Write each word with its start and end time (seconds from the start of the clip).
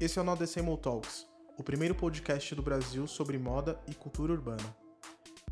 Esse 0.00 0.18
é 0.18 0.22
o 0.22 0.24
No 0.24 0.36
Decimal 0.36 0.76
Talks, 0.76 1.26
o 1.56 1.62
primeiro 1.62 1.94
podcast 1.94 2.54
do 2.54 2.62
Brasil 2.62 3.06
sobre 3.06 3.38
moda 3.38 3.80
e 3.88 3.94
cultura 3.94 4.32
urbana. 4.32 4.76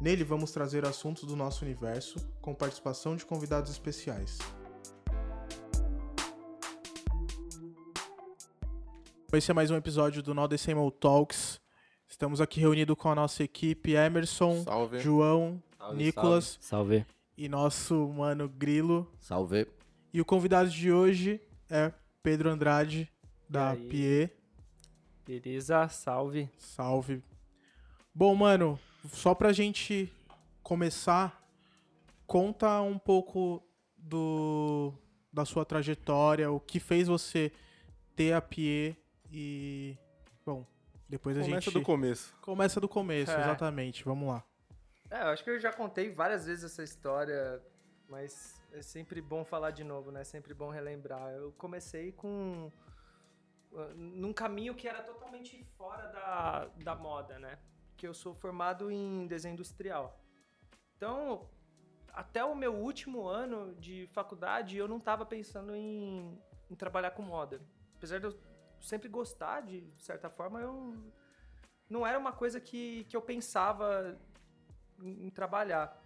Nele 0.01 0.25
vamos 0.25 0.51
trazer 0.51 0.85
assuntos 0.85 1.25
do 1.25 1.37
nosso 1.37 1.65
universo 1.65 2.19
com 2.41 2.55
participação 2.55 3.15
de 3.17 3.25
convidados 3.25 3.71
especiais. 3.71 4.39
Esse 9.33 9.51
é 9.51 9.55
mais 9.55 9.71
um 9.71 9.77
episódio 9.77 10.23
do 10.23 10.35
No 10.35 10.47
Decimal 10.47 10.91
Talks. 10.91 11.61
Estamos 12.09 12.41
aqui 12.41 12.61
reunidos 12.61 12.97
com 12.99 13.09
a 13.11 13.15
nossa 13.15 13.43
equipe 13.43 13.93
Emerson, 13.93 14.63
Salve. 14.65 14.99
João, 14.99 15.63
Salve, 15.79 15.97
Nicolas 15.97 16.59
Salve. 16.61 17.07
e 17.39 17.49
nosso 17.49 18.09
mano 18.09 18.49
Grilo. 18.49 19.11
Salve. 19.19 19.67
E 20.13 20.21
o 20.21 20.25
convidado 20.25 20.69
de 20.69 20.93
hoje 20.93 21.41
é 21.71 21.91
Pedro 22.23 22.51
Andrade, 22.51 23.11
da? 23.49 23.75
Pie. 23.75 24.31
Beleza, 25.27 25.89
salve. 25.89 26.49
Salve. 26.59 27.23
Bom, 28.15 28.35
mano, 28.35 28.79
só 29.13 29.35
pra 29.35 29.53
gente 29.53 30.13
começar, 30.63 31.43
conta 32.27 32.81
um 32.83 32.99
pouco 32.99 33.63
do 33.97 34.93
da 35.33 35.47
sua 35.47 35.65
trajetória, 35.65 36.51
o 36.51 36.61
que 36.61 36.79
fez 36.79 37.09
você 37.09 37.51
ter 38.15 38.35
a 38.35 38.41
Pie 38.43 38.95
e 39.33 39.97
bom, 40.45 40.67
depois 41.09 41.39
a 41.39 41.41
Começa 41.41 41.61
gente 41.63 41.73
do 41.75 41.81
começo. 41.83 42.35
começa 42.43 42.79
do 42.81 42.89
começo, 42.89 43.33
É. 43.33 43.41
exatamente. 43.41 44.05
Vamos 44.05 44.29
lá. 44.29 44.45
É, 45.11 45.23
eu 45.23 45.29
acho 45.29 45.43
que 45.43 45.49
eu 45.51 45.59
já 45.59 45.73
contei 45.73 46.11
várias 46.11 46.45
vezes 46.45 46.65
essa 46.65 46.83
história, 46.83 47.63
mas 48.09 48.55
é 48.73 48.83
sempre 48.83 49.21
bom 49.21 49.45
falar 49.45 49.71
de 49.71 49.85
novo, 49.85 50.11
né? 50.11 50.23
É 50.23 50.25
sempre 50.25 50.55
bom 50.55 50.71
relembrar. 50.71 51.31
Eu 51.33 51.53
comecei 51.53 52.13
com. 52.13 52.71
uh, 53.73 53.95
num 53.95 54.33
caminho 54.33 54.75
que 54.75 54.89
era 54.89 55.03
totalmente 55.03 55.65
fora 55.77 56.09
da, 56.09 56.67
da 56.83 56.95
moda, 56.95 57.39
né? 57.39 57.59
Que 57.97 58.07
eu 58.07 58.15
sou 58.15 58.35
formado 58.35 58.91
em 58.91 59.27
desenho 59.27 59.53
industrial. 59.53 60.19
Então, 60.97 61.49
até 62.13 62.45
o 62.45 62.55
meu 62.55 62.75
último 62.75 63.27
ano 63.27 63.75
de 63.77 64.07
faculdade, 64.09 64.77
eu 64.77 64.89
não 64.89 64.99
estava 64.99 65.25
pensando 65.25 65.75
em, 65.75 66.39
em 66.71 66.75
trabalhar 66.75 67.13
com 67.13 67.23
moda. 67.23 67.61
Apesar 67.97 68.19
de 68.19 68.27
eu 68.27 68.39
sempre 68.81 69.09
gostar, 69.09 69.61
de 69.63 69.87
certa 69.99 70.29
forma, 70.29 70.61
eu 70.61 70.95
não 71.89 72.07
era 72.07 72.19
uma 72.19 72.33
coisa 72.33 72.61
que, 72.61 73.05
que 73.05 73.17
eu 73.17 73.23
pensava 73.23 74.19
em, 75.01 75.27
em 75.27 75.31
trabalhar. 75.31 76.02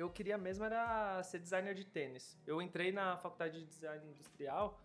Eu 0.00 0.08
queria 0.08 0.38
mesmo 0.38 0.64
era 0.64 1.22
ser 1.22 1.38
designer 1.40 1.74
de 1.74 1.84
tênis. 1.84 2.34
Eu 2.46 2.62
entrei 2.62 2.90
na 2.90 3.18
faculdade 3.18 3.60
de 3.60 3.66
design 3.66 4.02
industrial, 4.08 4.80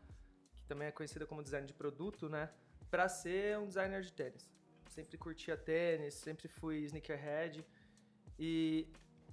que 0.57 0.65
também 0.65 0.89
é 0.89 0.91
conhecida 0.91 1.25
como 1.25 1.41
design 1.41 1.65
de 1.65 1.73
produto, 1.73 2.27
né? 2.27 2.49
Pra 2.91 3.07
ser 3.07 3.57
um 3.57 3.65
designer 3.65 4.01
de 4.01 4.11
tênis. 4.11 4.51
Sempre 4.89 5.17
curtia 5.17 5.55
tênis, 5.55 6.15
sempre 6.15 6.49
fui 6.49 6.79
sneakerhead. 6.79 7.65
E 8.37 8.91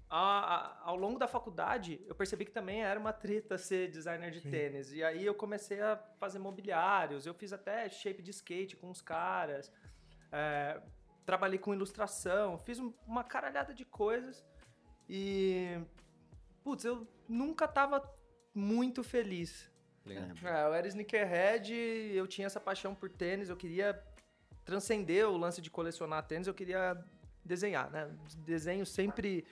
a- 0.08 0.54
a- 0.54 0.82
ao 0.84 0.94
longo 0.94 1.18
da 1.18 1.26
faculdade, 1.26 2.00
eu 2.06 2.14
percebi 2.14 2.44
que 2.44 2.52
também 2.52 2.84
era 2.84 3.00
uma 3.00 3.12
treta 3.12 3.58
ser 3.58 3.90
designer 3.90 4.30
de 4.30 4.40
Sim. 4.40 4.50
tênis. 4.52 4.92
E 4.92 5.02
aí 5.02 5.26
eu 5.26 5.34
comecei 5.34 5.80
a 5.80 5.96
fazer 6.20 6.38
mobiliários, 6.38 7.26
eu 7.26 7.34
fiz 7.34 7.52
até 7.52 7.88
shape 7.88 8.22
de 8.22 8.30
skate 8.30 8.76
com 8.76 8.88
os 8.88 9.02
caras. 9.02 9.72
É, 10.30 10.80
trabalhei 11.26 11.58
com 11.58 11.74
ilustração, 11.74 12.56
fiz 12.58 12.78
um- 12.78 12.94
uma 13.04 13.24
caralhada 13.24 13.74
de 13.74 13.84
coisas 13.84 14.46
e. 15.08 15.78
Putz, 16.62 16.84
eu 16.84 17.06
nunca 17.28 17.66
tava 17.66 18.02
muito 18.54 19.02
feliz. 19.02 19.70
É, 20.44 20.66
eu 20.66 20.74
era 20.74 20.86
sneakerhead, 20.88 21.72
eu 21.72 22.26
tinha 22.26 22.46
essa 22.46 22.60
paixão 22.60 22.94
por 22.94 23.08
tênis, 23.08 23.48
eu 23.48 23.56
queria 23.56 24.00
transcender 24.64 25.28
o 25.28 25.36
lance 25.36 25.60
de 25.60 25.70
colecionar 25.70 26.26
tênis, 26.26 26.46
eu 26.46 26.54
queria 26.54 27.02
desenhar, 27.44 27.90
né? 27.90 28.10
Desenho 28.38 28.86
sempre. 28.86 29.44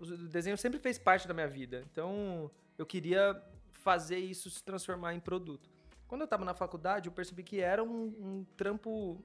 O 0.00 0.06
desenho 0.28 0.58
sempre 0.58 0.80
fez 0.80 0.98
parte 0.98 1.28
da 1.28 1.34
minha 1.34 1.46
vida. 1.48 1.84
Então, 1.92 2.50
eu 2.76 2.84
queria 2.84 3.40
fazer 3.70 4.18
isso 4.18 4.50
se 4.50 4.62
transformar 4.64 5.14
em 5.14 5.20
produto. 5.20 5.70
Quando 6.08 6.22
eu 6.22 6.26
tava 6.26 6.44
na 6.44 6.54
faculdade, 6.54 7.08
eu 7.08 7.12
percebi 7.12 7.44
que 7.44 7.60
era 7.60 7.82
um, 7.84 8.06
um 8.18 8.44
trampo 8.56 9.24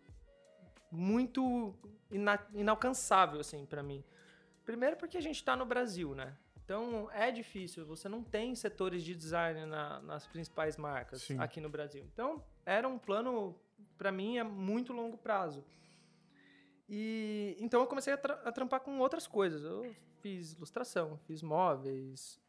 muito 0.91 1.75
ina- 2.11 2.47
inalcançável, 2.53 3.39
assim, 3.39 3.66
pra 3.66 3.81
mim. 3.81 4.03
Primeiro 4.65 4.97
porque 4.97 5.17
a 5.17 5.21
gente 5.21 5.43
tá 5.43 5.55
no 5.55 5.65
Brasil, 5.65 6.15
né? 6.15 6.35
Então 6.63 7.09
é 7.11 7.31
difícil, 7.31 7.85
você 7.85 8.09
não 8.09 8.23
tem 8.23 8.55
setores 8.55 9.03
de 9.03 9.13
design 9.15 9.65
na- 9.67 10.01
nas 10.01 10.25
principais 10.25 10.77
marcas 10.77 11.21
Sim. 11.21 11.37
aqui 11.39 11.61
no 11.61 11.69
Brasil. 11.69 12.03
Então 12.11 12.43
era 12.65 12.87
um 12.87 12.97
plano, 12.97 13.55
pra 13.97 14.11
mim, 14.11 14.39
a 14.39 14.43
muito 14.43 14.91
longo 14.91 15.17
prazo. 15.17 15.63
E 16.89 17.55
então 17.59 17.81
eu 17.81 17.87
comecei 17.87 18.13
a, 18.13 18.17
tra- 18.17 18.41
a 18.43 18.51
trampar 18.51 18.79
com 18.79 18.97
outras 18.99 19.27
coisas. 19.27 19.63
Eu 19.63 19.95
fiz 20.21 20.53
ilustração, 20.53 21.17
fiz 21.27 21.41
móveis, 21.43 22.41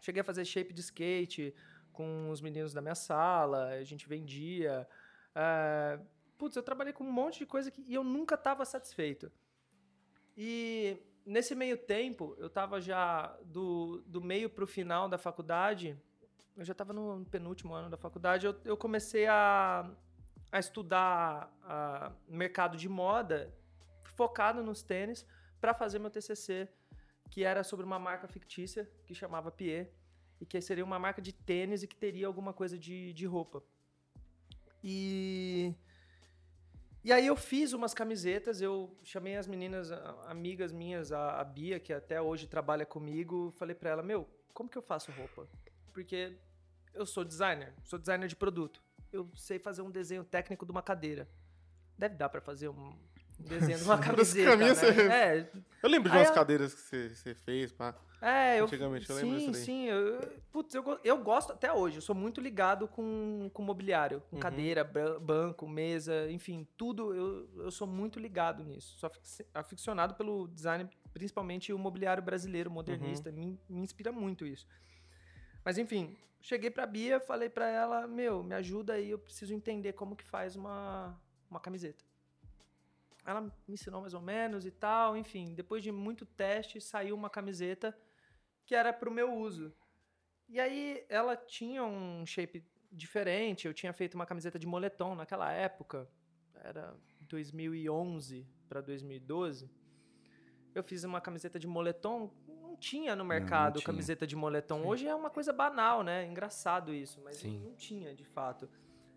cheguei 0.00 0.20
a 0.20 0.24
fazer 0.24 0.44
shape 0.44 0.72
de 0.72 0.80
skate 0.80 1.54
com 1.92 2.30
os 2.30 2.40
meninos 2.40 2.72
da 2.74 2.80
minha 2.82 2.94
sala, 2.96 3.68
a 3.68 3.84
gente 3.84 4.08
vendia. 4.08 4.88
É, 5.34 6.00
putz, 6.36 6.56
eu 6.56 6.62
trabalhei 6.62 6.92
com 6.92 7.04
um 7.04 7.12
monte 7.12 7.38
de 7.38 7.46
coisa 7.46 7.70
que 7.70 7.80
e 7.82 7.94
eu 7.94 8.02
nunca 8.02 8.34
estava 8.34 8.64
satisfeito. 8.64 9.30
E 10.36 10.98
nesse 11.26 11.54
meio 11.54 11.76
tempo, 11.76 12.34
eu 12.38 12.46
estava 12.46 12.80
já 12.80 13.36
do, 13.44 14.02
do 14.06 14.22
meio 14.22 14.48
para 14.48 14.62
o 14.62 14.66
final 14.66 15.08
da 15.08 15.18
faculdade, 15.18 16.00
eu 16.56 16.64
já 16.64 16.72
estava 16.72 16.92
no 16.92 17.26
penúltimo 17.26 17.74
ano 17.74 17.90
da 17.90 17.96
faculdade, 17.96 18.46
eu, 18.46 18.54
eu 18.64 18.76
comecei 18.76 19.26
a, 19.26 19.90
a 20.52 20.58
estudar 20.58 21.52
a 21.62 22.12
mercado 22.28 22.76
de 22.76 22.88
moda, 22.88 23.52
focado 24.14 24.62
nos 24.62 24.82
tênis, 24.82 25.26
para 25.60 25.74
fazer 25.74 25.98
meu 25.98 26.10
TCC, 26.10 26.68
que 27.30 27.42
era 27.42 27.64
sobre 27.64 27.84
uma 27.84 27.98
marca 27.98 28.28
fictícia 28.28 28.88
que 29.04 29.14
chamava 29.14 29.50
Pied, 29.50 29.88
e 30.40 30.46
que 30.46 30.60
seria 30.60 30.84
uma 30.84 30.98
marca 30.98 31.20
de 31.20 31.32
tênis 31.32 31.82
e 31.82 31.88
que 31.88 31.96
teria 31.96 32.26
alguma 32.26 32.52
coisa 32.52 32.78
de, 32.78 33.12
de 33.12 33.26
roupa. 33.26 33.62
E 34.84 35.74
e 37.06 37.12
aí 37.12 37.28
eu 37.28 37.36
fiz 37.36 37.72
umas 37.72 37.94
camisetas, 37.94 38.60
eu 38.60 38.92
chamei 39.04 39.36
as 39.36 39.46
meninas, 39.46 39.92
amigas 40.26 40.72
minhas, 40.72 41.12
a, 41.12 41.40
a 41.40 41.44
Bia, 41.44 41.78
que 41.78 41.92
até 41.92 42.20
hoje 42.20 42.48
trabalha 42.48 42.84
comigo, 42.84 43.52
falei 43.52 43.76
pra 43.76 43.90
ela, 43.90 44.02
meu, 44.02 44.28
como 44.52 44.68
que 44.68 44.76
eu 44.76 44.82
faço 44.82 45.12
roupa? 45.12 45.48
Porque 45.92 46.36
eu 46.92 47.06
sou 47.06 47.24
designer, 47.24 47.72
sou 47.84 47.96
designer 47.96 48.26
de 48.26 48.34
produto. 48.34 48.82
Eu 49.12 49.30
sei 49.36 49.56
fazer 49.56 49.82
um 49.82 49.90
desenho 49.90 50.24
técnico 50.24 50.66
de 50.66 50.72
uma 50.72 50.82
cadeira. 50.82 51.28
Deve 51.96 52.16
dar 52.16 52.28
pra 52.28 52.40
fazer 52.40 52.70
um 52.70 52.92
desenho 53.42 53.78
de 53.78 53.84
uma 53.84 53.98
camiseta, 53.98 54.50
caminho 54.50 54.74
né? 54.74 55.36
É, 55.38 55.50
Eu 55.82 55.88
lembro 55.88 56.10
de 56.10 56.16
umas 56.16 56.28
eu- 56.28 56.34
cadeiras 56.34 56.74
que 56.74 56.80
você, 56.80 57.08
você 57.10 57.34
fez, 57.34 57.72
pá. 57.72 57.94
é, 58.20 58.58
eu. 58.60 58.64
Antigamente, 58.64 59.08
eu 59.10 59.16
sim, 59.16 59.22
lembro 59.32 59.52
disso 59.52 59.64
sim. 59.64 59.84
Eu, 59.86 60.32
putz, 60.50 60.74
eu, 60.74 60.98
eu 61.04 61.18
gosto 61.18 61.52
até 61.52 61.72
hoje. 61.72 61.96
Eu 61.98 62.02
sou 62.02 62.14
muito 62.14 62.40
ligado 62.40 62.88
com, 62.88 63.50
com 63.52 63.62
mobiliário, 63.62 64.22
com 64.30 64.36
Uhum. 64.36 64.40
cadeira, 64.42 64.82
banco, 65.20 65.68
mesa, 65.68 66.30
enfim, 66.30 66.66
tudo. 66.76 67.14
Eu, 67.14 67.64
eu 67.64 67.70
sou 67.70 67.86
muito 67.86 68.18
ligado 68.18 68.64
nisso. 68.64 68.96
Sou 68.98 69.06
afic- 69.08 69.46
aficionado 69.54 70.14
pelo 70.14 70.48
design, 70.48 70.88
principalmente 71.12 71.72
o 71.72 71.78
mobiliário 71.78 72.22
brasileiro, 72.22 72.70
modernista. 72.70 73.30
Uhum. 73.30 73.36
Me, 73.36 73.60
me 73.68 73.80
inspira 73.80 74.10
muito 74.10 74.46
isso. 74.46 74.66
Mas 75.64 75.78
enfim, 75.78 76.16
cheguei 76.40 76.70
pra 76.70 76.86
Bia, 76.86 77.18
falei 77.20 77.48
pra 77.48 77.68
ela, 77.68 78.06
meu, 78.06 78.42
me 78.42 78.54
ajuda 78.54 78.92
aí, 78.94 79.10
eu 79.10 79.18
preciso 79.18 79.52
entender 79.52 79.92
como 79.94 80.14
que 80.14 80.24
faz 80.24 80.54
uma, 80.56 81.20
uma 81.50 81.58
camiseta. 81.60 82.04
Ela 83.26 83.40
me 83.40 83.52
ensinou 83.68 84.00
mais 84.00 84.14
ou 84.14 84.20
menos 84.20 84.64
e 84.64 84.70
tal, 84.70 85.16
enfim, 85.16 85.52
depois 85.54 85.82
de 85.82 85.90
muito 85.90 86.24
teste, 86.24 86.80
saiu 86.80 87.16
uma 87.16 87.28
camiseta 87.28 87.96
que 88.64 88.74
era 88.74 88.92
pro 88.92 89.10
meu 89.10 89.34
uso. 89.34 89.74
E 90.48 90.60
aí 90.60 91.04
ela 91.08 91.36
tinha 91.36 91.84
um 91.84 92.24
shape 92.24 92.64
diferente, 92.90 93.66
eu 93.66 93.74
tinha 93.74 93.92
feito 93.92 94.14
uma 94.14 94.24
camiseta 94.24 94.58
de 94.58 94.66
moletom 94.66 95.14
naquela 95.16 95.52
época, 95.52 96.08
era 96.54 96.94
2011 97.20 98.46
para 98.68 98.80
2012. 98.80 99.70
Eu 100.74 100.84
fiz 100.84 101.04
uma 101.04 101.20
camiseta 101.20 101.58
de 101.58 101.66
moletom, 101.66 102.30
não 102.46 102.76
tinha 102.76 103.16
no 103.16 103.24
mercado 103.24 103.78
tinha. 103.78 103.86
camiseta 103.86 104.26
de 104.26 104.36
moletom. 104.36 104.86
Hoje 104.86 105.06
é 105.06 105.14
uma 105.14 105.30
coisa 105.30 105.52
banal, 105.52 106.02
né? 106.02 106.26
Engraçado 106.26 106.92
isso, 106.92 107.20
mas 107.24 107.38
Sim. 107.38 107.58
não 107.58 107.74
tinha 107.74 108.14
de 108.14 108.24
fato. 108.24 108.68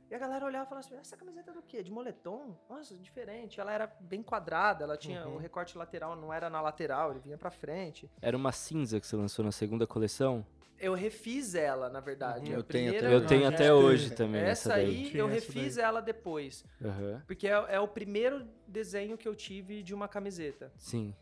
E 0.10 0.16
a 0.16 0.18
galera 0.18 0.46
olhava 0.46 0.66
e 0.66 0.70
falava 0.70 0.86
assim: 0.88 0.96
essa 0.96 1.16
camiseta 1.16 1.52
é 1.52 1.54
do 1.54 1.62
quê? 1.62 1.84
De 1.84 1.92
moletom? 1.92 2.58
Nossa, 2.70 2.96
diferente. 2.98 3.60
Ela 3.62 3.72
era 3.72 3.88
bem 4.00 4.24
quadrada, 4.24 4.84
ela 4.84 4.98
tinha 4.98 5.26
Uhum. 5.28 5.36
o 5.36 5.38
recorte 5.38 5.78
lateral, 5.78 6.16
não 6.16 6.34
era 6.34 6.50
na 6.50 6.60
lateral, 6.62 7.12
ele 7.12 7.20
vinha 7.20 7.38
pra 7.38 7.52
frente. 7.52 8.10
Era 8.22 8.36
uma 8.36 8.52
cinza 8.52 9.00
que 9.00 9.06
você 9.06 9.16
lançou 9.16 9.46
na 9.46 9.52
segunda 9.52 9.86
coleção? 9.86 10.46
Eu 10.80 10.94
refiz 10.94 11.56
ela, 11.56 11.90
na 11.90 12.00
verdade. 12.00 12.50
Uhum. 12.50 12.56
Eu 12.58 12.64
tenho 12.64 12.90
até 12.98 13.14
Eu 13.14 13.26
tenho 13.28 13.48
até 13.48 13.74
hoje 13.74 14.12
também 14.16 14.42
Essa 14.42 14.70
essa 14.72 14.74
aí 14.76 15.12
eu 15.16 15.28
refiz 15.28 15.76
daí. 15.76 15.84
ela 15.86 16.02
depois. 16.02 16.64
Aham. 16.84 17.22
Porque 17.28 17.48
é, 17.48 17.52
é 17.68 17.80
o 17.82 17.88
primeiro 17.88 18.48
desenho 18.66 19.18
que 19.18 19.28
eu 19.28 19.36
tive 19.36 19.84
de 19.84 19.94
uma 19.94 20.08
camiseta. 20.08 20.72
Sim. 20.78 21.14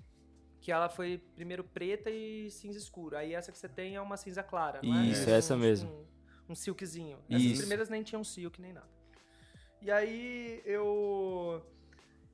Que 0.62 0.72
ela 0.72 0.88
foi 0.90 1.18
primeiro 1.36 1.64
preta 1.64 2.10
e 2.10 2.52
cinza 2.52 2.78
escuro. 2.78 3.18
Aí 3.18 3.34
essa 3.34 3.52
que 3.52 3.58
você 3.58 3.68
tem 3.68 3.96
é 3.96 4.02
uma 4.02 4.16
cinza 4.16 4.44
clara, 4.44 4.80
não 4.84 4.96
é? 5.00 5.06
Isso, 5.08 5.28
É 5.30 5.34
essa 5.34 5.56
um- 5.56 5.60
mesmo. 5.60 5.90
Um, 5.90 6.06
um 6.50 6.56
silkzinho. 6.56 7.20
Essas 7.30 7.44
Isso. 7.44 7.60
primeiras 7.60 7.90
nem 7.90 8.04
tinham 8.04 8.24
silk 8.24 8.62
nem 8.62 8.74
nada. 8.74 8.90
E 9.82 9.92
aí 9.92 10.62
eu 10.66 11.64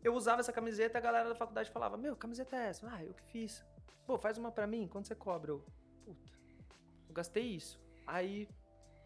eu 0.04 0.14
usava 0.14 0.42
essa 0.42 0.54
camiseta, 0.54 0.98
a 0.98 1.02
galera 1.02 1.30
da 1.30 1.36
faculdade 1.36 1.72
falava: 1.72 1.98
"Meu, 1.98 2.16
camiseta 2.16 2.56
é 2.56 2.70
essa?" 2.70 2.88
"Ah, 2.90 3.04
eu 3.04 3.14
que 3.14 3.24
fiz." 3.24 3.66
"Pô, 4.06 4.18
faz 4.18 4.38
uma 4.38 4.52
pra 4.52 4.68
mim, 4.68 4.88
quanto 4.88 5.08
você 5.08 5.16
cobra?" 5.16 5.52
Eu: 5.52 5.66
"Puta. 6.06 6.32
Eu 7.08 7.14
gastei 7.14 7.44
isso." 7.44 7.80
Aí 8.06 8.48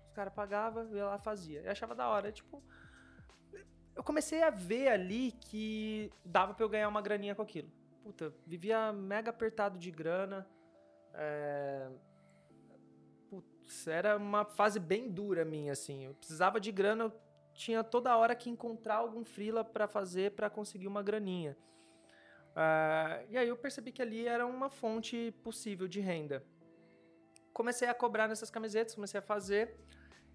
os 0.08 0.12
caras 0.14 0.34
pagavam, 0.34 0.84
eu 0.90 0.98
ia 0.98 1.06
lá 1.06 1.16
e 1.18 1.24
fazia. 1.24 1.62
Eu 1.62 1.72
achava 1.72 1.94
da 1.94 2.08
hora, 2.08 2.32
tipo, 2.32 2.64
eu 3.96 4.04
comecei 4.04 4.44
a 4.44 4.52
ver 4.52 4.90
ali 4.90 5.32
que 5.32 6.12
dava 6.24 6.54
pra 6.54 6.64
eu 6.64 6.70
ganhar 6.70 6.88
uma 6.88 7.02
graninha 7.02 7.34
com 7.34 7.42
aquilo. 7.42 7.70
Puta, 8.04 8.34
vivia 8.46 8.94
mega 8.94 9.32
apertado 9.32 9.78
de 9.80 9.90
grana. 9.90 10.48
É... 11.14 11.90
Era 13.86 14.18
uma 14.18 14.46
fase 14.46 14.80
bem 14.80 15.10
dura 15.10 15.44
minha, 15.44 15.74
assim. 15.74 16.06
Eu 16.06 16.14
precisava 16.14 16.60
de 16.60 16.72
grana, 16.72 17.06
eu 17.06 17.14
tinha 17.54 17.84
toda 17.84 18.16
hora 18.16 18.36
que 18.36 18.50
encontrar 18.50 18.96
algum 18.96 19.24
freela 19.24 19.64
pra 19.64 19.88
fazer 19.88 20.32
pra 20.32 20.50
conseguir 20.50 20.88
uma 20.88 21.02
graninha. 21.02 21.58
Ah, 22.56 23.22
e 23.30 23.38
aí 23.38 23.48
eu 23.48 23.58
percebi 23.58 23.92
que 23.92 24.02
ali 24.02 24.28
era 24.28 24.46
uma 24.46 24.70
fonte 24.70 25.32
possível 25.44 25.88
de 25.88 26.00
renda. 26.00 26.44
Comecei 27.54 27.88
a 27.88 27.94
cobrar 27.94 28.28
nessas 28.28 28.50
camisetas, 28.50 28.96
comecei 28.96 29.20
a 29.20 29.24
fazer. 29.24 29.76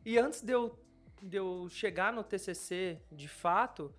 E 0.05 0.19
antes 0.19 0.41
de 0.43 0.53
eu, 0.53 0.79
de 1.23 1.37
eu 1.37 1.69
chegar 1.69 2.13
no 2.13 2.25
TCC, 2.25 3.01
de 3.11 3.29
fato, 3.29 3.95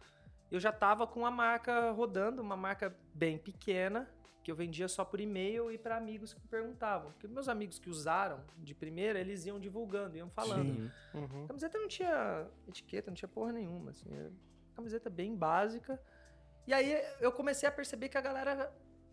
eu 0.51 0.59
já 0.59 0.69
estava 0.69 1.07
com 1.07 1.25
a 1.25 1.31
marca 1.31 1.91
rodando, 1.91 2.41
uma 2.41 2.55
marca 2.55 2.95
bem 3.13 3.37
pequena, 3.37 4.09
que 4.43 4.51
eu 4.51 4.55
vendia 4.55 4.87
só 4.89 5.05
por 5.05 5.21
e-mail 5.21 5.71
e 5.71 5.77
para 5.77 5.95
amigos 5.95 6.33
que 6.33 6.41
perguntavam. 6.47 7.11
Porque 7.13 7.27
meus 7.27 7.47
amigos 7.47 7.79
que 7.79 7.89
usaram 7.89 8.41
de 8.57 8.75
primeira, 8.75 9.19
eles 9.19 9.45
iam 9.45 9.59
divulgando, 9.59 10.17
iam 10.17 10.29
falando. 10.29 10.91
Uhum. 11.13 11.45
A 11.45 11.47
camiseta 11.47 11.77
não 11.79 11.87
tinha 11.87 12.45
etiqueta, 12.67 13.09
não 13.09 13.15
tinha 13.15 13.29
porra 13.29 13.53
nenhuma, 13.53 13.91
assim. 13.91 14.13
Era 14.13 14.27
uma 14.27 14.75
camiseta 14.75 15.09
bem 15.09 15.33
básica. 15.35 15.99
E 16.67 16.73
aí 16.73 16.93
eu 17.21 17.31
comecei 17.31 17.67
a 17.67 17.71
perceber 17.71 18.09
que 18.09 18.17
a 18.17 18.21
galera 18.21 18.71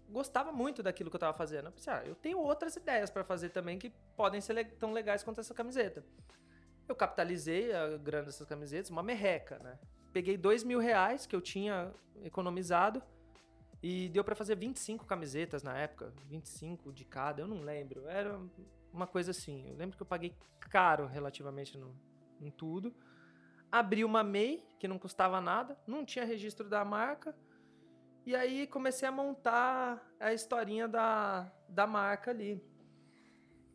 gostava 0.09 0.51
muito 0.51 0.83
daquilo 0.83 1.09
que 1.09 1.15
eu 1.17 1.21
tava 1.21 1.37
fazendo. 1.39 1.67
Eu 1.67 1.73
pensei, 1.73 1.93
ah, 1.93 2.03
eu 2.05 2.17
tenho 2.17 2.39
outras 2.41 2.75
ideias 2.75 3.09
para 3.11 3.23
fazer 3.23 3.51
também 3.51 3.79
que 3.79 3.91
podem 4.17 4.41
ser 4.41 4.55
le- 4.55 4.65
tão 4.65 4.93
legais 4.93 5.23
quanto 5.23 5.41
essa 5.41 5.55
camiseta. 5.55 6.05
Eu 6.89 6.97
capitalizei 6.97 7.73
a 7.73 7.97
grana 7.97 8.25
dessas 8.27 8.47
camisetas, 8.49 8.91
uma 8.91 9.03
merreca, 9.03 9.61
né? 9.61 9.79
Peguei 10.13 10.37
dois 10.37 10.65
mil 10.65 10.81
reais 10.81 11.25
que 11.25 11.37
eu 11.37 11.41
tinha 11.41 11.93
economizado 12.25 13.01
e 13.83 14.09
deu 14.11 14.23
para 14.23 14.35
fazer 14.35 14.57
25 14.57 15.07
camisetas 15.07 15.63
na 15.63 15.77
época, 15.77 16.13
25 16.27 16.93
de 16.93 17.05
cada, 17.05 17.43
eu 17.43 17.49
não 17.49 17.63
lembro. 17.63 18.07
Era 18.07 18.39
uma 18.93 19.07
coisa 19.07 19.31
assim. 19.31 19.69
Eu 19.69 19.77
lembro 19.77 19.97
que 19.97 20.03
eu 20.03 20.07
paguei 20.07 20.35
caro 20.61 21.07
relativamente 21.07 21.79
no, 21.79 21.95
em 22.41 22.51
tudo. 22.51 22.95
Abri 23.73 24.05
uma 24.05 24.23
MEI, 24.23 24.67
que 24.79 24.89
não 24.89 24.99
custava 24.99 25.41
nada, 25.41 25.79
não 25.87 26.05
tinha 26.05 26.25
registro 26.25 26.69
da 26.69 26.85
marca. 26.85 27.35
E 28.27 28.37
aí 28.37 28.67
comecei 28.67 29.09
a 29.09 29.13
montar 29.13 30.07
a 30.19 30.35
historinha 30.35 30.87
da, 30.87 31.51
da 31.69 31.87
marca 31.87 32.31
ali. 32.31 32.63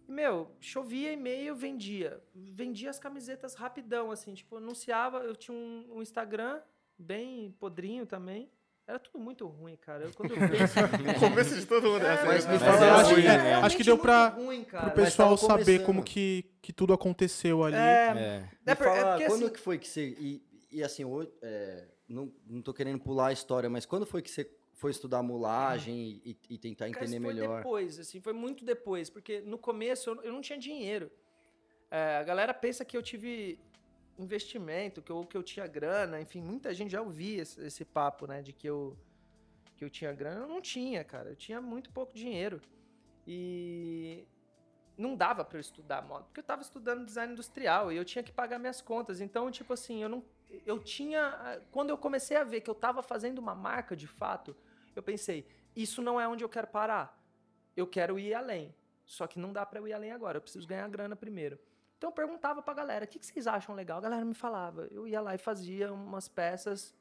Meu, 0.07 0.55
chovia 0.59 1.11
e-mail, 1.11 1.55
vendia. 1.55 2.21
Vendia 2.33 2.91
as 2.91 2.99
camisetas 2.99 3.55
rapidão, 3.55 4.11
assim, 4.11 4.35
tipo, 4.35 4.57
anunciava, 4.57 5.19
eu 5.19 5.35
tinha 5.35 5.57
um, 5.57 5.95
um 5.95 6.01
Instagram 6.01 6.61
bem 6.97 7.51
podrinho 7.53 8.05
também. 8.05 8.51
Era 8.87 8.99
tudo 8.99 9.17
muito 9.17 9.47
ruim, 9.47 9.75
cara. 9.77 10.03
Eu, 10.03 10.11
quando 10.13 10.31
eu 10.35 10.37
penso, 10.47 10.79
O 11.17 11.19
começo 11.19 11.55
de 11.55 11.65
todo 11.65 11.89
mundo 11.89 12.05
é, 12.05 12.09
É, 12.09 12.13
assim. 12.13 12.25
mas 12.27 12.45
né? 12.45 12.53
me 12.53 12.59
Mas 12.59 12.67
fala 12.67 12.85
eu 12.87 12.93
acho, 12.95 13.09
ruim, 13.13 13.21
que- 13.21 13.27
né? 13.27 13.49
é, 13.49 13.53
acho 13.55 13.77
que 13.77 13.83
deu 13.83 13.95
muito 13.95 14.01
pra, 14.03 14.27
ruim, 14.29 14.63
cara. 14.63 14.91
pro 14.91 15.03
pessoal 15.03 15.37
saber 15.37 15.83
como 15.83 16.03
que, 16.03 16.45
que 16.61 16.71
tudo 16.71 16.93
aconteceu 16.93 17.63
ali. 17.63 17.75
É, 17.75 17.79
É. 17.79 18.39
Me 18.41 18.49
É 18.71 18.75
por- 18.75 18.87
é 18.87 18.95
fala, 18.95 19.11
porque, 19.15 19.25
quando 19.27 19.43
assim- 19.45 19.53
que 19.53 19.59
foi 19.59 19.77
que 19.79 19.87
você. 19.87 20.15
E, 20.19 20.43
e 20.71 20.83
assim, 20.83 21.03
hoje, 21.03 21.31
é, 21.41 21.85
não, 22.07 22.31
não 22.47 22.61
tô 22.61 22.73
querendo 22.73 22.99
pular 22.99 23.27
a 23.27 23.33
história, 23.33 23.69
mas 23.69 23.85
quando 23.87 24.05
foi 24.05 24.21
que 24.21 24.29
você 24.29 24.47
foi 24.73 24.91
estudar 24.91 25.23
mulagem 25.23 26.21
e, 26.23 26.37
e 26.49 26.57
tentar 26.59 26.85
Cara, 26.85 26.89
entender 27.05 27.15
isso 27.17 27.25
foi 27.25 27.33
melhor? 27.33 27.57
depois, 27.57 27.97
assim, 27.97 28.19
foi 28.21 28.33
muito 28.33 28.63
depois, 28.63 29.09
porque 29.09 29.41
no 29.41 29.57
começo 29.57 30.09
eu, 30.11 30.21
eu 30.23 30.31
não 30.33 30.41
tinha 30.41 30.59
dinheiro. 30.59 31.09
É, 31.89 32.17
a 32.17 32.23
galera 32.23 32.53
pensa 32.53 32.83
que 32.85 32.95
eu 32.97 33.01
tive 33.01 33.57
investimento, 34.17 35.01
que 35.01 35.11
eu, 35.11 35.25
que 35.25 35.35
eu 35.37 35.43
tinha 35.43 35.67
grana, 35.67 36.21
enfim, 36.21 36.41
muita 36.41 36.73
gente 36.73 36.91
já 36.91 37.01
ouvia 37.01 37.41
esse, 37.41 37.61
esse 37.65 37.85
papo, 37.85 38.25
né, 38.27 38.41
de 38.41 38.53
que 38.53 38.67
eu, 38.67 38.97
que 39.75 39.83
eu 39.83 39.89
tinha 39.89 40.11
grana. 40.13 40.41
Eu 40.41 40.47
não 40.47 40.61
tinha, 40.61 41.03
cara, 41.03 41.29
eu 41.29 41.35
tinha 41.35 41.61
muito 41.61 41.91
pouco 41.91 42.13
dinheiro. 42.13 42.61
E 43.27 44.25
não 44.97 45.15
dava 45.15 45.43
pra 45.43 45.57
eu 45.57 45.61
estudar 45.61 46.01
moda, 46.01 46.25
porque 46.25 46.39
eu 46.39 46.43
tava 46.43 46.61
estudando 46.61 47.05
design 47.05 47.33
industrial 47.33 47.91
e 47.91 47.97
eu 47.97 48.05
tinha 48.05 48.23
que 48.23 48.31
pagar 48.31 48.59
minhas 48.59 48.81
contas. 48.81 49.19
Então, 49.19 49.51
tipo 49.51 49.73
assim, 49.73 50.01
eu 50.01 50.09
não 50.09 50.23
eu 50.65 50.79
tinha 50.79 51.61
quando 51.71 51.89
eu 51.89 51.97
comecei 51.97 52.37
a 52.37 52.43
ver 52.43 52.61
que 52.61 52.69
eu 52.69 52.75
tava 52.75 53.01
fazendo 53.01 53.39
uma 53.39 53.55
marca 53.55 53.95
de 53.95 54.07
fato, 54.07 54.55
eu 54.95 55.03
pensei, 55.03 55.45
isso 55.75 56.01
não 56.01 56.21
é 56.21 56.27
onde 56.27 56.43
eu 56.43 56.49
quero 56.49 56.67
parar. 56.67 57.21
Eu 57.75 57.85
quero 57.85 58.17
ir 58.17 58.33
além. 58.33 58.73
Só 59.05 59.27
que 59.27 59.37
não 59.37 59.51
dá 59.51 59.65
pra 59.65 59.79
eu 59.79 59.87
ir 59.87 59.93
além 59.93 60.11
agora, 60.11 60.37
eu 60.37 60.41
preciso 60.41 60.67
ganhar 60.67 60.87
grana 60.87 61.15
primeiro. 61.15 61.59
Então 61.97 62.09
eu 62.09 62.13
perguntava 62.13 62.61
pra 62.61 62.73
galera, 62.73 63.05
o 63.05 63.07
que, 63.07 63.19
que 63.19 63.25
vocês 63.25 63.47
acham 63.47 63.73
legal? 63.73 63.97
A 63.97 64.01
galera 64.01 64.25
me 64.25 64.33
falava. 64.33 64.87
Eu 64.91 65.07
ia 65.07 65.21
lá 65.21 65.33
e 65.33 65.37
fazia 65.37 65.91
umas 65.93 66.27
peças 66.27 66.93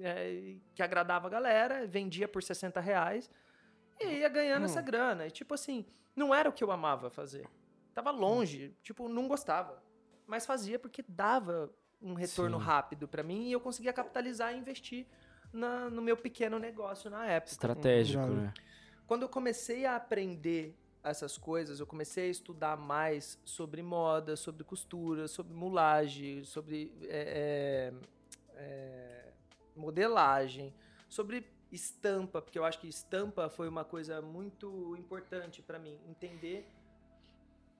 é, 0.00 0.56
que 0.74 0.82
agradava 0.82 1.26
a 1.28 1.30
galera, 1.30 1.86
vendia 1.86 2.26
por 2.26 2.42
60 2.42 2.80
reais 2.80 3.30
e 4.00 4.06
ia 4.06 4.28
ganhando 4.28 4.64
essa 4.64 4.80
grana. 4.82 5.26
E 5.26 5.30
tipo 5.30 5.54
assim, 5.54 5.86
não 6.16 6.34
era 6.34 6.48
o 6.48 6.52
que 6.52 6.64
eu 6.64 6.70
amava 6.72 7.10
fazer. 7.10 7.46
Tava 7.94 8.10
longe, 8.10 8.74
tipo, 8.82 9.08
não 9.08 9.28
gostava. 9.28 9.82
Mas 10.26 10.46
fazia 10.46 10.78
porque 10.78 11.04
dava 11.06 11.70
um 12.00 12.14
retorno 12.14 12.58
Sim. 12.58 12.64
rápido 12.64 13.06
pra 13.06 13.22
mim 13.22 13.48
e 13.48 13.52
eu 13.52 13.60
conseguia 13.60 13.92
capitalizar 13.92 14.52
e 14.52 14.58
investir 14.58 15.06
na- 15.52 15.88
no 15.90 16.02
meu 16.02 16.16
pequeno 16.16 16.58
negócio 16.58 17.08
na 17.10 17.26
época. 17.26 17.52
Estratégico, 17.52 18.24
Já- 18.24 18.28
né? 18.30 18.54
Quando 19.06 19.22
eu 19.22 19.28
comecei 19.28 19.84
a 19.84 19.94
aprender 19.94 20.74
essas 21.02 21.36
coisas, 21.36 21.80
eu 21.80 21.86
comecei 21.86 22.28
a 22.28 22.30
estudar 22.30 22.76
mais 22.76 23.38
sobre 23.44 23.82
moda, 23.82 24.36
sobre 24.36 24.62
costura, 24.62 25.26
sobre 25.26 25.52
mulagem, 25.52 26.44
sobre 26.44 26.92
é, 27.02 27.92
é, 28.54 28.56
é, 28.56 29.32
modelagem, 29.74 30.72
sobre 31.08 31.46
estampa, 31.72 32.40
porque 32.40 32.58
eu 32.58 32.64
acho 32.64 32.78
que 32.78 32.86
estampa 32.86 33.48
foi 33.48 33.68
uma 33.68 33.84
coisa 33.84 34.22
muito 34.22 34.94
importante 34.96 35.60
para 35.60 35.78
mim, 35.78 35.98
entender 36.06 36.68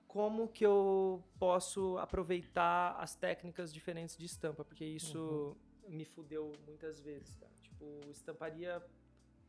como 0.07 0.47
que 0.47 0.65
eu 0.65 1.23
posso 1.39 1.97
aproveitar 1.97 2.95
as 2.99 3.15
técnicas 3.15 3.73
diferentes 3.73 4.17
de 4.17 4.25
estampa, 4.25 4.63
porque 4.63 4.85
isso 4.85 5.55
me 5.87 6.05
fudeu 6.05 6.51
muitas 6.67 6.99
vezes, 6.99 7.35
cara. 7.35 7.51
Tipo, 7.63 7.85
estamparia 8.11 8.83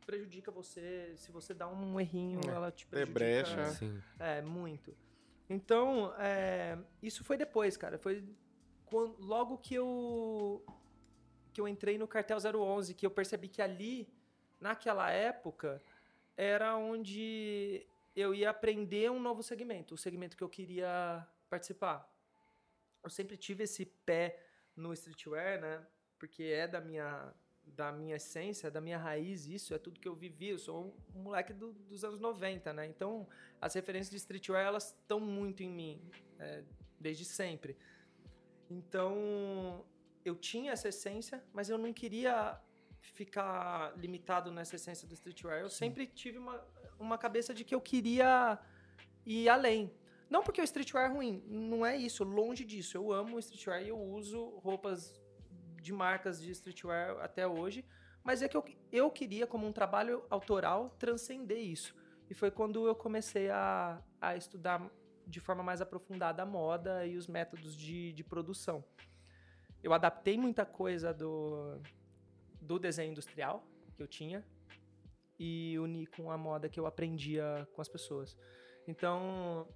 prejudica 0.05 0.51
você, 0.51 1.13
se 1.17 1.31
você 1.31 1.53
dá 1.53 1.67
um 1.67 1.99
errinho, 1.99 2.39
É, 2.49 2.53
ela 2.53 2.71
te 2.71 2.85
tem 2.87 3.05
prejudica. 3.05 3.13
brecha, 3.19 3.61
é. 3.61 3.69
Sim. 3.71 4.01
É, 4.19 4.41
muito. 4.41 4.95
Então, 5.49 6.13
é, 6.17 6.77
isso 7.01 7.23
foi 7.23 7.37
depois, 7.37 7.75
cara. 7.77 7.97
Foi 7.97 8.23
quando, 8.85 9.15
logo 9.19 9.57
que 9.57 9.75
eu 9.75 10.63
que 11.53 11.61
eu 11.61 11.67
entrei 11.69 11.97
no 11.97 12.05
cartel 12.07 12.37
011, 12.37 12.93
que 12.93 13.05
eu 13.05 13.11
percebi 13.11 13.47
que 13.47 13.61
ali, 13.61 14.09
naquela 14.59 15.09
época, 15.09 15.81
era 16.35 16.75
onde 16.75 17.87
eu 18.13 18.35
ia 18.35 18.49
aprender 18.49 19.09
um 19.09 19.21
novo 19.21 19.41
segmento, 19.41 19.93
o 19.93 19.97
segmento 19.97 20.35
que 20.35 20.43
eu 20.43 20.49
queria 20.49 21.25
participar. 21.49 22.11
Eu 23.01 23.09
sempre 23.09 23.37
tive 23.37 23.63
esse 23.63 23.85
pé 23.85 24.37
no 24.75 24.91
streetwear, 24.91 25.61
né? 25.61 25.81
Porque 26.19 26.43
é 26.43 26.67
da 26.67 26.81
minha 26.81 27.33
da 27.67 27.91
minha 27.91 28.15
essência, 28.15 28.71
da 28.71 28.79
minha 28.79 28.97
raiz, 28.97 29.45
isso 29.47 29.73
é 29.73 29.77
tudo 29.77 29.99
que 29.99 30.07
eu 30.07 30.15
vivi. 30.15 30.49
Eu 30.49 30.59
sou 30.59 30.95
um 31.15 31.21
moleque 31.21 31.53
do- 31.53 31.73
dos 31.73 32.03
anos 32.03 32.19
90, 32.19 32.71
né? 32.73 32.85
Então, 32.85 33.27
as 33.61 33.73
referências 33.73 34.09
de 34.11 34.17
streetwear, 34.17 34.65
elas 34.65 34.87
estão 35.01 35.19
muito 35.19 35.61
em 35.63 35.69
mim, 35.69 36.01
é, 36.39 36.63
desde 36.99 37.25
sempre. 37.25 37.77
Então, 38.69 39.85
eu 40.23 40.35
tinha 40.35 40.71
essa 40.71 40.89
essência, 40.89 41.43
mas 41.53 41.69
eu 41.69 41.77
não 41.77 41.91
queria 41.93 42.59
ficar 43.01 43.95
limitado 43.97 44.51
nessa 44.51 44.75
essência 44.75 45.07
do 45.07 45.13
streetwear. 45.13 45.59
Eu 45.61 45.69
sempre 45.69 46.07
tive 46.07 46.37
uma, 46.37 46.65
uma 46.99 47.17
cabeça 47.17 47.53
de 47.53 47.63
que 47.63 47.75
eu 47.75 47.81
queria 47.81 48.59
ir 49.25 49.47
além. 49.49 49.91
Não 50.29 50.41
porque 50.41 50.59
o 50.59 50.63
streetwear 50.63 51.09
é 51.11 51.13
ruim, 51.13 51.43
não 51.47 51.85
é 51.85 51.95
isso, 51.95 52.23
longe 52.23 52.65
disso. 52.65 52.97
Eu 52.97 53.11
amo 53.13 53.35
o 53.35 53.39
streetwear 53.39 53.83
e 53.83 53.89
eu 53.89 53.99
uso 53.99 54.45
roupas 54.57 55.13
de 55.85 55.93
marcas 55.93 56.41
de 56.41 56.49
streetwear 56.49 57.15
até 57.21 57.47
hoje, 57.47 57.85
mas 58.23 58.41
é 58.41 58.47
que 58.47 58.57
eu, 58.57 58.65
eu 58.91 59.11
queria, 59.11 59.45
como 59.45 59.67
um 59.67 59.71
trabalho 59.71 60.25
autoral, 60.31 60.89
transcender 60.97 61.59
isso. 61.59 61.95
E 62.27 62.33
foi 62.33 62.49
quando 62.49 62.87
eu 62.87 62.95
comecei 62.95 63.51
a, 63.51 64.01
a 64.19 64.35
estudar 64.35 64.81
de 65.27 65.39
forma 65.39 65.61
mais 65.61 65.81
aprofundada 65.81 66.41
a 66.41 66.45
moda 66.45 67.05
e 67.05 67.15
os 67.17 67.27
métodos 67.27 67.77
de, 67.77 68.13
de 68.13 68.23
produção. 68.23 68.83
Eu 69.83 69.93
adaptei 69.93 70.35
muita 70.37 70.65
coisa 70.65 71.13
do, 71.13 71.79
do 72.59 72.79
desenho 72.79 73.11
industrial 73.11 73.63
que 73.95 74.01
eu 74.01 74.07
tinha 74.07 74.43
e 75.37 75.77
uni 75.77 76.07
com 76.07 76.31
a 76.31 76.37
moda 76.37 76.67
que 76.67 76.79
eu 76.79 76.87
aprendia 76.87 77.67
com 77.75 77.81
as 77.81 77.87
pessoas. 77.87 78.35
Então, 78.87 79.67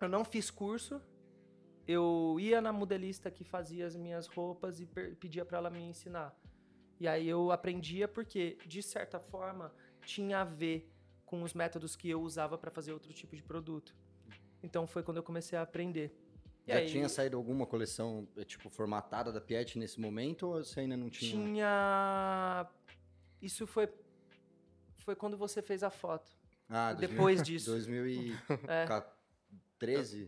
eu 0.00 0.08
não 0.08 0.24
fiz 0.24 0.50
curso, 0.50 1.00
eu 1.86 2.36
ia 2.40 2.60
na 2.60 2.72
modelista 2.72 3.30
que 3.30 3.44
fazia 3.44 3.86
as 3.86 3.96
minhas 3.96 4.26
roupas 4.26 4.80
e 4.80 4.86
pedia 4.86 5.44
para 5.44 5.58
ela 5.58 5.70
me 5.70 5.80
ensinar. 5.80 6.34
E 6.98 7.06
aí 7.06 7.28
eu 7.28 7.52
aprendia 7.52 8.08
porque, 8.08 8.58
de 8.66 8.82
certa 8.82 9.20
forma, 9.20 9.72
tinha 10.04 10.40
a 10.40 10.44
ver 10.44 10.90
com 11.24 11.42
os 11.42 11.52
métodos 11.54 11.94
que 11.94 12.08
eu 12.08 12.20
usava 12.22 12.56
para 12.56 12.70
fazer 12.70 12.92
outro 12.92 13.12
tipo 13.12 13.36
de 13.36 13.42
produto. 13.42 13.94
Então 14.62 14.86
foi 14.86 15.02
quando 15.02 15.18
eu 15.18 15.22
comecei 15.22 15.58
a 15.58 15.62
aprender. 15.62 16.16
E 16.66 16.72
Já 16.72 16.78
aí, 16.78 16.86
tinha 16.86 17.08
saído 17.08 17.36
alguma 17.36 17.66
coleção, 17.66 18.26
eh, 18.36 18.44
tipo, 18.44 18.68
formatada 18.68 19.30
da 19.32 19.40
Piet 19.40 19.78
nesse 19.78 20.00
momento 20.00 20.48
ou 20.48 20.64
você 20.64 20.80
ainda 20.80 20.96
não 20.96 21.08
tinha? 21.08 21.30
tinha. 21.30 22.66
Isso 23.40 23.66
foi. 23.66 23.88
Foi 24.96 25.14
quando 25.14 25.36
você 25.36 25.62
fez 25.62 25.84
a 25.84 25.90
foto. 25.90 26.32
Ah, 26.68 26.92
Depois 26.94 27.40
disso. 27.42 27.70
2013? 27.70 28.36
É. 28.66 28.84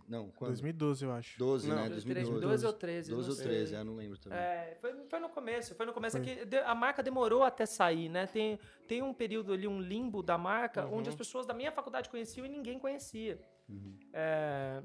Não, 0.09 0.31
quando? 0.31 0.51
2012, 0.51 1.05
eu 1.05 1.13
acho. 1.13 1.39
12, 1.39 1.69
Não, 1.69 1.77
né? 1.77 1.89
2012 1.89 2.31
2012. 2.31 2.67
ou 2.67 2.73
13. 2.73 3.11
12 3.11 3.23
não 3.23 3.29
ou 3.31 3.37
sei. 3.37 3.47
13, 3.47 3.75
eu 3.75 3.85
não 3.85 3.97
lembro 3.97 4.19
também. 4.19 4.39
É, 4.39 4.77
foi, 4.81 4.93
foi 5.09 5.19
no 5.21 5.29
começo, 5.29 5.75
foi 5.75 5.87
no 5.87 5.93
começo 5.93 6.19
é 6.19 6.21
que 6.21 6.57
a 6.57 6.75
marca 6.75 7.03
demorou 7.03 7.43
até 7.43 7.65
sair, 7.67 8.09
né? 8.09 8.27
Tem, 8.27 8.59
tem 8.87 9.03
um 9.03 9.15
período 9.15 9.53
ali, 9.53 9.67
um 9.67 9.81
limbo 9.81 10.23
da 10.23 10.37
marca, 10.37 10.85
Uhum. 10.87 10.99
onde 10.99 11.09
as 11.09 11.15
pessoas 11.15 11.47
da 11.47 11.55
minha 11.55 11.73
faculdade 11.73 12.09
conheciam 12.09 12.45
e 12.45 12.49
ninguém 12.49 12.79
conhecia. 12.79 13.41
Uhum. 13.69 13.97
É, 14.13 14.83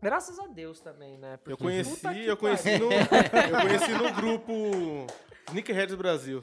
graças 0.00 0.38
a 0.38 0.46
Deus 0.46 0.80
também, 0.80 1.18
né? 1.18 1.34
Eu 1.34 1.38
Porque 1.38 1.62
conheci, 1.64 1.90
puta 1.96 2.14
que 2.14 2.26
eu 2.26 2.36
conheci 2.36 2.78
no, 2.78 2.92
eu 2.92 3.60
conheci 3.62 3.92
no 3.92 4.12
grupo 4.14 4.52
Sneakerheads 5.48 5.94
Brasil. 5.94 6.42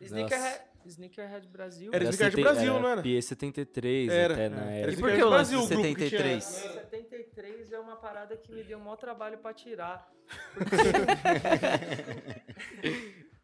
Sneakerhead, 0.00 0.62
Sneakerhead 0.86 1.46
Brasil. 1.48 1.90
Era 1.92 2.04
Era 2.04 2.10
Sneakerhead 2.12 2.42
Brasil, 2.42 2.72
era 2.72 2.80
não 2.82 2.88
era? 2.88 3.02
PE 3.02 3.22
73 3.22 4.10
Era. 4.12 4.34
até 4.34 4.48
na 4.48 4.56
Era 4.70 4.92
época. 4.92 4.92
E 4.92 4.96
por 4.96 5.12
que 5.12 5.22
o 5.22 5.28
lance 5.28 5.54
Brasil, 5.54 5.58
de 5.58 5.64
o 5.64 5.68
grupo 5.68 5.82
que 5.98 6.08
tinha- 6.08 6.40
73? 6.40 6.44
73 6.44 7.72
é 7.72 7.78
uma 7.78 7.96
parada 7.96 8.36
que 8.36 8.52
me 8.52 8.62
deu 8.64 8.78
um 8.78 8.82
maior 8.82 8.96
trabalho 8.96 9.38
pra 9.38 9.52
tirar. 9.52 10.10
Porque- 10.54 10.76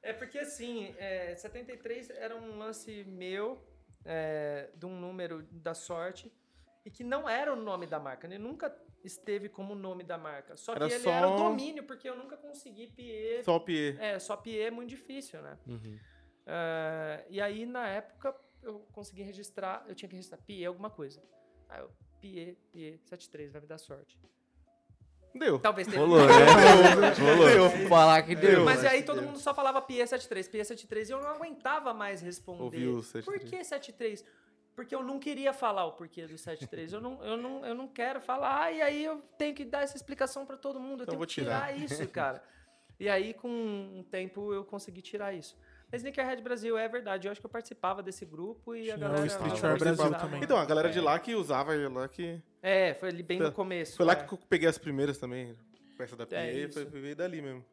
é 0.02 0.12
porque 0.12 0.38
assim, 0.38 0.94
é, 0.98 1.34
73 1.34 2.10
era 2.10 2.36
um 2.36 2.58
lance 2.58 3.04
meu, 3.04 3.58
é, 4.04 4.70
de 4.74 4.86
um 4.86 4.98
número 4.98 5.42
da 5.50 5.74
sorte, 5.74 6.32
e 6.84 6.90
que 6.90 7.02
não 7.02 7.28
era 7.28 7.52
o 7.52 7.56
nome 7.56 7.86
da 7.86 7.98
marca. 7.98 8.26
Ele 8.26 8.38
nunca 8.38 8.74
esteve 9.02 9.48
como 9.48 9.74
nome 9.74 10.04
da 10.04 10.16
marca. 10.18 10.56
Só 10.56 10.74
que 10.74 10.82
Era 10.82 10.92
ele 10.94 11.02
só- 11.02 11.10
era 11.10 11.28
o 11.28 11.36
domínio, 11.36 11.84
porque 11.84 12.08
eu 12.08 12.16
nunca 12.16 12.36
consegui 12.36 12.88
PE. 12.88 13.42
Só 13.44 13.56
o 13.56 13.60
Pierre. 13.60 13.98
É, 14.00 14.18
só 14.18 14.36
PE 14.36 14.58
é 14.60 14.70
muito 14.70 14.90
difícil, 14.90 15.40
né? 15.42 15.58
Uhum. 15.66 15.98
Ah, 16.46 17.22
e 17.28 17.40
aí, 17.40 17.66
na 17.66 17.86
época, 17.88 18.34
eu 18.62 18.86
consegui 18.92 19.22
registrar, 19.22 19.84
eu 19.88 19.94
tinha 19.94 20.08
que 20.08 20.14
registrar 20.16 20.38
PIE 20.38 20.64
alguma 20.64 20.90
coisa. 20.90 21.22
Aí 21.68 21.80
eu, 21.80 21.90
PIE, 22.20 22.56
PIE 22.72 23.00
73, 23.04 23.52
vai 23.52 23.60
me 23.60 23.66
dar 23.66 23.78
sorte. 23.78 24.18
Deu. 25.34 25.58
Talvez 25.58 25.86
tenha. 25.86 26.00
Rolou, 26.00 26.20
né? 26.26 26.32
Rolou. 27.18 27.88
Falar 27.88 28.22
que 28.22 28.34
deu. 28.34 28.64
Mas 28.64 28.84
aí 28.84 29.02
todo 29.02 29.20
deu. 29.20 29.26
mundo 29.28 29.38
só 29.38 29.52
falava 29.54 29.82
PIE 29.82 30.06
73, 30.06 30.48
PIE 30.48 30.64
73, 30.64 31.10
e 31.10 31.12
eu 31.12 31.20
não 31.20 31.28
aguentava 31.28 31.92
mais 31.92 32.22
responder. 32.22 32.62
Ouviu 32.62 32.92
o 32.92 33.02
Por 33.02 33.04
73. 33.04 33.50
que 33.50 33.64
73? 33.64 34.24
Porque 34.74 34.94
eu 34.94 35.02
não 35.02 35.18
queria 35.18 35.52
falar 35.52 35.84
o 35.86 35.92
porquê 35.92 36.26
do 36.26 36.36
73. 36.38 36.92
Eu 36.94 37.00
não, 37.00 37.22
eu 37.22 37.36
não, 37.36 37.66
eu 37.66 37.74
não 37.74 37.88
quero 37.88 38.20
falar, 38.20 38.72
e 38.72 38.80
aí 38.80 39.04
eu 39.04 39.20
tenho 39.38 39.54
que 39.54 39.64
dar 39.64 39.82
essa 39.82 39.96
explicação 39.96 40.46
pra 40.46 40.56
todo 40.56 40.78
mundo. 40.80 41.00
Eu 41.00 41.04
Então 41.04 41.06
tenho 41.12 41.18
vou 41.18 41.26
que 41.26 41.34
tirar 41.34 41.72
tirar. 41.74 41.84
isso, 41.84 42.08
cara. 42.08 42.42
E 42.98 43.08
aí, 43.08 43.34
com 43.34 43.48
um 43.48 44.02
tempo, 44.10 44.52
eu 44.54 44.64
consegui 44.64 45.02
tirar 45.02 45.34
isso. 45.34 45.56
Mas 45.90 46.00
Sneakerhead 46.02 46.42
Brasil, 46.42 46.76
é 46.76 46.88
verdade. 46.88 47.28
Eu 47.28 47.32
acho 47.32 47.40
que 47.40 47.46
eu 47.46 47.50
participava 47.50 48.02
desse 48.02 48.24
grupo 48.26 48.74
e 48.74 48.90
a 48.90 48.94
Tinha 48.94 48.96
o 48.96 49.00
galera... 49.10 49.26
Streetwear 49.26 49.78
Brasil 49.78 50.14
também. 50.14 50.42
Então, 50.42 50.56
a 50.58 50.64
galera 50.64 50.90
de 50.90 51.00
lá 51.00 51.18
que 51.18 51.34
usava 51.34 51.74
lá 51.88 52.08
que. 52.08 52.40
É, 52.62 52.94
foi 52.94 53.08
ali 53.10 53.22
bem 53.22 53.38
Foi- 53.38 53.46
no 53.46 53.52
começo. 53.52 53.96
Foi 53.96 54.04
lá 54.06 54.12
é. 54.12 54.16
que 54.16 54.32
eu 54.34 54.38
peguei 54.48 54.68
as 54.68 54.78
primeiras 54.78 55.16
também. 55.18 55.56
Essa 55.98 56.16
da 56.16 56.24
É 56.24 56.26
PA, 56.26 56.50
isso. 56.50 56.72
foi, 56.74 56.86
foi 56.90 57.00
veio 57.00 57.16
dali 57.16 57.40
mesmo. 57.40 57.64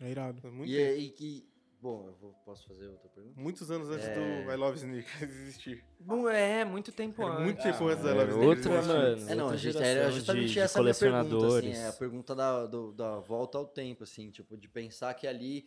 É 0.00 0.10
irado. 0.10 0.40
Foi 0.40 0.50
muito 0.50 0.70
E 0.70 0.76
aí 0.82 1.10
que... 1.10 1.46
Bom, 1.80 2.06
eu 2.06 2.14
vou- 2.14 2.32
posso 2.44 2.66
fazer 2.68 2.86
outra 2.86 3.08
pergunta? 3.08 3.40
Muitos 3.40 3.68
anos 3.70 3.88
antes 3.90 4.06
É. 4.06 4.14
do 4.44 4.52
I 4.52 4.56
Love 4.56 4.76
Sneakers 4.78 5.22
existir. 5.30 5.84
Bom, 5.98 6.28
É, 6.28 6.64
muito 6.64 6.90
tempo 6.92 7.24
antes. 7.26 7.42
muito 7.44 7.62
tempo 7.62 7.86
antes 7.88 8.02
do 8.02 8.08
I 8.08 8.10
É, 8.10 8.14
Love 8.14 8.30
Sneakers 8.30 8.66
outra, 8.66 8.72
existir. 8.78 8.88
mano. 8.94 9.30
É, 9.30 9.34
não, 9.34 9.42
a 9.42 9.44
outra 9.46 9.58
gente, 9.58 9.82
era 9.82 10.10
justamente 10.12 10.46
de, 10.46 10.52
de 10.52 10.60
essa 10.60 10.78
a 10.78 10.82
minha 10.82 10.94
pergunta, 10.94 11.18
assim, 11.20 11.28
colecionadores. 11.30 11.78
é 11.78 11.88
a 11.88 11.92
pergunta 11.92 12.34
da, 12.36 12.66
do- 12.66 12.92
da 12.92 13.18
volta 13.18 13.58
ao 13.58 13.66
tempo, 13.66 14.04
assim, 14.04 14.30
tipo, 14.30 14.56
de 14.56 14.68
pensar 14.68 15.12
que 15.14 15.26
ali 15.26 15.66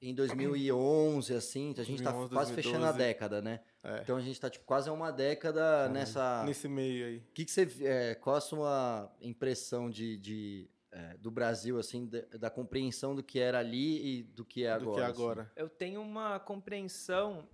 em 0.00 0.14
2011, 0.14 1.34
assim, 1.34 1.74
a 1.76 1.82
gente 1.82 2.02
tá 2.02 2.10
2011, 2.10 2.32
quase 2.34 2.52
fechando 2.54 2.84
a 2.84 2.92
2012. 2.92 2.98
década, 2.98 3.42
né? 3.42 3.60
É. 3.82 4.00
Então 4.02 4.16
a 4.16 4.20
gente 4.20 4.40
tá, 4.40 4.50
tipo, 4.50 4.64
quase 4.64 4.88
há 4.88 4.92
uma 4.92 5.10
década 5.10 5.88
nessa... 5.88 6.44
Nesse 6.44 6.68
meio 6.68 7.06
aí. 7.06 7.22
Que 7.32 7.44
que 7.44 7.50
você, 7.50 7.68
é, 7.82 8.14
qual 8.14 8.36
a 8.36 8.40
sua 8.40 9.10
impressão 9.20 9.88
de, 9.88 10.18
de, 10.18 10.68
é, 10.92 11.16
do 11.16 11.30
Brasil, 11.30 11.78
assim, 11.78 12.06
da, 12.06 12.20
da 12.38 12.50
compreensão 12.50 13.14
do 13.14 13.22
que 13.22 13.38
era 13.38 13.58
ali 13.58 14.18
e 14.18 14.22
do 14.22 14.44
que 14.44 14.64
é 14.64 14.78
do 14.78 14.90
agora? 14.90 14.94
que 14.94 15.00
é 15.00 15.04
assim? 15.04 15.22
agora. 15.22 15.52
Eu 15.56 15.68
tenho 15.68 16.02
uma 16.02 16.38
compreensão, 16.38 17.48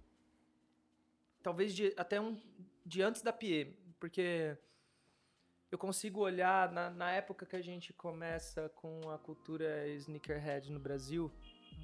talvez 1.43 1.75
de, 1.75 1.95
até 1.97 2.21
um, 2.21 2.37
de 2.85 3.03
antes 3.03 3.23
da 3.23 3.33
PIE, 3.33 3.77
porque 4.01 4.57
eu 5.73 5.79
consigo 5.79 6.21
olhar 6.21 6.71
na, 6.71 6.91
na 6.91 7.13
época 7.13 7.47
que 7.47 7.57
a 7.57 7.63
gente 7.63 7.93
começa 7.95 8.69
com 8.71 9.09
a 9.11 9.17
cultura 9.17 9.89
sneakerhead 9.89 10.71
no 10.71 10.79
Brasil, 10.79 11.33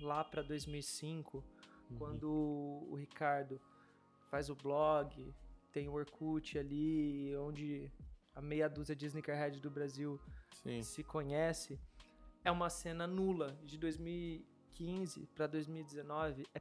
lá 0.00 0.24
para 0.24 0.42
2005, 0.42 1.44
quando 1.96 2.28
o 2.30 2.94
Ricardo 2.96 3.60
faz 4.30 4.50
o 4.50 4.54
blog, 4.54 5.34
tem 5.72 5.88
o 5.88 5.92
Orkut 5.92 6.58
ali, 6.58 7.34
onde 7.36 7.90
a 8.34 8.40
meia 8.40 8.68
dúzia 8.68 8.94
de 8.94 9.06
sneakerhead 9.06 9.60
do 9.60 9.70
Brasil 9.70 10.20
Sim. 10.62 10.82
se 10.82 11.02
conhece, 11.02 11.78
é 12.44 12.50
uma 12.50 12.70
cena 12.70 13.06
nula 13.06 13.58
de 13.64 13.78
2015 13.78 15.26
para 15.34 15.46
2019, 15.46 16.46
é 16.54 16.60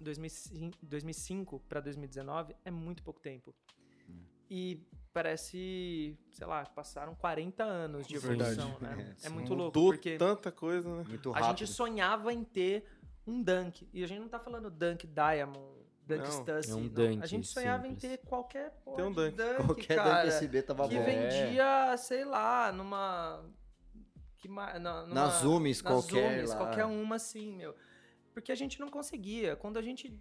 2005, 0.00 0.78
2005 0.82 1.60
para 1.68 1.80
2019 1.80 2.54
é 2.64 2.70
muito 2.70 3.02
pouco 3.02 3.20
tempo. 3.20 3.54
E 4.50 4.80
parece, 5.22 6.16
sei 6.30 6.46
lá, 6.46 6.64
passaram 6.66 7.12
40 7.16 7.64
anos 7.64 8.06
de 8.06 8.18
Verdade. 8.18 8.52
evolução, 8.52 8.78
né? 8.80 9.16
É, 9.22 9.26
É, 9.26 9.28
muito 9.30 9.48
Mudou 9.50 9.56
louco, 9.64 9.80
porque 9.80 10.16
tanta 10.16 10.52
coisa, 10.52 10.88
né? 10.88 11.04
Muito 11.08 11.30
a 11.34 11.40
rápido. 11.40 11.58
gente 11.58 11.72
sonhava 11.72 12.32
em 12.32 12.44
ter 12.44 12.84
um 13.26 13.42
Dunk. 13.42 13.88
E 13.92 14.04
a 14.04 14.06
gente 14.06 14.20
não 14.20 14.28
tá 14.28 14.38
falando 14.38 14.70
Dunk 14.70 15.08
Diamond, 15.08 15.76
Dunk 16.06 16.22
Não, 16.22 16.30
Stussy. 16.30 16.70
é 16.70 16.74
um 16.74 16.80
não. 16.82 16.88
Dunk 16.88 17.22
a 17.22 17.26
gente 17.26 17.48
sonhava 17.48 17.82
simples. 17.82 18.04
em 18.04 18.08
ter 18.10 18.18
qualquer 18.18 18.70
porra 18.84 18.96
Tem 18.96 19.04
um 19.06 19.12
de 19.12 19.30
Dunk. 19.32 19.64
Qualquer 19.66 19.96
cara, 19.96 20.22
Dunk 20.22 20.28
SB 20.28 20.62
tava 20.62 20.88
que 20.88 20.94
bom. 20.96 21.04
vendia, 21.04 21.96
sei 21.96 22.24
lá, 22.24 22.70
numa. 22.70 23.44
Que, 24.38 24.46
na, 24.48 24.78
numa 24.78 25.06
Na 25.08 25.28
Zoomies 25.30 25.82
na 25.82 25.90
qualquer 25.90 26.30
Zoomies, 26.30 26.50
lá. 26.50 26.56
qualquer 26.58 26.84
uma 26.84 27.16
assim, 27.16 27.52
meu. 27.56 27.74
Porque 28.32 28.52
a 28.52 28.54
gente 28.54 28.78
não 28.78 28.88
conseguia. 28.88 29.56
Quando 29.56 29.78
a 29.78 29.82
gente 29.82 30.16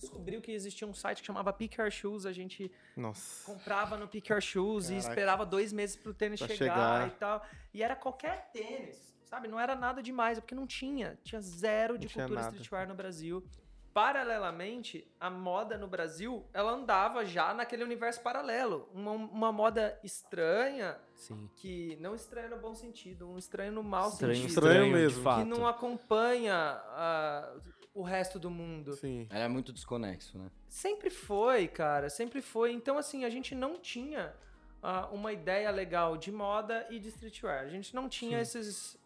descobriu 0.00 0.40
que 0.40 0.50
existia 0.52 0.86
um 0.86 0.94
site 0.94 1.20
que 1.20 1.26
chamava 1.26 1.52
Pick 1.52 1.76
Your 1.78 1.90
Shoes, 1.90 2.26
a 2.26 2.32
gente 2.32 2.70
Nossa. 2.96 3.44
comprava 3.44 3.96
no 3.96 4.08
Pick 4.08 4.28
Your 4.30 4.40
Shoes 4.40 4.86
e 4.86 4.94
Caraca. 4.94 5.08
esperava 5.08 5.46
dois 5.46 5.72
meses 5.72 5.96
pro 5.96 6.12
tênis 6.14 6.40
chegar, 6.40 6.56
chegar. 6.56 7.08
e 7.08 7.10
tal. 7.12 7.44
E 7.74 7.82
era 7.82 7.94
qualquer 7.94 8.50
tênis, 8.52 9.14
sabe? 9.24 9.46
Não 9.48 9.60
era 9.60 9.74
nada 9.76 10.02
demais, 10.02 10.38
porque 10.40 10.54
não 10.54 10.66
tinha. 10.66 11.18
Tinha 11.22 11.40
zero 11.40 11.98
de 11.98 12.06
Não 12.06 12.14
cultura 12.14 12.40
nada. 12.40 12.48
streetwear 12.52 12.88
no 12.88 12.94
Brasil. 12.94 13.44
Paralelamente, 13.92 15.06
a 15.20 15.28
moda 15.28 15.76
no 15.76 15.86
Brasil, 15.86 16.46
ela 16.52 16.70
andava 16.72 17.24
já 17.24 17.52
naquele 17.52 17.82
universo 17.84 18.20
paralelo. 18.22 18.88
Uma, 18.94 19.10
uma 19.12 19.52
moda 19.52 19.98
estranha, 20.04 20.96
Sim. 21.16 21.50
que 21.56 21.96
não 22.00 22.14
estranha 22.14 22.48
no 22.48 22.56
bom 22.56 22.72
sentido, 22.74 23.28
um 23.28 23.36
estranho 23.36 23.72
no 23.72 23.82
mau 23.82 24.08
Estranho, 24.08 24.34
sentido. 24.36 24.48
Estranho 24.50 24.72
estranho, 24.84 24.92
mesmo. 24.94 25.18
de 25.18 25.24
fato. 25.24 25.42
Que 25.42 25.44
não 25.48 25.66
acompanha 25.66 26.54
ah, 26.54 27.52
o 28.00 28.02
resto 28.02 28.38
do 28.38 28.50
mundo. 28.50 28.94
Sim. 28.94 29.26
Era 29.30 29.48
muito 29.48 29.72
desconexo, 29.72 30.38
né? 30.38 30.50
Sempre 30.68 31.10
foi, 31.10 31.68
cara, 31.68 32.08
sempre 32.08 32.40
foi. 32.40 32.72
Então, 32.72 32.96
assim, 32.96 33.24
a 33.24 33.30
gente 33.30 33.54
não 33.54 33.78
tinha 33.78 34.34
ah, 34.82 35.08
uma 35.08 35.32
ideia 35.32 35.70
legal 35.70 36.16
de 36.16 36.32
moda 36.32 36.86
e 36.90 36.98
de 36.98 37.08
streetwear. 37.08 37.64
A 37.64 37.68
gente 37.68 37.94
não 37.94 38.08
tinha 38.08 38.40
esses, 38.40 38.98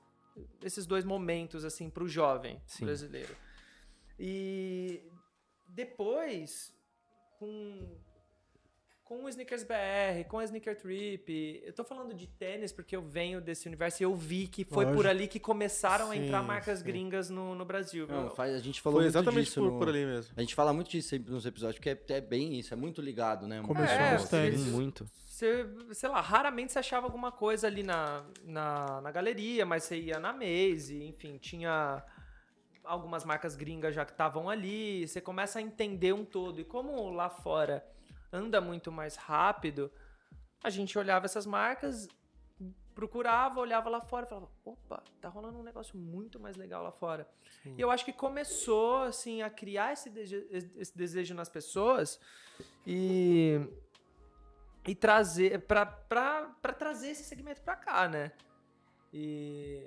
esses 0.63 0.87
dois 0.87 1.05
momentos, 1.05 1.65
assim, 1.65 1.91
pro 1.91 2.07
jovem 2.07 2.63
Sim. 2.67 2.85
brasileiro. 2.85 3.37
E 4.19 5.03
depois, 5.67 6.73
com, 7.39 7.99
com 9.05 9.25
o 9.25 9.29
Sneakers 9.29 9.63
BR, 9.65 10.25
com 10.29 10.39
a 10.39 10.45
Sneaker 10.45 10.75
Trip, 10.81 11.63
eu 11.63 11.73
tô 11.75 11.85
falando 11.85 12.15
de 12.15 12.27
tênis 12.27 12.73
porque 12.73 12.97
eu 12.97 13.03
venho 13.03 13.39
desse 13.39 13.69
universo 13.69 14.03
e 14.03 14.05
eu 14.05 14.17
vi 14.17 14.47
que 14.49 14.65
foi 14.65 14.87
por 14.87 14.93
Lógico. 14.97 15.09
ali 15.11 15.29
que 15.29 15.39
começaram 15.39 16.11
a 16.11 16.17
entrar 16.17 16.41
Sim, 16.41 16.47
marcas 16.47 16.79
sim. 16.79 16.85
gringas 16.87 17.29
no, 17.29 17.55
no 17.55 17.65
Brasil. 17.67 18.07
Não, 18.07 18.31
faz, 18.31 18.55
a 18.55 18.59
gente 18.59 18.81
falou 18.81 19.01
Foi 19.01 19.05
muito 19.05 19.13
exatamente 19.19 19.45
disso 19.45 19.61
por, 19.61 19.73
no- 19.73 19.79
por 19.79 19.89
ali 19.91 20.07
mesmo. 20.07 20.33
A 20.35 20.41
gente 20.41 20.55
fala 20.55 20.73
muito 20.73 20.91
disso 20.91 21.09
sempre 21.11 21.31
nos 21.31 21.45
episódios, 21.45 21.77
porque 21.79 21.91
é, 21.91 22.17
é 22.17 22.21
bem 22.23 22.59
isso, 22.59 22.73
é 22.73 22.77
muito 22.77 23.03
ligado, 23.03 23.47
né? 23.47 23.63
Começou 23.63 23.95
É, 23.97 24.13
nos 24.15 24.29
tênis. 24.29 24.65
Muito. 24.65 25.07
Você, 25.27 25.67
sei 25.93 26.09
lá, 26.09 26.23
raramente 26.23 26.73
você 26.73 26.79
achava 26.79 27.07
alguma 27.07 27.31
coisa 27.31 27.67
ali 27.67 27.83
na, 27.83 28.25
na, 28.43 29.01
na 29.03 29.11
galeria, 29.11 29.67
mas 29.67 29.85
você 29.85 29.99
ia 29.99 30.19
na 30.19 30.33
Maze, 30.33 31.05
enfim, 31.05 31.37
tinha 31.37 32.03
algumas 32.83 33.25
marcas 33.25 33.55
gringas 33.55 33.95
já 33.95 34.05
que 34.05 34.13
estavam 34.13 34.49
ali, 34.49 35.07
você 35.07 35.21
começa 35.21 35.59
a 35.59 35.63
entender 35.63 36.15
um 36.15 36.25
todo. 36.25 36.61
E 36.61 36.65
como 36.65 37.11
lá 37.11 37.29
fora 37.29 37.85
anda 38.35 38.61
muito 38.61 38.91
mais 38.91 39.17
rápido, 39.17 39.91
a 40.63 40.69
gente 40.71 40.99
olhava 40.99 41.25
essas 41.27 41.47
marcas, 41.47 42.09
procurava, 42.95 43.61
olhava 43.61 43.89
lá 43.89 44.01
fora 44.01 44.27
falava, 44.27 44.49
opa, 44.65 45.03
tá 45.21 45.29
rolando 45.29 45.59
um 45.59 45.63
negócio 45.63 45.97
muito 45.97 46.39
mais 46.41 46.57
legal 46.57 46.83
lá 46.83 46.93
fora. 46.93 47.29
E 47.77 47.81
eu 47.81 47.91
acho 47.91 48.05
que 48.05 48.13
começou, 48.13 49.03
assim, 49.03 49.43
a 49.43 49.51
criar 49.51 49.93
esse, 49.93 50.11
dese- 50.11 50.47
esse 50.77 50.97
desejo 50.97 51.35
nas 51.35 51.49
pessoas 51.49 52.21
e, 52.87 53.61
e 54.87 54.95
trazer, 54.95 55.61
pra 55.67 55.87
trazer 56.79 57.09
esse 57.11 57.25
segmento 57.25 57.63
pra 57.63 57.77
cá, 57.77 58.09
né? 58.09 58.33
E, 59.13 59.85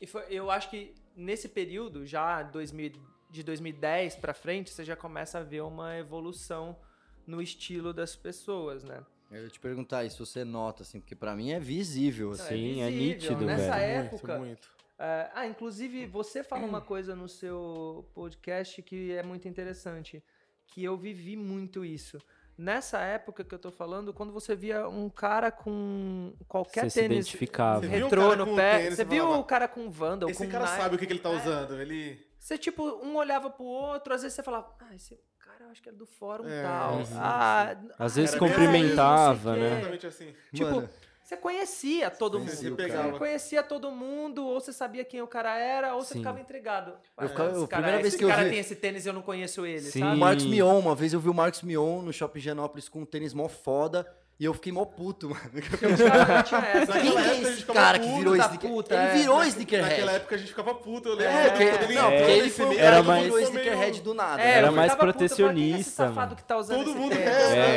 e 0.00 0.06
foi, 0.06 0.24
eu 0.30 0.50
acho 0.50 0.70
que 0.70 0.94
nesse 1.14 1.48
período, 1.48 2.04
já 2.06 2.42
2000, 2.42 2.92
de 3.30 3.42
2010 3.42 4.16
pra 4.16 4.32
frente, 4.34 4.70
você 4.70 4.84
já 4.84 4.94
começa 4.96 5.38
a 5.38 5.42
ver 5.42 5.62
uma 5.62 5.96
evolução 5.96 6.78
no 7.26 7.42
estilo 7.42 7.92
das 7.92 8.14
pessoas, 8.14 8.84
né? 8.84 9.04
Eu 9.30 9.42
ia 9.42 9.48
te 9.48 9.58
perguntar 9.58 10.04
isso, 10.04 10.24
você 10.24 10.44
nota, 10.44 10.82
assim, 10.82 11.00
porque 11.00 11.16
pra 11.16 11.34
mim 11.34 11.50
é 11.50 11.58
visível, 11.58 12.30
assim. 12.30 12.74
Sim, 12.74 12.82
é 12.82 12.90
visível. 12.90 13.06
nítido, 13.06 13.44
Nessa 13.44 13.76
velho. 13.76 14.06
época, 14.06 14.38
Muito. 14.38 14.68
é, 14.98 15.30
ah, 15.34 15.46
inclusive, 15.46 16.06
você 16.06 16.44
fala 16.44 16.64
uma 16.64 16.80
coisa 16.80 17.16
no 17.16 17.28
seu 17.28 18.08
podcast 18.14 18.80
que 18.82 19.12
é 19.12 19.22
muito 19.24 19.48
interessante, 19.48 20.22
que 20.68 20.84
eu 20.84 20.96
vivi 20.96 21.36
muito 21.36 21.84
isso. 21.84 22.18
Nessa 22.56 23.00
época 23.00 23.44
que 23.44 23.54
eu 23.54 23.58
tô 23.58 23.70
falando, 23.70 24.14
quando 24.14 24.32
você 24.32 24.56
via 24.56 24.88
um 24.88 25.10
cara 25.10 25.50
com 25.50 26.32
qualquer 26.48 26.84
Você 26.84 26.90
se 26.90 27.00
tênis 27.00 27.18
identificava. 27.18 27.80
Você 27.80 27.88
viu 27.88 28.04
retrô 28.04 28.22
cara 28.22 28.36
no 28.36 28.46
com 28.46 28.56
pé, 28.56 28.78
tênis, 28.78 28.96
você 28.96 29.04
viu 29.04 29.24
falava, 29.24 29.40
o 29.40 29.44
cara 29.44 29.68
com 29.68 29.90
Vandal, 29.90 30.30
Esse 30.30 30.46
com 30.46 30.50
cara 30.50 30.64
Nike, 30.64 30.82
sabe 30.82 30.94
o 30.94 30.98
que, 30.98 31.06
que 31.06 31.12
ele 31.12 31.20
tá 31.20 31.30
é. 31.32 31.36
usando. 31.36 31.80
Ele. 31.80 32.26
Você, 32.38 32.56
tipo, 32.56 32.82
um 33.04 33.16
olhava 33.16 33.50
pro 33.50 33.64
outro, 33.64 34.14
às 34.14 34.22
vezes 34.22 34.36
você 34.36 34.42
falava, 34.42 34.74
ah, 34.78 34.94
esse 34.94 35.18
cara 35.56 35.68
eu 35.68 35.72
acho 35.72 35.82
que 35.82 35.88
é 35.88 35.92
do 35.92 36.06
fórum 36.06 36.48
É, 36.48 36.62
tal. 36.62 37.04
sim, 37.04 37.12
ah, 37.16 37.76
Às 37.98 38.12
ah, 38.12 38.20
vezes 38.20 38.34
Era 38.34 38.38
cumprimentava, 38.38 39.56
né? 39.56 39.72
Exatamente 39.78 40.06
assim. 40.06 40.34
Tipo, 40.52 40.70
Mano. 40.70 40.88
você 41.22 41.36
conhecia 41.36 42.10
todo 42.10 42.38
Sim, 42.38 42.44
mundo. 42.44 42.50
você 42.54 42.68
Você 42.70 42.76
pegava. 42.76 43.18
conhecia 43.18 43.62
todo 43.62 43.90
mundo, 43.90 44.46
ou 44.46 44.60
você 44.60 44.72
sabia 44.72 45.04
quem 45.04 45.20
o 45.22 45.26
cara 45.26 45.56
era, 45.58 45.94
ou 45.94 46.02
você 46.02 46.12
Sim. 46.14 46.18
ficava 46.20 46.40
entregado. 46.40 46.92
Eu 47.20 47.28
ficava- 47.28 47.50
cara, 47.52 47.66
primeira 47.82 47.96
vez 47.96 48.08
esse 48.08 48.18
que 48.18 48.24
eu 48.24 48.28
cara 48.28 48.44
vi- 48.44 48.50
tem 48.50 48.58
esse 48.58 48.76
tênis 48.76 49.06
e 49.06 49.08
eu 49.08 49.12
não 49.12 49.22
conheço 49.22 49.64
ele, 49.66 49.80
Sim. 49.80 50.00
sabe? 50.00 50.16
O 50.16 50.18
Marcos 50.18 50.44
Mion, 50.46 50.78
uma 50.78 50.94
vez 50.94 51.12
eu 51.12 51.20
vi 51.20 51.28
o 51.28 51.34
Marcos 51.34 51.62
Mion 51.62 52.02
no 52.02 52.12
Shopping 52.12 52.40
Genópolis 52.40 52.88
com 52.88 53.00
um 53.00 53.04
tênis 53.06 53.32
mó 53.34 53.48
foda 53.48 54.06
e 54.38 54.44
eu 54.44 54.52
fiquei 54.54 54.70
mó 54.72 54.84
puto, 54.84 55.30
mano. 55.30 55.40
Naquela 55.52 56.82
Quem 57.00 57.18
é 57.18 57.40
esse 57.42 57.64
cara 57.64 57.98
que 57.98 58.06
virou 58.08 58.36
sneaker? 58.36 58.70
puta, 58.70 58.94
Ele 58.94 59.02
é. 59.04 59.12
virou 59.14 59.36
Naquela 59.38 59.48
sneakerhead. 59.48 60.08
época 60.16 60.34
a 60.34 60.38
gente 60.38 60.48
ficava 60.48 60.74
puto, 60.74 61.08
eu 61.08 61.14
lembro. 61.14 61.32
É, 61.32 61.42
né? 61.44 61.48
porque, 61.50 61.66
Quando 61.70 61.82
ele 61.84 61.94
não, 61.94 62.10
porque 62.10 62.30
ele 62.32 62.50
foi 62.50 62.66
cara 62.76 62.80
Era 62.86 63.00
que 63.00 63.06
mais- 63.08 63.22
virou 63.24 63.38
É, 63.38 63.42
sneakerhead 63.42 64.00
do 64.02 64.14
nada. 64.14 64.42
É, 64.42 64.50
Era 64.50 64.66
eu 64.68 64.72
mais 64.72 64.90
é 64.90 64.94
esse 64.94 64.96
protecionista, 64.98 66.08
safado 66.08 66.36
que 66.36 66.44
tá 66.44 66.56
usando 66.56 66.84
Todo 66.84 66.94
mundo 66.96 67.12
é, 67.14 67.16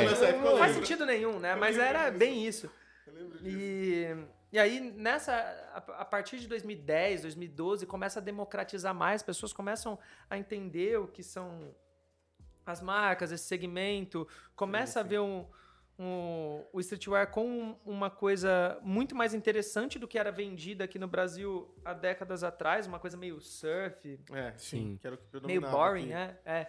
É. 0.04 0.10
nessa 0.10 0.26
época 0.26 0.46
eu 0.46 0.52
Não 0.52 0.58
faz 0.58 0.72
lembro. 0.74 0.88
sentido 0.88 1.06
nenhum, 1.06 1.40
né? 1.40 1.56
Mas 1.56 1.78
lembro 1.78 1.90
era 1.98 2.12
bem 2.12 2.46
isso. 2.46 2.70
Eu 3.08 3.14
lembro 3.14 3.38
disso. 3.40 3.58
E, 3.58 4.18
e 4.52 4.60
aí, 4.60 4.80
nessa, 4.82 5.34
a, 5.74 6.02
a 6.02 6.06
partir 6.06 6.40
de 6.40 6.48
2010, 6.48 7.22
2012, 7.22 7.86
começa 7.86 8.20
a 8.20 8.22
democratizar 8.22 8.94
mais, 8.94 9.22
as 9.22 9.24
pessoas 9.24 9.54
começam 9.54 9.98
a 10.30 10.38
entender 10.38 11.00
o 11.00 11.08
que 11.08 11.24
são 11.24 11.74
as 12.66 12.82
marcas, 12.82 13.32
esse 13.32 13.46
segmento, 13.46 14.28
começa 14.56 15.00
a 15.00 15.04
ver 15.04 15.20
um, 15.20 15.46
um- 16.02 16.64
o 16.72 16.80
streetwear 16.80 17.30
com 17.30 17.78
uma 17.86 18.10
coisa 18.10 18.80
muito 18.82 19.14
mais 19.14 19.34
interessante 19.34 20.00
do 20.00 20.08
que 20.08 20.18
era 20.18 20.32
vendida 20.32 20.86
aqui 20.86 20.98
no 20.98 21.08
Brasil 21.08 21.70
há 21.84 21.94
décadas 21.94 22.42
atrás, 22.44 22.88
uma 22.88 22.98
coisa 23.00 23.18
meio 23.18 23.42
surf, 23.42 24.18
É, 24.32 24.54
sim. 24.58 24.78
Sim. 24.92 24.98
Que 25.02 25.08
era 25.08 25.16
o 25.16 25.20
que 25.20 25.46
meio 25.46 25.60
boring, 25.62 26.04
aqui. 26.06 26.14
né? 26.14 26.38
É. 26.46 26.68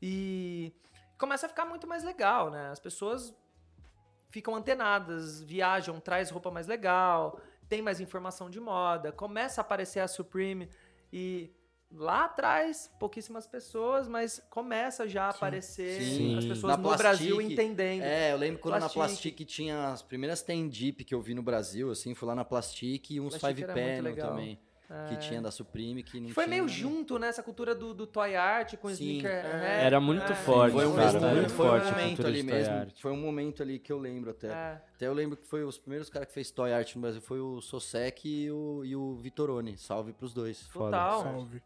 E 0.00 0.72
começa 1.18 1.46
a 1.46 1.48
ficar 1.48 1.66
muito 1.66 1.86
mais 1.86 2.02
legal, 2.02 2.50
né? 2.50 2.70
As 2.70 2.80
pessoas 2.80 3.32
ficam 4.30 4.54
antenadas, 4.56 5.42
viajam, 5.42 6.00
traz 6.00 6.30
roupa 6.30 6.50
mais 6.50 6.66
legal, 6.66 7.38
tem 7.68 7.82
mais 7.82 8.00
informação 8.00 8.48
de 8.48 8.58
moda, 8.58 9.12
começa 9.12 9.60
a 9.60 9.62
aparecer 9.62 10.00
a 10.00 10.08
Supreme 10.08 10.70
e 11.12 11.54
lá 11.94 12.24
atrás 12.24 12.90
pouquíssimas 12.98 13.46
pessoas, 13.46 14.08
mas 14.08 14.42
começa 14.50 15.06
já 15.08 15.24
a 15.24 15.30
aparecer 15.30 16.00
Sim. 16.00 16.38
as 16.38 16.44
pessoas 16.44 16.76
Na 16.76 16.76
no 16.76 16.96
Brasil 16.96 17.40
entendendo. 17.40 18.02
É, 18.02 18.32
eu 18.32 18.36
lembro 18.36 18.60
quando 18.60 18.74
na 18.80 18.88
Plastique. 18.88 19.30
Plastic 19.44 19.46
tinha 19.48 19.88
as 19.88 20.02
primeiras 20.02 20.42
tem 20.42 20.68
Deep 20.68 21.04
que 21.04 21.14
eu 21.14 21.20
vi 21.20 21.34
no 21.34 21.42
Brasil, 21.42 21.90
assim, 21.90 22.14
fui 22.14 22.26
lá 22.26 22.34
na 22.34 22.44
Plastic 22.44 23.10
e 23.10 23.20
uns 23.20 23.36
Plastic 23.36 23.66
Five 23.66 23.74
Panel 23.74 24.16
também, 24.16 24.58
que 25.08 25.14
É. 25.14 25.16
tinha 25.16 25.40
da 25.40 25.50
Supreme, 25.50 26.02
que 26.02 26.20
não 26.20 26.28
Foi 26.30 26.44
tinha, 26.44 26.50
meio 26.50 26.64
né? 26.64 26.68
junto 26.68 27.18
nessa 27.18 27.42
cultura 27.42 27.74
do, 27.74 27.94
do 27.94 28.06
toy 28.06 28.34
art 28.36 28.76
com 28.76 28.88
Sim. 28.88 28.94
sneaker. 29.18 29.30
É. 29.30 29.42
né? 29.58 29.84
Era 29.84 30.00
muito 30.00 30.32
É. 30.32 30.34
forte, 30.34 30.72
Foi 30.72 30.86
um, 30.86 30.94
cara, 30.94 31.12
mesmo, 31.12 31.28
muito 31.28 31.50
foi 31.52 31.66
forte 31.68 31.86
um 31.86 31.90
momento 31.90 32.26
ali 32.26 32.42
mesmo. 32.42 32.74
art. 32.74 33.00
Foi 33.00 33.10
um 33.12 33.16
momento 33.16 33.62
ali 33.62 33.78
que 33.78 33.90
eu 33.92 33.98
lembro 33.98 34.30
até. 34.30 34.48
É. 34.48 34.82
Até 34.94 35.06
eu 35.06 35.14
lembro 35.14 35.36
que 35.36 35.46
foi 35.46 35.64
os 35.64 35.78
primeiros 35.78 36.10
caras 36.10 36.28
que 36.28 36.34
fez 36.34 36.50
toy 36.50 36.72
art 36.72 36.94
no 36.94 37.00
Brasil 37.02 37.20
foi 37.22 37.40
o 37.40 37.60
Sosek 37.60 38.28
e 38.28 38.50
o, 38.50 38.82
e 38.84 38.94
o 38.96 39.14
Vitorone. 39.16 39.76
Salve 39.78 40.12
pros 40.12 40.34
dois. 40.34 40.62
Foda. 40.68 40.84
Total. 40.96 41.22
Salve. 41.22 41.62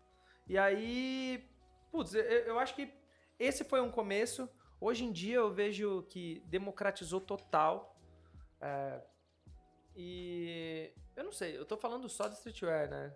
E 0.48 0.56
aí, 0.56 1.44
putz, 1.90 2.14
eu, 2.14 2.22
eu 2.22 2.58
acho 2.58 2.74
que 2.74 2.92
esse 3.38 3.64
foi 3.64 3.80
um 3.80 3.90
começo. 3.90 4.48
Hoje 4.80 5.04
em 5.04 5.12
dia 5.12 5.36
eu 5.36 5.52
vejo 5.52 6.02
que 6.08 6.42
democratizou 6.46 7.20
total. 7.20 7.98
É, 8.60 9.02
e 9.94 10.92
eu 11.16 11.24
não 11.24 11.32
sei, 11.32 11.56
eu 11.56 11.64
tô 11.64 11.76
falando 11.76 12.08
só 12.08 12.28
de 12.28 12.34
streetwear, 12.34 12.88
né? 12.90 13.12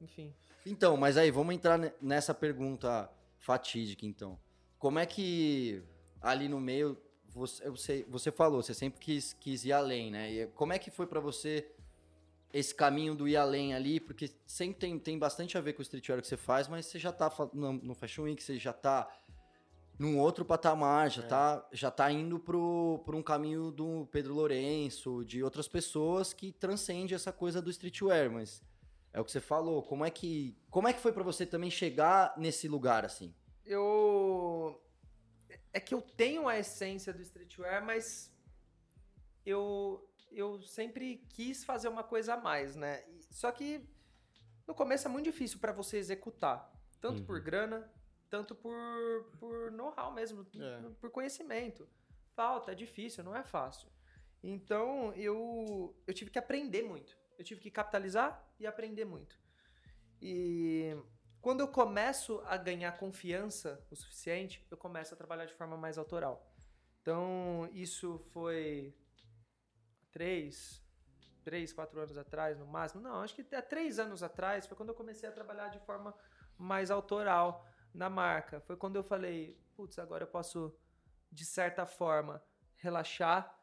Enfim. 0.00 0.34
Então, 0.66 0.96
mas 0.96 1.16
aí, 1.16 1.30
vamos 1.30 1.54
entrar 1.54 1.78
ne- 1.78 1.92
nessa 2.00 2.34
pergunta 2.34 3.10
fatídica, 3.38 4.04
então. 4.04 4.38
Como 4.78 4.98
é 4.98 5.06
que 5.06 5.82
ali 6.20 6.48
no 6.48 6.60
meio, 6.60 7.00
você, 7.28 8.04
você 8.04 8.30
falou, 8.30 8.62
você 8.62 8.74
sempre 8.74 9.00
quis, 9.00 9.32
quis 9.32 9.64
ir 9.64 9.72
além, 9.72 10.10
né? 10.10 10.30
E 10.30 10.46
como 10.48 10.72
é 10.72 10.78
que 10.78 10.90
foi 10.90 11.06
pra 11.06 11.20
você 11.20 11.72
esse 12.52 12.74
caminho 12.74 13.14
do 13.14 13.28
ir 13.28 13.36
além 13.36 13.74
ali? 13.74 14.00
Porque 14.00 14.30
sempre 14.46 14.78
tem, 14.78 14.98
tem 14.98 15.18
bastante 15.18 15.56
a 15.58 15.60
ver 15.60 15.72
com 15.72 15.80
o 15.80 15.82
streetwear 15.82 16.20
que 16.20 16.28
você 16.28 16.36
faz, 16.36 16.68
mas 16.68 16.86
você 16.86 16.98
já 16.98 17.12
tá 17.12 17.30
no, 17.52 17.72
no 17.72 17.94
Fashion 17.94 18.24
Week, 18.24 18.42
você 18.42 18.58
já 18.58 18.72
tá 18.72 19.08
num 19.98 20.18
outro 20.18 20.44
patamar, 20.44 21.10
já, 21.10 21.22
tá, 21.22 21.68
já 21.72 21.90
tá 21.90 22.10
indo 22.10 22.38
pro, 22.38 23.02
pro 23.04 23.18
um 23.18 23.22
caminho 23.22 23.72
do 23.72 24.06
Pedro 24.12 24.32
Lourenço, 24.32 25.24
de 25.24 25.42
outras 25.42 25.66
pessoas 25.66 26.32
que 26.32 26.52
transcende 26.52 27.14
essa 27.14 27.32
coisa 27.32 27.60
do 27.60 27.68
streetwear, 27.68 28.30
mas 28.30 28.62
é 29.12 29.20
o 29.20 29.24
que 29.24 29.32
você 29.32 29.40
falou. 29.40 29.82
Como 29.82 30.04
é 30.04 30.10
que, 30.10 30.56
como 30.70 30.86
é 30.86 30.92
que 30.92 31.00
foi 31.00 31.12
pra 31.12 31.24
você 31.24 31.44
também 31.44 31.70
chegar 31.70 32.32
nesse 32.36 32.68
lugar 32.68 33.04
assim? 33.04 33.34
Eu. 33.64 34.80
É 35.72 35.80
que 35.80 35.94
eu 35.94 36.00
tenho 36.00 36.48
a 36.48 36.58
essência 36.58 37.12
do 37.12 37.20
streetwear, 37.20 37.84
mas 37.84 38.32
eu, 39.44 40.07
eu 40.30 40.60
sempre 40.62 41.18
quis 41.30 41.64
fazer 41.64 41.88
uma 41.88 42.02
coisa 42.04 42.34
a 42.34 42.36
mais, 42.36 42.76
né? 42.76 43.04
Só 43.30 43.50
que 43.52 43.84
no 44.66 44.74
começo 44.74 45.06
é 45.06 45.10
muito 45.10 45.24
difícil 45.26 45.58
para 45.58 45.72
você 45.72 45.96
executar. 45.98 46.70
Tanto 47.00 47.22
por 47.22 47.36
Uhum. 47.38 47.44
grana, 47.44 47.92
tanto 48.28 48.54
por, 48.54 48.74
por 49.38 49.70
know-how 49.72 50.12
mesmo, 50.12 50.46
É. 50.60 50.90
por 51.00 51.10
conhecimento. 51.10 51.88
Falta, 52.34 52.72
é 52.72 52.74
difícil, 52.74 53.22
não 53.24 53.34
é 53.34 53.42
fácil. 53.42 53.88
Então 54.42 55.12
eu, 55.14 55.94
eu 56.06 56.14
tive 56.14 56.30
que 56.30 56.38
aprender 56.38 56.82
muito. 56.82 57.16
Eu 57.38 57.44
tive 57.44 57.60
que 57.60 57.70
capitalizar 57.70 58.44
e 58.58 58.66
aprender 58.66 59.04
muito. 59.04 59.38
E 60.20 60.96
quando 61.40 61.60
eu 61.60 61.68
começo 61.68 62.40
a 62.46 62.56
ganhar 62.56 62.92
confiança 62.98 63.84
o 63.90 63.96
suficiente, 63.96 64.64
eu 64.70 64.76
começo 64.76 65.14
a 65.14 65.16
trabalhar 65.16 65.46
de 65.46 65.54
forma 65.54 65.76
mais 65.76 65.96
autoral. 65.98 66.52
Então, 67.00 67.68
isso 67.72 68.18
foi 68.32 68.92
três, 70.18 70.82
três, 71.44 71.72
quatro 71.72 72.00
anos 72.00 72.18
atrás, 72.18 72.58
no 72.58 72.66
máximo. 72.66 73.00
Não, 73.00 73.22
acho 73.22 73.36
que 73.36 73.54
há 73.54 73.62
três 73.62 74.00
anos 74.00 74.20
atrás 74.20 74.66
foi 74.66 74.76
quando 74.76 74.88
eu 74.88 74.94
comecei 74.96 75.28
a 75.28 75.32
trabalhar 75.32 75.68
de 75.68 75.78
forma 75.78 76.12
mais 76.58 76.90
autoral 76.90 77.64
na 77.94 78.10
marca. 78.10 78.60
Foi 78.62 78.76
quando 78.76 78.96
eu 78.96 79.04
falei, 79.04 79.56
putz, 79.76 79.96
agora 79.96 80.24
eu 80.24 80.26
posso, 80.26 80.76
de 81.30 81.44
certa 81.44 81.86
forma, 81.86 82.42
relaxar, 82.78 83.56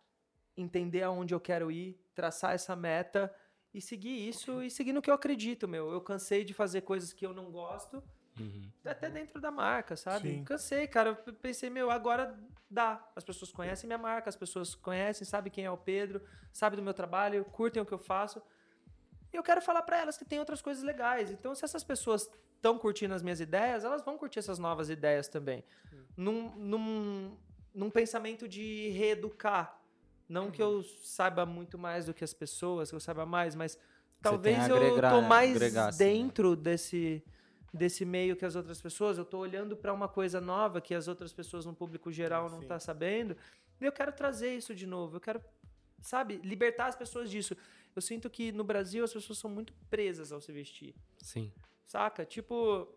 entender 0.55 1.03
aonde 1.03 1.33
eu 1.33 1.41
quero 1.41 1.69
ir, 1.69 2.01
traçar 2.15 2.53
essa 2.53 2.73
meta 2.73 3.35
e 3.73 3.81
seguir 3.81 4.25
isso 4.29 4.63
e 4.63 4.71
seguir 4.71 4.93
no 4.93 5.01
que 5.01 5.09
eu 5.09 5.13
acredito, 5.13 5.67
meu. 5.67 5.91
Eu 5.91 5.99
cansei 5.99 6.45
de 6.45 6.53
fazer 6.53 6.81
coisas 6.83 7.11
que 7.11 7.25
eu 7.25 7.33
não 7.33 7.51
gosto, 7.51 8.01
Uhum. 8.39 8.69
até 8.83 9.09
dentro 9.09 9.39
da 9.39 9.49
marca, 9.51 9.95
sabe? 9.95 10.29
Sim. 10.29 10.43
Cansei, 10.43 10.87
cara. 10.87 11.17
Eu 11.25 11.33
pensei, 11.33 11.69
meu, 11.69 11.89
agora 11.89 12.37
dá. 12.69 13.03
As 13.15 13.23
pessoas 13.23 13.51
conhecem 13.51 13.87
minha 13.87 13.97
marca, 13.97 14.29
as 14.29 14.35
pessoas 14.35 14.75
conhecem, 14.75 15.25
sabem 15.25 15.51
quem 15.51 15.65
é 15.65 15.71
o 15.71 15.77
Pedro, 15.77 16.21
sabem 16.51 16.77
do 16.77 16.83
meu 16.83 16.93
trabalho, 16.93 17.45
curtem 17.45 17.81
o 17.81 17.85
que 17.85 17.93
eu 17.93 17.97
faço. 17.99 18.41
E 19.33 19.37
eu 19.37 19.43
quero 19.43 19.61
falar 19.61 19.81
pra 19.83 19.99
elas 19.99 20.17
que 20.17 20.25
tem 20.25 20.39
outras 20.39 20.61
coisas 20.61 20.83
legais. 20.83 21.31
Então, 21.31 21.53
se 21.55 21.63
essas 21.65 21.83
pessoas 21.83 22.29
estão 22.55 22.77
curtindo 22.77 23.13
as 23.13 23.21
minhas 23.21 23.39
ideias, 23.39 23.83
elas 23.83 24.01
vão 24.03 24.17
curtir 24.17 24.39
essas 24.39 24.59
novas 24.59 24.89
ideias 24.89 25.27
também. 25.27 25.63
Num, 26.15 26.49
num, 26.55 27.37
num 27.73 27.89
pensamento 27.89 28.47
de 28.47 28.89
reeducar. 28.89 29.79
Não 30.27 30.49
que 30.49 30.61
eu 30.61 30.81
saiba 31.03 31.45
muito 31.45 31.77
mais 31.77 32.05
do 32.07 32.13
que 32.13 32.23
as 32.23 32.33
pessoas, 32.33 32.89
que 32.89 32.95
eu 32.95 32.99
saiba 32.99 33.25
mais, 33.25 33.53
mas 33.55 33.77
talvez 34.21 34.55
tem 34.55 34.65
a 34.65 34.69
eu 34.69 34.77
agregar- 34.77 35.11
tô 35.11 35.21
mais 35.21 35.55
agregar, 35.55 35.87
assim, 35.89 36.03
né? 36.03 36.09
dentro 36.11 36.55
desse, 36.55 37.23
desse 37.75 38.05
meio 38.05 38.35
que 38.35 38.45
as 38.45 38.55
outras 38.55 38.81
pessoas. 38.81 39.17
Eu 39.17 39.25
tô 39.25 39.37
olhando 39.39 39.75
para 39.75 39.93
uma 39.93 40.07
coisa 40.07 40.39
nova 40.39 40.81
que 40.81 40.95
as 40.95 41.07
outras 41.07 41.33
pessoas 41.33 41.65
no 41.65 41.73
público 41.73 42.11
geral 42.11 42.49
não 42.49 42.61
Sim. 42.61 42.67
tá 42.67 42.79
sabendo. 42.79 43.35
E 43.79 43.85
eu 43.85 43.91
quero 43.91 44.11
trazer 44.11 44.55
isso 44.55 44.73
de 44.73 44.87
novo. 44.87 45.17
Eu 45.17 45.21
quero 45.21 45.41
sabe, 46.05 46.39
libertar 46.43 46.87
as 46.87 46.95
pessoas 46.95 47.29
disso. 47.29 47.57
Eu 47.95 48.01
sinto 48.01 48.29
que 48.29 48.51
no 48.51 48.63
Brasil 48.63 49.03
as 49.03 49.11
pessoas 49.11 49.39
são 49.39 49.49
muito 49.49 49.73
presas 49.89 50.31
ao 50.31 50.39
se 50.39 50.51
vestir. 50.51 50.93
Sim. 51.17 51.51
Saca? 51.85 52.25
Tipo, 52.25 52.87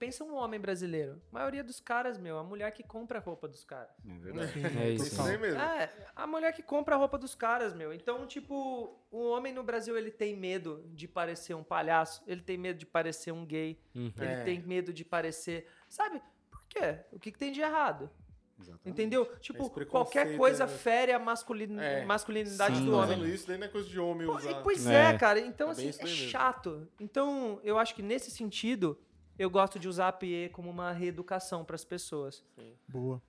pensa 0.00 0.24
um 0.24 0.34
homem 0.34 0.58
brasileiro. 0.58 1.20
A 1.30 1.34
maioria 1.34 1.62
dos 1.62 1.78
caras, 1.78 2.18
meu, 2.18 2.38
a 2.38 2.42
mulher 2.42 2.72
que 2.72 2.82
compra 2.82 3.18
a 3.18 3.22
roupa 3.22 3.46
dos 3.46 3.62
caras. 3.62 3.90
É 4.08 4.18
verdade. 4.18 4.52
É 4.80 4.90
isso. 4.90 5.20
Aí 5.22 5.36
mesmo. 5.36 5.60
É, 5.60 5.90
a 6.16 6.26
mulher 6.26 6.52
que 6.54 6.62
compra 6.62 6.94
a 6.96 6.98
roupa 6.98 7.18
dos 7.18 7.34
caras, 7.34 7.74
meu. 7.74 7.92
Então, 7.92 8.26
tipo, 8.26 8.98
o 9.10 9.28
homem 9.30 9.52
no 9.52 9.62
Brasil, 9.62 9.96
ele 9.96 10.10
tem 10.10 10.34
medo 10.34 10.82
de 10.88 11.06
parecer 11.06 11.54
um 11.54 11.62
palhaço, 11.62 12.22
ele 12.26 12.40
tem 12.40 12.56
medo 12.56 12.78
de 12.78 12.86
parecer 12.86 13.30
um 13.30 13.44
gay, 13.44 13.78
Uhum. 13.94 14.10
ele 14.16 14.32
É. 14.32 14.42
tem 14.42 14.58
medo 14.60 14.92
de 14.92 15.04
parecer. 15.04 15.66
Sabe? 15.88 16.20
Por 16.50 16.64
quê? 16.66 16.98
O 17.12 17.18
que, 17.20 17.30
que 17.30 17.38
tem 17.38 17.52
de 17.52 17.60
errado? 17.60 18.10
Exatamente. 18.58 18.88
Entendeu? 18.90 19.24
Tipo, 19.40 19.62
Esse 19.62 19.70
preconceito, 19.70 19.90
qualquer 19.90 20.36
coisa 20.36 20.66
né? 20.66 20.72
fere 20.72 21.12
a 21.12 21.18
masculin... 21.18 21.78
É. 21.78 22.04
masculinidade 22.04 22.76
Sim, 22.76 22.84
do 22.86 22.94
homem. 22.94 23.22
Isso, 23.24 23.46
daí 23.46 23.56
não 23.58 23.66
é 23.66 23.70
coisa 23.70 23.88
de 23.88 23.98
homem 23.98 24.26
Pô, 24.26 24.36
usar. 24.36 24.62
Pois 24.62 24.86
É. 24.86 25.10
é, 25.14 25.18
cara. 25.18 25.40
Então, 25.40 25.68
É 25.68 25.72
assim, 25.72 25.88
é 25.88 26.06
chato. 26.06 26.86
Então, 26.98 27.58
eu 27.64 27.78
acho 27.78 27.94
que 27.94 28.02
nesse 28.02 28.30
sentido, 28.30 28.98
eu 29.42 29.48
gosto 29.48 29.78
de 29.78 29.88
usar 29.88 30.08
a 30.08 30.12
PE 30.12 30.50
como 30.52 30.68
uma 30.68 30.92
reeducação 30.92 31.64
para 31.64 31.74
as 31.74 31.84
pessoas. 31.84 32.44
Boa. 32.88 33.22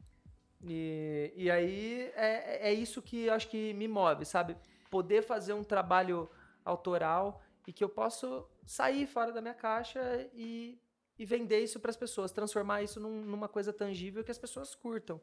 E, 0.62 1.32
e 1.36 1.50
aí 1.50 2.12
é, 2.15 2.69
é 2.69 2.74
isso 2.74 3.02
que 3.02 3.26
eu 3.28 3.34
acho 3.34 3.47
que 3.47 3.74
me 3.74 3.88
move, 3.88 4.26
sabe? 4.26 4.58
Poder 4.89 5.21
fazer 5.24 5.54
um 5.54 5.63
trabalho 5.63 6.30
autoral 6.65 7.41
e 7.65 7.71
que 7.71 7.82
eu 7.84 7.88
posso 7.89 8.45
sair 8.65 9.08
fora 9.08 9.32
da 9.32 9.41
minha 9.41 9.54
caixa 9.54 10.02
e, 10.34 10.78
e 11.17 11.26
vender 11.26 11.60
isso 11.63 11.80
para 11.80 11.89
as 11.91 11.97
pessoas, 11.97 12.32
transformar 12.32 12.84
isso 12.84 13.00
num- 13.00 13.24
numa 13.24 13.47
coisa 13.47 13.71
tangível 13.71 14.21
que 14.24 14.32
as 14.32 14.38
pessoas 14.38 14.76
curtam. 14.76 15.19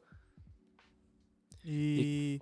E 1.65 2.41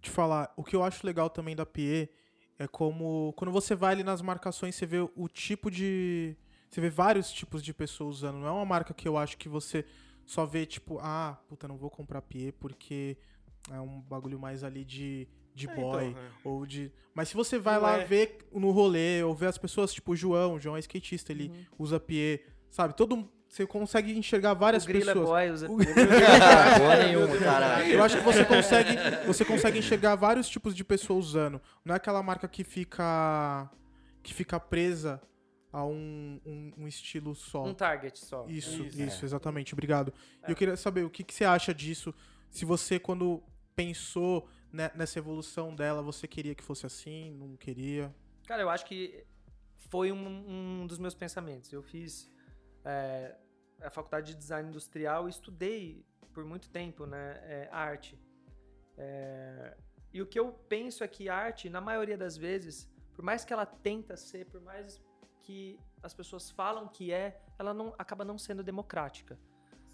te 0.00 0.10
falar, 0.10 0.52
o 0.56 0.62
que 0.62 0.76
eu 0.76 0.84
acho 0.84 1.04
legal 1.04 1.28
também 1.28 1.56
da 1.56 1.66
PE 1.66 2.08
é 2.56 2.68
como 2.68 3.32
quando 3.36 3.50
você 3.50 3.74
vai 3.74 3.92
ali 3.94 4.04
nas 4.04 4.22
marcações, 4.22 4.76
você 4.76 4.86
vê 4.86 4.98
o 5.00 5.28
tipo 5.28 5.70
de. 5.70 6.36
Você 6.70 6.80
vê 6.80 6.90
vários 6.90 7.30
tipos 7.30 7.62
de 7.62 7.72
pessoas 7.72 8.16
usando. 8.16 8.38
Não 8.38 8.46
é 8.46 8.50
uma 8.50 8.64
marca 8.64 8.92
que 8.92 9.06
eu 9.06 9.16
acho 9.16 9.36
que 9.38 9.48
você 9.48 9.84
só 10.26 10.44
vê, 10.44 10.66
tipo, 10.66 10.98
ah, 11.00 11.38
puta, 11.48 11.68
não 11.68 11.76
vou 11.76 11.90
comprar 11.90 12.20
PE 12.22 12.52
porque 12.58 13.16
é 13.70 13.80
um 13.80 14.00
bagulho 14.00 14.38
mais 14.38 14.64
ali 14.64 14.84
de, 14.84 15.28
de 15.54 15.68
É, 15.68 15.74
boy. 15.74 16.06
então, 16.08 16.20
é. 16.22 16.28
Ou 16.44 16.66
de. 16.66 16.90
Mas 17.14 17.28
se 17.28 17.34
você 17.34 17.58
vai 17.58 17.74
Não 17.76 17.82
lá 17.82 17.98
é. 17.98 18.04
ver 18.04 18.38
no 18.52 18.70
rolê, 18.72 19.22
ou 19.22 19.34
ver 19.34 19.46
as 19.46 19.58
pessoas, 19.58 19.92
tipo 19.94 20.12
o 20.12 20.16
João, 20.16 20.54
o 20.54 20.58
João 20.60 20.76
é 20.76 20.80
skatista, 20.80 21.30
ele 21.32 21.48
Uhum. 21.48 21.64
usa 21.78 22.00
PE, 22.00 22.40
sabe? 22.70 22.94
Todo. 22.96 23.30
Você 23.46 23.64
consegue 23.68 24.18
enxergar 24.18 24.52
várias 24.54 24.82
o 24.84 24.88
pessoas. 24.88 25.28
Boy 25.28 25.50
usa 25.50 25.70
O- 25.70 25.76
Boa 26.78 26.96
nenhuma, 27.06 27.36
caralho. 27.38 27.86
Eu 27.92 28.02
acho 28.02 28.16
que 28.18 28.24
você 28.24 28.44
consegue, 28.44 28.96
você 29.26 29.44
consegue 29.44 29.78
enxergar 29.78 30.16
vários 30.16 30.48
tipos 30.48 30.74
de 30.74 30.82
pessoas 30.82 31.26
usando. 31.26 31.60
Não 31.84 31.94
é 31.94 31.98
aquela 31.98 32.20
marca 32.20 32.48
que 32.48 32.64
fica 32.64 33.70
que 34.24 34.34
fica 34.34 34.58
presa 34.58 35.20
a 35.76 35.84
um, 35.84 36.40
um, 36.46 36.72
um 36.78 36.86
estilo 36.88 37.34
só. 37.34 37.64
um 37.64 37.74
target 37.74 38.16
só. 38.16 38.46
Isso, 38.48 38.84
Isso, 38.84 39.02
isso, 39.02 39.24
exatamente. 39.24 39.74
Obrigado. 39.74 40.14
E 40.42 40.46
É. 40.46 40.52
eu 40.52 40.54
queria 40.56 40.76
saber 40.76 41.04
o 41.04 41.10
que, 41.10 41.24
que 41.24 41.34
você 41.34 41.44
acha 41.44 41.74
disso. 41.74 42.14
Se 42.48 42.64
você, 42.64 43.00
quando 43.00 43.42
pensou 43.74 44.48
ne- 44.72 44.92
nessa 44.94 45.18
evolução 45.18 45.74
dela, 45.74 46.00
você 46.00 46.28
queria 46.28 46.54
que 46.54 46.62
fosse 46.62 46.86
assim, 46.86 47.32
não 47.32 47.56
queria? 47.56 48.14
Cara, 48.46 48.62
eu 48.62 48.70
acho 48.70 48.86
que 48.86 49.24
foi 49.90 50.12
um, 50.12 50.82
um 50.82 50.86
dos 50.86 50.98
meus 50.98 51.14
pensamentos. 51.14 51.72
Eu 51.72 51.82
fiz 51.82 52.30
é, 52.84 53.34
a 53.80 53.90
faculdade 53.90 54.32
de 54.32 54.38
design 54.38 54.68
industrial 54.68 55.26
e 55.26 55.30
estudei 55.30 56.04
por 56.32 56.44
muito 56.44 56.70
tempo, 56.70 57.04
né, 57.04 57.40
é, 57.42 57.68
arte. 57.72 58.16
É, 58.96 59.76
e 60.12 60.22
o 60.22 60.26
que 60.26 60.38
eu 60.38 60.52
penso 60.68 61.02
é 61.02 61.08
que 61.08 61.28
arte, 61.28 61.68
na 61.68 61.80
maioria 61.80 62.16
das 62.16 62.36
vezes, 62.36 62.88
por 63.12 63.24
mais 63.24 63.44
que 63.44 63.52
ela 63.52 63.66
tenta 63.66 64.16
ser, 64.16 64.46
por 64.46 64.60
mais 64.60 65.02
que 65.44 65.78
as 66.02 66.14
pessoas 66.14 66.50
falam 66.50 66.88
que 66.88 67.12
é, 67.12 67.40
ela 67.58 67.72
não 67.74 67.94
acaba 67.98 68.24
não 68.24 68.38
sendo 68.38 68.62
democrática 68.62 69.38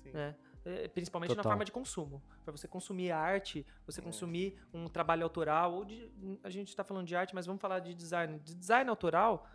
Sim. 0.02 0.12
né? 0.12 0.36
É, 0.64 0.88
Principalmente 0.88 1.30
na 1.30 1.36
Total. 1.36 1.52
forma 1.52 1.64
de 1.64 1.72
consumo. 1.72 2.22
Para 2.44 2.52
você 2.52 2.68
consumir 2.68 3.10
arte, 3.10 3.66
você 3.86 4.02
consumir 4.02 4.58
um 4.74 4.88
trabalho 4.88 5.24
autoral, 5.24 5.72
ou 5.74 5.84
de, 5.86 6.10
a 6.44 6.50
gente 6.50 6.68
está 6.68 6.84
falando 6.84 7.06
de 7.06 7.16
arte, 7.16 7.34
mas 7.34 7.46
vamos 7.46 7.62
falar 7.62 7.78
de 7.80 7.94
design. 7.94 8.38
De 8.38 8.54
design 8.54 8.88
autoral 8.90 9.46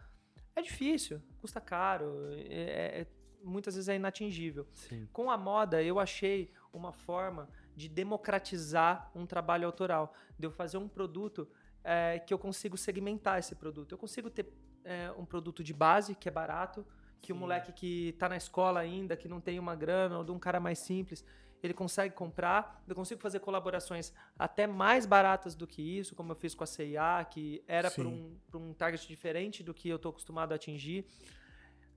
é 0.55 0.61
difícil, 0.63 1.21
custa 1.39 1.61
caro, 1.61 2.07
é- 2.33 3.01
é- 3.01 3.07
muitas 3.43 3.75
vezes 3.75 3.87
é 3.87 3.95
inatingível. 3.95 4.67
Sim. 4.73 5.07
Com 5.13 5.29
a 5.29 5.37
moda, 5.37 5.81
eu 5.83 5.99
achei 5.99 6.51
uma 6.73 6.91
forma 6.91 7.47
de 7.75 7.87
democratizar 7.87 9.11
um 9.13 9.25
trabalho 9.27 9.67
autoral, 9.67 10.11
de 10.39 10.47
eu 10.47 10.51
fazer 10.51 10.77
um 10.77 10.87
produto 10.87 11.47
é, 11.83 12.17
que 12.17 12.33
eu 12.33 12.39
consigo 12.39 12.75
segmentar 12.77 13.37
esse 13.37 13.53
produto. 13.53 13.91
Eu 13.91 13.97
consigo 13.99 14.27
ter 14.27 14.51
é, 14.85 15.11
um 15.17 15.25
produto 15.25 15.63
de 15.63 15.73
base, 15.73 16.15
que 16.15 16.29
é 16.29 16.31
barato, 16.31 16.85
que 17.21 17.33
o 17.33 17.35
moleque 17.35 17.73
que 17.73 18.15
tá 18.19 18.29
na 18.29 18.37
escola 18.37 18.79
ainda, 18.79 19.17
que 19.17 19.27
não 19.27 19.41
tem 19.41 19.59
uma 19.59 19.75
grana, 19.75 20.17
ou 20.17 20.23
de 20.23 20.31
um 20.31 20.39
cara 20.39 20.59
mais 20.59 20.79
simples, 20.79 21.25
ele 21.61 21.73
consegue 21.73 22.13
comprar. 22.13 22.83
Eu 22.87 22.95
consigo 22.95 23.19
fazer 23.19 23.39
colaborações 23.39 24.13
até 24.37 24.67
mais 24.67 25.05
baratas 25.05 25.55
do 25.55 25.65
que 25.65 25.81
isso, 25.81 26.15
como 26.15 26.31
eu 26.31 26.35
fiz 26.35 26.53
com 26.53 26.63
a 26.63 26.67
CIA, 26.67 27.25
que 27.29 27.63
era 27.67 27.89
para 27.89 28.03
Sim. 28.03 28.09
um, 28.09 28.39
pra 28.49 28.59
um 28.59 28.73
target 28.73 29.07
diferente 29.07 29.63
do 29.63 29.73
que 29.73 29.89
eu 29.89 29.97
tô 29.97 30.09
acostumado 30.09 30.51
a 30.51 30.55
atingir 30.55 31.05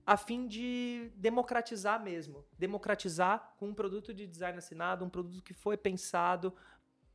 a 0.09 0.17
fim 0.17 0.47
de 0.47 1.11
democratizar 1.15 2.03
mesmo. 2.03 2.43
Democratizar 2.57 3.53
com 3.59 3.67
um 3.67 3.73
produto 3.75 4.11
de 4.11 4.25
design 4.25 4.57
assinado, 4.57 5.05
um 5.05 5.09
produto 5.09 5.43
que 5.43 5.53
foi 5.53 5.77
pensado 5.77 6.51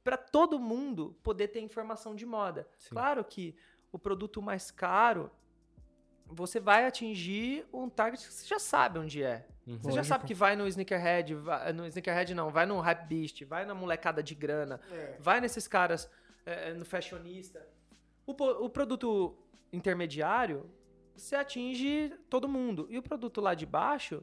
para 0.05 0.17
todo 0.17 0.61
mundo 0.61 1.19
poder 1.21 1.49
ter 1.49 1.59
informação 1.59 2.15
de 2.15 2.25
moda. 2.25 2.69
Sim. 2.79 2.91
Claro 2.91 3.25
que 3.25 3.57
o 3.91 3.99
produto 3.99 4.41
mais 4.41 4.71
caro, 4.71 5.29
você 6.27 6.59
vai 6.59 6.87
atingir 6.87 7.67
um 7.73 7.89
target 7.89 8.27
que 8.27 8.33
você 8.33 8.47
já 8.47 8.59
sabe 8.59 8.99
onde 8.99 9.23
é. 9.23 9.47
Uhum. 9.67 9.77
Você 9.79 9.83
já 9.91 9.97
Lógico. 9.97 10.05
sabe 10.07 10.25
que 10.27 10.35
vai 10.35 10.57
no 10.57 10.67
Sneakerhead, 10.67 11.35
vai- 11.37 11.73
no 11.73 11.87
Sneakerhead 11.87 12.35
não, 12.35 12.51
vai 12.51 12.67
no 12.67 12.81
Hype 12.81 13.07
Beast, 13.07 13.45
vai 13.45 13.65
na 13.65 13.75
molecada 13.75 14.23
de 14.23 14.35
grana, 14.35 14.81
É. 14.91 15.17
vai 15.21 15.41
nesses 15.41 15.67
caras 15.69 16.11
é, 16.47 16.75
no 16.75 16.85
fashionista. 16.85 17.67
O, 18.27 18.33
o 18.33 18.69
produto 18.71 19.35
intermediário, 19.73 20.71
você 21.17 21.35
atinge 21.37 22.13
todo 22.29 22.49
mundo. 22.49 22.87
E 22.91 22.99
o 22.99 23.03
produto 23.03 23.41
lá 23.41 23.55
de 23.55 23.65
baixo, 23.65 24.23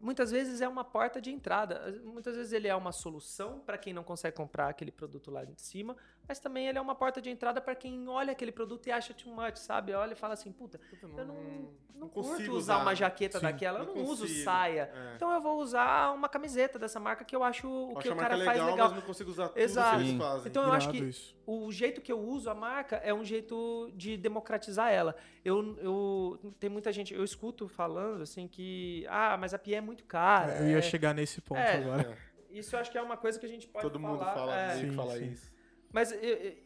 muitas 0.00 0.30
vezes 0.30 0.60
é 0.60 0.68
uma 0.68 0.84
porta 0.84 1.20
de 1.20 1.30
entrada. 1.30 2.00
Muitas 2.04 2.36
vezes 2.36 2.52
ele 2.52 2.68
é 2.68 2.74
uma 2.74 2.92
solução 2.92 3.60
para 3.60 3.76
quem 3.78 3.92
não 3.92 4.04
consegue 4.04 4.36
comprar 4.36 4.68
aquele 4.68 4.90
produto 4.92 5.30
lá 5.30 5.44
de 5.44 5.60
cima, 5.60 5.96
mas 6.28 6.38
também 6.38 6.66
ele 6.68 6.78
é 6.78 6.80
uma 6.80 6.94
porta 6.94 7.20
de 7.20 7.30
entrada 7.30 7.60
para 7.60 7.74
quem 7.74 8.08
olha 8.08 8.32
aquele 8.32 8.52
produto 8.52 8.86
e 8.86 8.92
acha 8.92 9.14
too 9.14 9.32
much, 9.32 9.56
sabe? 9.58 9.92
Olha 9.92 10.12
e 10.12 10.16
fala 10.16 10.34
assim, 10.34 10.50
puta, 10.52 10.78
Puta, 10.90 11.06
eu 11.06 11.26
não, 11.26 11.68
não, 11.94 12.08
consigo 12.08 12.36
curto 12.36 12.52
usar 12.52 12.78
uma 12.78 12.94
jaqueta 12.94 13.38
Sim, 13.38 13.44
daquela, 13.46 13.80
eu 13.80 13.86
não 13.86 13.94
não 13.96 14.04
uso 14.04 14.26
saia. 14.42 14.90
É. 14.94 15.14
Então 15.16 15.32
eu 15.32 15.40
vou 15.40 15.58
usar 15.60 16.12
uma 16.12 16.28
camiseta 16.28 16.78
dessa 16.78 16.98
marca 16.98 17.24
que 17.24 17.34
eu 17.34 17.42
acho 17.44 17.68
o 17.68 17.90
Eu 17.92 17.96
que 17.96 18.08
acho 18.08 18.08
o 18.08 18.12
a 18.12 18.16
cara 18.16 18.36
marca 18.36 18.44
faz 18.44 18.58
legal, 18.58 18.70
legal. 18.70 18.88
mas 18.88 18.96
não 18.96 19.06
consigo 19.06 19.30
usar 19.30 19.48
tudo 19.48 19.58
Exato. 19.58 19.96
que 19.98 20.02
eles 20.08 20.18
fazem. 20.18 20.48
Então 20.48 20.62
eu 20.64 20.72
acho 20.72 20.90
que 20.90 20.98
isso. 20.98 21.36
o 21.46 21.70
jeito 21.72 22.00
que 22.00 22.12
eu 22.12 22.20
uso 22.20 22.50
a 22.50 22.54
marca 22.54 22.96
é 22.96 23.14
um 23.14 23.24
jeito 23.24 23.90
de 23.94 24.16
democratizar 24.16 24.90
ela. 24.92 25.14
Eu, 25.44 25.76
eu 25.78 26.54
tem 26.58 26.68
muita 26.68 26.92
gente, 26.92 27.14
eu 27.14 27.22
escuto 27.24 27.68
falando 27.68 28.22
assim 28.22 28.48
que 28.48 29.06
ah, 29.08 29.36
mas 29.36 29.54
a 29.54 29.58
pia 29.58 29.78
é 29.78 29.80
muito 29.80 30.04
cara. 30.04 30.58
eu 30.58 30.68
ia 30.68 30.78
é- 30.78 30.82
chegar 30.82 31.14
nesse 31.14 31.40
ponto 31.40 31.58
é, 31.60 31.76
agora. 31.76 32.18
Isso 32.50 32.74
eu 32.74 32.80
acho 32.80 32.90
que 32.90 32.96
é 32.96 33.02
uma 33.02 33.16
coisa 33.16 33.38
que 33.38 33.44
a 33.44 33.48
gente 33.48 33.66
pode 33.68 33.82
Todo 33.82 33.98
mundo 34.00 34.18
falar. 34.18 34.34
fala, 34.34 34.54
é, 34.58 34.66
meio 34.68 34.80
que 34.84 34.90
Sim, 34.90 34.96
fala 34.96 35.18
sim. 35.18 35.30
isso. 35.30 35.55
Mas 35.96 36.12
eu- 36.12 36.18
eu- 36.20 36.56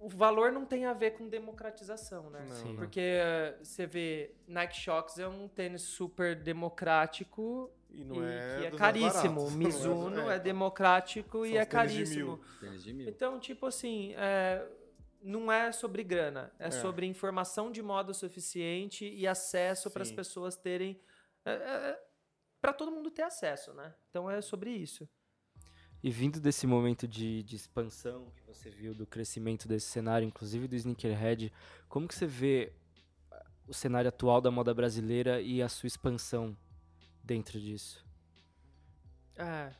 o 0.00 0.08
valor 0.08 0.50
não 0.50 0.66
tem 0.66 0.84
a 0.84 0.92
ver 0.92 1.12
com 1.12 1.28
democratização, 1.28 2.28
né? 2.28 2.44
Não, 2.48 2.56
Sim. 2.56 2.74
Porque 2.74 3.00
eh, 3.00 3.56
você 3.62 3.86
vê 3.86 4.34
Nike 4.48 4.76
Shox 4.76 5.18
é 5.18 5.28
um 5.28 5.46
tênis 5.46 5.82
super 5.82 6.34
democrático 6.34 7.70
E 7.88 8.02
não 8.04 8.16
e 8.16 8.26
é 8.26 8.56
que 8.58 8.66
é 8.66 8.70
caríssimo. 8.72 9.34
baratos. 9.36 9.54
Mizuno 10.18 10.28
É. 10.30 10.36
é 10.36 10.38
democrático 10.40 11.46
e 11.46 11.50
São 11.52 11.58
é 11.58 11.64
tênis 11.64 11.92
de 11.92 11.98
caríssimo. 11.98 12.26
mil. 12.36 12.44
Tênis 12.60 12.82
de 12.82 12.92
mil. 12.92 13.08
Então, 13.08 13.38
tipo 13.38 13.64
assim, 13.66 14.12
é, 14.16 14.66
não 15.22 15.52
é 15.52 15.70
sobre 15.70 16.02
grana, 16.02 16.52
é, 16.58 16.66
É. 16.66 16.70
sobre 16.72 17.06
informação 17.06 17.70
de 17.70 17.80
modo 17.80 18.12
suficiente 18.12 19.04
e 19.08 19.24
acesso 19.28 19.88
para 19.88 20.02
as 20.02 20.10
pessoas 20.10 20.56
terem. 20.56 21.00
para 22.60 22.72
todo 22.72 22.92
mundo 22.92 23.10
ter 23.10 23.22
acesso, 23.22 23.72
né? 23.74 23.92
Então 24.08 24.30
é 24.30 24.40
sobre 24.40 24.70
isso. 24.70 25.08
E 26.02 26.10
vindo 26.10 26.40
desse 26.40 26.66
momento 26.66 27.06
de, 27.06 27.42
de 27.44 27.54
expansão 27.54 28.26
que 28.36 28.42
você 28.42 28.70
viu, 28.70 28.92
do 28.92 29.06
crescimento 29.06 29.68
desse 29.68 29.86
cenário, 29.86 30.26
inclusive 30.26 30.66
do 30.66 30.74
sneakerhead, 30.74 31.52
como 31.88 32.08
que 32.08 32.14
você 32.14 32.26
vê 32.26 32.72
ah, 33.30 33.44
o 33.68 33.72
cenário 33.72 34.08
atual 34.08 34.40
da 34.40 34.50
moda 34.50 34.74
brasileira 34.74 35.40
e 35.40 35.62
a 35.62 35.68
sua 35.68 35.86
expansão 35.86 36.56
dentro 37.22 37.60
disso? 37.60 38.04
É, 39.36 39.72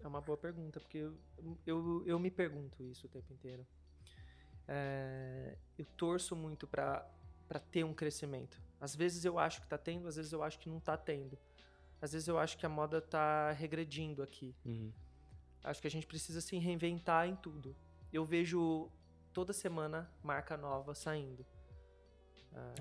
é 0.00 0.06
uma 0.06 0.20
boa 0.20 0.38
pergunta, 0.38 0.80
porque 0.80 0.98
eu, 0.98 1.18
eu, 1.66 2.02
eu 2.06 2.18
me 2.18 2.30
pergunto 2.30 2.82
isso 2.82 3.06
o 3.06 3.10
tempo 3.10 3.32
inteiro. 3.32 3.66
É, 4.66 5.56
eu 5.78 5.84
torço 5.96 6.34
muito 6.34 6.66
para 6.66 7.06
ter 7.70 7.84
um 7.84 7.92
crescimento. 7.92 8.60
Às 8.80 8.96
vezes 8.96 9.24
eu 9.24 9.38
acho 9.38 9.60
que 9.60 9.66
tá 9.66 9.78
tendo, 9.78 10.08
às 10.08 10.16
vezes 10.16 10.32
eu 10.32 10.42
acho 10.42 10.58
que 10.58 10.68
não 10.68 10.80
tá 10.80 10.96
tendo. 10.96 11.38
Às 12.00 12.12
vezes 12.12 12.28
eu 12.28 12.38
acho 12.38 12.58
que 12.58 12.66
a 12.66 12.68
moda 12.68 13.00
tá 13.00 13.52
regredindo 13.52 14.22
aqui. 14.22 14.54
Uhum. 14.64 14.92
Acho 15.66 15.80
que 15.80 15.86
a 15.86 15.90
gente 15.90 16.06
precisa 16.06 16.40
se 16.40 16.56
reinventar 16.58 17.26
em 17.28 17.36
tudo. 17.36 17.74
eu 18.12 18.24
vejo 18.24 18.88
toda 19.32 19.52
semana 19.52 20.10
marca 20.22 20.56
nova 20.56 20.94
saindo. 20.94 21.44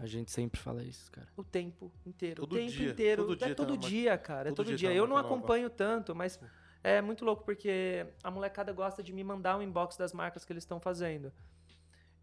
A 0.02 0.06
gente 0.06 0.32
sempre 0.32 0.58
fala 0.62 0.82
isso, 0.84 1.12
cara. 1.12 1.28
O 1.36 1.44
tempo 1.44 1.92
inteiro. 2.06 2.42
Todo 2.42 2.54
o 2.54 2.56
tempo 2.56 2.72
dia, 2.72 2.92
inteiro. 2.92 3.24
todo 3.24 3.34
é 3.34 3.38
dia 3.48 3.56
tá 3.56 3.56
todo 3.66 3.74
uma- 3.74 3.90
dia, 3.90 4.18
cara. 4.18 4.48
É 4.50 4.52
todo 4.52 4.58
todo 4.58 4.68
dia 4.68 4.78
dia. 4.78 4.90
tá 4.90 4.96
Eu 4.96 5.06
não 5.06 5.16
marca 5.16 5.28
nova. 5.30 5.40
acompanho 5.42 5.70
tanto, 5.70 6.16
mas 6.16 6.40
é 6.82 7.02
muito 7.02 7.26
louco 7.26 7.44
porque 7.44 8.08
a 8.24 8.32
molecada 8.32 8.72
gosta 8.72 9.04
de 9.04 9.12
me 9.12 9.22
mandar 9.24 9.58
um 9.58 9.62
inbox 9.62 9.98
das 9.98 10.14
marcas 10.14 10.46
que 10.46 10.54
eles 10.54 10.64
estão 10.64 10.80
fazendo. 10.80 11.34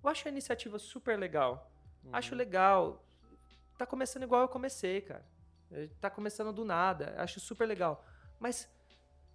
Eu 0.03 0.09
acho 0.09 0.27
a 0.27 0.31
iniciativa 0.31 0.79
super 0.79 1.18
legal. 1.18 1.70
Uhum. 2.05 2.11
Acho 2.14 2.35
legal. 2.35 3.05
Tá 3.77 3.85
começando 3.85 4.22
igual 4.22 4.40
eu 4.42 4.48
comecei, 4.48 5.03
cara. 5.03 5.27
Eh, 5.70 5.90
Tá 6.01 6.09
começando 6.09 6.53
do 6.55 6.64
nada. 6.64 7.14
Acho 7.18 7.38
super 7.38 7.66
legal. 7.68 8.03
Mas 8.40 8.66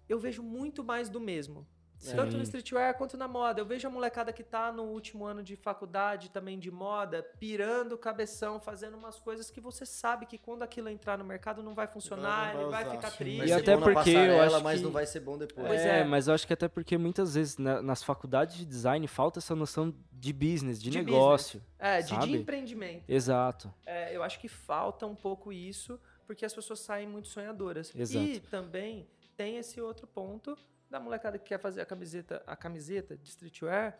eu 0.08 0.18
vejo 0.18 0.42
muito 0.42 0.82
mais 0.84 1.08
do 1.08 1.20
mesmo. 1.20 1.66
Tanto 2.14 2.36
no 2.36 2.44
Sim. 2.44 2.50
streetwear 2.52 2.94
quanto 2.96 3.16
na 3.16 3.26
moda. 3.26 3.60
Eu 3.60 3.66
vejo 3.66 3.88
a 3.88 3.90
molecada 3.90 4.32
que 4.32 4.44
tá 4.44 4.70
no 4.70 4.84
último 4.84 5.24
ano 5.24 5.42
de 5.42 5.56
faculdade 5.56 6.30
também 6.30 6.56
de 6.56 6.70
moda, 6.70 7.24
pirando 7.40 7.94
o 7.94 7.98
cabeção, 7.98 8.60
fazendo 8.60 8.96
umas 8.96 9.18
coisas 9.18 9.50
que 9.50 9.60
você 9.60 9.84
sabe 9.84 10.24
que 10.24 10.38
quando 10.38 10.62
aquilo 10.62 10.88
entrar 10.88 11.18
no 11.18 11.24
mercado 11.24 11.60
não 11.60 11.74
vai 11.74 11.88
funcionar, 11.88 12.54
Não 12.54 12.70
vai 12.70 12.82
ele 12.82 12.88
vai 12.90 12.96
ficar 12.98 13.10
sim. 13.10 13.16
triste. 13.16 13.38
Vai 13.38 13.48
E 13.48 13.52
até 13.52 13.76
porque 13.76 14.10
eu 14.10 14.40
acho 14.42 14.62
mas 14.62 14.78
que- 14.78 14.84
não 14.84 14.92
vai 14.92 15.06
ser 15.06 15.18
bom 15.18 15.36
depois. 15.36 15.66
Pois 15.66 15.80
é, 15.80 15.98
é. 15.98 16.04
mas 16.04 16.28
eu 16.28 16.34
acho 16.34 16.46
que 16.46 16.52
até 16.52 16.68
porque 16.68 16.96
muitas 16.96 17.34
vezes 17.34 17.58
na- 17.58 17.82
nas 17.82 18.04
faculdades 18.04 18.56
de 18.56 18.64
design 18.64 19.04
falta 19.08 19.40
essa 19.40 19.56
noção 19.56 19.92
de 20.12 20.32
business, 20.32 20.80
de, 20.80 20.90
De 20.90 20.98
negócio. 21.02 21.60
É, 21.80 21.98
de, 22.00 22.10
de 22.10 22.14
sabe? 22.14 22.32
empreendimento. 22.36 23.02
Exato. 23.08 23.74
É, 23.84 24.14
eu 24.16 24.22
acho 24.22 24.38
que 24.38 24.46
falta 24.46 25.04
um 25.04 25.16
pouco 25.16 25.52
isso, 25.52 25.98
porque 26.28 26.44
as 26.44 26.54
pessoas 26.54 26.78
saem 26.78 27.08
muito 27.08 27.26
sonhadoras. 27.26 27.92
Exato. 27.92 28.24
E 28.24 28.38
também 28.38 29.08
tem 29.38 29.56
esse 29.56 29.80
outro 29.80 30.04
ponto 30.04 30.58
da 30.90 30.98
molecada 30.98 31.38
que 31.38 31.44
quer 31.44 31.60
fazer 31.60 31.80
a 31.80 31.86
camiseta, 31.86 32.42
a 32.44 32.56
camiseta 32.56 33.16
de 33.16 33.28
streetwear, 33.28 33.96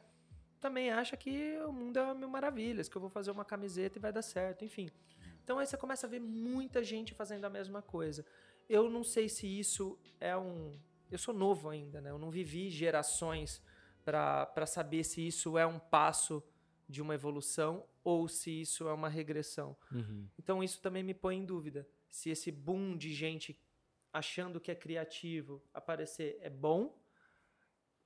também 0.59 0.90
acha 0.90 1.16
que 1.16 1.57
o 1.59 1.72
mundo 1.72 1.96
é 1.96 2.12
mil 2.12 2.29
maravilhas, 2.29 2.88
que 2.88 2.96
eu 2.96 3.01
vou 3.01 3.09
fazer 3.09 3.31
uma 3.31 3.44
camiseta 3.44 3.98
e 3.98 4.01
vai 4.01 4.12
dar 4.12 4.22
certo, 4.22 4.64
enfim. 4.64 4.90
Então 5.44 5.61
aí 5.61 5.66
você 5.66 5.77
começa 5.77 6.09
a 6.09 6.11
ver 6.11 6.18
muita 6.18 6.83
gente 6.83 7.14
fazendo 7.14 7.44
a 7.44 7.48
mesma 7.51 7.81
coisa. 7.81 8.27
Eu 8.68 8.90
não 8.90 9.05
sei 9.05 9.29
se 9.29 9.46
isso 9.46 9.96
é 10.18 10.37
um. 10.37 10.72
Eu 11.09 11.18
sou 11.18 11.33
novo 11.33 11.68
ainda, 11.68 12.01
né? 12.01 12.11
Eu 12.11 12.18
não 12.18 12.33
vivi 12.33 12.68
gerações 12.68 13.62
para 14.05 14.66
saber 14.66 15.05
se 15.05 15.24
isso 15.24 15.57
é 15.57 15.64
um 15.64 15.79
passo 15.79 16.42
de 16.88 17.01
uma 17.01 17.14
evolução 17.14 17.87
ou 18.03 18.27
se 18.27 18.62
isso 18.62 18.88
é 18.88 18.92
uma 18.92 19.09
regressão. 19.09 19.77
Uhum. 19.92 20.27
Então 20.37 20.64
isso 20.64 20.81
também 20.81 21.05
me 21.05 21.14
põe 21.14 21.37
em 21.37 21.44
dúvida. 21.44 21.88
Se 22.11 22.29
esse 22.29 22.51
boom 22.51 22.96
de 22.96 23.12
gente 23.12 23.57
achando 24.12 24.61
que 24.61 24.71
é 24.71 24.75
criativo 24.75 25.62
aparecer 25.73 26.38
é 26.40 26.51
bom, 26.51 26.99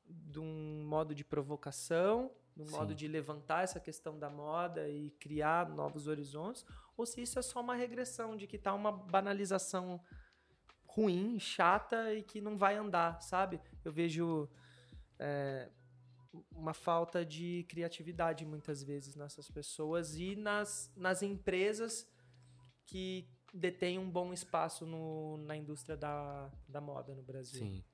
de 0.04 0.38
um 0.40 0.84
modo 0.84 1.14
de 1.14 1.24
provocação, 1.24 2.30
de 2.54 2.62
um 2.62 2.66
Sim. 2.66 2.72
modo 2.72 2.94
de 2.94 3.08
levantar 3.08 3.64
essa 3.64 3.80
questão 3.80 4.18
da 4.18 4.28
moda 4.28 4.88
e 4.88 5.10
criar 5.12 5.68
novos 5.68 6.06
horizontes, 6.06 6.64
ou 6.96 7.06
se 7.06 7.22
isso 7.22 7.38
é 7.38 7.42
só 7.42 7.60
uma 7.60 7.74
regressão, 7.74 8.36
de 8.36 8.46
que 8.46 8.58
tá 8.58 8.74
uma 8.74 8.92
banalização 8.92 10.00
ruim, 10.84 11.38
chata 11.38 12.12
e 12.14 12.22
que 12.22 12.40
não 12.40 12.58
vai 12.58 12.76
andar, 12.76 13.22
sabe? 13.22 13.60
Eu 13.82 13.90
vejo 13.90 14.48
é, 15.18 15.70
uma 16.50 16.74
falta 16.74 17.24
de 17.24 17.64
criatividade 17.68 18.44
muitas 18.44 18.82
vezes 18.82 19.14
nessas 19.14 19.50
pessoas 19.50 20.16
e 20.16 20.36
nas, 20.36 20.92
nas 20.94 21.22
empresas 21.22 22.06
que 22.84 23.26
detêm 23.52 23.98
um 23.98 24.08
bom 24.10 24.32
espaço 24.32 24.86
no, 24.86 25.38
na 25.38 25.56
indústria 25.56 25.96
da, 25.96 26.50
da 26.68 26.80
moda 26.80 27.14
no 27.14 27.22
Brasil. 27.22 27.60
Sim. 27.60 27.84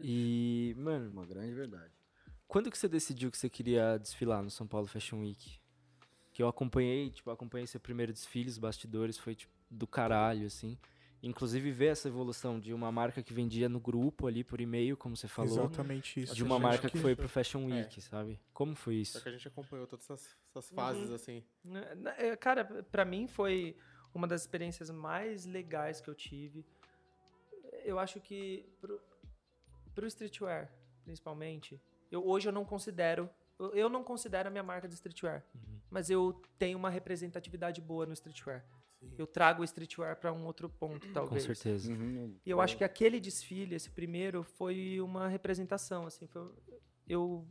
E, 0.00 0.74
mano, 0.78 1.10
Uma 1.10 1.26
grande 1.26 1.52
verdade. 1.52 1.92
quando 2.48 2.70
que 2.70 2.78
você 2.78 2.88
decidiu 2.88 3.30
que 3.30 3.36
você 3.36 3.50
queria 3.50 3.98
desfilar 3.98 4.42
no 4.42 4.50
São 4.50 4.66
Paulo 4.66 4.86
Fashion 4.86 5.20
Week? 5.20 5.60
Que 6.32 6.42
eu 6.42 6.48
acompanhei, 6.48 7.10
tipo, 7.10 7.30
acompanhei 7.30 7.66
seu 7.66 7.80
primeiro 7.80 8.12
desfile, 8.12 8.48
os 8.48 8.58
bastidores, 8.58 9.16
foi, 9.18 9.34
tipo, 9.34 9.52
do 9.70 9.86
caralho, 9.86 10.46
assim. 10.46 10.78
Inclusive 11.22 11.72
ver 11.72 11.86
essa 11.86 12.08
evolução 12.08 12.60
de 12.60 12.72
uma 12.74 12.92
marca 12.92 13.22
que 13.22 13.32
vendia 13.32 13.68
no 13.68 13.80
grupo 13.80 14.26
ali 14.26 14.44
por 14.44 14.60
e-mail, 14.60 14.96
como 14.96 15.16
você 15.16 15.26
falou, 15.26 15.50
Exatamente 15.64 16.20
isso. 16.22 16.34
de 16.34 16.44
uma 16.44 16.58
marca 16.58 16.88
que 16.90 16.98
foi 16.98 17.16
pro 17.16 17.28
Fashion 17.28 17.62
É. 17.70 17.80
Week, 17.82 18.00
sabe? 18.02 18.38
Como 18.52 18.74
foi 18.74 18.96
Só 18.96 19.00
isso? 19.18 19.22
que 19.22 19.28
a 19.28 19.32
gente 19.32 19.48
acompanhou 19.48 19.86
todas 19.86 20.04
essas, 20.04 20.36
essas 20.50 20.70
Uhum. 20.70 20.76
fases, 20.76 21.10
assim. 21.10 21.42
Né, 21.64 21.94
né, 21.96 22.14
é, 22.18 22.36
Cara, 22.36 22.64
pra 22.64 23.04
mim 23.04 23.26
foi 23.26 23.76
uma 24.16 24.26
das 24.26 24.40
experiências 24.42 24.90
mais 24.90 25.44
legais 25.46 26.00
que 26.00 26.08
eu 26.08 26.14
tive. 26.14 26.64
Eu 27.84 27.98
acho 27.98 28.20
que 28.20 28.66
pro, 28.80 29.00
pro 29.94 30.06
streetwear, 30.06 30.72
principalmente, 31.04 31.80
eu, 32.10 32.26
hoje 32.26 32.48
eu 32.48 32.52
não 32.52 32.64
considero, 32.64 33.28
eu, 33.74 33.88
não 33.88 34.02
considero 34.02 34.48
a 34.48 34.50
minha 34.50 34.62
marca 34.62 34.88
de 34.88 34.94
streetwear, 34.94 35.44
Uhum. 35.54 35.80
mas 35.90 36.10
eu 36.10 36.40
tenho 36.58 36.78
uma 36.78 36.90
representatividade 36.90 37.80
boa 37.80 38.06
no 38.06 38.12
streetwear. 38.12 38.64
Eu 39.18 39.26
trago 39.26 39.60
o 39.60 39.64
streetwear 39.64 40.16
pra 40.16 40.32
um 40.32 40.46
outro 40.46 40.68
ponto, 40.68 41.06
Com 41.06 41.12
talvez. 41.12 41.44
certeza. 41.44 41.92
Uhum. 41.92 42.34
E 42.44 42.50
eu 42.50 42.60
acho 42.60 42.76
que 42.76 42.82
aquele 42.82 43.20
desfile, 43.20 43.74
esse 43.76 43.90
primeiro, 43.90 44.42
foi 44.42 45.00
uma 45.00 45.28
representação, 45.28 46.06
assim, 46.06 46.26
foi- 46.26 46.50
eu 47.06 47.46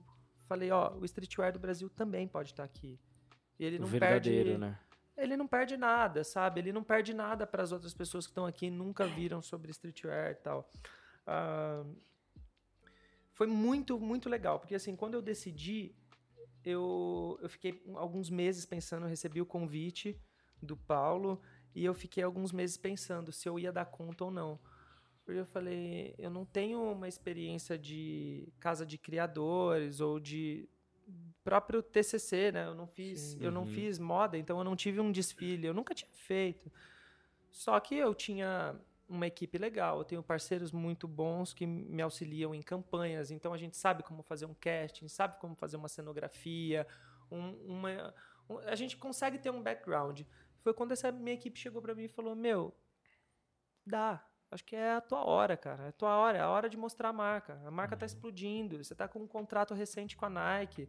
falei, 0.47 0.69
ó, 0.71 0.93
o 0.97 1.05
streetwear 1.05 1.53
do 1.53 1.59
Brasil 1.59 1.89
também 1.89 2.27
pode 2.27 2.49
estar 2.51 2.63
aqui. 2.63 2.99
E 3.57 3.63
ele 3.63 3.77
O 3.77 3.81
não 3.81 3.87
verdadeiro, 3.87 4.45
perde, 4.49 4.57
né? 4.59 4.77
Ele 5.17 5.37
não 5.37 5.47
perde 5.47 5.77
nada, 5.77 6.23
sabe? 6.23 6.59
Ele 6.59 6.73
não 6.73 6.83
perde 6.83 7.13
nada 7.13 7.47
para 7.47 7.63
as 7.63 7.71
outras 7.71 7.93
pessoas 7.93 8.25
que 8.25 8.31
estão 8.31 8.45
aqui 8.45 8.67
e 8.67 8.71
nunca 8.71 9.05
viram 9.07 9.41
sobre 9.41 9.71
streetwear 9.71 10.31
e 10.31 10.35
tal. 10.35 10.69
Ah, 11.25 11.83
foi 13.33 13.47
muito, 13.47 13.99
muito 13.99 14.29
legal, 14.29 14.59
porque 14.59 14.75
assim, 14.75 14.95
quando 14.95 15.13
eu 15.15 15.21
decidi, 15.21 15.93
eu, 16.63 17.37
eu 17.41 17.49
fiquei 17.49 17.83
alguns 17.95 18.29
meses 18.29 18.65
pensando, 18.65 19.05
recebi 19.05 19.41
o 19.41 19.45
convite 19.45 20.19
do 20.61 20.77
Paulo 20.77 21.41
e 21.73 21.83
eu 21.83 21.93
fiquei 21.93 22.23
alguns 22.23 22.51
meses 22.51 22.77
pensando 22.77 23.31
se 23.31 23.47
eu 23.47 23.59
ia 23.59 23.71
dar 23.71 23.85
conta 23.85 24.23
ou 24.23 24.31
não. 24.31 24.59
Porque 25.25 25.39
eu 25.39 25.45
falei, 25.45 26.15
eu 26.17 26.29
não 26.29 26.45
tenho 26.45 26.81
uma 26.91 27.07
experiência 27.07 27.77
de 27.77 28.47
casa 28.59 28.85
de 28.85 28.97
criadores 28.97 29.99
ou 29.99 30.19
de 30.19 30.69
próprio 31.45 31.81
TCC, 31.81 32.51
né? 32.51 32.65
Eu 32.65 32.73
não 32.75 32.87
fiz, 32.87 33.19
Sim. 33.21 33.37
eu 33.41 33.51
não 33.51 33.61
Uhum. 33.61 33.67
fiz 33.67 33.99
moda, 33.99 34.35
então 34.37 34.57
eu 34.57 34.63
não 34.63 34.75
tive 34.75 34.99
um 34.99 35.11
desfile, 35.11 35.67
eu 35.67 35.73
nunca 35.73 35.93
tinha 35.93 36.11
feito. 36.11 36.69
Só 37.51 37.79
que 37.79 37.95
eu 37.95 38.13
tinha 38.15 38.75
uma 39.07 39.27
equipe 39.27 39.57
legal, 39.59 39.99
eu 39.99 40.03
tenho 40.03 40.23
parceiros 40.23 40.71
muito 40.71 41.07
bons 41.07 41.53
que 41.53 41.65
me 41.67 42.01
auxiliam 42.01 42.53
em 42.55 42.61
campanhas, 42.63 43.29
então 43.29 43.53
a 43.53 43.57
gente 43.57 43.77
sabe 43.77 44.01
como 44.01 44.23
fazer 44.23 44.47
um 44.47 44.55
casting, 44.55 45.07
sabe 45.07 45.39
como 45.39 45.55
fazer 45.55 45.77
uma 45.77 45.87
cenografia, 45.87 46.87
um- 47.31 47.53
uma, 47.67 48.13
um- 48.49 48.57
a 48.59 48.75
gente 48.75 48.97
consegue 48.97 49.37
ter 49.37 49.51
um 49.51 49.61
background. 49.61 50.21
Foi 50.61 50.73
quando 50.73 50.93
essa 50.93 51.11
minha 51.11 51.35
equipe 51.35 51.59
chegou 51.59 51.79
para 51.79 51.93
mim 51.93 52.05
e 52.05 52.09
falou: 52.09 52.35
Meu, 52.35 52.75
dá. 53.85 54.25
Acho 54.51 54.63
que 54.63 54.75
é 54.75 54.93
a 54.93 55.01
tua 55.01 55.23
hora, 55.25 55.55
cara. 55.57 55.85
É 55.85 55.87
a 55.89 55.91
tua 55.91 56.15
hora, 56.17 56.37
é 56.37 56.41
a 56.41 56.49
hora 56.49 56.69
de 56.69 56.77
mostrar 56.77 57.09
a 57.09 57.13
marca. 57.13 57.59
A 57.65 57.71
marca 57.71 57.95
tá 57.97 58.05
explodindo. 58.05 58.77
Você 58.83 58.95
tá 58.95 59.07
com 59.07 59.19
um 59.19 59.27
contrato 59.27 59.73
recente 59.73 60.15
com 60.15 60.25
a 60.25 60.29
Nike. 60.29 60.87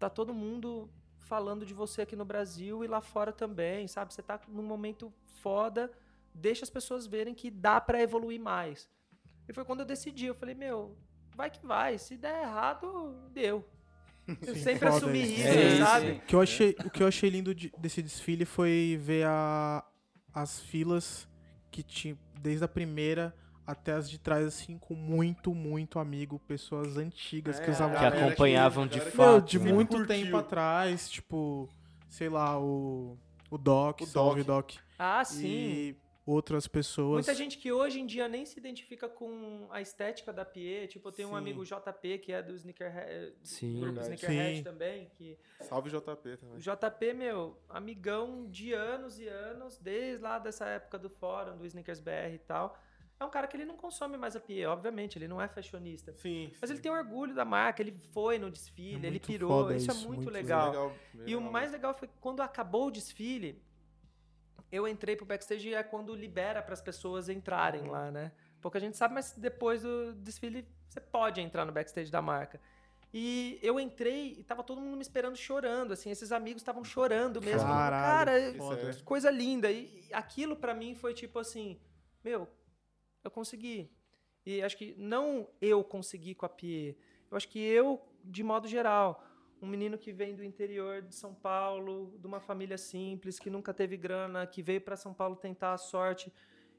Tá 0.00 0.08
todo 0.10 0.32
mundo 0.34 0.90
falando 1.18 1.64
de 1.64 1.74
você 1.74 2.02
aqui 2.02 2.16
no 2.16 2.24
Brasil 2.24 2.82
e 2.82 2.88
lá 2.88 3.00
fora 3.00 3.32
também, 3.32 3.86
sabe? 3.86 4.12
Você 4.12 4.22
tá 4.22 4.40
num 4.48 4.62
momento 4.62 5.12
foda. 5.42 5.92
Deixa 6.34 6.64
as 6.64 6.70
pessoas 6.70 7.06
verem 7.06 7.34
que 7.34 7.50
dá 7.50 7.80
para 7.80 8.00
evoluir 8.02 8.40
mais. 8.40 8.88
E 9.48 9.52
foi 9.52 9.64
quando 9.64 9.80
eu 9.80 9.86
decidi. 9.86 10.24
Eu 10.26 10.34
falei, 10.34 10.54
meu, 10.54 10.96
vai 11.36 11.50
que 11.50 11.64
vai. 11.66 11.98
Se 11.98 12.16
der 12.16 12.42
errado, 12.44 13.14
deu. 13.30 13.64
Eu 14.46 14.54
Sim, 14.54 14.62
sempre 14.62 14.88
assumi 14.88 15.22
isso. 15.22 15.32
isso, 15.40 15.48
É 15.48 15.64
isso. 15.72 15.84
sabe? 15.84 16.10
O 16.12 16.20
que 16.20 16.34
eu 16.36 16.40
achei, 16.40 16.76
o 16.84 16.90
que 16.90 17.02
eu 17.02 17.06
achei 17.08 17.28
lindo 17.30 17.54
de- 17.54 17.72
desse 17.76 18.00
desfile 18.00 18.44
foi 18.44 18.96
ver 19.00 19.26
a, 19.26 19.84
as 20.32 20.60
filas 20.60 21.28
que 21.70 21.82
tinha 21.82 22.16
desde 22.40 22.64
a 22.64 22.68
primeira 22.68 23.34
até 23.70 23.92
as 23.92 24.08
de 24.10 24.18
trás, 24.18 24.44
assim, 24.46 24.78
com 24.78 24.94
muito, 24.94 25.54
muito 25.54 25.98
amigo, 25.98 26.38
pessoas 26.40 26.96
antigas 26.96 27.58
que 27.60 27.66
É, 27.68 27.70
usavam 27.70 27.96
Que 27.98 28.04
acompanhavam 28.04 28.86
de 28.86 29.00
que- 29.00 29.10
fato. 29.10 29.30
Meu, 29.30 29.40
de 29.40 29.58
né? 29.58 29.72
muito 29.72 29.96
Curtiu. 29.96 30.06
tempo 30.06 30.36
atrás, 30.36 31.08
tipo, 31.10 31.68
sei 32.08 32.28
lá, 32.28 32.58
o, 32.60 33.16
o 33.50 33.56
Doc, 33.58 34.00
O 34.02 34.06
salve 34.06 34.42
Doc. 34.42 34.72
Ah, 34.98 35.24
sim. 35.24 35.46
E 35.46 35.96
outras 36.26 36.68
pessoas. 36.68 37.26
Muita 37.26 37.34
gente 37.34 37.58
que 37.58 37.72
hoje 37.72 37.98
em 37.98 38.06
dia 38.06 38.28
nem 38.28 38.44
se 38.46 38.56
identifica 38.58 39.08
com 39.08 39.66
a 39.70 39.80
estética 39.80 40.32
da 40.32 40.44
Pie. 40.44 40.86
Tipo, 40.86 41.08
eu 41.08 41.12
tenho 41.12 41.28
um 41.28 41.32
Sim. 41.32 41.38
amigo 41.38 41.64
JP, 41.64 42.18
que 42.18 42.30
é 42.32 42.40
do 42.42 42.54
Sneakerhead, 42.54 43.34
Sim. 43.42 43.74
do 43.74 43.80
grupo. 43.80 44.00
Sneakerhead 44.00 44.58
Sim. 44.58 44.62
também. 44.62 45.08
Que 45.16 45.36
Salve 45.62 45.90
JP 45.90 46.36
também. 46.36 46.58
JP, 46.58 47.14
meu, 47.14 47.58
amigão 47.68 48.46
de 48.48 48.72
anos 48.72 49.18
e 49.18 49.26
anos, 49.26 49.76
desde 49.78 50.22
lá 50.22 50.38
dessa 50.38 50.66
época 50.66 50.98
do 50.98 51.10
fórum, 51.10 51.56
do 51.56 51.66
Sneakers 51.66 51.98
BR 52.00 52.34
e 52.34 52.38
tal. 52.38 52.78
É 53.20 53.24
um 53.24 53.28
cara 53.28 53.46
que 53.46 53.54
ele 53.54 53.66
não 53.66 53.76
consome 53.76 54.16
mais 54.16 54.34
a 54.34 54.40
Pie, 54.40 54.64
obviamente, 54.64 55.18
ele 55.18 55.28
não 55.28 55.40
é 55.40 55.46
fashionista. 55.46 56.14
Sim. 56.16 56.50
Mas 56.58 56.70
ele 56.70 56.80
tem 56.80 56.90
orgulho 56.90 57.34
da 57.34 57.44
marca, 57.44 57.82
ele 57.82 57.94
foi 58.12 58.38
no 58.38 58.50
desfile, 58.50 59.06
É 59.06 59.10
ele 59.10 59.20
pirou. 59.20 59.70
Isso, 59.70 59.90
isso, 59.90 59.90
é 59.90 59.94
muito, 60.06 60.22
muito 60.22 60.30
legal. 60.30 60.90
bem 61.12 61.28
E 61.28 61.36
o 61.36 61.38
legal 61.38 61.52
mais 61.52 61.70
legal 61.70 61.92
foi 61.92 62.08
que 62.08 62.14
quando 62.18 62.40
acabou 62.40 62.86
o 62.86 62.90
desfile, 62.90 63.62
eu 64.72 64.88
entrei 64.88 65.16
pro 65.16 65.26
backstage 65.26 65.68
e 65.68 65.74
é 65.74 65.82
quando 65.82 66.14
libera 66.14 66.62
para 66.62 66.72
as 66.72 66.80
pessoas 66.80 67.28
entrarem 67.28 67.84
lá, 67.88 68.10
né? 68.10 68.32
Pouca 68.58 68.80
gente 68.80 68.96
sabe, 68.96 69.12
mas 69.14 69.32
depois 69.36 69.82
do 69.82 70.14
desfile 70.14 70.66
você 70.88 71.00
pode 71.00 71.42
entrar 71.42 71.66
no 71.66 71.72
backstage 71.72 72.10
da 72.10 72.22
marca. 72.22 72.58
E 73.12 73.58
eu 73.62 73.78
entrei 73.78 74.36
e 74.38 74.44
tava 74.44 74.62
todo 74.62 74.80
mundo 74.80 74.96
me 74.96 75.02
esperando 75.02 75.36
chorando, 75.36 75.92
assim, 75.92 76.10
esses 76.10 76.32
amigos 76.32 76.62
estavam 76.62 76.84
chorando 76.84 77.42
mesmo. 77.42 77.68
Caralho, 77.68 78.56
Cara, 78.56 78.92
que 78.94 79.02
coisa 79.02 79.30
linda. 79.30 79.70
E 79.70 80.00
e 80.10 80.14
aquilo 80.14 80.56
pra 80.56 80.74
mim 80.74 80.94
foi 80.94 81.14
tipo 81.14 81.38
assim, 81.38 81.78
meu, 82.24 82.48
eu 83.22 83.30
consegui. 83.30 83.90
E 84.44 84.62
acho 84.62 84.76
que 84.76 84.94
não 84.96 85.48
eu 85.60 85.84
consegui 85.84 86.34
com 86.34 86.46
a 86.46 86.48
Pie, 86.48 86.96
eu 87.30 87.36
acho 87.36 87.48
que 87.48 87.58
eu, 87.58 88.00
de 88.24 88.42
modo 88.42 88.66
geral, 88.66 89.24
um 89.62 89.66
menino 89.66 89.98
que 89.98 90.12
vem 90.12 90.34
do 90.34 90.42
interior 90.42 91.02
de 91.02 91.14
São 91.14 91.34
Paulo, 91.34 92.14
de 92.18 92.26
uma 92.26 92.40
família 92.40 92.78
simples, 92.78 93.38
que 93.38 93.50
nunca 93.50 93.74
teve 93.74 93.96
grana, 93.96 94.46
que 94.46 94.62
veio 94.62 94.80
pra 94.80 94.96
São 94.96 95.12
Paulo 95.12 95.36
tentar 95.36 95.74
a 95.74 95.78
sorte 95.78 96.32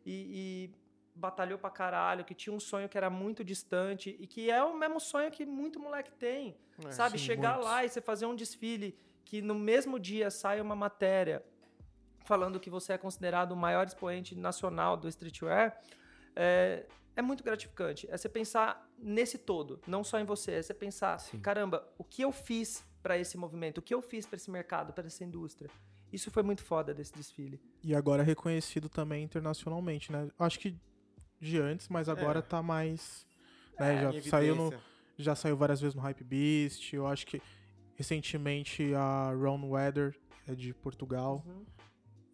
e, 0.03 0.71
e 0.73 0.75
batalhou 1.13 1.59
pra 1.59 1.69
caralho, 1.69 2.25
que 2.25 2.33
tinha 2.33 2.53
um 2.53 2.59
sonho 2.59 2.89
que 2.89 2.97
era 2.97 3.09
muito 3.09 3.43
distante 3.43 4.15
e 4.19 4.25
que 4.25 4.49
é 4.49 4.63
o 4.63 4.75
mesmo 4.75 4.99
sonho 4.99 5.29
que 5.29 5.45
muito 5.45 5.79
moleque 5.79 6.11
tem. 6.11 6.57
É, 6.83 6.91
Sabe, 6.91 7.19
sim, 7.19 7.25
chegar 7.25 7.53
muitos. 7.53 7.65
lá 7.65 7.85
e 7.85 7.89
você 7.89 8.01
fazer 8.01 8.25
um 8.25 8.35
desfile 8.35 8.97
que 9.23 9.41
no 9.41 9.53
mesmo 9.53 9.99
dia 9.99 10.31
sai 10.31 10.59
uma 10.59 10.75
matéria 10.75 11.43
falando 12.25 12.59
que 12.59 12.69
você 12.69 12.93
é 12.93 12.97
considerado 12.97 13.51
o 13.51 13.55
maior 13.55 13.85
expoente 13.85 14.35
nacional 14.35 14.97
do 14.97 15.07
streetwear, 15.07 15.79
é, 16.35 16.85
é 17.15 17.21
muito 17.21 17.43
gratificante. 17.43 18.07
É 18.09 18.17
você 18.17 18.29
pensar 18.29 18.89
nesse 18.97 19.37
todo, 19.37 19.81
não 19.87 20.03
só 20.03 20.19
em 20.19 20.25
você. 20.25 20.53
É 20.53 20.61
você 20.61 20.73
pensar, 20.73 21.19
Sim. 21.19 21.39
caramba, 21.39 21.87
o 21.97 22.03
que 22.03 22.21
eu 22.21 22.31
fiz 22.31 22.83
para 23.01 23.17
esse 23.17 23.37
movimento? 23.37 23.79
O 23.79 23.81
que 23.81 23.93
eu 23.93 24.01
fiz 24.01 24.25
para 24.25 24.35
esse 24.35 24.49
mercado, 24.51 24.93
para 24.93 25.07
essa 25.07 25.23
indústria? 25.23 25.69
Isso 26.11 26.29
foi 26.29 26.43
muito 26.43 26.63
foda 26.63 26.93
desse 26.93 27.13
desfile. 27.13 27.59
E 27.83 27.95
agora 27.95 28.21
é 28.21 28.25
reconhecido 28.25 28.89
também 28.89 29.23
internacionalmente, 29.23 30.11
né? 30.11 30.29
Acho 30.37 30.59
que 30.59 30.77
de 31.39 31.59
antes, 31.59 31.87
mas 31.87 32.09
agora 32.09 32.39
É. 32.39 32.41
tá 32.41 32.61
mais. 32.61 33.25
Né? 33.79 33.95
Em 33.95 34.21
já, 34.21 34.29
saiu 34.29 34.55
no, 34.55 34.73
já 35.17 35.35
saiu 35.35 35.57
várias 35.57 35.79
vezes 35.81 35.95
no 35.95 36.01
Hype 36.01 36.23
Beast. 36.23 36.93
Eu 36.93 37.07
acho 37.07 37.25
que 37.25 37.41
recentemente 37.95 38.93
a 38.93 39.31
Ron 39.33 39.69
Weather 39.69 40.15
é 40.47 40.53
de 40.53 40.73
Portugal. 40.73 41.43
Uhum. 41.47 41.65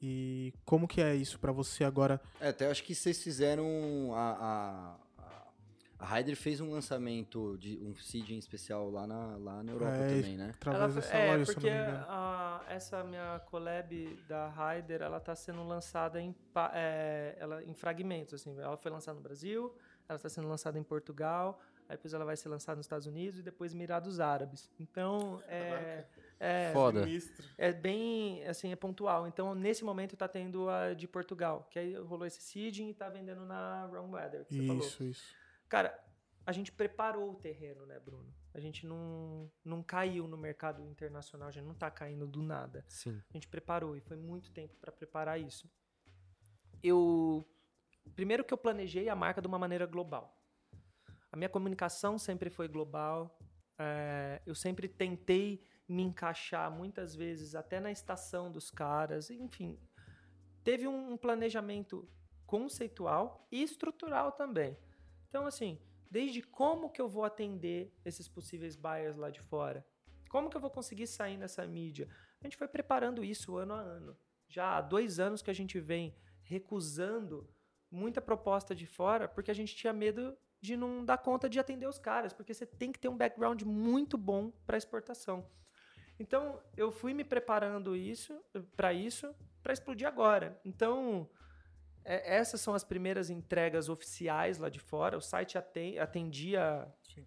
E 0.01 0.53
como 0.65 0.88
que 0.88 1.01
é 1.01 1.15
isso 1.15 1.39
pra 1.39 1.51
você 1.51 1.83
agora? 1.83 2.21
É, 2.39 2.49
até 2.49 2.69
acho 2.69 2.83
que 2.83 2.93
vocês 2.93 3.21
fizeram. 3.23 3.65
A, 4.13 4.29
a, 4.31 4.95
a- 5.23 6.25
fez 6.36 6.62
um 6.62 6.69
lançamento 6.71 7.57
de 7.57 7.79
um 7.81 7.95
seeding 7.95 8.38
especial 8.38 8.89
lá 8.91 9.07
na, 9.07 9.38
lá 9.38 9.63
na 9.63 9.71
Europa 9.71 9.95
É, 9.95 10.15
também, 10.15 10.38
né? 10.38 10.51
Através 10.55 10.83
Ela 10.83 10.93
dessa 10.93 11.15
é, 11.17 11.31
loja, 11.38 11.53
porque 11.53 11.69
não 11.69 11.75
me 11.77 11.83
engano. 11.83 12.05
a- 12.07 12.63
essa 12.69 13.03
minha 13.03 13.39
collab 13.49 14.05
da 14.27 14.49
Ryder, 14.49 15.01
ela 15.01 15.19
tá 15.19 15.36
sendo 15.36 15.63
lançada 15.67 16.21
em, 16.21 16.36
é, 16.73 17.36
ela, 17.39 17.63
em 17.63 17.73
fragmentos, 17.73 18.36
assim. 18.36 18.55
Ela 18.60 18.77
foi 18.77 18.91
lançada 18.91 19.15
no 19.17 19.23
Brasil, 19.23 19.75
ela 20.07 20.17
está 20.17 20.29
sendo 20.29 20.47
lançada 20.47 20.77
em 20.77 20.83
Portugal, 20.83 21.60
aí 21.89 21.95
depois 21.95 22.13
ela 22.13 22.25
vai 22.25 22.38
ser 22.38 22.49
lançada 22.49 22.75
nos 22.75 22.86
Estados 22.86 23.07
Unidos 23.07 23.39
e 23.39 23.43
depois 23.43 23.73
Emirados 23.73 24.19
Árabes. 24.19 24.69
Então, 24.79 25.41
é, 25.47 26.05
é, 26.39 26.71
Foda. 26.71 27.04
Sinistro. 27.04 27.45
é 27.58 27.71
bem, 27.71 28.45
assim, 28.45 28.71
é 28.71 28.76
pontual. 28.76 29.28
Então, 29.28 29.56
nesse 29.56 29.84
momento 29.84 30.15
tá 30.15 30.28
tendo 30.28 30.69
a 30.69 30.93
de 30.93 31.08
Portugal, 31.08 31.67
que 31.71 31.80
aí 31.80 31.95
rolou 31.95 32.26
esse 32.26 32.41
seeding 32.41 32.89
e 32.89 32.93
tá 32.93 33.10
vendendo 33.10 33.45
na 33.45 33.86
Wrong 33.88 34.13
Weather, 34.13 34.45
que 34.45 34.56
você 34.56 34.67
falou. 34.67 34.86
Isso, 34.86 35.04
isso. 35.04 35.36
Cara, 35.67 35.97
a 36.45 36.52
gente 36.52 36.71
preparou 36.71 37.32
o 37.32 37.36
terreno, 37.36 37.86
né, 37.86 38.00
Bruno? 38.00 38.34
A 38.54 38.60
gente 38.60 38.86
não, 38.86 39.52
não 39.63 39.84
caiu 39.84 40.28
no 40.28 40.38
mercado 40.38 40.84
internacional, 40.84 41.50
a 41.50 41.52
gente 41.52 41.65
não 41.65 41.76
tá 41.76 41.91
caindo 41.91 42.26
do 42.26 42.41
nada. 42.41 42.86
Sim. 42.88 43.21
A 43.30 43.34
gente 43.34 43.47
preparou 43.47 43.95
e 43.95 44.02
foi 44.02 44.17
muito 44.17 44.52
tempo 44.52 44.76
para 44.78 44.91
preparar 44.91 45.39
isso. 45.39 45.69
Eu 46.82 47.45
primeiro 48.15 48.43
que 48.43 48.54
eu 48.54 48.58
planejei 48.58 49.10
a 49.10 49.15
marca 49.15 49.41
de 49.41 49.47
uma 49.47 49.60
maneira 49.60 49.86
global. 49.86 50.39
A 51.32 51.36
minha 51.36 51.50
comunicação 51.50 52.17
sempre 52.17 52.50
foi 52.50 52.67
global. 52.67 53.38
é, 53.78 54.41
eu 54.45 54.56
sempre 54.56 54.88
tentei 54.88 55.62
me 55.88 56.04
encaixar 56.04 56.69
muitas 56.69 57.15
vezes 57.15 57.56
até 57.56 57.80
na 57.80 57.91
estação 57.91 58.52
dos 58.52 58.69
caras. 58.69 59.30
Enfim, 59.30 59.80
teve 60.63 60.88
um, 60.88 61.15
planejamento 61.15 62.08
conceitual 62.45 63.47
e 63.52 63.63
estrutural 63.63 64.32
também. 64.32 64.78
Então, 65.30 65.45
assim, 65.45 65.80
desde 66.10 66.41
como 66.41 66.89
que 66.89 67.02
eu 67.02 67.08
vou 67.08 67.23
atender 67.23 67.93
esses 68.04 68.28
possíveis 68.28 68.76
buyers 68.76 69.15
lá 69.15 69.30
de 69.30 69.41
fora? 69.41 69.86
Como 70.30 70.50
que 70.50 70.58
eu 70.58 70.62
vou 70.62 70.69
conseguir 70.69 71.08
sair 71.08 71.38
nessa 71.38 71.65
mídia? 71.65 72.10
A 72.41 72.45
gente 72.45 72.58
foi 72.58 72.67
preparando 72.67 73.23
isso 73.23 73.56
ano 73.56 73.73
a 73.73 73.80
ano. 73.80 74.17
Já 74.50 74.78
há 74.78 74.82
dois 74.82 75.19
anos 75.19 75.41
que 75.41 75.50
a 75.50 75.54
gente 75.54 75.80
vem 75.80 76.15
recusando 76.43 77.50
muita 77.89 78.21
proposta 78.21 78.76
de 78.76 78.86
fora 78.86 79.28
porque 79.28 79.52
a 79.52 79.54
gente 79.54 79.76
tinha 79.76 79.93
medo 79.93 80.38
de 80.60 80.76
não 80.76 81.06
dar 81.06 81.17
conta 81.17 81.50
de 81.50 81.60
atender 81.60 81.88
os 81.88 82.00
caras, 82.00 82.34
porque 82.34 82.54
você 82.54 82.65
tem 82.65 82.91
que 82.91 83.00
ter 83.00 83.10
um 83.10 83.17
background 83.17 83.62
muito 83.63 84.17
bom 84.17 84.52
para 84.65 84.78
exportação. 84.78 85.47
Então, 86.19 86.60
eu 86.75 86.91
fui 86.91 87.13
me 87.13 87.23
preparando 87.23 87.95
isso 87.95 88.39
para 88.75 88.91
isso, 88.93 89.34
para 89.62 89.73
explodir 89.73 90.08
agora. 90.08 90.60
Então, 90.65 91.30
é, 92.03 92.38
essas 92.38 92.60
são 92.62 92.73
as 92.73 92.84
primeiras 92.84 93.30
entregas 93.30 93.89
oficiais 93.89 94.58
lá 94.58 94.69
de 94.69 94.80
fora. 94.80 95.17
O 95.17 95.21
site 95.21 95.58
aten- 95.58 95.99
atendia 95.99 96.88
Sim. 97.03 97.25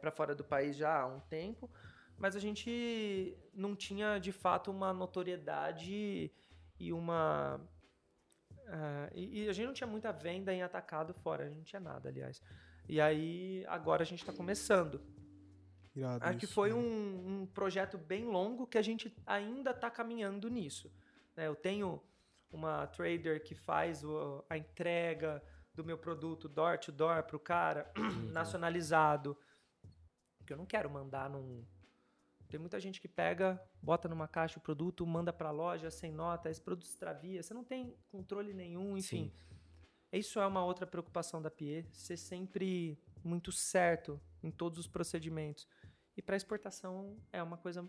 para 0.00 0.10
fora 0.10 0.34
do 0.34 0.42
país 0.42 0.76
já 0.76 1.02
há 1.02 1.06
um 1.06 1.20
tempo, 1.20 1.70
mas 2.18 2.34
a 2.34 2.40
gente 2.40 3.36
não 3.52 3.76
tinha 3.76 4.18
de 4.18 4.32
fato 4.32 4.70
uma 4.70 4.92
notoriedade 4.92 6.32
e 6.80 6.92
uma. 6.92 7.60
ah, 8.66 9.10
e, 9.14 9.44
e 9.44 9.48
a 9.48 9.52
gente 9.52 9.66
não 9.66 9.74
tinha 9.74 9.86
muita 9.86 10.12
venda 10.12 10.52
em 10.52 10.62
atacado 10.62 11.14
fora, 11.14 11.44
a 11.44 11.46
gente 11.46 11.56
não 11.58 11.64
tinha 11.64 11.80
nada, 11.80 12.08
aliás. 12.08 12.42
E 12.88 13.00
aí, 13.00 13.64
agora 13.68 14.02
a 14.02 14.06
gente 14.06 14.20
está 14.20 14.32
começando. 14.32 15.00
Irado 15.94 16.24
Acho 16.24 16.38
que 16.38 16.44
isso, 16.44 16.54
foi 16.54 16.70
né? 16.70 16.74
um, 16.76 17.42
um 17.42 17.46
projeto 17.46 17.96
bem 17.96 18.24
longo 18.24 18.66
que 18.66 18.76
a 18.78 18.82
gente 18.82 19.14
ainda 19.26 19.70
está 19.70 19.90
caminhando 19.90 20.48
nisso. 20.48 20.92
né? 21.36 21.46
Eu 21.46 21.54
tenho 21.54 22.02
uma 22.50 22.86
trader 22.88 23.42
que 23.42 23.54
faz 23.54 24.02
o- 24.04 24.44
a 24.48 24.56
entrega 24.58 25.42
do 25.74 25.84
meu 25.84 25.98
produto 25.98 26.48
door 26.48 26.78
to 26.78 26.92
door 26.92 27.22
para 27.24 27.36
o 27.36 27.40
cara, 27.40 27.90
nacionalizado. 28.32 29.36
Porque 30.38 30.52
eu 30.52 30.56
não 30.56 30.66
quero 30.66 30.88
mandar 30.90 31.28
num. 31.30 31.64
Tem 32.48 32.60
muita 32.60 32.78
gente 32.78 33.00
que 33.00 33.08
pega, 33.08 33.60
bota 33.82 34.08
numa 34.08 34.28
caixa 34.28 34.58
o 34.58 34.62
produto, 34.62 35.04
manda 35.06 35.32
para 35.32 35.48
a 35.48 35.52
loja 35.52 35.90
sem 35.90 36.12
nota, 36.12 36.50
esse 36.50 36.60
produto 36.60 36.86
extravia, 36.86 37.42
você 37.42 37.52
não 37.54 37.64
tem 37.64 37.96
controle 38.10 38.52
nenhum, 38.52 38.96
enfim. 38.96 39.32
Isso 40.12 40.38
é 40.38 40.46
uma 40.46 40.64
outra 40.64 40.86
preocupação 40.86 41.42
da 41.42 41.50
PIE, 41.50 41.84
ser 41.92 42.16
sempre 42.16 42.96
muito 43.24 43.50
certo 43.50 44.20
em 44.42 44.50
todos 44.52 44.78
os 44.78 44.86
procedimentos. 44.86 45.66
E 46.16 46.22
para 46.22 46.36
exportação 46.36 47.16
é 47.32 47.42
uma 47.42 47.56
coisa 47.56 47.88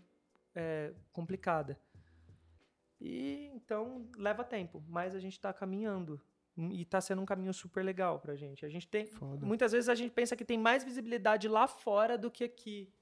é, 0.54 0.94
complicada. 1.12 1.80
E 3.00 3.52
então 3.54 4.10
leva 4.18 4.44
tempo, 4.44 4.84
mas 4.88 5.14
a 5.14 5.20
gente 5.20 5.34
está 5.34 5.54
caminhando. 5.54 6.22
E 6.58 6.84
está 6.84 7.02
sendo 7.02 7.22
um 7.22 7.26
caminho 7.26 7.54
super 7.54 7.84
legal 7.84 8.20
pra 8.20 8.34
gente. 8.34 8.66
A 8.66 8.70
gente 8.70 8.88
tem. 8.88 9.06
Foda. 9.06 9.46
Muitas 9.46 9.74
vezes 9.74 9.90
a 9.90 9.96
gente 9.96 10.12
pensa 10.12 10.38
que 10.38 10.46
tem 10.46 10.58
mais 10.58 10.86
visibilidade 10.86 11.50
lá 11.50 11.68
fora 11.68 12.18
do 12.18 12.32
que 12.32 12.46
aqui. 12.46 12.94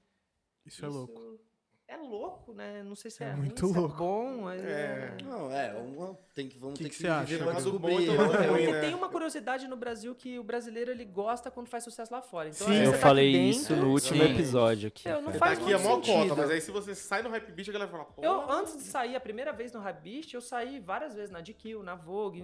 Isso 0.66 0.84
é 0.84 0.88
louco. 0.88 1.38
É 1.86 1.96
louco, 1.98 2.54
né? 2.54 2.82
Não 2.82 2.94
sei 2.96 3.10
se 3.10 3.22
É 3.22 3.28
é, 3.28 3.34
muito 3.36 3.60
ruim, 3.62 3.72
se 3.74 3.78
louco. 3.78 3.94
é 3.94 3.98
bom. 3.98 4.50
É... 4.50 4.56
É. 4.56 5.16
Não, 5.22 5.52
é, 5.52 5.72
uma, 5.74 6.18
tem 6.34 6.48
que, 6.48 6.58
vamos 6.58 6.78
Que 6.78 6.84
ter 6.84 6.90
que 6.90 6.96
que, 6.96 7.02
você 7.02 7.08
acha? 7.08 7.24
viver 7.26 7.44
pra 7.44 7.52
bom 7.52 7.58
descobrir. 7.60 8.08
É, 8.10 8.46
Porque 8.48 8.80
tem 8.80 8.94
uma 8.94 9.08
curiosidade 9.10 9.68
no 9.68 9.76
Brasil 9.76 10.14
que 10.14 10.38
o 10.38 10.42
brasileiro 10.42 10.90
ele 10.90 11.04
gosta 11.04 11.50
quando 11.50 11.68
faz 11.68 11.84
sucesso 11.84 12.12
lá 12.12 12.22
fora. 12.22 12.48
Então, 12.48 12.66
Sim. 12.66 12.74
Eu 12.76 12.84
tá 12.84 12.90
aqui 12.92 12.98
falei 13.00 13.32
dentro- 13.32 13.50
isso 13.60 13.76
no 13.76 13.90
último 13.90 14.24
Sim. 14.24 14.32
episódio 14.32 14.88
aqui. 14.88 15.06
Eu 15.08 15.16
não 15.20 15.26
cara. 15.26 15.38
faz 15.38 15.58
Daqui 15.58 15.72
é 15.72 15.78
muito 15.78 16.08
mó 16.10 16.22
cota, 16.22 16.34
mas 16.40 16.50
aí 16.50 16.60
se 16.62 16.70
você 16.70 16.94
sai 16.94 17.22
no 17.22 17.28
Hype 17.28 17.52
Beast, 17.52 17.68
a 17.68 17.72
galera 17.74 17.90
fala, 17.90 18.04
pô. 18.06 18.22
Eu, 18.24 18.50
antes 18.50 18.76
de 18.78 18.82
sair 18.84 19.14
a 19.14 19.20
primeira 19.20 19.52
vez 19.52 19.70
no 19.72 19.80
Rabist, 19.80 20.32
eu 20.32 20.40
saí 20.40 20.80
várias 20.80 21.14
vezes 21.14 21.30
na 21.30 21.42
GQ, 21.42 21.82
na 21.82 21.94
Vogue, 21.94 22.42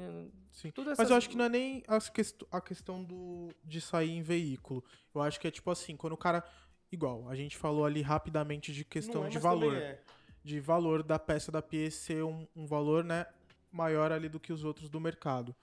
Sim. 0.52 0.70
tudo 0.70 0.90
Mas 0.90 0.98
essas... 0.98 1.10
eu 1.10 1.16
acho 1.16 1.30
que 1.30 1.36
não 1.36 1.46
é 1.46 1.48
nem 1.48 1.82
as 1.88 2.10
quest- 2.10 2.42
a 2.52 2.60
questão 2.60 3.02
do, 3.02 3.48
de 3.64 3.80
sair 3.80 4.10
em 4.10 4.22
veículo. 4.22 4.84
Eu 5.14 5.22
acho 5.22 5.40
que 5.40 5.48
é 5.48 5.50
tipo 5.50 5.70
assim, 5.70 5.96
quando 5.96 6.12
o 6.12 6.16
cara. 6.18 6.44
Igual, 6.92 7.28
a 7.28 7.34
gente 7.36 7.56
falou 7.56 7.84
ali 7.84 8.02
rapidamente 8.02 8.72
de 8.72 8.84
questão 8.84 9.24
é, 9.24 9.28
de 9.28 9.38
valor. 9.38 9.76
é. 9.76 10.00
De 10.42 10.58
valor 10.58 11.02
da 11.02 11.18
peça 11.18 11.52
da 11.52 11.60
PE 11.60 11.90
ser 11.90 12.24
um, 12.24 12.46
um 12.56 12.66
valor, 12.66 13.04
né, 13.04 13.26
maior 13.70 14.10
ali 14.10 14.28
do 14.28 14.40
que 14.40 14.52
os 14.52 14.64
outros 14.64 14.88
do 14.88 14.98
mercado. 14.98 15.54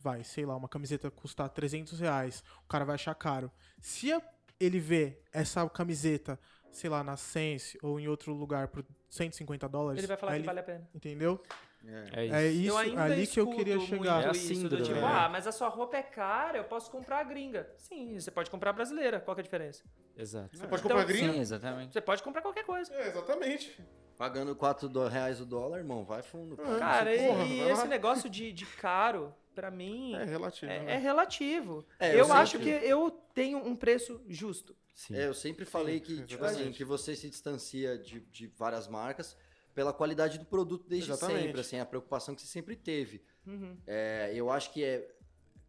Vai, 0.00 0.24
sei 0.24 0.44
lá, 0.46 0.56
uma 0.56 0.68
camiseta 0.68 1.10
custar 1.10 1.48
300 1.50 2.00
reais, 2.00 2.42
o 2.64 2.68
cara 2.68 2.84
vai 2.84 2.94
achar 2.94 3.14
caro. 3.14 3.50
Se 3.80 4.12
a- 4.12 4.22
ele 4.58 4.78
vê 4.80 5.18
essa 5.32 5.68
camiseta, 5.68 6.38
sei 6.70 6.88
lá, 6.90 7.04
na 7.04 7.16
Sense 7.16 7.78
ou 7.82 8.00
em 8.00 8.08
outro 8.08 8.32
lugar 8.32 8.68
por 8.68 8.84
150 9.10 9.68
dólares, 9.68 9.98
Ele 9.98 10.06
vai 10.08 10.16
falar 10.16 10.36
que 10.38 10.42
vale 10.46 10.60
a 10.60 10.62
pena. 10.62 10.88
entendeu? 10.94 11.42
É. 11.86 12.20
É 12.20 12.24
isso. 12.24 12.34
É 12.34 12.44
eu 12.46 12.50
isso, 12.52 12.76
ainda 12.78 13.02
ali 13.02 13.26
que 13.26 13.40
eu 13.40 13.50
queria 13.50 13.78
chegar. 13.80 14.22
É 14.24 14.28
a 14.28 14.32
isso, 14.32 14.68
do 14.68 14.82
tipo, 14.82 14.94
né? 15.00 15.02
ah, 15.04 15.28
mas 15.28 15.46
a 15.46 15.52
sua 15.52 15.68
roupa 15.68 15.96
é 15.96 16.02
cara, 16.02 16.58
eu 16.58 16.64
posso 16.64 16.90
comprar 16.90 17.18
a 17.20 17.22
gringa. 17.24 17.68
Sim, 17.76 18.18
você 18.18 18.30
pode 18.30 18.50
comprar 18.50 18.70
a 18.70 18.72
brasileira, 18.72 19.20
qual 19.20 19.34
que 19.34 19.40
é 19.40 19.42
a 19.42 19.44
diferença? 19.44 19.82
Exato. 20.16 20.56
Você 20.56 20.66
pode 20.66 20.80
Então, 20.84 20.96
comprar 20.96 21.04
gringa? 21.04 21.32
Sim, 21.32 21.40
exatamente. 21.40 21.92
Você 21.92 22.00
pode 22.00 22.22
comprar 22.22 22.42
qualquer 22.42 22.64
coisa. 22.64 22.92
É, 22.94 23.08
exatamente. 23.08 23.78
Pagando 24.16 24.54
4 24.54 24.88
do- 24.88 25.08
reais 25.08 25.40
o 25.40 25.44
dólar, 25.44 25.78
irmão, 25.78 26.04
vai 26.04 26.22
fundo. 26.22 26.56
Cara, 26.56 27.14
e, 27.14 27.18
porra, 27.26 27.44
e 27.44 27.58
vai 27.58 27.66
lá. 27.66 27.72
esse 27.72 27.86
negócio 27.88 28.30
de, 28.30 28.52
de 28.52 28.64
caro, 28.64 29.34
pra 29.54 29.70
mim, 29.70 30.14
É 30.14 30.24
relativo. 30.24 30.70
é, 30.70 30.80
né? 30.84 30.92
é 30.94 30.96
relativo. 30.98 31.84
É, 31.98 32.14
eu 32.14 32.18
eu 32.18 32.32
acho 32.32 32.58
que 32.58 32.68
eu 32.68 33.10
tenho 33.34 33.58
um 33.58 33.74
preço 33.74 34.20
justo. 34.28 34.76
Sim. 34.94 35.16
É, 35.16 35.26
eu 35.26 35.34
sempre 35.34 35.64
falei 35.64 35.98
que, 35.98 36.22
tipo 36.24 36.44
exatamente. 36.44 36.62
assim, 36.62 36.72
que 36.72 36.84
você 36.84 37.16
se 37.16 37.28
distancia 37.28 37.98
de, 37.98 38.20
de 38.20 38.46
várias 38.56 38.86
marcas 38.86 39.36
pela 39.74 39.92
qualidade 39.92 40.38
do 40.38 40.44
produto 40.44 40.86
desde 40.88 41.10
Exatamente. 41.10 41.42
sempre, 41.46 41.60
assim, 41.60 41.78
a 41.80 41.84
preocupação 41.86 42.34
que 42.34 42.40
você 42.42 42.46
sempre 42.46 42.76
teve. 42.76 43.22
Uhum. 43.46 43.76
É, 43.86 44.32
eu 44.34 44.50
acho 44.50 44.72
que 44.72 44.84
é 44.84 45.10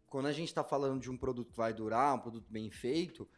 quando 0.08 0.26
a 0.26 0.32
gente 0.32 0.48
está 0.48 0.62
falando 0.62 1.00
de 1.00 1.10
um 1.10 1.16
produto 1.16 1.50
que 1.50 1.56
vai 1.56 1.74
durar, 1.74 2.14
um 2.14 2.18
produto 2.20 2.46
bem 2.48 2.70
feito, 2.70 3.28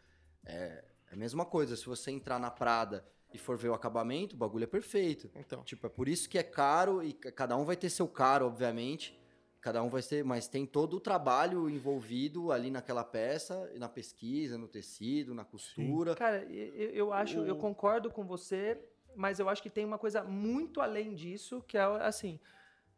é, 0.45 0.85
é 1.11 1.15
a 1.15 1.17
mesma 1.17 1.45
coisa. 1.45 1.75
Se 1.77 1.87
você 1.87 2.11
entrar 2.11 2.39
na 2.39 2.51
Prada 2.51 3.05
e 3.33 3.39
for 3.39 3.57
ver 3.57 3.69
o 3.71 3.75
acabamento, 3.75 4.35
o 4.37 4.39
bagulho 4.39 4.65
é 4.65 4.67
perfeito. 4.67 5.31
Então. 5.35 5.63
Tipo, 5.65 5.87
é 5.87 5.91
por 5.91 6.09
isso 6.09 6.29
que 6.29 6.39
é 6.39 6.43
caro 6.43 7.03
e 7.03 7.13
ca- 7.15 7.33
cada 7.33 7.57
um 7.57 7.65
vai 7.65 7.77
ter 7.77 7.89
seu 7.91 8.07
caro, 8.07 8.47
obviamente. 8.47 9.19
Cada 9.61 9.83
um 9.83 9.89
vai 9.89 10.03
ter, 10.03 10.23
mas 10.25 10.47
tem 10.47 10.65
todo 10.65 10.95
o 10.97 11.01
trabalho 11.01 11.69
envolvido 11.69 12.53
ali 12.53 12.71
naquela 12.71 13.03
peça, 13.03 13.71
na 13.77 13.89
pesquisa, 13.89 14.57
no 14.57 14.69
tecido, 14.69 15.35
na 15.35 15.45
costura. 15.45 16.15
Cara, 16.15 16.45
e- 16.45 16.73
eu, 16.77 16.91
eu 16.91 17.13
acho, 17.13 17.39
eu 17.41 17.55
O- 17.57 17.59
concordo 17.59 18.09
com 18.11 18.25
você, 18.25 18.79
mas 19.19 19.41
eu 19.41 19.49
acho 19.49 19.61
que 19.63 19.69
tem 19.69 19.85
uma 19.85 19.99
coisa 19.99 20.23
muito 20.23 20.81
além 20.81 21.13
disso, 21.15 21.61
que 21.67 21.77
é 21.77 21.83
assim, 21.83 22.39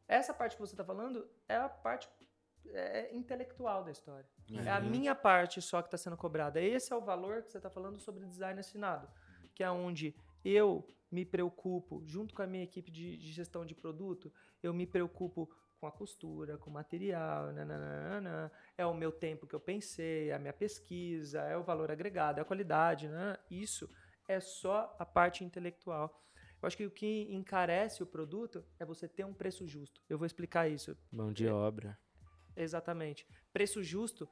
essa 0.06 0.34
parte 0.34 0.54
que 0.54 0.60
você 0.60 0.76
tá 0.76 0.84
falando 0.84 1.26
é 1.48 1.56
a 1.56 1.68
parte 1.68 2.08
é, 2.72 3.14
intelectual 3.14 3.82
da 3.82 3.90
história. 3.90 4.28
É 4.66 4.70
a 4.70 4.78
Uhum. 4.78 4.90
minha 4.90 5.14
parte 5.14 5.62
só 5.62 5.80
que 5.80 5.88
está 5.88 5.96
sendo 5.96 6.16
cobrada. 6.18 6.60
Esse 6.60 6.92
é 6.92 6.96
o 6.96 7.00
valor 7.00 7.42
que 7.42 7.50
você 7.50 7.56
está 7.56 7.70
falando 7.70 7.98
sobre 7.98 8.26
design 8.26 8.60
assinado, 8.60 9.08
que 9.54 9.62
é 9.64 9.70
onde 9.70 10.14
eu 10.44 10.86
me 11.10 11.24
preocupo, 11.24 12.02
junto 12.06 12.34
com 12.34 12.42
a 12.42 12.46
minha 12.46 12.64
equipe 12.64 12.90
de, 12.90 13.16
de 13.16 13.32
gestão 13.32 13.64
de 13.64 13.74
produto, 13.74 14.30
eu 14.62 14.72
me 14.74 14.86
preocupo 14.86 15.50
com 15.80 15.86
a 15.86 15.90
costura, 15.92 16.58
com 16.58 16.68
o 16.68 16.72
material, 16.72 17.50
nananana, 17.52 18.52
é 18.76 18.84
o 18.84 18.92
meu 18.92 19.10
tempo 19.10 19.46
que 19.46 19.54
eu 19.54 19.60
pensei, 19.60 20.28
é 20.28 20.34
a 20.34 20.38
minha 20.38 20.52
pesquisa, 20.52 21.40
é 21.40 21.56
o 21.56 21.62
valor 21.62 21.90
agregado, 21.90 22.38
é 22.38 22.42
a 22.42 22.44
qualidade, 22.44 23.08
né? 23.08 23.38
Isso 23.50 23.88
é 24.30 24.40
só 24.40 24.94
a 24.98 25.04
parte 25.04 25.44
intelectual. 25.44 26.22
Eu 26.62 26.66
acho 26.66 26.76
que 26.76 26.86
o 26.86 26.90
que 26.90 27.26
encarece 27.30 28.02
o 28.02 28.06
produto 28.06 28.64
é 28.78 28.84
você 28.84 29.08
ter 29.08 29.24
um 29.24 29.34
preço 29.34 29.66
justo. 29.66 30.00
Eu 30.08 30.18
vou 30.18 30.26
explicar 30.26 30.68
isso. 30.68 30.96
Mão 31.10 31.32
de 31.32 31.48
obra. 31.48 31.98
Exatamente. 32.54 33.26
Preço 33.52 33.82
justo, 33.82 34.28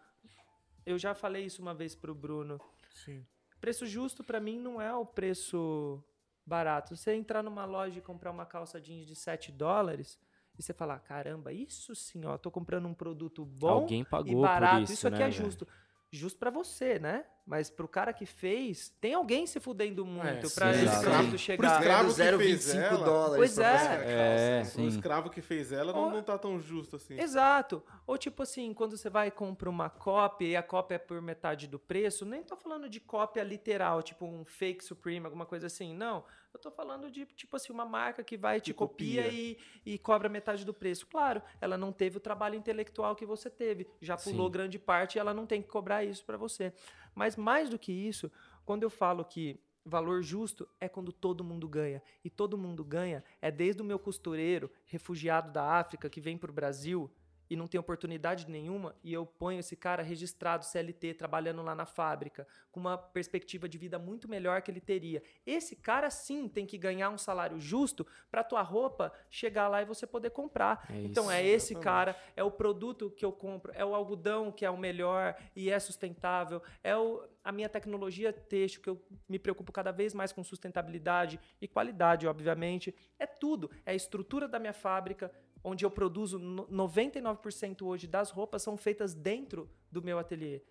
eu 0.87 0.99
já 0.99 1.15
falei 1.15 1.45
isso 1.45 1.61
uma 1.61 1.75
vez 1.75 1.97
pro 1.97 2.15
Bruno. 2.15 2.61
Sim. 2.93 3.27
Preço 3.61 3.87
justo 3.87 4.23
pra 4.23 4.39
mim 4.39 4.59
não 4.59 4.81
é 4.81 4.95
o 4.95 5.05
preço 5.05 6.03
barato. 6.47 6.95
Você 6.95 7.15
entrar 7.15 7.43
numa 7.43 7.65
loja 7.65 7.99
e 7.99 8.03
comprar 8.03 8.31
uma 8.31 8.47
calça 8.47 8.81
jeans 8.81 9.07
de 9.07 9.17
7 9.17 9.51
dólares 9.51 10.19
e 10.57 10.63
você 10.63 10.73
falar, 10.73 11.01
caramba, 11.01 11.53
isso 11.53 11.95
sim, 11.95 12.25
ó, 12.25 12.37
tô 12.37 12.51
comprando 12.51 12.87
um 12.87 12.95
produto 12.95 13.45
bom 13.45 13.69
Alguém 13.69 14.03
e 14.03 14.05
pagou 14.05 14.43
barato. 14.43 14.77
por 14.77 14.83
isso, 14.83 14.93
isso 14.93 15.09
aqui 15.09 15.19
né, 15.19 15.29
é 15.29 15.31
velho? 15.31 15.67
Justo. 16.11 16.39
Pra 16.39 16.51
você, 16.51 16.99
né? 16.99 17.25
Mas 17.47 17.71
pro 17.71 17.89
cara 17.89 18.13
que 18.13 18.27
fez, 18.27 18.91
tem 19.01 19.15
alguém 19.15 19.47
se 19.47 19.59
fudendo 19.59 20.05
muito 20.05 20.49
sim, 20.51 20.55
pra 20.55 20.71
esse 20.71 20.83
exato. 20.85 21.01
produto 21.03 21.29
Pro 21.31 21.39
chegar. 21.39 21.73
escravo 21.79 22.15
Ganhando 22.15 22.39
que 22.39 22.45
fez 22.45 22.65
0,25 22.67 22.77
ela- 22.83 23.05
dólares. 23.07 23.37
Pois 23.37 23.59
é. 23.59 24.59
É. 24.59 24.63
O 24.63 24.65
sim. 24.67 24.87
escravo 24.87 25.31
que 25.31 25.41
fez 25.41 25.73
ela 25.73 25.91
não, 25.93 26.11
não 26.11 26.23
tá 26.23 26.37
tão 26.37 26.61
justo 26.61 26.97
assim. 26.97 27.19
Exato. 27.19 27.83
Ou 28.07 28.19
tipo 28.19 28.43
assim, 28.43 28.75
quando 28.75 28.99
você 28.99 29.09
vai 29.09 29.29
e 29.29 29.31
compra 29.31 29.71
uma 29.71 29.89
cópia 29.89 30.47
e 30.47 30.57
a 30.57 30.63
cópia 30.63 30.97
é 30.97 30.99
por 30.99 31.23
metade 31.23 31.67
do 31.67 31.79
preço, 31.79 32.27
nem 32.27 32.43
tô 32.43 32.55
falando 32.55 32.87
de 32.87 33.01
cópia 33.01 33.43
literal, 33.43 34.03
tipo 34.03 34.27
um 34.27 34.45
fake 34.45 34.85
Supreme, 34.85 35.25
alguma 35.25 35.47
coisa 35.47 35.69
assim. 35.69 35.95
Não. 35.95 36.25
Eu 36.59 36.63
tô 36.63 36.71
falando 36.73 37.09
de, 37.09 37.25
tipo 37.25 37.55
assim, 37.55 37.73
uma 37.73 37.85
marca 37.85 38.25
que 38.25 38.37
vai, 38.37 38.61
te 38.61 38.75
copia, 38.75 39.23
copia. 39.23 39.39
e, 39.39 39.59
e 39.87 39.97
cobra 39.97 40.29
metade 40.29 40.65
do 40.65 40.75
preço. 40.75 41.07
Claro, 41.07 41.41
ela 41.61 41.79
não 41.79 41.93
teve 41.93 42.17
o 42.17 42.21
trabalho 42.21 42.57
intelectual 42.57 43.15
que 43.15 43.25
você 43.25 43.49
teve. 43.49 43.87
Já 44.01 44.17
pulou 44.17 44.47
Sim. 44.47 44.53
grande 44.53 44.79
parte 44.79 45.15
e 45.15 45.19
ela 45.21 45.33
não 45.33 45.47
tem 45.47 45.63
que 45.63 45.69
cobrar 45.69 46.03
isso 46.03 46.25
para 46.25 46.37
você. 46.37 46.73
Mas 47.15 47.37
mais 47.37 47.71
do 47.71 47.79
que 47.79 47.93
isso, 47.93 48.31
quando 48.65 48.83
eu 48.83 48.91
falo 48.91 49.25
que 49.25 49.61
valor 49.85 50.21
justo 50.21 50.69
é 50.81 50.89
quando 50.89 51.13
todo 51.13 51.45
mundo 51.45 51.69
ganha. 51.69 52.03
E 52.25 52.29
todo 52.29 52.59
mundo 52.59 52.85
ganha 52.85 53.23
é 53.41 53.53
desde 53.53 53.81
o 53.81 53.85
meu 53.85 53.99
costureiro, 53.99 54.69
refugiado 54.85 55.53
da 55.53 55.79
África, 55.79 56.11
que 56.11 56.21
vem 56.21 56.37
para 56.37 56.51
o 56.51 56.55
Brasil 56.55 57.09
e 57.51 57.57
não 57.57 57.67
tem 57.67 57.79
oportunidade 57.79 58.49
nenhuma, 58.49 58.95
e 59.03 59.13
eu 59.13 59.25
ponho 59.25 59.61
esse 59.61 59.77
cara 59.77 60.03
registrado 60.03 60.65
CLT, 60.65 61.15
trabalhando 61.15 61.63
lá 61.63 61.75
na 61.75 61.87
fábrica, 61.87 62.47
com 62.71 62.81
uma 62.81 62.99
perspectiva 62.99 63.69
de 63.69 63.79
vida 63.79 63.99
muito 63.99 64.29
melhor 64.29 64.63
que 64.63 64.71
ele 64.71 64.81
teria. 64.81 65.23
Esse 65.47 65.75
cara 65.77 66.11
sim 66.11 66.49
tem 66.49 66.67
que 66.67 66.77
ganhar 66.77 67.11
um 67.11 67.19
salário 67.19 67.59
justo 67.59 68.07
para 68.31 68.45
tua 68.45 68.63
roupa 68.63 69.13
chegar 69.31 69.69
lá 69.69 69.83
e 69.83 69.85
você 69.85 70.07
poder 70.07 70.31
comprar. 70.31 70.87
É 70.91 71.01
então 71.03 71.25
isso. 71.25 71.33
é 71.33 71.47
esse 71.47 71.73
Exatamente. 71.73 71.85
cara, 71.85 72.17
é 72.37 72.43
o 72.43 72.51
produto 72.51 73.11
que 73.11 73.25
eu 73.25 73.33
compro, 73.33 73.73
é 73.75 73.85
o 73.85 73.95
algodão 73.95 74.53
que 74.53 74.65
é 74.65 74.71
o 74.71 74.77
melhor 74.77 75.35
e 75.57 75.71
é 75.71 75.79
sustentável, 75.79 76.63
é 76.83 76.97
o, 76.97 77.23
a 77.43 77.51
minha 77.51 77.69
tecnologia 77.69 78.33
têxtil 78.33 78.83
que 78.83 78.91
eu 78.91 79.03
me 79.29 79.39
preocupo 79.39 79.73
cada 79.73 79.91
vez 79.91 80.13
mais 80.13 80.33
com 80.33 80.45
sustentabilidade 80.45 81.41
e 81.61 81.67
qualidade, 81.67 82.27
obviamente. 82.27 82.95
É 83.19 83.27
tudo, 83.27 83.71
é 83.87 83.93
a 83.93 83.95
estrutura 83.95 84.47
da 84.47 84.59
minha 84.59 84.73
fábrica, 84.73 85.33
onde 85.63 85.85
eu 85.85 85.91
produzo 85.91 86.39
no- 86.39 86.67
99% 86.69 87.83
hoje 87.87 88.07
das 88.07 88.31
roupas 88.31 88.63
são 88.63 88.77
feitas 88.77 89.15
dentro 89.15 89.71
do 89.91 90.03
meu 90.03 90.19
ateliê. 90.19 90.63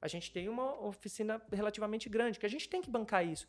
A 0.00 0.08
gente 0.08 0.30
tem 0.32 0.48
uma 0.48 0.78
oficina 0.86 1.40
relativamente 1.52 2.08
grande, 2.08 2.38
que 2.38 2.46
a 2.46 2.48
gente 2.48 2.68
tem 2.68 2.80
que 2.82 2.90
bancar 2.90 3.26
isso. 3.26 3.48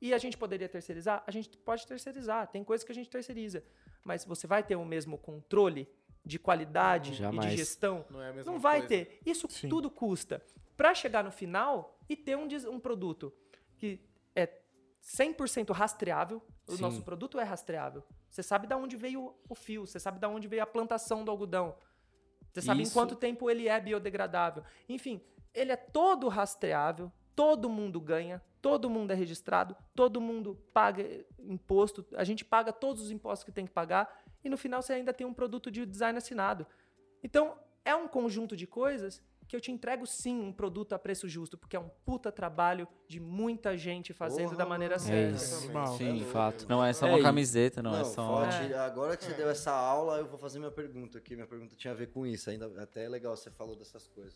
E 0.00 0.12
a 0.12 0.18
gente 0.18 0.36
poderia 0.36 0.68
terceirizar? 0.68 1.22
A 1.26 1.30
gente 1.30 1.56
pode 1.58 1.86
terceirizar, 1.86 2.48
tem 2.48 2.64
coisas 2.64 2.84
que 2.84 2.92
a 2.92 2.94
gente 2.94 3.08
terceiriza. 3.08 3.64
Mas 4.04 4.24
você 4.24 4.46
vai 4.46 4.62
ter 4.62 4.76
o 4.76 4.84
mesmo 4.84 5.16
controle 5.16 5.88
de 6.24 6.38
qualidade 6.38 7.12
e 7.12 7.14
Jamais. 7.16 7.50
de 7.50 7.56
gestão? 7.56 8.04
Não 8.10 8.20
é 8.20 8.30
a 8.30 8.32
mesma 8.32 8.52
Não 8.52 8.58
vai 8.58 8.80
coisa. 8.86 8.88
ter. 9.04 9.20
Isso 9.24 9.46
Sim. 9.50 9.68
tudo 9.68 9.90
custa. 9.90 10.42
Para 10.76 10.94
chegar 10.94 11.22
no 11.22 11.30
final 11.30 11.98
e 12.08 12.16
ter 12.16 12.36
um, 12.36 12.48
um 12.70 12.80
produto 12.80 13.32
que 13.76 14.00
é 14.34 14.48
100% 15.02 15.70
rastreável, 15.72 16.42
o 16.66 16.76
Sim. 16.76 16.82
nosso 16.82 17.02
produto 17.02 17.38
é 17.38 17.44
rastreável. 17.44 18.02
Você 18.30 18.42
sabe 18.42 18.66
de 18.66 18.74
onde 18.74 18.96
veio 18.96 19.34
o 19.48 19.54
fio, 19.54 19.86
você 19.86 20.00
sabe 20.00 20.18
de 20.18 20.26
onde 20.26 20.48
veio 20.48 20.62
a 20.62 20.66
plantação 20.66 21.24
do 21.24 21.30
algodão. 21.30 21.76
Você 22.52 22.62
sabe 22.62 22.80
em 22.80 22.82
Isso- 22.84 22.92
quanto 22.94 23.16
tempo 23.16 23.50
ele 23.50 23.68
é 23.68 23.80
biodegradável. 23.80 24.62
Enfim, 24.88 25.20
ele 25.52 25.72
é 25.72 25.76
todo 25.76 26.28
rastreável, 26.28 27.10
todo 27.34 27.68
mundo 27.68 28.00
ganha, 28.00 28.42
todo 28.62 28.88
mundo 28.88 29.10
é 29.10 29.14
registrado, 29.14 29.76
todo 29.94 30.20
mundo 30.20 30.54
paga 30.72 31.04
imposto, 31.38 32.06
a 32.16 32.24
gente 32.24 32.44
paga 32.44 32.72
todos 32.72 33.02
os 33.02 33.10
impostos 33.10 33.44
que 33.44 33.52
tem 33.52 33.66
que 33.66 33.72
pagar 33.72 34.22
e 34.42 34.48
no 34.48 34.56
final 34.56 34.80
você 34.80 34.92
ainda 34.94 35.12
tem 35.12 35.26
um 35.26 35.34
produto 35.34 35.70
de 35.70 35.84
design 35.84 36.16
assinado. 36.16 36.66
Então, 37.22 37.58
é 37.84 37.94
um 37.94 38.08
conjunto 38.08 38.56
de 38.56 38.66
coisas 38.66 39.22
que 39.46 39.54
eu 39.54 39.60
te 39.60 39.70
entrego 39.70 40.06
sim 40.06 40.40
um 40.40 40.52
produto 40.52 40.94
a 40.94 40.98
preço 40.98 41.28
justo, 41.28 41.56
porque 41.58 41.76
é 41.76 41.80
um 41.80 41.88
puta 42.04 42.32
trabalho 42.32 42.88
de 43.06 43.20
muita 43.20 43.76
gente 43.76 44.12
fazendo 44.12 44.46
Porra, 44.46 44.56
da 44.56 44.66
maneira 44.66 44.96
mano. 44.96 45.06
certa. 45.06 45.36
isso. 45.36 45.64
Animal. 45.64 45.98
Sim, 45.98 46.08
É 46.08 46.12
de 46.14 46.24
fato. 46.24 46.58
louco. 46.60 46.70
Não 46.70 46.84
é 46.84 46.92
só 46.92 47.06
É, 47.06 47.10
uma 47.10 47.22
camiseta, 47.22 47.82
não, 47.82 47.94
é 47.96 48.04
só. 48.04 48.26
pode- 48.40 48.72
É. 48.72 48.78
Agora 48.78 49.16
que 49.16 49.24
você 49.24 49.34
deu 49.34 49.48
essa 49.50 49.70
aula, 49.72 50.18
eu 50.18 50.26
vou 50.26 50.38
fazer 50.38 50.58
minha 50.58 50.70
pergunta 50.70 51.18
aqui. 51.18 51.34
Minha 51.34 51.46
pergunta 51.46 51.76
tinha 51.76 51.92
a 51.92 51.96
ver 51.96 52.08
com 52.08 52.26
isso. 52.26 52.48
Ainda 52.50 52.66
até 52.82 53.04
é 53.04 53.08
legal 53.08 53.36
você 53.36 53.50
falou 53.50 53.76
dessas 53.76 54.06
coisas. 54.08 54.34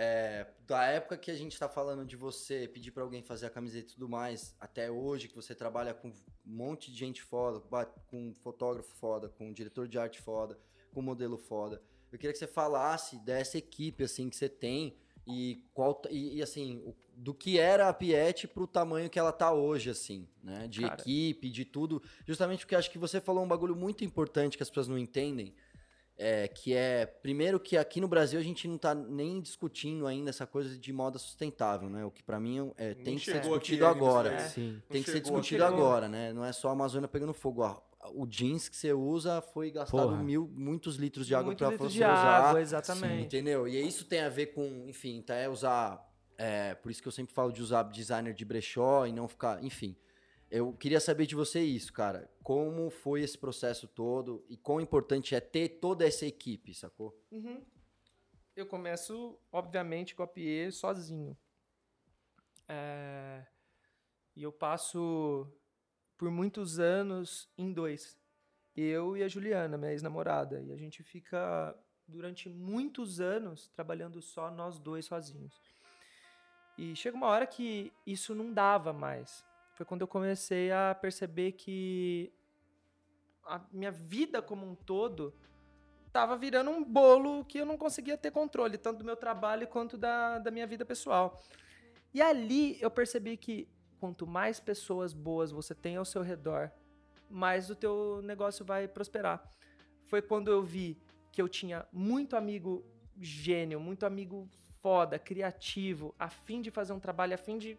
É, 0.00 0.46
da 0.66 0.84
época 0.84 1.16
que 1.16 1.30
a 1.30 1.34
gente 1.34 1.58
tá 1.58 1.68
falando 1.68 2.04
de 2.04 2.14
você 2.14 2.68
pedir 2.68 2.92
pra 2.92 3.02
alguém 3.02 3.22
fazer 3.22 3.46
a 3.46 3.50
camiseta 3.50 3.90
e 3.90 3.94
tudo 3.94 4.08
mais, 4.08 4.54
até 4.60 4.88
hoje 4.90 5.26
que 5.26 5.34
você 5.34 5.54
trabalha 5.56 5.92
com 5.92 6.08
um 6.08 6.12
monte 6.44 6.92
de 6.92 6.96
gente 6.98 7.20
foda, 7.20 7.58
com 8.06 8.28
um 8.28 8.34
fotógrafo 8.34 8.94
foda, 8.94 9.28
com 9.28 9.48
um 9.48 9.52
diretor 9.52 9.88
de 9.88 9.98
arte 9.98 10.20
foda, 10.20 10.56
com 10.92 11.00
um 11.00 11.02
modelo 11.02 11.36
foda. 11.36 11.82
Eu 12.12 12.18
queria 12.18 12.32
que 12.32 12.38
você 12.38 12.46
falasse 12.46 13.18
dessa 13.18 13.58
equipe 13.58 14.04
assim 14.04 14.28
que 14.28 14.36
você 14.36 14.48
tem 14.48 14.96
e 15.26 15.62
qual 15.74 16.00
e, 16.10 16.36
e, 16.38 16.42
assim, 16.42 16.78
o- 16.86 16.94
do 17.14 17.34
que 17.34 17.58
era 17.58 17.88
a 17.88 17.92
Piet 17.92 18.46
pro 18.48 18.66
tamanho 18.66 19.10
que 19.10 19.18
ela 19.18 19.32
tá 19.32 19.52
hoje 19.52 19.90
assim, 19.90 20.26
né? 20.42 20.66
De 20.68 20.80
Cara. 20.82 20.94
equipe, 21.00 21.50
de 21.50 21.64
tudo, 21.64 22.02
justamente 22.26 22.60
porque 22.60 22.74
acho 22.76 22.90
que 22.90 22.98
você 22.98 23.20
falou 23.20 23.44
um 23.44 23.48
bagulho 23.48 23.74
muito 23.76 24.04
importante 24.04 24.56
que 24.56 24.62
as 24.62 24.68
pessoas 24.70 24.88
não 24.88 24.96
entendem. 24.98 25.54
É, 26.20 26.48
que 26.48 26.74
é, 26.74 27.06
primeiro 27.06 27.60
que 27.60 27.76
aqui 27.76 28.00
no 28.00 28.08
Brasil 28.08 28.40
a 28.40 28.42
gente 28.42 28.66
não 28.66 28.76
tá 28.76 28.92
nem 28.92 29.40
discutindo 29.40 30.04
ainda 30.04 30.30
essa 30.30 30.44
coisa 30.48 30.76
de 30.76 30.92
moda 30.92 31.16
sustentável, 31.16 31.88
né? 31.88 32.04
O 32.04 32.10
que 32.10 32.24
pra 32.24 32.40
mim 32.40 32.72
é, 32.76 32.92
tem 32.94 33.16
que 33.16 33.24
ser 33.24 33.38
discutido 33.40 33.86
agora. 33.86 34.30
daí. 34.30 34.48
Sim. 34.48 34.82
Tem 34.88 35.00
que 35.00 35.10
ser 35.12 35.20
discutido 35.20 35.64
agora, 35.64 36.08
né? 36.08 36.32
Não 36.32 36.44
é 36.44 36.52
só 36.52 36.70
a 36.70 36.72
Amazônia 36.72 37.06
pegando 37.06 37.32
fogo. 37.32 37.62
O 38.14 38.26
jeans 38.26 38.68
que 38.68 38.76
você 38.76 38.92
usa 38.92 39.40
foi 39.40 39.70
gastado 39.70 40.08
Porra. 40.10 40.22
mil, 40.22 40.48
muitos 40.54 40.96
litros 40.96 41.26
de 41.26 41.34
água 41.34 41.50
litro 41.52 41.66
você 41.78 41.88
de 41.88 41.98
usar. 41.98 42.48
água, 42.48 42.60
exatamente. 42.60 43.24
Entendeu? 43.26 43.66
E 43.68 43.80
isso 43.86 44.04
tem 44.04 44.20
a 44.20 44.28
ver 44.28 44.46
com, 44.46 44.86
enfim, 44.88 45.22
tá, 45.22 45.34
é 45.34 45.48
usar. 45.48 46.04
é, 46.36 46.74
por 46.74 46.90
isso 46.90 47.02
que 47.02 47.08
eu 47.08 47.12
sempre 47.12 47.34
falo 47.34 47.52
de 47.52 47.60
usar 47.62 47.82
designer 47.84 48.32
de 48.34 48.44
brechó 48.44 49.06
e 49.06 49.12
não 49.12 49.26
ficar. 49.28 49.62
Enfim. 49.64 49.96
Eu 50.50 50.72
queria 50.72 50.98
saber 51.00 51.26
de 51.26 51.34
você 51.34 51.60
isso, 51.60 51.92
cara. 51.92 52.30
Como 52.42 52.88
foi 52.88 53.20
esse 53.20 53.36
processo 53.36 53.86
todo 53.86 54.42
e 54.48 54.56
quão 54.56 54.80
importante 54.80 55.34
é 55.34 55.40
ter 55.40 55.68
toda 55.80 56.06
essa 56.06 56.24
equipe, 56.24 56.72
sacou? 56.74 57.14
Uhum. 57.30 57.60
Eu 58.56 58.64
começo, 58.66 59.38
obviamente, 59.52 60.14
com 60.14 60.22
a 60.22 60.26
Pie 60.26 60.72
sozinho. 60.72 61.36
É, 62.66 63.44
E 64.36 64.42
eu 64.42 64.52
passo 64.52 65.46
por 66.18 66.30
muitos 66.30 66.80
anos 66.80 67.48
em 67.56 67.72
dois. 67.72 68.18
Eu 68.76 69.16
e 69.16 69.22
a 69.22 69.28
Juliana, 69.28 69.78
minha 69.78 69.92
ex-namorada. 69.92 70.60
E 70.60 70.72
a 70.72 70.76
gente 70.76 71.02
fica 71.02 71.74
durante 72.06 72.48
muitos 72.48 73.20
anos 73.20 73.68
trabalhando 73.68 74.20
só 74.20 74.50
nós 74.50 74.78
dois 74.78 75.06
sozinhos. 75.06 75.62
E 76.76 76.94
chega 76.94 77.16
uma 77.16 77.28
hora 77.28 77.46
que 77.46 77.92
isso 78.06 78.34
não 78.34 78.52
dava 78.52 78.92
mais. 78.92 79.44
Foi 79.74 79.86
quando 79.86 80.02
eu 80.02 80.08
comecei 80.08 80.72
a 80.72 80.94
perceber 81.00 81.52
que 81.52 82.32
a 83.44 83.60
minha 83.72 83.92
vida 83.92 84.42
como 84.42 84.66
um 84.68 84.74
todo 84.74 85.32
tava 86.12 86.36
virando 86.36 86.70
um 86.70 86.82
bolo 86.82 87.44
que 87.44 87.58
eu 87.58 87.66
não 87.66 87.76
conseguia 87.76 88.16
ter 88.16 88.30
controle, 88.30 88.76
tanto 88.76 88.98
do 88.98 89.04
meu 89.04 89.16
trabalho 89.16 89.66
quanto 89.68 89.96
da, 89.96 90.38
da 90.38 90.50
minha 90.50 90.66
vida 90.66 90.84
pessoal. 90.84 91.42
E 92.12 92.20
ali 92.20 92.80
eu 92.80 92.90
percebi 92.90 93.36
que 93.36 93.68
quanto 93.98 94.26
mais 94.26 94.60
pessoas 94.60 95.12
boas 95.12 95.50
você 95.50 95.74
tem 95.74 95.96
ao 95.96 96.04
seu 96.04 96.22
redor, 96.22 96.70
mais 97.28 97.70
o 97.70 97.74
teu 97.74 98.20
negócio 98.22 98.64
vai 98.64 98.88
prosperar. 98.88 99.42
Foi 100.06 100.22
quando 100.22 100.50
eu 100.50 100.62
vi 100.62 100.96
que 101.30 101.42
eu 101.42 101.48
tinha 101.48 101.86
muito 101.92 102.36
amigo 102.36 102.84
gênio, 103.20 103.78
muito 103.78 104.06
amigo 104.06 104.48
foda, 104.80 105.18
criativo, 105.18 106.14
a 106.18 106.28
fim 106.28 106.62
de 106.62 106.70
fazer 106.70 106.92
um 106.92 107.00
trabalho, 107.00 107.34
a 107.34 107.38
fim 107.38 107.58
de 107.58 107.78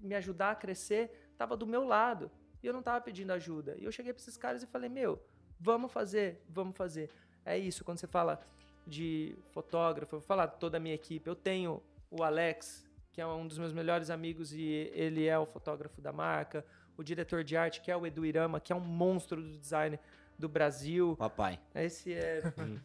me 0.00 0.14
ajudar 0.14 0.50
a 0.50 0.54
crescer, 0.54 1.32
tava 1.36 1.56
do 1.56 1.66
meu 1.66 1.84
lado. 1.84 2.30
E 2.62 2.66
eu 2.66 2.72
não 2.72 2.82
tava 2.82 3.00
pedindo 3.00 3.32
ajuda. 3.32 3.76
E 3.78 3.84
eu 3.84 3.92
cheguei 3.92 4.12
para 4.12 4.20
esses 4.20 4.36
caras 4.36 4.62
e 4.62 4.66
falei: 4.66 4.88
"Meu, 4.88 5.22
vamos 5.58 5.92
fazer, 5.92 6.42
vamos 6.48 6.76
fazer". 6.76 7.10
É 7.44 7.58
isso, 7.58 7.84
quando 7.84 7.98
você 7.98 8.06
fala 8.06 8.40
de 8.86 9.36
fotógrafo, 9.50 10.14
eu 10.14 10.20
vou 10.20 10.26
falar 10.26 10.48
toda 10.48 10.76
a 10.76 10.80
minha 10.80 10.94
equipe. 10.94 11.28
Eu 11.28 11.34
tenho 11.34 11.82
o 12.10 12.22
Alex, 12.22 12.86
que 13.14 13.20
é 13.20 13.26
um 13.26 13.46
dos 13.46 13.56
meus 13.58 13.72
melhores 13.72 14.10
amigos 14.10 14.52
e 14.52 14.90
ele 14.92 15.24
é 15.26 15.38
o 15.38 15.46
fotógrafo 15.46 16.00
da 16.02 16.12
marca. 16.12 16.66
O 16.96 17.02
diretor 17.04 17.44
de 17.44 17.56
arte, 17.56 17.80
que 17.80 17.90
é 17.90 17.96
o 17.96 18.04
Edu 18.04 18.26
Irama, 18.26 18.60
que 18.60 18.72
é 18.72 18.76
um 18.76 18.80
monstro 18.80 19.40
do 19.40 19.56
design 19.56 19.96
do 20.36 20.48
Brasil. 20.48 21.14
Papai, 21.16 21.60
Esse 21.76 22.12
é, 22.12 22.42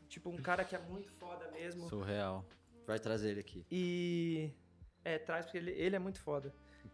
tipo, 0.07 0.29
um 0.29 0.37
cara 0.37 0.63
que 0.63 0.75
é 0.75 0.79
muito 0.79 1.11
foda 1.13 1.49
mesmo. 1.51 1.89
Surreal. 1.89 2.45
vai 2.85 2.99
trazer 2.99 3.31
ele 3.31 3.39
aqui. 3.39 3.65
E. 3.71 4.51
É, 5.03 5.17
traz, 5.17 5.45
porque 5.47 5.57
ele, 5.57 5.71
ele 5.71 5.95
é 5.95 5.99
muito 5.99 6.19
foda. 6.21 6.53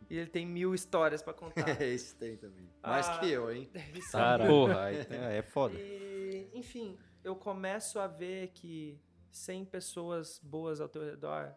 E 0.09 0.17
ele 0.17 0.29
tem 0.29 0.45
mil 0.45 0.73
histórias 0.73 1.21
pra 1.21 1.33
contar. 1.33 1.65
Esse 1.81 2.15
tem 2.15 2.37
também. 2.37 2.69
Mais 2.81 3.07
Ah. 3.09 3.17
que 3.19 3.29
eu, 3.29 3.51
hein? 3.51 3.69
É 3.75 4.11
Cara, 4.11 4.45
Porra, 4.47 4.91
tem- 5.09 5.19
é 5.19 5.41
foda. 5.41 5.75
E, 5.77 6.47
enfim, 6.53 6.97
eu 7.23 7.35
começo 7.35 7.99
a 7.99 8.07
ver 8.07 8.49
que 8.53 8.97
sem 9.31 9.65
pessoas 9.65 10.39
boas 10.41 10.79
ao 10.79 10.87
teu 10.87 11.03
redor, 11.03 11.53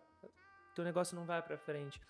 teu 0.79 0.85
negócio 0.85 1.17
não 1.17 1.25
vai 1.25 1.43
pra 1.43 1.59
frente. 1.59 2.01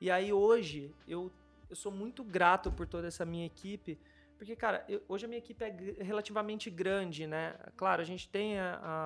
E 0.00 0.10
aí 0.10 0.32
hoje 0.32 0.94
eu, 1.08 1.32
eu 1.68 1.74
sou 1.76 1.90
muito 1.90 2.22
grato 2.22 2.70
por 2.70 2.86
toda 2.86 3.08
essa 3.08 3.24
minha 3.24 3.46
equipe, 3.46 3.98
porque 4.38 4.54
cara, 4.54 4.84
eu- 4.88 5.02
hoje 5.08 5.24
a 5.24 5.28
minha 5.28 5.38
equipe 5.38 5.64
é 5.64 6.02
relativamente 6.02 6.70
grande, 6.70 7.26
né? 7.26 7.56
Claro, 7.76 8.00
a 8.00 8.04
gente 8.04 8.28
tem 8.28 8.56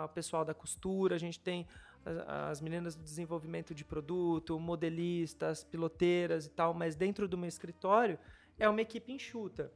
o 0.04 0.08
pessoal 0.08 0.44
da 0.44 0.52
costura, 0.54 1.14
a 1.14 1.18
gente 1.18 1.38
tem 1.40 1.66
as, 2.04 2.16
as 2.52 2.60
meninas 2.60 2.94
do 2.94 3.02
desenvolvimento 3.02 3.74
de 3.74 3.84
produto, 3.84 4.58
modelistas, 4.60 5.64
piloteiras 5.64 6.46
e 6.46 6.50
tal, 6.50 6.74
mas 6.74 6.94
dentro 6.94 7.26
do 7.28 7.36
meu 7.38 7.48
escritório 7.48 8.18
é 8.58 8.68
uma 8.68 8.80
equipe 8.82 9.12
enxuta. 9.12 9.72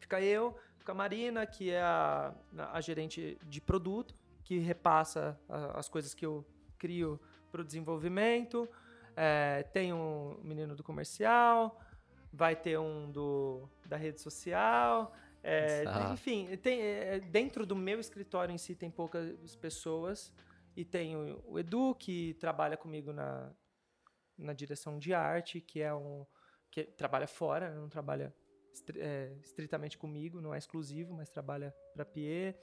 Fica 0.00 0.20
eu, 0.20 0.56
fica 0.78 0.92
a 0.92 0.94
Marina, 0.94 1.44
que 1.46 1.70
é 1.70 1.82
a, 1.82 2.32
a 2.72 2.80
gerente 2.80 3.38
de 3.44 3.60
produto, 3.60 4.14
que 4.44 4.58
repassa 4.58 5.38
a- 5.48 5.78
as 5.78 5.88
coisas 5.88 6.14
que 6.14 6.24
eu 6.26 6.44
crio 6.78 7.20
para 7.56 7.62
o 7.62 7.64
desenvolvimento. 7.64 8.68
É, 9.16 9.62
tem 9.72 9.92
um 9.94 10.38
menino 10.42 10.76
do 10.76 10.84
comercial, 10.84 11.80
vai 12.30 12.54
ter 12.54 12.78
um 12.78 13.10
do, 13.10 13.68
da 13.86 13.96
rede 13.96 14.20
social. 14.20 15.14
é, 15.42 16.12
enfim, 16.12 16.54
tem, 16.58 16.80
é, 16.80 17.20
dentro 17.20 17.64
do 17.64 17.74
meu 17.74 17.98
escritório 17.98 18.52
em 18.52 18.58
si 18.58 18.74
tem 18.74 18.90
poucas 18.90 19.56
pessoas. 19.56 20.34
E 20.76 20.84
tem 20.84 21.16
o, 21.16 21.42
o 21.46 21.58
Edu, 21.58 21.94
que 21.94 22.34
trabalha 22.34 22.76
comigo 22.76 23.10
na, 23.10 23.50
na 24.36 24.52
direção 24.52 24.98
de 24.98 25.14
arte, 25.14 25.60
que 25.60 25.80
é 25.80 25.94
um. 25.94 26.26
que 26.70 26.84
trabalha 26.84 27.26
fora, 27.26 27.74
não 27.74 27.88
trabalha 27.88 28.34
é, 28.96 29.34
estritamente 29.42 29.96
comigo, 29.96 30.42
não 30.42 30.54
é 30.54 30.58
exclusivo, 30.58 31.14
mas 31.14 31.30
trabalha 31.30 31.74
para 31.94 32.04
Pie. 32.04 32.54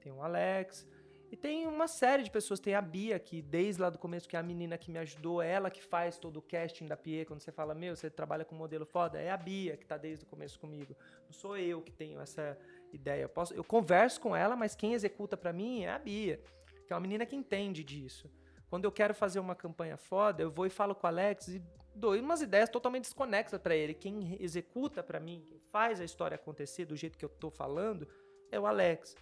Tem 0.00 0.12
o 0.12 0.20
Alex. 0.20 0.86
E 1.32 1.36
tem 1.36 1.66
uma 1.66 1.88
série 1.88 2.22
de 2.22 2.30
pessoas. 2.30 2.60
Tem 2.60 2.74
a 2.74 2.82
Bia, 2.82 3.18
que 3.18 3.40
desde 3.40 3.80
lá 3.80 3.88
do 3.88 3.96
começo, 3.96 4.28
que 4.28 4.36
é 4.36 4.38
a 4.38 4.42
menina 4.42 4.76
que 4.76 4.90
me 4.90 4.98
ajudou, 4.98 5.40
ela 5.40 5.70
que 5.70 5.82
faz 5.82 6.18
todo 6.18 6.36
o 6.36 6.42
casting 6.42 6.86
da 6.86 6.94
Pie. 6.94 7.24
Quando 7.24 7.40
você 7.40 7.50
fala, 7.50 7.74
meu, 7.74 7.96
você 7.96 8.10
trabalha 8.10 8.44
com 8.44 8.54
modelo 8.54 8.84
foda, 8.84 9.18
é 9.18 9.30
a 9.30 9.36
Bia 9.38 9.78
que 9.78 9.86
tá 9.86 9.96
desde 9.96 10.26
o 10.26 10.28
começo 10.28 10.60
comigo. 10.60 10.94
Não 11.24 11.32
sou 11.32 11.56
eu 11.56 11.80
que 11.80 11.90
tenho 11.90 12.20
essa 12.20 12.58
ideia. 12.92 13.22
Eu, 13.22 13.30
posso, 13.30 13.54
eu 13.54 13.64
converso 13.64 14.20
com 14.20 14.36
ela, 14.36 14.54
mas 14.54 14.74
quem 14.74 14.92
executa 14.92 15.34
para 15.34 15.54
mim 15.54 15.84
é 15.84 15.88
a 15.88 15.98
Bia, 15.98 16.38
que 16.86 16.92
é 16.92 16.94
uma 16.94 17.00
menina 17.00 17.24
que 17.24 17.34
entende 17.34 17.82
disso. 17.82 18.30
Quando 18.68 18.84
eu 18.84 18.92
quero 18.92 19.14
fazer 19.14 19.40
uma 19.40 19.54
campanha 19.54 19.96
foda, 19.96 20.42
eu 20.42 20.50
vou 20.50 20.66
e 20.66 20.70
falo 20.70 20.94
com 20.94 21.06
o 21.06 21.08
Alex 21.08 21.48
e 21.48 21.62
dou 21.94 22.14
umas 22.14 22.42
ideias 22.42 22.68
totalmente 22.68 23.04
desconexas 23.04 23.58
para 23.58 23.74
ele. 23.74 23.94
Quem 23.94 24.36
executa 24.38 25.02
para 25.02 25.18
mim, 25.18 25.42
quem 25.48 25.58
faz 25.70 25.98
a 25.98 26.04
história 26.04 26.34
acontecer 26.34 26.84
do 26.84 26.94
jeito 26.94 27.16
que 27.16 27.24
eu 27.24 27.30
tô 27.30 27.50
falando, 27.50 28.06
é 28.50 28.60
o 28.60 28.66
Alex. 28.66 29.16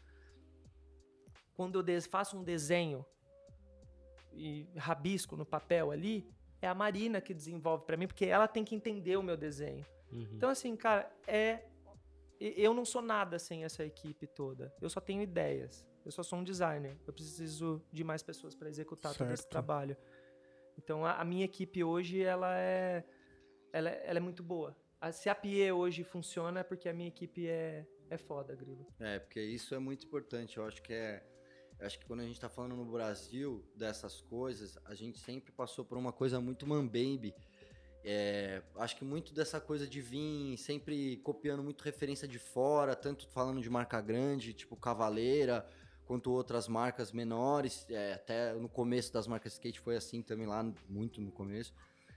Quando 1.61 1.87
eu 1.87 2.03
faço 2.05 2.39
um 2.39 2.43
desenho 2.43 3.05
e 4.33 4.67
rabisco 4.79 5.37
no 5.37 5.45
papel 5.45 5.91
ali, 5.91 6.27
é 6.63 6.67
a 6.67 6.75
Marina 6.75 7.21
que 7.21 7.35
desenvolve 7.35 7.85
para 7.85 7.99
mim, 7.99 8.07
porque 8.07 8.25
ela 8.25 8.49
tem 8.49 8.65
que 8.65 8.75
entender 8.75 9.19
o 9.19 9.23
meu 9.23 9.37
desenho. 9.37 9.85
Uhum. 10.11 10.27
Então, 10.33 10.49
assim, 10.49 10.75
cara, 10.75 11.13
é. 11.27 11.67
Eu 12.41 12.73
não 12.73 12.87
sou 12.87 13.03
nada 13.03 13.39
sem 13.39 13.63
essa 13.63 13.85
equipe 13.85 14.27
toda. 14.27 14.75
Eu 14.81 14.89
só 14.89 15.03
tenho 15.03 15.21
ideias. 15.21 15.87
Eu 16.03 16.11
só 16.11 16.23
sou 16.23 16.39
um 16.39 16.45
designer. 16.45 16.97
Eu 17.07 17.13
preciso 17.13 17.83
de 17.93 18.03
mais 18.03 18.23
pessoas 18.23 18.55
para 18.55 18.67
executar 18.71 19.13
todo 19.15 19.31
esse 19.31 19.43
Certo. 19.43 19.51
trabalho. 19.53 19.95
Então, 20.79 21.05
a, 21.05 21.17
a 21.21 21.25
minha 21.27 21.45
equipe 21.45 21.85
hoje, 21.85 22.23
ela 22.23 22.59
é, 22.59 23.05
ela, 23.71 23.91
é- 23.91 24.03
ela 24.07 24.17
é 24.19 24.21
muito 24.23 24.43
boa. 24.43 24.75
A- 24.99 25.13
Se 25.13 25.29
a 25.29 25.35
PIE 25.35 25.71
hoje 25.73 26.05
funciona, 26.05 26.61
é 26.61 26.63
porque 26.63 26.89
a 26.89 26.95
minha 26.95 27.09
equipe 27.09 27.47
é, 27.47 27.87
é 28.09 28.17
foda, 28.17 28.55
Grilo. 28.57 28.87
É, 28.99 29.19
porque 29.19 29.43
isso 29.43 29.75
é 29.75 29.79
muito 29.79 30.07
importante. 30.07 30.57
Eu 30.57 30.65
acho 30.65 30.81
que 30.83 30.95
é. 30.95 31.23
Acho 31.81 31.99
que 31.99 32.05
quando 32.05 32.21
a 32.21 32.25
gente 32.25 32.39
tá 32.39 32.49
falando 32.49 32.77
no 32.77 32.85
Brasil 32.85 33.65
dessas 33.75 34.21
coisas, 34.21 34.79
a 34.85 34.95
gente 34.95 35.19
sempre 35.19 35.53
passou 35.53 35.85
por 35.85 35.97
uma 35.97 36.13
coisa 36.13 36.41
muito 36.41 36.67
mambembe. 36.67 37.35
É, 38.03 38.63
acho 38.77 38.97
que 38.97 39.05
muito 39.05 39.35
dessa 39.35 39.61
coisa 39.61 39.87
de 39.87 40.01
vir 40.01 40.57
sempre 40.57 41.19
copiando 41.19 41.63
muito 41.63 41.83
referência 41.83 42.27
de 42.27 42.39
fora, 42.39 42.97
tanto 42.97 43.29
falando 43.29 43.61
de 43.61 43.69
marca 43.69 44.01
grande, 44.01 44.55
tipo 44.55 44.75
Cavaleira, 44.77 45.67
quanto 46.07 46.31
outras 46.31 46.67
marcas 46.67 47.13
menores. 47.13 47.87
é, 47.91 48.15
até 48.15 48.55
no 48.55 48.69
começo 48.69 49.13
das 49.13 49.27
marcas 49.27 49.55
skate 49.55 49.81
foi 49.81 49.97
assim 49.97 50.23
também 50.23 50.47
lá, 50.47 50.63
muito 50.89 51.21
no 51.21 51.31
começo. 51.31 51.75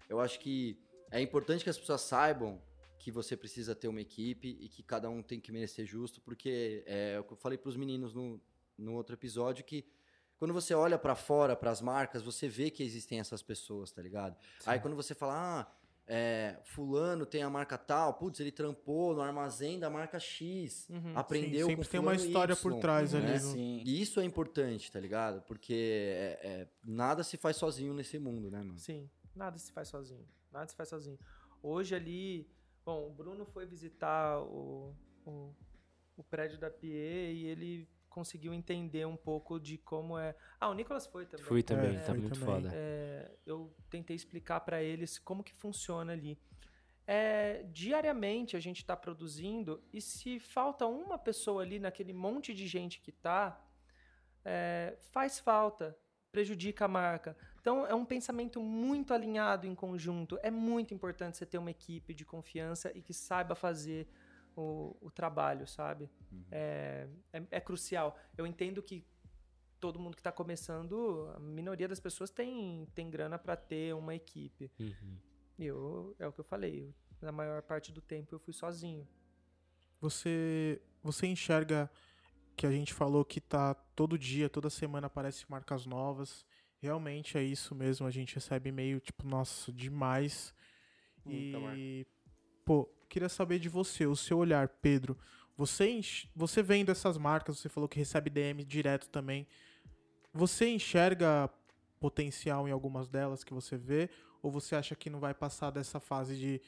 Eu 0.09 0.19
acho 0.19 0.39
que 0.39 0.77
é 1.11 1.21
importante 1.21 1.63
que 1.63 1.69
as 1.69 1.77
pessoas 1.77 2.01
saibam 2.01 2.61
que 2.97 3.11
você 3.11 3.35
precisa 3.35 3.75
ter 3.75 3.89
uma 3.89 3.99
equipe 3.99 4.57
e 4.61 4.69
que 4.69 4.81
cada 4.81 5.09
um 5.09 5.21
tem 5.21 5.39
que 5.39 5.51
merecer 5.51 5.85
justo, 5.85 6.21
porque 6.21 6.83
é 6.85 7.21
que 7.25 7.33
eu 7.33 7.37
falei 7.37 7.57
para 7.57 7.67
os 7.67 7.75
meninos 7.75 8.13
no, 8.13 8.41
no 8.77 8.93
outro 8.93 9.15
episódio 9.15 9.63
que 9.63 9.85
quando 10.37 10.53
você 10.53 10.73
olha 10.73 10.97
para 10.97 11.15
fora, 11.15 11.55
para 11.55 11.71
as 11.71 11.79
marcas, 11.81 12.21
você 12.21 12.47
vê 12.49 12.69
que 12.69 12.83
existem 12.83 13.19
essas 13.19 13.41
pessoas, 13.41 13.91
tá 13.91 14.01
ligado? 14.01 14.35
Aí 14.65 14.79
quando 14.79 14.95
você 14.95 15.15
fala, 15.15 15.33
ah, 15.69 15.71
é, 16.05 16.59
fulano 16.65 17.25
tem 17.25 17.43
a 17.43 17.49
marca 17.49 17.77
tal, 17.77 18.15
putz, 18.15 18.41
ele 18.41 18.51
trampou 18.51 19.15
no 19.15 19.21
armazém 19.21 19.79
da 19.79 19.89
marca 19.89 20.19
X, 20.19 20.89
Uhum. 20.89 21.13
aprendeu 21.17 21.67
Sim, 21.67 21.71
sempre 21.71 21.85
com 21.85 21.91
tem 21.91 21.99
uma 22.01 22.15
história 22.15 22.53
Y, 22.53 22.61
por 22.61 22.79
trás 22.81 23.13
né? 23.13 23.19
ali. 23.19 23.31
no- 23.45 23.51
Sim. 23.53 23.83
E 23.85 24.01
isso 24.01 24.19
é 24.19 24.25
importante, 24.25 24.91
tá 24.91 24.99
ligado? 24.99 25.41
Porque 25.43 25.73
é- 25.73 26.39
é, 26.43 26.67
nada 26.83 27.23
se 27.23 27.37
faz 27.37 27.55
sozinho 27.55 27.93
nesse 27.93 28.19
mundo, 28.19 28.51
né, 28.51 28.57
mano? 28.61 28.77
Sim, 28.77 29.09
nada 29.33 29.57
se 29.57 29.71
faz 29.71 29.87
sozinho. 29.87 30.27
Nada 30.51 30.67
se 30.67 30.75
faz 30.75 30.89
sozinho. 30.89 31.17
Hoje 31.61 31.95
ali, 31.95 32.49
bom, 32.83 33.07
o 33.07 33.13
Bruno 33.13 33.45
foi 33.45 33.65
visitar 33.65 34.41
o, 34.41 34.93
o, 35.25 35.53
o 36.17 36.23
prédio 36.23 36.57
da 36.59 36.69
PIE 36.69 36.89
e 36.91 37.45
ele 37.45 37.87
conseguiu 38.13 38.53
entender 38.53 39.05
um 39.07 39.17
pouco 39.17 39.59
de 39.59 39.77
como 39.79 40.17
é. 40.17 40.35
Ah, 40.59 40.69
o 40.69 40.73
Nicolas 40.73 41.07
foi 41.07 41.25
também. 41.25 41.45
Fui 41.45 41.63
também, 41.63 41.95
É, 41.95 41.99
tá 41.99 42.11
fui 42.13 42.19
muito 42.21 42.39
também. 42.39 42.55
foda. 42.55 42.69
É, 42.73 43.31
eu 43.45 43.75
tentei 43.89 44.15
explicar 44.15 44.59
para 44.61 44.81
eles 44.81 45.17
como 45.17 45.43
que 45.43 45.53
funciona 45.53 46.13
ali. 46.13 46.37
É, 47.05 47.63
diariamente 47.73 48.55
a 48.55 48.59
gente 48.59 48.77
está 48.77 48.95
produzindo 48.95 49.83
e 49.91 49.99
se 49.99 50.39
falta 50.39 50.85
uma 50.85 51.17
pessoa 51.17 51.61
ali 51.63 51.77
naquele 51.79 52.13
monte 52.13 52.53
de 52.53 52.65
gente 52.67 53.01
que 53.01 53.11
tá, 53.11 53.59
é, 54.45 54.95
faz 55.11 55.39
falta, 55.39 55.97
prejudica 56.31 56.85
a 56.85 56.87
marca. 56.87 57.35
Então 57.59 57.85
é 57.85 57.93
um 57.95 58.05
pensamento 58.05 58.61
muito 58.61 59.13
alinhado 59.13 59.65
em 59.67 59.75
conjunto. 59.75 60.39
É 60.41 60.51
muito 60.51 60.93
importante 60.93 61.37
você 61.37 61.45
ter 61.45 61.57
uma 61.57 61.71
equipe 61.71 62.13
de 62.13 62.23
confiança 62.23 62.91
e 62.95 63.01
que 63.01 63.13
saiba 63.13 63.55
fazer 63.55 64.07
o, 64.55 64.95
o 65.01 65.11
trabalho, 65.11 65.67
sabe? 65.67 66.09
É, 66.51 67.07
é, 67.31 67.43
é 67.51 67.59
crucial. 67.59 68.17
Eu 68.37 68.45
entendo 68.45 68.81
que 68.81 69.05
todo 69.79 69.99
mundo 69.99 70.15
que 70.15 70.21
está 70.21 70.31
começando, 70.31 71.29
a 71.35 71.39
minoria 71.39 71.87
das 71.87 71.99
pessoas 71.99 72.29
tem, 72.29 72.87
tem 72.95 73.09
grana 73.09 73.37
para 73.37 73.55
ter 73.55 73.93
uma 73.93 74.15
equipe. 74.15 74.71
Uhum. 74.79 75.17
Eu, 75.59 76.15
é 76.17 76.27
o 76.27 76.31
que 76.31 76.39
eu 76.39 76.45
falei, 76.45 76.81
eu, 76.81 76.93
na 77.21 77.31
maior 77.31 77.61
parte 77.61 77.91
do 77.91 78.01
tempo 78.01 78.33
eu 78.33 78.39
fui 78.39 78.53
sozinho. 78.53 79.07
Você, 79.99 80.81
você 81.01 81.27
enxerga 81.27 81.89
que 82.55 82.65
a 82.65 82.71
gente 82.71 82.93
falou 82.93 83.25
que 83.25 83.41
tá 83.41 83.73
todo 83.73 84.17
dia, 84.17 84.49
toda 84.49 84.69
semana 84.69 85.07
aparece 85.07 85.45
marcas 85.49 85.85
novas. 85.85 86.45
Realmente 86.81 87.37
é 87.37 87.43
isso 87.43 87.73
mesmo, 87.73 88.05
a 88.05 88.11
gente 88.11 88.35
recebe 88.35 88.69
e-mail, 88.69 88.99
tipo, 88.99 89.25
nossa, 89.27 89.71
demais. 89.71 90.53
Muita 91.25 91.57
e, 91.77 92.05
pô, 92.65 92.89
queria 93.13 93.29
saber 93.29 93.59
de 93.59 93.69
você, 93.69 94.07
o 94.07 94.15
seu 94.15 94.39
olhar, 94.39 94.67
Pedro. 94.67 95.15
Você, 95.55 96.01
você 96.35 96.63
vendo 96.63 96.91
essas 96.91 97.15
marcas, 97.15 97.59
você 97.59 97.69
falou 97.69 97.87
que 97.87 97.99
recebe 97.99 98.27
DM 98.27 98.65
direto 98.65 99.07
também. 99.07 99.45
Você 100.33 100.67
enxerga 100.67 101.47
potencial 101.99 102.67
em 102.67 102.71
algumas 102.71 103.07
delas 103.07 103.43
que 103.43 103.53
você 103.53 103.77
vê? 103.77 104.09
Ou 104.41 104.49
você 104.51 104.75
acha 104.75 104.95
que 104.95 105.11
não 105.11 105.19
vai 105.19 105.31
passar 105.31 105.69
dessa 105.69 105.99
fase 105.99 106.35
de 106.35 106.59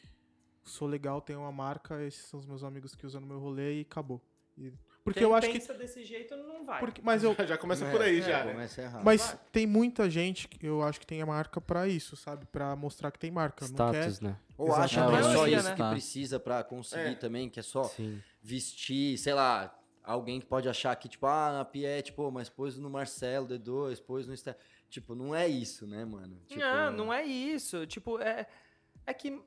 sou 0.63 0.87
legal, 0.87 1.19
tenho 1.19 1.39
uma 1.39 1.51
marca, 1.51 2.03
esses 2.03 2.27
são 2.27 2.39
os 2.39 2.45
meus 2.45 2.63
amigos 2.63 2.93
que 2.93 3.07
usam 3.07 3.21
no 3.21 3.27
meu 3.27 3.39
rolê 3.39 3.79
e 3.79 3.81
acabou? 3.81 4.21
E- 4.55 4.71
porque 5.06 5.20
Quem 5.20 5.28
eu 5.30 5.34
acho 5.36 5.47
que. 5.47 5.53
pensa 5.53 5.74
desse 5.76 6.03
jeito 6.03 6.36
não 6.36 6.66
vai. 6.66 6.80
porque- 6.80 7.01
mas 7.01 7.24
eu, 7.24 7.34
Já 7.47 7.58
começa 7.58 7.86
por 7.89 8.01
aí, 8.01 8.20
É, 8.20 8.22
já. 8.24 8.43
né? 8.43 8.51
Começa 8.53 8.82
errado. 8.82 9.03
mas 9.06 9.38
tem 9.51 9.66
muita 9.68 10.10
gente 10.10 10.47
que 10.47 10.66
eu 10.66 10.82
acho 10.84 10.99
que 10.99 11.06
tem 11.06 11.22
a 11.22 11.26
marca 11.26 11.62
pra 11.62 11.88
isso, 11.88 12.18
sabe? 12.18 12.45
Pra 12.47 12.76
mostrar 12.76 13.12
que 13.12 13.20
tem 13.20 13.30
marca. 13.32 13.66
Não 13.68 13.91
quer... 13.91 13.99
Status, 14.10 14.20
né? 14.20 14.36
Ou 14.58 14.74
acha 14.74 14.95
que 15.08 15.16
é 15.16 15.22
só 15.22 15.30
Maioria, 15.30 15.58
isso 15.60 15.70
né? 15.70 15.76
que 15.76 15.89
precisa 15.91 16.39
pra 16.39 16.64
conseguir 16.64 17.01
É. 17.12 17.16
também, 17.16 17.49
que 17.49 17.60
é 17.60 17.64
só 17.64 17.84
Sim. 17.84 18.20
vestir, 18.41 19.18
sei 19.20 19.34
lá, 19.34 19.78
alguém 20.03 20.39
que 20.39 20.45
pode 20.47 20.68
achar 20.68 20.95
que, 20.95 21.08
tipo, 21.08 21.26
ah, 21.28 21.51
na 21.53 21.66
Piet, 21.66 22.12
pô, 22.14 22.32
mas 22.32 22.49
pôs 22.49 22.78
no 22.78 22.89
Marcelo 22.89 23.47
D2, 23.47 24.01
pôs 24.01 24.26
no 24.28 24.34
Insta. 24.34 24.58
Tipo, 24.89 25.14
não 25.14 25.36
é 25.36 25.47
isso, 25.47 25.86
né, 25.86 26.06
mano? 26.06 26.39
Tipo, 26.47 26.62
Não, 26.62 26.91
não 26.91 27.14
é 27.14 27.24
isso. 27.26 27.86
Tipo, 27.86 28.20
é, 28.20 28.47
é 29.06 29.14
que, 29.14 29.39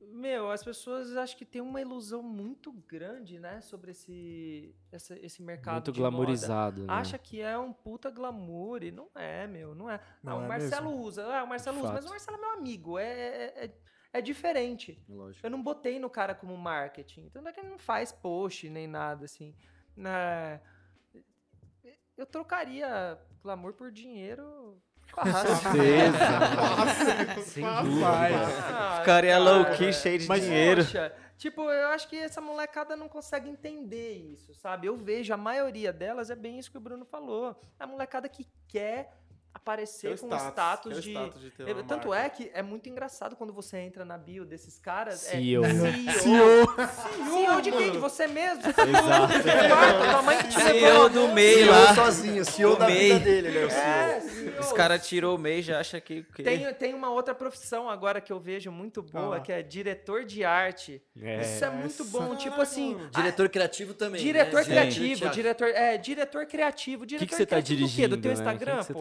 meu, 0.00 0.50
as 0.50 0.64
pessoas 0.64 1.16
acho 1.16 1.36
que 1.36 1.44
tem 1.44 1.60
uma 1.60 1.80
ilusão 1.80 2.22
muito 2.22 2.72
grande, 2.72 3.38
né, 3.38 3.60
sobre 3.60 3.90
esse, 3.92 4.74
essa- 4.90 5.18
esse 5.18 5.42
mercado 5.42 5.74
Muito 5.74 5.92
de 5.92 6.00
moda. 6.00 6.10
glamourizado, 6.10 6.80
né? 6.86 6.92
Acha 6.92 7.18
que 7.18 7.40
é 7.40 7.56
um 7.58 7.72
puta 7.72 8.10
glamour 8.10 8.82
e 8.82 8.90
não 8.90 9.08
é, 9.14 9.46
meu, 9.46 9.74
não 9.74 9.90
é. 9.90 10.00
Não 10.22 10.32
ah, 10.38 10.40
o 10.40 10.44
é 10.44 10.48
Marcelo 10.48 10.90
mesmo. 10.90 11.02
usa, 11.04 11.26
ah, 11.26 11.44
o 11.44 11.46
Marcelo 11.48 11.76
De 11.78 11.82
usa, 11.84 11.92
mas 11.92 12.06
o 12.06 12.08
Marcelo 12.08 12.36
é 12.36 12.40
meu 12.40 12.50
amigo, 12.52 12.98
é, 12.98 13.04
é, 13.12 13.64
é, 13.66 13.74
é 14.14 14.20
diferente. 14.20 15.02
Lógico. 15.08 15.46
Eu 15.46 15.50
não 15.50 15.62
botei 15.62 15.98
no 15.98 16.08
cara 16.10 16.34
como 16.34 16.56
marketing. 16.56 17.28
Tanto 17.28 17.48
é 17.48 17.52
que 17.52 17.60
ele 17.60 17.68
não 17.68 17.78
faz 17.78 18.10
post 18.10 18.68
nem 18.70 18.86
nada, 18.88 19.24
assim. 19.26 19.54
Na- 19.96 20.60
Eu 22.16 22.26
trocaria 22.26 23.18
glamour 23.42 23.72
por 23.74 23.90
dinheiro 23.90 24.80
fácil. 25.10 25.56
Sem 27.44 27.62
Fácil. 27.64 27.90
dúvida. 27.90 28.06
Ah, 28.08 28.96
Ficaria 29.00 29.32
cara, 29.38 29.44
low-key, 29.44 29.92
cheio 29.92 30.18
de 30.18 30.26
Mas- 30.28 30.42
dinheiro. 30.42 30.84
Poxa, 30.84 31.12
tipo, 31.36 31.62
eu 31.70 31.88
acho 31.88 32.08
que 32.08 32.16
essa 32.16 32.40
molecada 32.40 32.96
não 32.96 33.08
consegue 33.08 33.48
entender 33.48 34.12
isso, 34.32 34.54
sabe? 34.54 34.86
Eu 34.86 34.96
vejo, 34.96 35.32
a 35.32 35.36
maioria 35.36 35.92
delas 35.92 36.30
é 36.30 36.34
bem 36.36 36.58
isso 36.58 36.70
que 36.70 36.76
o 36.78 36.80
Bruno 36.80 37.04
falou. 37.04 37.60
É 37.78 37.84
a 37.84 37.86
molecada 37.86 38.28
que 38.28 38.46
quer 38.68 39.12
aparecer 39.52 40.18
com 40.18 40.28
status, 40.36 40.98
o 40.98 41.00
de... 41.00 41.10
status 41.10 41.40
de 41.42 41.72
uma 41.72 41.82
Tanto 41.82 42.08
marca. 42.08 42.26
é 42.26 42.30
que 42.30 42.50
é 42.54 42.62
muito 42.62 42.88
engraçado 42.88 43.34
quando 43.36 43.52
você 43.52 43.78
entra 43.78 44.04
na 44.04 44.16
bio 44.16 44.44
desses 44.44 44.78
caras. 44.78 45.20
CEO. 45.20 45.64
É 45.64 45.72
né? 45.72 46.12
CEO. 46.12 46.66
CEO 47.30 47.60
de 47.60 47.72
quem? 47.72 47.92
De 47.92 47.98
você 47.98 48.26
mesmo? 48.26 48.62
Tá 48.62 48.68
Exato. 48.86 49.68
quarto, 49.68 50.10
tua 50.10 50.22
mãe 50.22 50.38
que 50.38 50.48
te 50.48 50.54
CEO 50.60 50.72
levou. 50.72 51.08
do 51.10 51.28
MEI 51.28 51.54
CEO 51.54 51.70
lá. 51.72 51.94
sozinho, 51.94 52.44
CEO 52.44 52.72
O 52.72 52.76
da 52.76 52.86
vida 52.86 52.98
MEI. 53.02 53.18
dele, 53.18 53.50
né? 53.50 53.64
O 53.66 53.70
CEO. 53.70 53.80
É, 53.80 54.20
CEO. 54.20 54.60
Os 54.60 54.72
caras 54.72 55.06
tirou 55.06 55.36
o 55.36 55.38
MEI 55.38 55.62
já 55.62 55.80
acha 55.80 56.00
que. 56.00 56.22
que... 56.34 56.42
Tem, 56.42 56.72
tem 56.74 56.94
uma 56.94 57.10
outra 57.10 57.34
profissão 57.34 57.88
agora 57.88 58.20
que 58.20 58.32
eu 58.32 58.38
vejo 58.38 58.70
muito 58.70 59.02
boa, 59.02 59.36
Ah. 59.36 59.40
que 59.40 59.52
é 59.52 59.62
diretor 59.62 60.24
de 60.24 60.44
arte. 60.44 61.02
É. 61.20 61.40
Isso 61.42 61.64
é 61.64 61.70
muito 61.70 62.02
essa- 62.02 62.04
bom. 62.04 62.36
Tipo 62.36 62.60
assim, 62.60 62.96
Diretor 63.10 63.48
criativo 63.48 63.94
também. 63.94 64.20
Diretor 64.22 64.60
né? 64.60 64.64
criativo, 64.64 65.20
Teatro. 65.20 65.34
diretor, 65.34 65.68
é, 65.68 65.98
diretor 65.98 66.46
criativo, 66.46 67.02
O 67.02 67.06
diretor 67.06 67.26
que, 67.26 67.30
que 67.30 67.36
você 67.36 67.46
tá 67.46 67.56
criativo 67.56 67.80
do 67.80 67.86
quê? 67.86 67.86
dirigindo? 67.92 68.16
Do 68.16 68.22
teu 68.22 68.30
né? 68.30 68.34
Que 68.36 68.40
Instagram, 68.42 68.84
que 68.84 68.92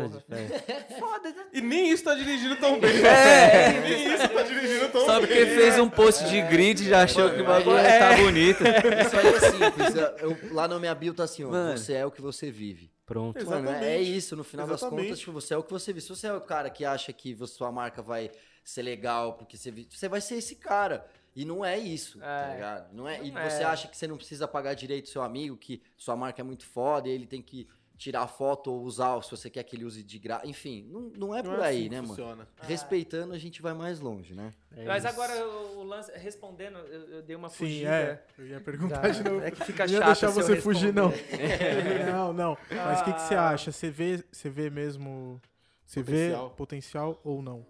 você 0.48 0.60
tá 0.60 0.74
é. 0.74 1.00
Foda, 1.00 1.30
né? 1.30 1.46
E 1.54 1.62
nem 1.62 1.90
isso 1.92 2.04
tá 2.04 2.16
dirigindo 2.16 2.56
tão 2.58 2.80
bem. 2.80 2.92
É, 3.06 3.80
Nem 3.82 4.14
isso 4.16 4.30
tá 4.30 4.42
dirigindo 4.44 4.90
tão 4.90 5.06
Só 5.06 5.20
bem. 5.20 5.28
porque 5.28 5.46
fez 5.46 5.80
um 5.80 5.90
post 5.90 6.26
de 6.30 6.42
grid 6.44 6.84
já 6.88 7.04
achou 7.04 7.30
que 7.30 7.42
o 7.42 7.46
bagulho 7.46 7.78
É. 7.78 8.00
tá 8.00 8.16
bonito. 8.18 8.64
Isso 8.64 9.18
aí 9.18 9.28
é 9.28 9.40
simples. 9.40 9.96
Eu- 10.22 10.54
lá 10.54 10.68
na 10.68 10.80
minha 10.80 10.96
bio 10.96 11.14
tá 11.14 11.24
assim, 11.24 11.44
ó. 11.44 11.50
Mano. 11.50 11.78
Você 11.78 11.94
é 11.94 12.06
o 12.06 12.12
que 12.12 12.22
você 12.22 12.50
vive. 12.52 12.92
Pronto. 13.06 13.44
Mano, 13.46 13.70
é 13.70 13.98
isso. 14.00 14.36
No 14.36 14.44
final 14.44 14.68
das 14.68 14.82
Exatamente. 14.82 15.06
contas, 15.08 15.20
tipo, 15.20 15.32
você 15.32 15.54
é 15.54 15.58
o 15.58 15.64
que 15.64 15.72
você 15.72 15.92
vive. 15.92 16.02
Se 16.06 16.10
você 16.10 16.28
é 16.28 16.34
o 16.34 16.42
cara 16.42 16.70
que 16.70 16.86
acha 16.86 17.12
que 17.12 17.34
você- 17.34 17.54
sua 17.56 17.72
marca 17.72 18.02
vai 18.02 18.30
ser 18.64 18.84
legal, 18.84 19.34
porque 19.34 19.58
você 19.58 19.72
vive, 19.72 19.90
você 19.92 20.08
vai 20.08 20.22
ser 20.22 20.36
esse 20.36 20.56
cara. 20.56 21.06
E 21.36 21.46
não 21.46 21.64
é 21.64 21.78
isso, 21.78 22.20
tá 22.20 22.48
É. 22.50 22.54
ligado? 22.56 22.94
Não 22.94 23.08
é, 23.08 23.24
e 23.24 23.32
Não 23.32 23.42
você 23.42 23.62
é. 23.62 23.66
acha 23.66 23.88
que 23.88 23.96
você 23.96 24.08
não 24.08 24.18
precisa 24.18 24.48
pagar 24.48 24.74
direito 24.74 25.10
seu 25.10 25.22
amigo, 25.22 25.56
que 25.56 25.82
sua 25.96 26.16
marca 26.16 26.42
é 26.42 26.44
muito 26.44 26.66
foda 26.66 27.08
e 27.08 27.12
ele 27.12 27.26
tem 27.28 27.42
que 27.42 27.68
tirar 28.00 28.26
foto 28.28 28.72
ou 28.72 28.82
usar, 28.82 29.22
se 29.22 29.30
você 29.30 29.50
quer 29.50 29.62
que 29.64 29.76
ele 29.76 29.84
use 29.84 30.02
de 30.02 30.18
graça. 30.18 30.48
Enfim, 30.48 30.88
não, 30.90 31.02
não 31.16 31.36
é 31.36 31.44
Não 31.44 31.52
por 31.54 31.60
é 31.60 31.68
aí, 31.68 31.80
assim 31.82 31.90
né, 31.90 31.96
mano? 31.98 32.08
funciona. 32.08 32.48
Respeitando, 32.62 33.34
a 33.34 33.38
gente 33.38 33.62
vai 33.62 33.74
mais 33.74 34.00
longe, 34.00 34.34
né? 34.34 34.54
É 34.76 34.86
Mas 34.86 35.04
isso. 35.04 35.14
agora 35.14 35.46
o, 35.48 35.84
lance, 35.84 36.10
respondendo, 36.18 36.78
eu, 36.80 37.02
eu 37.18 37.22
dei 37.22 37.36
uma 37.36 37.50
Sim, 37.50 37.58
fugida. 37.58 37.90
é. 37.92 38.26
Eu 38.38 38.48
ia 38.48 38.62
perguntar 38.62 39.02
da- 39.02 39.10
de 39.10 39.22
novo. 39.24 39.42
É 39.44 39.52
que 39.52 39.64
fica 39.66 39.86
Não 39.86 39.92
ia 39.94 40.00
chato 40.00 40.06
deixar 40.08 40.32
se 40.32 40.40
eu 40.40 40.46
você 40.46 40.62
fugir, 40.62 40.94
não. 40.94 41.12
não, 42.12 42.32
não. 42.34 42.58
Mas 42.72 43.02
o 43.02 43.04
que, 43.04 43.14
que 43.14 43.22
você 43.22 43.36
Ah. 43.36 43.50
acha? 43.50 43.72
Você 43.72 43.92
vê, 43.92 44.24
você 44.32 44.50
vê 44.50 44.70
mesmo. 44.70 45.40
Você 45.86 46.02
vê 46.02 46.30
Potencial. 46.30 46.50
potencial 46.52 47.22
ou 47.24 47.42
não 47.42 47.66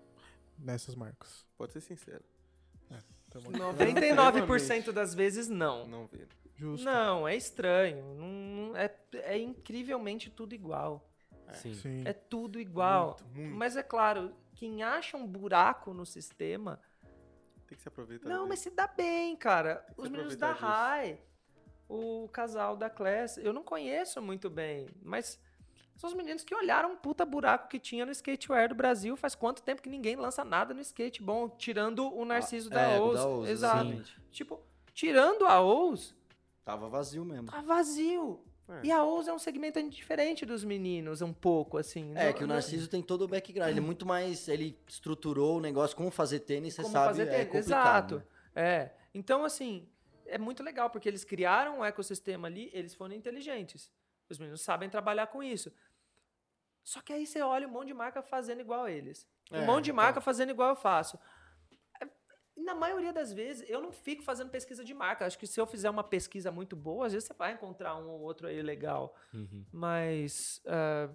nessas 0.57 0.93
marcas? 0.93 1.43
Pode 1.57 1.73
ser 1.73 1.81
sincero. 1.81 2.23
Tá 3.31 3.39
bom. 3.39 3.51
99% 3.51 4.91
das 4.91 5.13
vezes 5.13 5.47
não. 5.47 5.87
Não 5.87 6.07
vê. 6.07 6.27
Justo. 6.59 6.83
Não, 6.85 7.25
é 7.25 7.35
estranho. 7.37 8.03
Não, 8.15 8.27
não- 8.27 8.75
é, 8.77 8.93
é 9.13 9.37
incrivelmente 9.37 10.29
tudo 10.29 10.53
igual. 10.53 11.09
Sim. 11.53 11.73
Sim. 11.73 12.03
É 12.05 12.11
tudo 12.13 12.59
igual. 12.59 13.17
Muito, 13.21 13.25
muito. 13.39 13.55
Mas 13.55 13.75
é 13.77 13.81
claro, 13.81 14.35
quem 14.53 14.83
acha 14.83 15.15
um 15.15 15.25
buraco 15.25 15.93
no 15.93 16.05
sistema 16.05 16.79
Tem 17.65 17.75
que 17.77 17.81
se 17.81 17.87
aproveitar. 17.87 18.27
Não, 18.27 18.39
dele. 18.39 18.49
mas 18.49 18.59
se 18.59 18.69
dá 18.69 18.87
bem, 18.87 19.35
cara. 19.37 19.85
Os 19.97 20.09
meninos 20.09 20.35
da 20.35 20.51
Rai, 20.51 21.19
o 21.87 22.27
casal 22.27 22.75
da 22.75 22.89
Class, 22.89 23.37
eu 23.37 23.53
não 23.53 23.63
conheço 23.63 24.21
muito 24.21 24.49
bem, 24.49 24.87
mas 25.01 25.39
são 25.95 26.09
os 26.09 26.15
meninos 26.15 26.43
que 26.43 26.53
olharam 26.53 26.91
um 26.91 26.95
puta 26.97 27.25
buraco 27.25 27.67
que 27.69 27.79
tinha 27.79 28.05
no 28.05 28.11
skateware 28.11 28.69
do 28.69 28.75
Brasil. 28.75 29.15
Faz 29.17 29.33
quanto 29.33 29.63
tempo 29.63 29.81
que 29.81 29.89
ninguém 29.89 30.15
lança 30.17 30.43
nada 30.43 30.73
no 30.73 30.81
skate 30.81 31.23
bom, 31.23 31.47
tirando 31.49 32.13
o 32.13 32.25
Narciso 32.25 32.69
da 32.69 32.81
é, 32.81 32.99
o 32.99 33.03
Ous. 33.05 33.13
da 33.19 33.27
Ous, 33.27 33.49
Exato. 33.49 33.77
exatamente. 33.77 34.21
Tipo, 34.31 34.61
tirando 34.93 35.45
a 35.47 35.61
Ous, 35.61 36.15
Tava 36.69 36.87
vazio 36.89 37.25
mesmo. 37.25 37.47
tá 37.49 37.61
vazio. 37.61 38.43
É. 38.67 38.81
E 38.87 38.91
a 38.91 39.03
Ous 39.03 39.27
é 39.27 39.33
um 39.33 39.39
segmento 39.39 39.81
diferente 39.89 40.45
dos 40.45 40.63
meninos, 40.63 41.21
um 41.23 41.33
pouco, 41.33 41.77
assim. 41.77 42.13
É, 42.15 42.25
Não- 42.27 42.33
que 42.33 42.43
o 42.43 42.47
não- 42.47 42.53
Narciso 42.55 42.87
tem 42.87 43.01
todo 43.01 43.23
o 43.23 43.27
background. 43.27 43.69
Ele 43.71 43.79
é 43.79 43.81
muito 43.81 44.05
mais. 44.05 44.47
Ele 44.47 44.77
estruturou 44.87 45.57
o 45.57 45.59
negócio, 45.59 45.97
como 45.97 46.11
fazer 46.11 46.41
tênis, 46.41 46.75
você 46.75 46.83
como 46.83 46.93
sabe. 46.93 47.07
fazer 47.07 47.23
é 47.23 47.25
tênis. 47.45 47.47
complicado. 47.47 48.15
Exato. 48.17 48.29
né? 48.55 48.61
É. 48.63 48.91
Então, 49.13 49.43
assim, 49.43 49.89
é 50.27 50.37
muito 50.37 50.61
legal, 50.61 50.89
porque 50.91 51.09
eles 51.09 51.23
criaram 51.23 51.79
um 51.79 51.85
ecossistema 51.85 52.47
ali, 52.47 52.69
eles 52.71 52.93
foram 52.93 53.15
inteligentes. 53.15 53.91
Os 54.29 54.37
meninos 54.37 54.61
sabem 54.61 54.87
trabalhar 54.87 55.25
com 55.27 55.41
isso. 55.41 55.71
Só 56.83 57.01
que 57.01 57.11
aí 57.11 57.25
você 57.25 57.41
olha 57.41 57.67
um 57.67 57.71
monte 57.71 57.87
de 57.87 57.93
marca 57.95 58.21
fazendo 58.21 58.61
igual 58.61 58.83
a 58.83 58.91
eles. 58.91 59.27
Um 59.51 59.57
É, 59.57 59.65
monte 59.65 59.85
de 59.85 59.91
então. 59.91 60.03
marca 60.03 60.21
fazendo 60.21 60.51
igual 60.51 60.69
eu 60.69 60.75
faço. 60.75 61.17
É, 62.59 62.63
Na 62.63 62.75
maioria 62.75 63.11
das 63.13 63.31
vezes, 63.33 63.67
eu 63.69 63.81
não 63.81 63.91
fico 63.91 64.21
fazendo 64.23 64.49
pesquisa 64.49 64.83
de 64.83 64.93
marca. 64.93 65.25
Acho 65.25 65.37
que 65.39 65.47
se 65.47 65.59
eu 65.59 65.65
fizer 65.65 65.89
uma 65.89 66.03
pesquisa 66.03 66.51
muito 66.51 66.75
boa, 66.75 67.05
às 67.07 67.13
vezes 67.13 67.27
você 67.27 67.33
vai 67.33 67.53
encontrar 67.53 67.95
um 67.95 68.07
ou 68.09 68.19
outro 68.21 68.47
aí 68.47 68.61
legal. 68.61 69.15
Uhum. 69.33 69.65
Mas. 69.71 70.61
ah, 70.65 71.09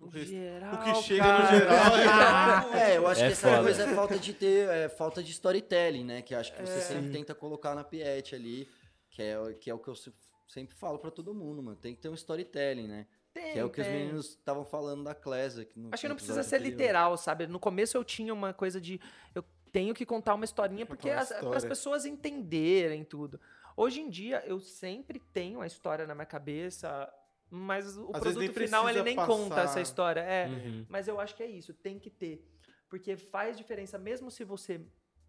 no 0.00 0.06
O 0.06 0.10
que- 0.10 0.24
geral. 0.26 0.74
o 0.74 0.78
que 0.84 0.94
chega 1.02 1.24
cara, 1.24 1.50
no 1.50 1.58
geral 1.58 2.70
É, 2.72 2.96
eu 2.96 3.06
acho 3.08 3.20
É 3.20 3.26
que 3.26 3.32
essa 3.32 3.48
foda. 3.48 3.62
coisa 3.62 3.82
é 3.82 3.94
falta 3.94 4.18
de 4.18 4.32
ter, 4.32 4.68
é, 4.68 4.88
falta 4.88 5.22
de 5.22 5.30
storytelling, 5.32 6.04
né? 6.04 6.22
Que 6.22 6.34
acho 6.36 6.52
que 6.54 6.62
É. 6.62 6.66
você 6.66 6.80
sempre 6.82 7.10
tenta 7.10 7.34
colocar 7.34 7.74
na 7.74 7.82
Piet 7.82 8.32
ali, 8.34 8.68
que 9.10 9.22
é, 9.22 9.38
o- 9.38 9.54
que 9.54 9.68
é 9.70 9.74
o 9.74 9.78
que 9.78 9.88
eu 9.88 9.96
se- 9.96 10.12
sempre 10.46 10.74
falo 10.76 10.98
pra 11.00 11.10
todo 11.10 11.34
mundo, 11.34 11.60
mano. 11.62 11.76
Tem 11.76 11.94
que 11.96 12.00
ter 12.00 12.08
um 12.08 12.14
storytelling, 12.14 12.86
né? 12.86 13.06
Tem, 13.34 13.52
que 13.54 13.58
é 13.58 13.64
o 13.64 13.70
que 13.70 13.80
os 13.80 13.86
tem. 13.86 13.96
meninos 13.98 14.28
estavam 14.30 14.64
falando 14.64 15.02
da 15.04 15.14
Clésia. 15.14 15.66
Acho 15.92 16.00
que 16.02 16.08
não 16.08 16.14
precisa 16.16 16.42
ser 16.44 16.56
anterior. 16.56 16.78
literal, 16.78 17.16
sabe? 17.16 17.46
No 17.48 17.58
começo 17.58 17.96
eu 17.96 18.04
tinha 18.04 18.32
uma 18.32 18.52
coisa 18.54 18.80
de 18.80 19.00
eu 19.34 19.44
tenho 19.72 19.94
que 19.94 20.04
contar 20.06 20.34
uma 20.34 20.44
historinha 20.44 20.84
porque 20.86 21.08
uma 21.10 21.20
as, 21.20 21.28
para 21.28 21.36
as 21.38 21.44
história. 21.46 21.68
pessoas 21.68 22.04
entenderem 22.06 23.04
tudo. 23.04 23.40
Hoje 23.76 24.00
em 24.00 24.08
dia 24.10 24.42
eu 24.46 24.58
sempre 24.60 25.18
tenho 25.20 25.60
a 25.60 25.66
história 25.66 26.06
na 26.06 26.14
minha 26.14 26.26
cabeça, 26.26 27.08
mas 27.50 27.96
o 27.96 28.10
Às 28.12 28.20
produto 28.20 28.52
final 28.54 28.88
ele 28.88 29.02
nem 29.02 29.16
conta 29.16 29.50
passar. 29.54 29.62
essa 29.64 29.80
história. 29.80 30.20
É, 30.20 30.46
Uhum. 30.48 30.86
mas 30.88 31.06
eu 31.08 31.20
acho 31.20 31.34
que 31.36 31.42
é 31.42 31.46
isso, 31.46 31.72
tem 31.74 31.98
que 31.98 32.10
ter. 32.10 32.44
Porque 32.88 33.16
faz 33.16 33.56
diferença, 33.56 33.98
mesmo 33.98 34.30
se 34.30 34.44
você 34.44 34.80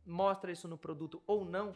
mostra 0.05 0.51
isso 0.51 0.67
no 0.67 0.77
produto 0.77 1.21
ou 1.27 1.43
não, 1.45 1.75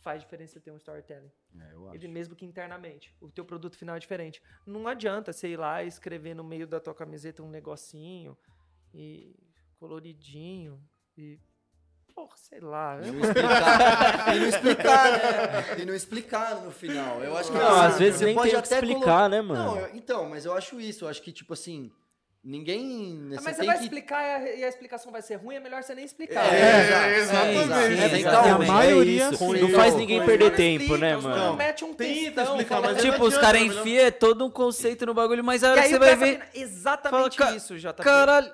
faz 0.00 0.20
diferença 0.22 0.60
ter 0.60 0.70
um 0.70 0.76
storytelling. 0.76 1.30
É, 1.60 1.72
eu 1.74 1.86
acho. 1.88 1.96
Ele 1.96 2.08
mesmo 2.08 2.36
que 2.36 2.44
internamente. 2.44 3.14
O 3.20 3.28
teu 3.30 3.44
produto 3.44 3.76
final 3.76 3.96
é 3.96 3.98
diferente. 3.98 4.42
Não 4.66 4.86
adianta 4.86 5.32
você 5.32 5.48
ir 5.48 5.56
lá 5.58 5.82
escrever 5.82 6.34
no 6.34 6.44
meio 6.44 6.66
da 6.66 6.78
tua 6.80 6.94
camiseta 6.94 7.42
um 7.42 7.48
negocinho 7.50 8.36
e 8.92 9.34
coloridinho 9.78 10.80
e 11.16 11.38
porra, 12.14 12.36
sei 12.36 12.60
lá. 12.60 12.98
E 13.02 13.10
não 13.10 13.20
explicar, 13.24 14.36
e 14.36 14.38
não 14.40 14.48
explicar, 14.48 15.10
né? 15.12 15.64
E 15.78 15.84
não 15.84 15.94
explicar 15.94 16.54
no 16.62 16.70
final. 16.70 17.22
Eu 17.22 17.36
acho 17.36 17.50
que 17.50 17.58
Não, 17.58 17.66
assim, 17.74 17.86
às 17.86 17.98
vezes 17.98 18.18
você 18.18 18.24
nem 18.26 18.34
pode 18.34 18.50
tem 18.50 18.58
até 18.58 18.74
explicar, 18.76 19.00
colo- 19.04 19.28
né, 19.28 19.40
mano? 19.42 19.64
Não, 19.64 19.78
eu- 19.80 19.90
então, 19.94 20.28
mas 20.28 20.44
eu 20.44 20.54
acho 20.56 20.80
isso. 20.80 21.04
Eu 21.04 21.08
acho 21.08 21.20
que, 21.22 21.32
tipo 21.32 21.52
assim, 21.52 21.90
ninguém. 22.42 23.20
Ah, 23.24 23.28
você 23.28 23.34
Mas 23.44 23.44
você 23.44 23.60
tem 23.62 23.66
vai 23.66 23.78
que... 23.78 23.84
explicar 23.84 24.42
e 24.42 24.64
a, 24.64 24.68
explicação 24.68 25.10
vai 25.10 25.22
ser 25.22 25.36
ruim, 25.36 25.56
é 25.56 25.60
melhor 25.60 25.82
você 25.82 25.94
nem 25.94 26.04
explicar. 26.04 26.44
É, 26.52 26.58
É, 26.60 27.18
exatamente. 27.18 27.56
que 28.10 28.16
exatamente. 28.18 28.50
A 28.50 28.58
um- 28.58 28.66
maioria, 28.66 29.24
é. 29.24 29.60
Não 29.60 29.70
faz 29.70 29.94
ninguém 29.94 30.24
perder 30.24 30.50
Não 30.50 30.56
tempo, 30.56 30.82
explica, 30.84 30.98
né, 31.06 31.16
mano? 31.16 31.34
caras 31.34 31.56
metem 31.56 31.88
um 31.88 31.94
Tenta 31.94 32.14
textão, 32.14 32.44
explicar, 32.60 32.80
mas 32.82 33.02
Tipo, 33.02 33.18
não 33.18 33.26
os 33.26 33.38
caras 33.38 33.62
enfiam 33.62 34.12
todo 34.12 34.44
um 34.46 34.50
conceito 34.50 35.06
no 35.06 35.14
bagulho, 35.14 35.42
mas 35.42 35.64
a 35.64 35.70
hora 35.72 35.80
que 35.80 35.86
aí 35.86 35.92
você 35.92 35.98
vai 35.98 36.16
ver. 36.16 36.42
exatamente 36.54 37.36
Fala, 37.38 37.56
isso, 37.56 37.76
JP. 37.78 38.02
Caralho, 38.02 38.52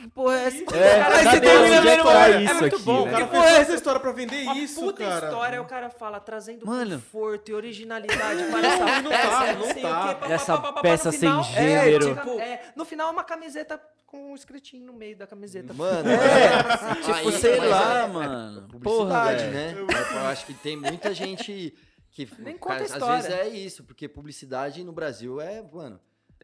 que 0.00 0.08
porra 0.08 0.34
é 0.40 0.44
essa? 0.46 0.76
É, 0.76 1.02
Aí 1.02 1.12
você 1.18 1.24
cadê? 1.24 1.40
termina 1.40 1.74
é 1.76 1.80
que 1.80 1.86
vendo 1.86 2.02
tá 2.02 2.08
uma- 2.10 2.28
isso 2.28 2.50
é 2.50 2.54
muito 2.54 2.76
aqui, 2.76 2.84
bom, 2.84 3.00
O 3.02 3.04
cara 3.04 3.16
fez 3.18 3.30
porra 3.30 3.46
é 3.50 3.60
essa 3.60 3.74
história 3.74 4.00
pra 4.00 4.12
vender 4.12 4.42
Uma 4.44 4.58
isso, 4.58 4.80
puta 4.80 5.04
cara. 5.04 5.26
história, 5.26 5.62
o 5.62 5.64
cara 5.66 5.90
fala, 5.90 6.20
trazendo 6.20 6.66
Mano. 6.66 6.96
conforto 6.96 7.48
e 7.50 7.54
originalidade 7.54 8.44
para 8.44 8.66
essa 8.66 9.02
não 9.02 9.10
peça, 9.10 9.28
tá, 9.30 9.52
não 9.52 9.58
não 9.66 9.72
sei 9.72 9.82
tá. 9.82 9.88
o 9.88 9.92
pá, 9.92 10.14
pá, 10.14 10.26
Essa 10.28 10.56
pá, 10.56 10.62
pá, 10.62 10.72
pá, 10.72 10.80
peça 10.82 11.08
no 11.12 11.18
final- 11.18 11.44
sem 11.44 11.54
gênero. 11.54 12.08
É, 12.10 12.14
tipo, 12.14 12.40
é, 12.40 12.62
no 12.76 12.84
final 12.84 13.10
uma 13.12 13.24
camiseta 13.24 13.80
com 14.06 14.32
um 14.32 14.34
escritinho 14.34 14.86
no 14.86 14.92
meio 14.92 15.16
da 15.16 15.26
camiseta. 15.26 15.72
Mano, 15.72 16.10
É, 16.10 16.62
mas- 16.62 17.06
tipo, 17.06 17.28
aí- 17.28 17.32
sei 17.38 17.60
lá, 17.60 17.98
é- 18.00 18.06
mano. 18.08 18.68
Porra, 18.82 19.28
Publicidade, 19.28 19.44
velho. 19.50 19.86
né? 19.86 19.96
Eu 20.20 20.26
acho 20.26 20.46
que 20.46 20.54
tem 20.54 20.76
muita 20.76 21.14
gente 21.14 21.72
que. 22.10 22.28
Nem 22.38 22.58
cara, 22.58 22.80
conta 22.80 22.92
a 23.06 23.14
Às 23.16 23.22
vezes 23.24 23.38
é 23.38 23.48
isso, 23.48 23.84
porque 23.84 24.08
publicidade 24.08 24.82
no 24.82 24.92
Brasil 24.92 25.40
é, 25.40 25.62
mano, 25.62 26.00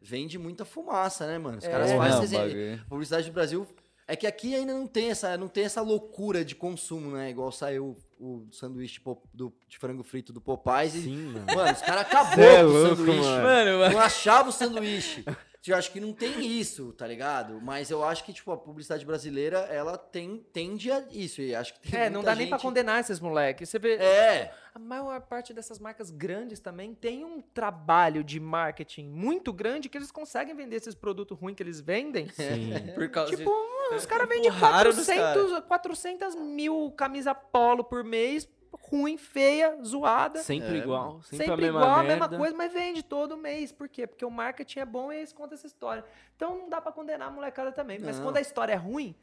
vende 0.06 0.38
muita 0.38 0.64
fumaça, 0.64 1.26
né, 1.26 1.38
mano? 1.38 1.58
Os 1.58 1.66
caras 1.66 1.90
É. 1.90 1.96
fazem. 1.96 2.76
Não. 2.76 2.84
Publicidade 2.88 3.28
do 3.28 3.32
Brasil. 3.32 3.66
É 4.08 4.14
que 4.14 4.24
aqui 4.26 4.54
ainda 4.54 4.72
não 4.72 4.86
tem 4.86 5.10
essa, 5.10 5.36
não 5.36 5.48
tem 5.48 5.64
essa 5.64 5.80
loucura 5.80 6.44
de 6.44 6.54
consumo, 6.54 7.10
né? 7.16 7.28
Igual 7.30 7.50
saiu 7.50 7.96
o, 8.20 8.46
sanduíche 8.52 9.00
do, 9.34 9.52
de 9.68 9.78
frango 9.78 10.04
frito 10.04 10.32
do 10.32 10.40
Popeyes 10.40 10.94
e. 10.94 11.02
Sim, 11.02 11.16
mano. 11.32 11.46
Mano, 11.52 11.72
os 11.72 11.80
caras 11.82 12.02
acabou 12.02 12.34
Cê 12.36 12.42
é 12.44 12.62
com 12.62 12.68
o 12.68 12.72
louco, 12.72 12.96
sanduíche. 12.96 13.20
mano. 13.20 13.42
Mano, 13.78 13.92
Não 13.92 14.00
achava 14.00 14.48
o 14.48 14.52
sanduíche. 14.52 15.24
Eu 15.70 15.76
acho 15.76 15.90
que 15.90 16.00
não 16.00 16.12
tem 16.12 16.44
isso, 16.46 16.92
tá 16.92 17.06
ligado? 17.06 17.60
Mas 17.60 17.90
eu 17.90 18.04
acho 18.04 18.24
que, 18.24 18.32
tipo, 18.32 18.52
a 18.52 18.56
publicidade 18.56 19.04
brasileira, 19.04 19.58
ela 19.70 19.96
tem, 19.98 20.44
tende 20.52 20.90
a 20.90 21.04
isso. 21.10 21.40
E 21.40 21.54
acho 21.54 21.74
que 21.74 21.90
tem 21.90 22.00
É, 22.00 22.10
não 22.10 22.22
dá 22.22 22.34
nem 22.34 22.48
pra 22.48 22.58
gente- 22.58 22.66
condenar 22.66 23.00
esses 23.00 23.18
moleques. 23.20 23.68
Você 23.68 23.78
vê, 23.78 23.94
É, 23.96 24.52
a 24.74 24.78
maior 24.78 25.20
parte 25.22 25.52
dessas 25.54 25.78
marcas 25.78 26.10
grandes 26.10 26.60
também 26.60 26.94
tem 26.94 27.24
um 27.24 27.40
trabalho 27.40 28.22
de 28.22 28.38
marketing 28.38 29.06
muito 29.08 29.52
grande 29.52 29.88
que 29.88 29.96
eles 29.98 30.10
conseguem 30.10 30.54
vender 30.54 30.76
esses 30.76 30.94
produtos 30.94 31.38
ruins 31.38 31.54
que 31.56 31.62
eles 31.62 31.80
vendem. 31.80 32.28
Sim. 32.34 32.92
por 32.94 33.08
causa 33.08 33.34
Tipo, 33.36 33.50
de... 33.90 33.96
os 33.96 34.06
caras 34.06 34.28
vendem 34.28 34.48
Empurraram 34.48 34.90
dos 34.92 35.06
400, 35.06 35.60
400 35.66 36.34
mil 36.34 36.92
camisa 36.96 37.34
polo 37.34 37.82
por 37.84 38.04
mês, 38.04 38.48
ruim, 38.80 39.16
feia, 39.18 39.78
zoada. 39.84 40.40
Sempre 40.42 40.76
É, 40.76 40.82
igual. 40.82 41.20
Sempre, 41.22 41.36
Sempre, 41.38 41.52
a 41.52 41.56
mesma 41.56 41.80
igual, 41.80 41.94
a 41.94 42.02
merda. 42.02 42.08
mesma 42.28 42.38
coisa, 42.38 42.56
mas 42.56 42.72
vende 42.72 43.02
todo 43.02 43.36
mês. 43.36 43.72
Por 43.72 43.88
quê? 43.88 44.06
Porque 44.06 44.24
o 44.24 44.30
marketing 44.30 44.78
é 44.80 44.84
bom 44.84 45.12
e 45.12 45.16
eles 45.18 45.32
contam 45.32 45.54
essa 45.54 45.66
história. 45.66 46.04
Então 46.36 46.56
não 46.58 46.68
dá 46.68 46.80
pra 46.80 46.92
condenar 46.92 47.28
a 47.28 47.30
molecada 47.30 47.72
também. 47.72 47.98
Mas 47.98 48.16
Não. 48.16 48.24
quando 48.24 48.36
a 48.36 48.40
história 48.40 48.72
é 48.72 48.76
ruim, 48.76 49.14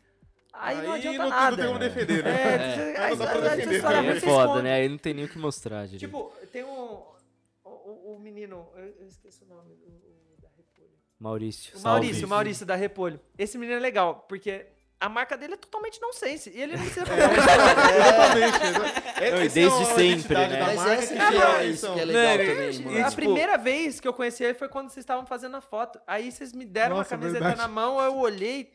aí, 0.52 0.76
não 0.82 0.92
Aí 0.94 1.00
adianta 1.00 1.18
não, 1.24 1.30
nada. 1.30 1.50
não 1.52 1.58
tem 1.58 1.68
como 1.68 1.80
defender, 1.80 2.24
né? 2.24 2.32
É, 2.94 2.98
Aí 3.00 3.06
a 3.06 3.10
não 3.10 3.18
dá 3.18 3.26
pra 3.26 3.36
história, 3.36 3.52
a 3.52 3.56
defender 3.56 3.76
história 3.76 3.96
é 3.96 4.00
Aí 4.00 4.08
é 4.10 4.20
foda, 4.20 4.62
né? 4.62 4.74
Aí 4.74 4.90
não 4.90 4.98
tem 4.98 5.14
nem 5.14 5.26
o 5.26 5.30
que 5.30 5.38
mostrar, 5.40 5.86
direito. 5.86 6.00
Tipo, 6.02 6.32
tem 6.52 6.64
um. 6.64 7.04
O, 7.64 7.70
o- 7.70 8.16
o 8.16 8.20
menino. 8.20 8.68
Eu, 8.76 9.08
esqueci 9.08 9.44
o 9.44 9.48
nome. 9.48 9.74
O, 9.86 9.90
o 10.38 10.42
da 10.42 10.50
Repolho. 10.58 10.90
Maurício. 11.20 11.76
O 11.76 11.80
salve. 11.80 12.00
Maurício, 12.06 12.26
o 12.26 12.30
Maurício 12.30 12.66
da 12.66 12.76
Repolho. 12.76 13.20
Esse 13.38 13.58
menino 13.58 13.78
é 13.78 13.82
legal, 13.82 14.26
porque 14.28 14.68
a 15.04 15.10
marca 15.10 15.36
dele 15.36 15.56
é 15.56 15.58
totalmente 15.58 16.00
nonsense. 16.02 16.50
E 16.50 16.62
ele 16.62 16.78
não 16.78 16.84
precisa 16.86 17.06
Exatamente. 17.12 19.22
É, 19.22 19.28
é 19.28 19.32
desde 19.50 19.68
uma 19.68 19.86
sempre, 19.86 20.34
né? 20.34 20.48
da 20.48 20.66
mas 20.66 20.86
essa 20.86 21.14
que 21.14 21.22
é 21.22 21.66
isso. 21.66 21.94
que 21.94 22.00
é 22.00 22.06
legal 22.06 22.38
também, 22.38 22.80
mano. 22.80 22.98
a 22.98 23.04
tipo- 23.10 23.16
primeira 23.16 23.58
vez 23.58 24.00
que 24.00 24.08
eu 24.08 24.14
conheci 24.14 24.46
ele 24.46 24.54
foi 24.54 24.70
quando 24.70 24.88
vocês 24.90 25.04
estavam 25.04 25.26
fazendo 25.26 25.58
a 25.58 25.62
foto. 25.62 26.00
Aí 26.08 26.32
vocês 26.32 26.54
me 26.54 26.64
deram 26.66 26.96
Nossa, 26.96 27.16
uma 27.16 27.20
camiseta 27.20 27.44
verdade. 27.46 27.62
na 27.62 27.68
mão, 27.68 28.00
eu 28.00 28.16
olhei. 28.16 28.72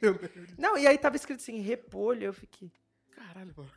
Não, 0.59 0.77
e 0.77 0.87
aí 0.87 0.99
tava 0.99 1.17
escrito 1.17 1.41
assim, 1.41 1.63
repolho. 1.63 2.25
Eu 2.25 2.35
fiquei, 2.35 2.71
Caralho, 3.17 3.55
mano. 3.57 3.71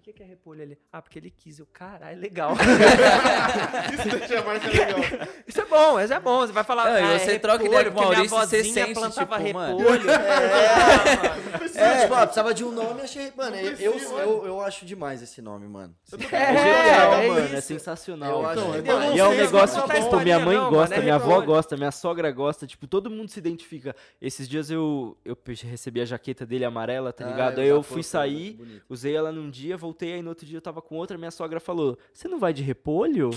Por 0.00 0.04
que, 0.04 0.12
que 0.14 0.22
é 0.22 0.26
repolho 0.26 0.62
ali? 0.62 0.78
Ah, 0.90 1.02
porque 1.02 1.18
ele 1.18 1.30
quis. 1.30 1.58
Eu, 1.58 1.66
caralho, 1.66 2.18
legal. 2.18 2.52
Isso 3.92 4.16
deixa 4.18 4.40
a 4.40 4.44
marca 4.44 4.66
legal. 4.66 4.98
isso 5.46 5.60
é 5.60 5.64
bom, 5.66 6.00
isso 6.00 6.14
é 6.14 6.20
bom. 6.20 6.40
Você 6.40 6.52
vai 6.52 6.64
falar. 6.64 6.84
Não, 6.84 6.92
ah, 6.92 7.12
é 7.12 7.18
você 7.18 7.38
troca 7.38 7.62
repolho, 7.62 7.80
ideia 7.80 7.92
com 7.92 8.00
o 8.00 8.02
Maurício, 8.02 8.36
você 8.38 8.64
sente, 8.64 8.94
plantava 8.94 9.38
tipo, 9.38 9.54
mano. 9.58 9.76
repolho. 9.78 10.04
É, 11.72 12.02
tipo, 12.02 12.14
ah, 12.14 12.26
precisava 12.26 12.52
de 12.52 12.62
um 12.64 12.72
nome, 12.72 13.00
achei. 13.02 13.32
Mano, 13.34 13.56
eu, 13.56 13.92
eu, 13.92 14.18
eu, 14.18 14.46
eu 14.46 14.60
acho 14.60 14.84
demais 14.84 15.22
esse 15.22 15.40
nome, 15.40 15.66
mano. 15.66 15.94
É, 16.30 16.36
É 16.36 17.24
é 17.24 17.28
mano. 17.28 17.56
É 17.56 17.60
sensacional. 17.60 18.40
Eu 18.40 18.46
acho 18.46 18.60
Então. 18.76 19.14
E 19.14 19.18
é 19.18 19.24
um 19.24 19.34
negócio 19.34 19.82
que, 19.84 20.00
tipo, 20.00 20.20
minha 20.20 20.38
mãe 20.40 20.58
gosta, 20.58 20.74
mano, 20.74 20.94
é 20.94 21.00
minha 21.00 21.14
avó 21.14 21.28
repolho. 21.28 21.46
gosta, 21.46 21.76
minha 21.76 21.90
sogra 21.90 22.30
gosta, 22.30 22.66
tipo, 22.66 22.86
todo 22.86 23.08
mundo 23.08 23.30
se 23.30 23.38
identifica. 23.38 23.94
Esses 24.20 24.48
dias 24.48 24.70
eu, 24.70 25.16
eu 25.24 25.36
recebi 25.64 26.00
a 26.00 26.04
jaqueta 26.04 26.44
dele 26.44 26.64
amarela, 26.64 27.12
tá 27.12 27.24
Ah, 27.24 27.30
ligado? 27.30 27.58
eu 27.58 27.62
Aí 27.62 27.68
eu 27.68 27.82
fui 27.82 28.02
sair, 28.02 28.82
usei 28.88 29.14
ela 29.14 29.32
num 29.32 29.48
dia, 29.50 29.76
voltei, 29.76 29.99
aí 30.06 30.22
no 30.22 30.30
outro 30.30 30.46
dia 30.46 30.56
eu 30.58 30.62
tava 30.62 30.80
com 30.82 30.96
outra, 30.96 31.16
minha 31.18 31.30
sogra 31.30 31.60
falou, 31.60 31.98
você 32.12 32.28
não 32.28 32.38
vai 32.38 32.52
de 32.52 32.62
repolho? 32.62 33.30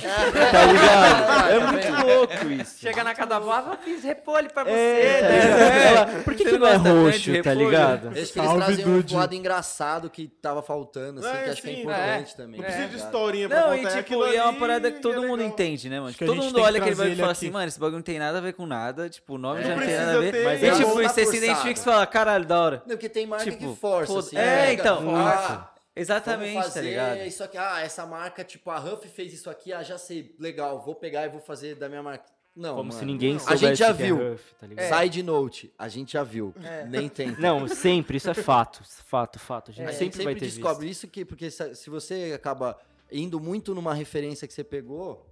tá 0.52 0.66
ligado? 0.66 1.52
É 1.52 1.60
muito 1.72 2.08
louco 2.08 2.48
isso. 2.62 2.80
Chega 2.80 3.04
na 3.04 3.14
casa 3.14 3.30
da 3.30 3.36
avó, 3.38 3.72
eu 3.72 3.78
fiz 3.78 4.04
repolho 4.04 4.52
pra 4.52 4.64
você. 4.64 4.72
É, 4.72 5.22
tá 5.22 5.28
né? 5.30 5.88
Ela, 5.88 6.06
Por 6.24 6.34
que, 6.36 6.44
Você 6.44 6.50
que 6.50 6.58
não 6.58 6.60
não 6.60 6.68
é 6.68 6.72
gosta 6.78 6.84
tanto 6.84 7.00
de 7.00 7.06
roxo, 7.06 7.26
tá 7.44 7.50
repolho? 7.50 7.66
ligado? 7.70 8.10
Desde 8.10 8.34
que 8.34 8.40
eles 8.40 8.50
Salve, 8.50 8.66
trazem 8.66 8.86
um 8.88 9.18
lado 9.20 9.36
engraçado 9.36 10.10
que 10.10 10.28
tava 10.28 10.62
faltando, 10.62 11.20
assim, 11.20 11.38
É, 11.38 11.44
que 11.44 11.50
acho 11.50 11.62
que 11.62 11.70
é 11.70 11.80
importante 11.82 12.36
também. 12.36 12.60
Não 12.62 12.68
tá 12.68 12.74
precisa 12.74 12.88
de 12.90 12.96
historinha 12.98 13.50
pra 13.50 13.62
Não, 13.62 13.78
contar. 13.78 14.00
e 14.00 14.04
tipo, 14.04 14.28
e 14.28 14.36
é 14.36 14.44
uma 14.44 14.54
parada 14.54 14.92
que 14.92 15.00
todo 15.00 15.24
é 15.24 15.28
mundo 15.28 15.44
entende, 15.44 15.90
né, 15.90 15.98
mano? 15.98 16.10
Acho 16.10 16.20
Todo 16.26 16.36
mundo 16.36 16.60
olha 16.62 16.80
aquele 16.80 16.96
bagulho 16.96 17.14
e 17.14 17.18
fala 17.18 17.32
assim, 17.32 17.50
mano, 17.52 17.68
esse 17.68 17.80
bagulho 17.80 17.98
não 17.98 18.04
tem 18.04 18.20
nada 18.20 18.38
a 18.38 18.42
ver 18.42 18.54
com 18.54 18.66
nada, 18.66 19.10
tipo, 19.10 19.36
o 19.36 19.38
nome 19.38 19.64
já 19.64 19.76
não 19.76 19.86
tem 19.86 19.96
nada 19.98 20.18
a 20.18 20.20
ver. 20.20 20.36
é 20.36 20.68
e 20.68 20.72
tipo, 20.76 20.90
você 20.94 21.26
se 21.26 21.38
identifica 21.38 21.80
e 21.80 21.84
fala, 21.84 22.06
caralho, 22.06 22.46
da 22.46 22.60
hora. 22.60 22.84
Não, 22.86 22.96
porque 22.96 23.10
tem 23.10 23.26
marca 23.26 23.44
Tipo, 23.46 23.58
que 23.74 23.80
força, 23.80 24.20
assim. 24.20 24.38
é, 24.38 24.68
pega, 24.68 24.82
então, 24.82 25.16
ah, 25.16 25.70
Exatamente, 25.96 26.54
vamos 26.54 26.68
tá 26.68 26.72
fazer 26.74 26.90
ligado? 26.90 27.18
isso 27.28 27.44
aqui. 27.44 27.58
Ah, 27.58 27.80
essa 27.82 28.06
marca, 28.06 28.44
tipo, 28.44 28.70
a 28.72 28.80
Huff 28.80 29.08
fez 29.08 29.34
isso 29.34 29.50
aqui, 29.50 29.72
ah, 29.72 29.84
já 29.84 29.98
sei, 29.98 30.36
legal, 30.40 30.82
vou 30.82 30.96
pegar 30.96 31.26
e 31.26 31.30
vou 31.30 31.40
fazer 31.40 31.76
da 31.76 31.88
minha 31.88 32.02
marca. 32.02 32.26
Não, 32.56 32.76
Como 32.76 32.90
mano. 32.90 33.00
se 33.00 33.06
ninguém 33.06 33.36
A 33.36 33.40
soubesse 33.40 33.66
gente 33.66 33.78
já 33.80 33.88
é 33.88 33.94
viu. 33.94 34.34
Huff, 34.34 34.56
tá 34.60 34.68
ligado? 34.68 35.02
Side 35.02 35.24
note, 35.24 35.74
a 35.78 35.88
gente 35.88 36.14
já 36.14 36.24
viu. 36.24 36.54
Nem 36.88 37.10
tem. 37.10 37.32
Não, 37.40 37.68
sempre, 37.68 38.18
isso 38.18 38.30
é 38.30 38.34
fato. 38.36 38.84
Fato, 39.06 39.40
fato. 39.40 39.72
A 39.72 39.74
gente 39.74 39.88
a 39.88 39.90
gente 39.92 39.98
sempre, 40.00 40.18
sempre, 40.18 40.24
vai 40.26 40.36
ter 40.36 40.46
descobre 40.46 40.86
visto. 40.88 41.00
isso 41.04 41.08
que, 41.12 41.26
porque 41.26 41.50
se 41.50 41.74
se 41.76 41.90
você 41.90 42.32
acaba 42.36 42.78
indo 43.12 43.40
muito 43.40 43.74
numa 43.74 43.92
referência 43.94 44.48
que 44.48 44.54
você 44.54 44.64
pegou, 44.64 45.28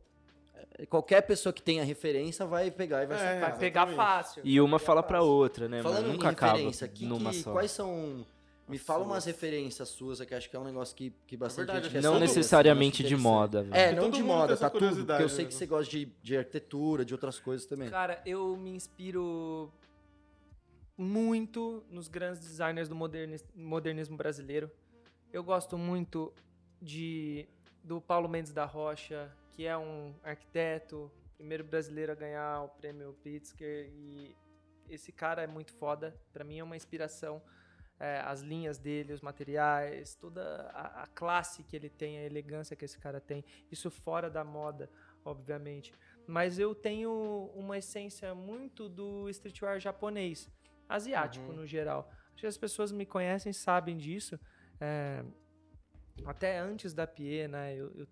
eh, 0.79 0.85
qualquer 0.87 1.21
pessoa 1.21 1.53
que 1.53 1.61
tenha 1.61 1.83
referência 1.83 2.43
vai 2.43 2.71
pegar 2.71 3.03
e 3.03 3.05
vai 3.05 3.17
É, 3.17 3.19
sacar. 3.35 3.49
Vai 3.51 3.59
pegar 3.59 3.87
fácil. 3.87 4.41
E 4.43 4.59
uma 4.59 4.79
fala 4.79 5.03
pra 5.03 5.21
outra, 5.21 5.69
né, 5.69 5.83
Falando 5.83 6.07
em 6.09 6.13
Nunca 6.13 6.29
acaba 6.29 6.53
referência, 6.53 6.87
que, 6.87 7.05
numa 7.05 7.29
que- 7.29 7.41
só. 7.43 7.51
quais 7.51 7.69
são... 7.69 8.25
Me 8.67 8.77
fala 8.77 9.03
umas 9.03 9.25
referências 9.25 9.89
suas, 9.89 10.21
que 10.21 10.33
acho 10.33 10.49
que 10.49 10.55
é 10.55 10.59
um 10.59 10.63
negócio 10.63 10.95
que, 10.95 11.13
que 11.27 11.35
bastante 11.35 11.67
verdade, 11.67 11.85
gente 11.85 11.93
quer 11.93 12.01
Não 12.01 12.13
assim, 12.13 12.21
necessariamente 12.21 13.03
de 13.03 13.17
moda, 13.17 13.63
velho. 13.63 13.75
É, 13.75 13.91
não 13.91 14.09
de 14.09 14.23
moda, 14.23 14.55
tá 14.55 14.69
tudo. 14.69 15.05
Porque 15.05 15.23
eu 15.23 15.29
sei 15.29 15.43
né? 15.43 15.49
que 15.49 15.53
você 15.55 15.65
gosta 15.65 15.91
de, 15.91 16.05
de 16.23 16.37
arquitetura, 16.37 17.03
de 17.03 17.13
outras 17.13 17.39
coisas 17.39 17.65
também. 17.65 17.89
Cara, 17.89 18.21
eu 18.25 18.55
me 18.55 18.71
inspiro 18.71 19.71
muito 20.97 21.83
nos 21.89 22.07
grandes 22.07 22.41
designers 22.41 22.87
do 22.87 22.95
modernis- 22.95 23.45
modernismo 23.55 24.15
brasileiro. 24.15 24.71
Eu 25.33 25.43
gosto 25.43 25.77
muito 25.77 26.33
de 26.81 27.47
do 27.83 27.99
Paulo 27.99 28.29
Mendes 28.29 28.53
da 28.53 28.65
Rocha, 28.65 29.31
que 29.51 29.65
é 29.65 29.75
um 29.77 30.13
arquiteto, 30.23 31.11
primeiro 31.35 31.63
brasileiro 31.63 32.11
a 32.11 32.15
ganhar 32.15 32.63
o 32.63 32.69
prêmio 32.69 33.13
Pritzker 33.23 33.89
e 33.91 34.35
esse 34.87 35.11
cara 35.11 35.41
é 35.41 35.47
muito 35.47 35.73
foda. 35.73 36.15
Pra 36.31 36.43
mim 36.43 36.59
é 36.59 36.63
uma 36.63 36.75
inspiração. 36.75 37.41
É, 38.03 38.19
as 38.21 38.41
linhas 38.41 38.79
dele, 38.79 39.13
os 39.13 39.21
materiais, 39.21 40.15
toda 40.15 40.41
a, 40.73 41.03
a 41.03 41.07
classe 41.07 41.61
que 41.63 41.75
ele 41.75 41.87
tem, 41.87 42.17
a 42.17 42.23
elegância 42.23 42.75
que 42.75 42.83
esse 42.83 42.97
cara 42.97 43.21
tem. 43.21 43.45
Isso 43.71 43.91
fora 43.91 44.27
da 44.27 44.43
moda, 44.43 44.89
obviamente. 45.23 45.93
Mas 46.25 46.57
eu 46.57 46.73
tenho 46.73 47.51
uma 47.53 47.77
essência 47.77 48.33
muito 48.33 48.89
do 48.89 49.29
streetwear 49.29 49.79
japonês, 49.79 50.49
asiático 50.89 51.53
no 51.53 51.65
geral. 51.67 52.09
Acho 52.33 52.41
que 52.41 52.47
as 52.47 52.57
pessoas 52.57 52.91
me 52.91 53.05
conhecem, 53.05 53.53
sabem 53.53 53.95
disso. 53.97 54.39
É, 54.79 55.23
até 56.25 56.57
antes 56.57 56.93
da 56.95 57.05
Pie, 57.05 57.47
né? 57.47 57.75
Eu- 57.75 57.91
eu 57.95 58.07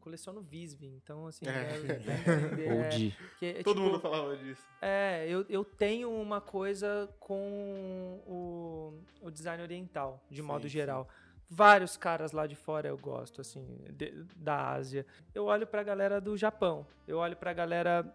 coleciono 0.00 0.40
Visby, 0.40 0.86
então 0.86 1.26
assim. 1.26 1.44
É. 1.46 1.50
é- 2.60 2.66
é- 2.86 2.88
de. 2.88 3.16
que 3.38 3.46
é, 3.46 3.62
Todo 3.62 3.76
tipo, 3.76 3.86
mundo 3.86 4.00
falava 4.00 4.36
disso. 4.36 4.62
é, 4.80 5.26
eu, 5.28 5.44
eu 5.48 5.64
tenho 5.64 6.10
uma 6.10 6.40
coisa 6.40 7.08
com 7.18 8.20
o, 8.26 9.00
o 9.20 9.30
design 9.30 9.62
oriental, 9.62 10.22
de 10.30 10.42
modo 10.42 10.62
sim. 10.62 10.68
geral. 10.68 11.08
Vários 11.50 11.96
caras 11.96 12.32
lá 12.32 12.46
de 12.46 12.54
fora 12.54 12.88
eu 12.88 12.98
gosto, 12.98 13.40
assim, 13.40 13.78
de- 13.92 14.24
da 14.36 14.70
Ásia. 14.72 15.06
Eu 15.34 15.44
olho 15.46 15.66
pra 15.66 15.82
galera 15.82 16.20
do 16.20 16.36
Japão, 16.36 16.86
eu 17.06 17.18
olho 17.18 17.36
pra 17.36 17.52
galera 17.54 18.14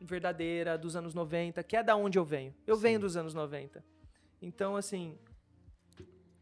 verdadeira 0.00 0.76
dos 0.78 0.96
anos 0.96 1.14
90, 1.14 1.62
que 1.62 1.76
é 1.76 1.82
da 1.82 1.94
onde 1.94 2.18
eu 2.18 2.24
venho. 2.24 2.54
Eu 2.66 2.76
venho 2.76 2.98
dos 2.98 3.16
anos 3.16 3.34
90. 3.34 3.84
Então, 4.40 4.74
assim, 4.74 5.16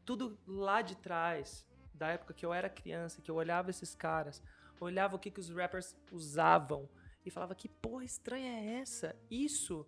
tudo 0.04 0.38
lá 0.46 0.82
de 0.82 0.96
trás, 0.96 1.66
da 1.92 2.08
época 2.08 2.32
que 2.32 2.46
eu 2.46 2.54
era 2.54 2.68
criança, 2.70 3.20
que 3.20 3.30
eu 3.30 3.34
olhava 3.34 3.68
esses 3.70 3.94
caras, 3.94 4.42
olhava 4.80 5.16
o 5.16 5.18
que, 5.18 5.30
que 5.30 5.40
os 5.40 5.50
rappers 5.50 5.94
usavam 6.10 6.88
e 7.24 7.30
falava 7.30 7.54
que 7.54 7.68
porra 7.68 8.04
estranha 8.04 8.50
é 8.50 8.80
essa? 8.80 9.14
Isso 9.30 9.86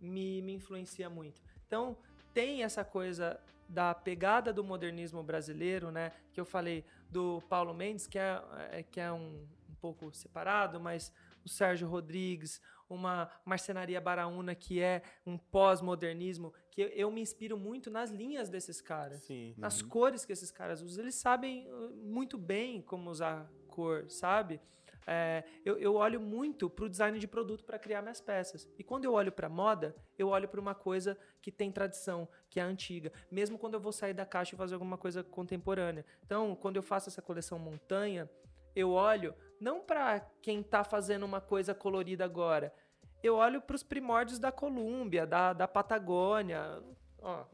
me, 0.00 0.40
me 0.42 0.54
influencia 0.54 1.10
muito. 1.10 1.42
Então, 1.66 1.96
tem 2.32 2.62
essa 2.62 2.84
coisa 2.84 3.38
da 3.68 3.94
pegada 3.94 4.52
do 4.52 4.64
modernismo 4.64 5.22
brasileiro, 5.22 5.90
né? 5.92 6.10
Que 6.32 6.40
eu 6.40 6.44
falei 6.44 6.84
do 7.08 7.40
Paulo 7.48 7.72
Mendes, 7.72 8.06
que 8.06 8.18
é, 8.18 8.42
é- 8.72 8.82
que 8.82 8.98
é 9.00 9.12
um, 9.12 9.46
um 9.68 9.74
pouco 9.80 10.12
separado, 10.12 10.80
mas 10.80 11.12
o 11.44 11.48
Sérgio 11.48 11.88
Rodrigues, 11.88 12.60
uma 12.88 13.30
marcenaria 13.44 14.00
baraúna 14.00 14.54
que 14.54 14.80
é 14.80 15.02
um 15.24 15.38
pós-modernismo, 15.38 16.52
que 16.70 16.82
eu, 16.82 17.10
me 17.10 17.20
inspiro 17.20 17.56
muito 17.56 17.90
nas 17.90 18.10
linhas 18.10 18.48
desses 18.48 18.80
caras 18.80 19.22
Sim. 19.22 19.54
nas 19.56 19.80
cores 19.80 20.24
que 20.24 20.32
esses 20.32 20.50
caras 20.50 20.82
usam. 20.82 21.04
Eles 21.04 21.14
sabem 21.14 21.70
uh, 21.70 21.90
muito 21.96 22.36
bem 22.36 22.82
como 22.82 23.08
usar 23.08 23.48
cor, 23.70 24.10
sabe? 24.10 24.60
É, 25.06 25.42
eu, 25.64 25.78
eu 25.78 25.94
olho 25.94 26.20
muito 26.20 26.68
pro 26.70 26.88
design 26.88 27.18
de 27.18 27.26
produto 27.26 27.64
para 27.64 27.78
criar 27.78 28.02
minhas 28.02 28.20
peças. 28.20 28.68
E 28.78 28.84
quando 28.84 29.04
eu 29.04 29.12
olho 29.14 29.32
para 29.32 29.48
moda, 29.48 29.94
eu 30.18 30.28
olho 30.28 30.48
para 30.48 30.60
uma 30.60 30.74
coisa 30.74 31.18
que 31.42 31.50
tem 31.50 31.72
tradição, 31.72 32.28
que 32.48 32.60
é 32.60 32.62
antiga. 32.62 33.12
Mesmo 33.30 33.58
quando 33.58 33.74
eu 33.74 33.80
vou 33.80 33.92
sair 33.92 34.14
da 34.14 34.26
caixa 34.26 34.54
e 34.54 34.58
fazer 34.58 34.74
alguma 34.74 34.98
coisa 34.98 35.24
contemporânea. 35.24 36.04
Então, 36.24 36.54
quando 36.54 36.76
eu 36.76 36.82
faço 36.82 37.08
essa 37.08 37.22
coleção 37.22 37.58
montanha, 37.58 38.30
eu 38.74 38.90
olho 38.90 39.34
não 39.60 39.80
para 39.80 40.20
quem 40.40 40.62
tá 40.62 40.84
fazendo 40.84 41.24
uma 41.24 41.40
coisa 41.40 41.74
colorida 41.74 42.24
agora. 42.24 42.72
Eu 43.22 43.34
olho 43.36 43.60
para 43.60 43.76
os 43.76 43.82
primórdios 43.82 44.38
da 44.38 44.52
Colômbia, 44.52 45.26
da, 45.26 45.52
da 45.52 45.68
Patagônia. 45.68 46.82
Ó, 47.18 47.44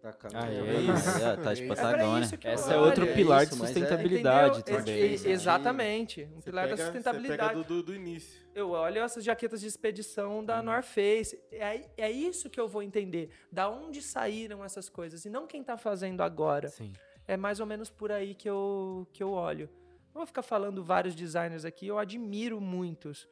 Tá, 0.00 0.12
cara. 0.12 0.44
Ah, 0.44 0.52
é 0.52 0.56
É, 0.56 0.80
isso. 0.80 1.08
é, 1.24 1.36
tá 1.36 1.54
de 1.54 1.64
é 1.64 1.66
Patagônia. 1.66 2.20
isso 2.24 2.38
que 2.38 2.46
eu 2.46 2.50
Essa 2.52 2.74
é 2.74 2.76
outro 2.78 3.04
é 3.04 3.12
pilar 3.14 3.42
isso, 3.42 3.56
de 3.56 3.62
é- 3.62 3.66
sustentabilidade 3.66 4.62
também. 4.64 4.96
Ex- 4.98 5.24
né? 5.24 5.30
exatamente. 5.32 6.22
Um 6.32 6.40
Você 6.40 6.50
pilar 6.50 6.64
pega, 6.64 6.76
da 6.76 6.76
Você 6.76 6.84
sustentabilidade. 6.92 7.48
pega 7.54 7.54
do, 7.64 7.64
do, 7.64 7.82
do 7.82 7.94
início. 7.94 8.46
Eu 8.54 8.70
olho 8.70 9.02
essas 9.02 9.24
jaquetas 9.24 9.60
de 9.60 9.66
expedição 9.66 10.44
da 10.44 10.62
North 10.62 10.84
Face. 10.84 11.36
É, 11.50 11.82
é 11.96 12.10
isso 12.10 12.48
que 12.48 12.60
eu 12.60 12.68
vou 12.68 12.82
entender. 12.82 13.30
Da 13.50 13.68
onde 13.68 14.00
saíram 14.00 14.64
essas 14.64 14.88
coisas. 14.88 15.24
E 15.24 15.30
não 15.30 15.46
quem 15.48 15.64
tá 15.64 15.76
fazendo 15.76 16.20
agora. 16.22 16.68
Sim. 16.68 16.92
É 17.26 17.36
mais 17.36 17.58
ou 17.58 17.66
menos 17.66 17.90
por 17.90 18.12
aí 18.12 18.34
que 18.34 18.48
eu, 18.48 19.06
que 19.12 19.22
eu 19.22 19.32
olho. 19.32 19.68
Não 20.14 20.20
vou 20.20 20.26
ficar 20.26 20.42
falando 20.42 20.82
vários 20.82 21.14
designers 21.14 21.64
aqui, 21.64 21.86
eu 21.88 21.98
admiro 21.98 22.60
muitos. 22.60 23.28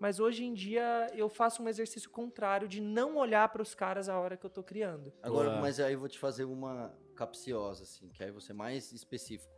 Mas 0.00 0.18
hoje 0.18 0.44
em 0.44 0.54
dia 0.54 1.08
eu 1.14 1.28
faço 1.28 1.62
um 1.62 1.68
exercício 1.68 2.08
contrário 2.08 2.66
de 2.66 2.80
não 2.80 3.18
olhar 3.18 3.46
para 3.50 3.60
os 3.60 3.74
caras 3.74 4.08
a 4.08 4.18
hora 4.18 4.34
que 4.34 4.46
eu 4.46 4.50
tô 4.50 4.62
criando. 4.62 5.12
Agora, 5.22 5.60
mas 5.60 5.78
aí 5.78 5.92
eu 5.92 6.00
vou 6.00 6.08
te 6.08 6.18
fazer 6.18 6.44
uma 6.46 6.92
capciosa, 7.14 7.82
assim, 7.82 8.08
que 8.08 8.24
aí 8.24 8.30
você 8.30 8.52
é 8.52 8.54
mais 8.54 8.92
específico. 8.92 9.52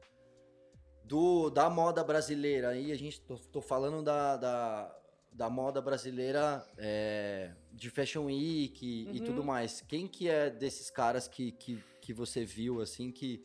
Do, 1.05 1.49
da 1.49 1.71
moda 1.71 2.03
brasileira, 2.03 2.71
aí 2.71 2.91
a 2.91 2.97
gente, 2.97 3.21
tô, 3.21 3.37
tô 3.37 3.61
falando 3.61 4.03
da, 4.03 4.37
da, 4.37 4.99
da 5.33 5.49
moda 5.49 5.81
brasileira 5.81 6.67
é, 6.77 7.55
de 7.73 7.89
Fashion 7.89 8.25
Week 8.25 8.85
e, 8.85 9.05
e 9.17 9.19
Uhum. 9.19 9.25
tudo 9.25 9.45
mais. 9.45 9.81
Quem 9.83 10.09
que 10.09 10.29
é 10.29 10.51
desses 10.51 10.91
caras 10.91 11.29
que, 11.29 11.53
que, 11.53 11.81
que 12.01 12.13
você 12.13 12.45
viu, 12.45 12.81
assim, 12.81 13.13
que, 13.13 13.45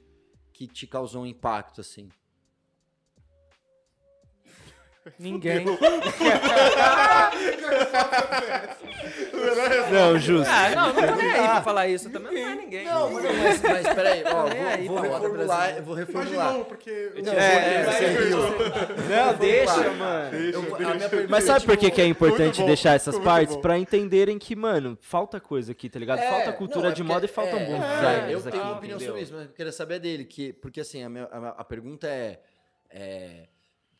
que 0.51 0.65
te 0.67 0.87
causou 0.87 1.21
um 1.21 1.27
impacto, 1.27 1.81
assim? 1.81 2.09
Ninguém. 5.19 5.65
Não, 9.91 10.19
justo. 10.19 10.49
Ah, 10.49 10.69
não, 10.75 10.93
não 10.93 11.07
tô 11.07 11.15
nem 11.15 11.31
aí 11.31 11.47
pra 11.47 11.61
falar 11.61 11.87
isso. 11.87 12.09
Também 12.09 12.33
não 12.43 12.51
é 12.51 12.55
ninguém. 12.55 12.85
Não, 12.85 13.11
mas, 13.11 13.23
mas, 13.23 13.61
mas 13.61 13.93
peraí, 13.95 14.23
ó, 14.25 14.49
nem 14.49 14.63
aí 14.63 14.87
vou, 14.87 14.97
vou 14.97 15.03
reformular, 15.19 15.77
eu 15.77 15.83
vou 15.83 15.95
reformular. 15.95 16.53
novo, 16.53 16.65
porque... 16.65 17.11
Não, 17.23 17.33
É, 17.33 17.83
vou- 17.83 17.93
você 17.93 18.07
riu. 18.07 18.37
Não, 19.09 19.33
deixa, 19.35 19.89
mano. 19.91 20.37
Eu 20.37 20.61
vou- 20.63 20.77
Mas 21.29 21.43
é, 21.43 21.47
sabe 21.47 21.65
por 21.65 21.77
que, 21.77 21.91
que 21.91 22.01
é 22.01 22.05
importante 22.05 22.59
bom, 22.61 22.67
deixar 22.67 22.95
essas 22.95 23.17
partes? 23.19 23.55
bom. 23.55 23.61
Pra 23.61 23.77
entenderem 23.77 24.37
que, 24.37 24.55
mano, 24.55 24.97
falta 25.01 25.39
coisa 25.39 25.71
aqui, 25.71 25.89
tá 25.89 25.99
ligado? 25.99 26.19
É, 26.19 26.29
falta 26.29 26.51
cultura 26.53 26.85
não, 26.85 26.91
é 26.91 26.93
de 26.93 27.03
moda 27.03 27.25
e 27.25 27.29
faltam 27.29 27.59
é, 27.59 27.65
bons 27.65 27.83
é, 27.83 27.95
designers 27.95 28.31
Eu 28.31 28.39
aqui, 28.39 28.51
tenho 28.51 28.63
uma 28.63 28.73
opinião 28.77 28.95
entendeu? 28.97 29.07
sobre 29.07 29.21
isso, 29.23 29.33
mas 29.33 29.45
eu 29.45 29.51
queria 29.53 29.71
saber 29.71 29.99
dele. 29.99 30.25
Que, 30.25 30.53
porque 30.53 30.81
assim, 30.81 31.03
a, 31.03 31.09
minha, 31.09 31.25
a, 31.25 31.49
a 31.61 31.63
pergunta 31.63 32.07
é. 32.07 32.39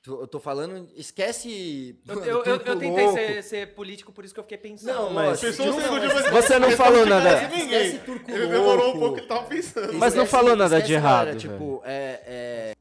Eu 0.08 0.28
tô 0.28 0.40
falando. 0.40 0.88
Esquece. 0.96 1.96
Eu, 2.08 2.16
eu, 2.24 2.44
eu, 2.44 2.56
eu 2.58 2.80
tentei 2.80 3.08
ser, 3.12 3.44
ser 3.44 3.74
político, 3.76 4.12
por 4.12 4.24
isso 4.26 4.34
que 4.34 4.40
eu 4.40 4.44
fiquei 4.44 4.58
pensando. 4.58 4.96
Não, 4.96 5.14
mas- 5.14 5.42
não, 5.42 5.76
mas- 5.78 6.30
você. 6.32 6.60
Não 6.60 6.72
falou 6.72 7.06
nada. 7.06 7.44
Esquece 7.44 8.00
turco 8.00 8.30
Ele 8.32 8.48
demorou 8.48 8.86
um 8.86 8.88
louco. 8.88 9.00
pouco, 9.00 9.18
ele 9.20 9.28
tava 9.28 9.46
pensando. 9.48 9.94
Mas 9.94 10.14
não 10.14 10.24
Esquece- 10.24 10.28
falou 10.32 10.56
nada 10.56 10.76
esquece, 10.78 10.88
de 10.88 10.94
errado, 10.94 11.28
velho. 11.28 11.40
tipo, 11.40 11.82
é, 11.86 12.22
é, 12.26 12.76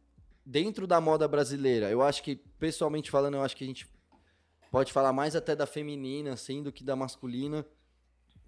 dentro 0.45 0.87
da 0.87 1.01
moda 1.01 1.27
brasileira, 1.29 1.91
eu 1.91 2.03
acho 2.03 2.23
que, 2.23 2.37
pessoalmente 2.59 3.11
falando, 3.11 3.35
eu 3.35 3.43
acho 3.43 3.57
que 3.57 3.65
a 3.65 3.67
gente 3.67 3.87
pode 4.71 4.93
falar 4.93 5.13
mais 5.13 5.35
até 5.37 5.55
da 5.57 5.67
feminina, 5.67 6.33
assim, 6.33 6.63
do 6.63 6.71
que 6.73 6.85
da 6.85 6.95
masculina. 6.97 7.65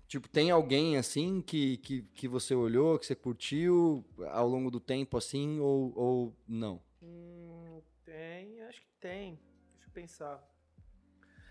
Tipo, 0.07 0.27
tem 0.27 0.51
alguém, 0.51 0.97
assim, 0.97 1.43
que, 1.47 1.77
que, 1.79 2.03
que 2.15 2.27
você 2.27 2.55
olhou, 2.55 2.99
que 2.99 3.05
você 3.05 3.15
curtiu 3.15 4.03
ao 4.31 4.49
longo 4.49 4.71
do 4.71 4.81
tempo, 4.81 5.19
assim, 5.19 5.61
ou, 5.61 5.93
ou 5.95 6.35
não? 6.49 6.81
Hum, 7.03 7.68
tem, 8.09 8.63
acho 8.63 8.81
que 8.81 8.91
tem. 9.01 9.39
Deixa 9.75 9.89
eu 9.89 9.93
pensar. 9.93 10.43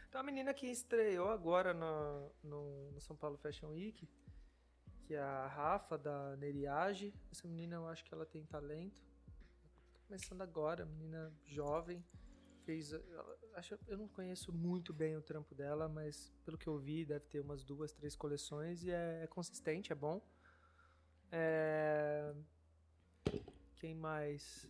Tem 0.09 0.17
uma 0.19 0.23
menina 0.23 0.53
que 0.55 0.65
estreou 0.65 1.29
agora 1.29 1.71
no, 1.71 2.31
no, 2.43 2.91
no 2.93 2.99
São 2.99 3.15
Paulo 3.15 3.37
Fashion 3.37 3.69
Week, 3.69 4.09
que 5.05 5.13
é 5.13 5.19
a 5.19 5.47
Rafa, 5.47 5.97
da 5.97 6.35
Neriage. 6.37 7.13
Essa 7.31 7.47
menina 7.47 7.75
eu 7.75 7.87
acho 7.87 8.03
que 8.03 8.11
ela 8.11 8.25
tem 8.25 8.43
talento. 8.45 8.97
Tá 9.93 9.99
começando 10.07 10.41
agora, 10.41 10.83
menina 10.85 11.31
jovem. 11.45 12.03
Fez. 12.65 12.91
Acho, 13.53 13.77
eu 13.87 13.97
não 13.97 14.07
conheço 14.07 14.51
muito 14.51 14.91
bem 14.91 15.15
o 15.15 15.21
trampo 15.21 15.53
dela, 15.53 15.87
mas 15.87 16.33
pelo 16.43 16.57
que 16.57 16.67
eu 16.67 16.79
vi, 16.79 17.05
deve 17.05 17.25
ter 17.25 17.39
umas 17.39 17.63
duas, 17.63 17.93
três 17.93 18.15
coleções 18.15 18.83
e 18.83 18.89
é, 18.89 19.23
é 19.23 19.27
consistente, 19.27 19.91
é 19.91 19.95
bom. 19.95 20.21
É, 21.31 22.33
Quem 23.75 23.93
mais? 23.93 24.67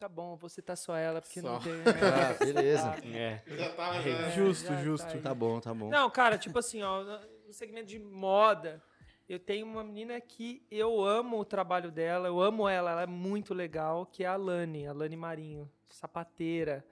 Tá 0.00 0.08
bom, 0.08 0.34
vou 0.34 0.48
citar 0.48 0.78
só 0.78 0.96
ela, 0.96 1.20
porque 1.20 1.42
não 1.42 1.60
Só. 1.60 1.68
tem. 1.68 1.74
Ah, 1.84 2.32
beleza. 2.42 2.88
É. 3.14 3.42
Já 3.46 3.74
tava, 3.74 4.00
já. 4.00 4.08
É, 4.10 4.30
Justo, 4.30 4.68
já 4.68 4.82
justo. 4.82 5.06
aí. 5.08 5.20
Tá 5.20 5.34
bom, 5.34 5.60
tá 5.60 5.74
bom. 5.74 5.90
Não, 5.90 6.08
cara, 6.08 6.38
tipo 6.38 6.58
assim, 6.58 6.80
ó, 6.82 7.04
no 7.46 7.52
segmento 7.52 7.84
de 7.88 7.98
moda, 7.98 8.82
eu 9.28 9.38
tenho 9.38 9.66
uma 9.66 9.84
menina 9.84 10.18
que 10.18 10.66
eu 10.70 11.04
amo 11.04 11.38
o 11.38 11.44
trabalho 11.44 11.90
dela, 11.92 12.28
eu 12.28 12.40
amo 12.40 12.66
ela, 12.66 12.92
ela 12.92 13.02
é 13.02 13.06
muito 13.06 13.52
legal, 13.52 14.06
que 14.06 14.24
é 14.24 14.26
a 14.26 14.36
Lani, 14.36 14.86
a 14.86 14.92
Lani 14.94 15.16
Marinho, 15.18 15.70
sapateira. 15.86 16.82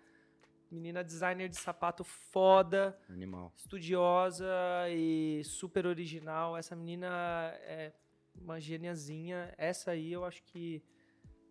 Menina 0.71 1.03
designer 1.03 1.49
de 1.49 1.57
sapato 1.57 2.05
foda, 2.05 2.95
Animal. 3.09 3.51
estudiosa 3.57 4.47
e 4.91 5.41
super 5.45 5.87
original. 5.87 6.59
Essa 6.59 6.77
menina 6.77 7.09
é 7.63 7.91
uma 8.39 8.61
geniazinha. 8.61 9.55
Essa 9.57 9.93
aí 9.93 10.13
eu 10.13 10.27
acho 10.27 10.43
que 10.43 10.83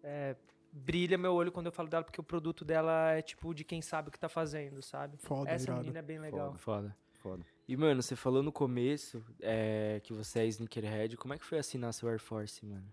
é, 0.03 0.36
brilha 0.72 1.18
meu 1.18 1.34
olho 1.34 1.51
quando 1.51 1.68
eu 1.68 1.72
falo 1.72 1.89
dela, 1.89 2.03
porque 2.03 2.20
o 2.20 2.24
produto 2.24 2.63
dela 2.63 3.11
é 3.11 3.22
tipo 3.22 3.53
de 3.53 3.63
quem 3.63 3.82
sabe 3.82 4.09
o 4.09 4.11
que 4.11 4.20
tá 4.20 4.30
fazendo, 4.30 4.82
sabe? 4.82 5.18
Foda, 5.18 5.49
Essa 5.49 5.65
irado. 5.65 5.80
menina 5.80 5.99
é 5.99 6.01
bem 6.01 6.20
legal. 6.20 6.55
Foda. 6.57 6.95
Foda. 7.13 7.45
E, 7.68 7.76
mano, 7.76 8.01
você 8.01 8.15
falou 8.15 8.41
no 8.41 8.51
começo 8.51 9.24
é, 9.41 9.99
que 10.03 10.13
você 10.13 10.39
é 10.39 10.45
sneakerhead. 10.45 11.18
Como 11.18 11.34
é 11.34 11.38
que 11.38 11.45
foi 11.45 11.57
assinar 11.57 11.93
seu 11.93 12.07
Air 12.07 12.20
Force, 12.20 12.63
mano? 12.65 12.86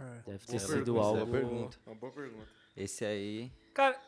É. 0.00 0.22
Deve 0.30 0.46
ter 0.46 0.46
Boa 0.46 0.58
sido 0.60 0.84
pergunta, 0.84 1.00
algo... 1.00 1.26
boa 1.26 1.40
pergunta. 1.40 1.78
Uma 1.86 1.94
boa 1.94 2.12
pergunta. 2.12 2.48
Esse 2.76 3.04
aí. 3.04 3.50
Cara, 3.72 4.00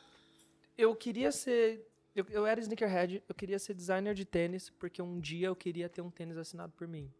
eu 0.76 0.94
queria 0.94 1.32
ser. 1.32 1.86
Eu, 2.14 2.26
eu 2.30 2.46
era 2.46 2.60
sneakerhead, 2.60 3.22
eu 3.28 3.34
queria 3.34 3.58
ser 3.58 3.74
designer 3.74 4.14
de 4.14 4.24
tênis, 4.24 4.70
porque 4.70 5.00
um 5.00 5.18
dia 5.18 5.48
eu 5.48 5.56
queria 5.56 5.88
ter 5.88 6.02
um 6.02 6.10
tênis 6.10 6.36
assinado 6.36 6.72
por 6.72 6.86
mim. 6.86 7.12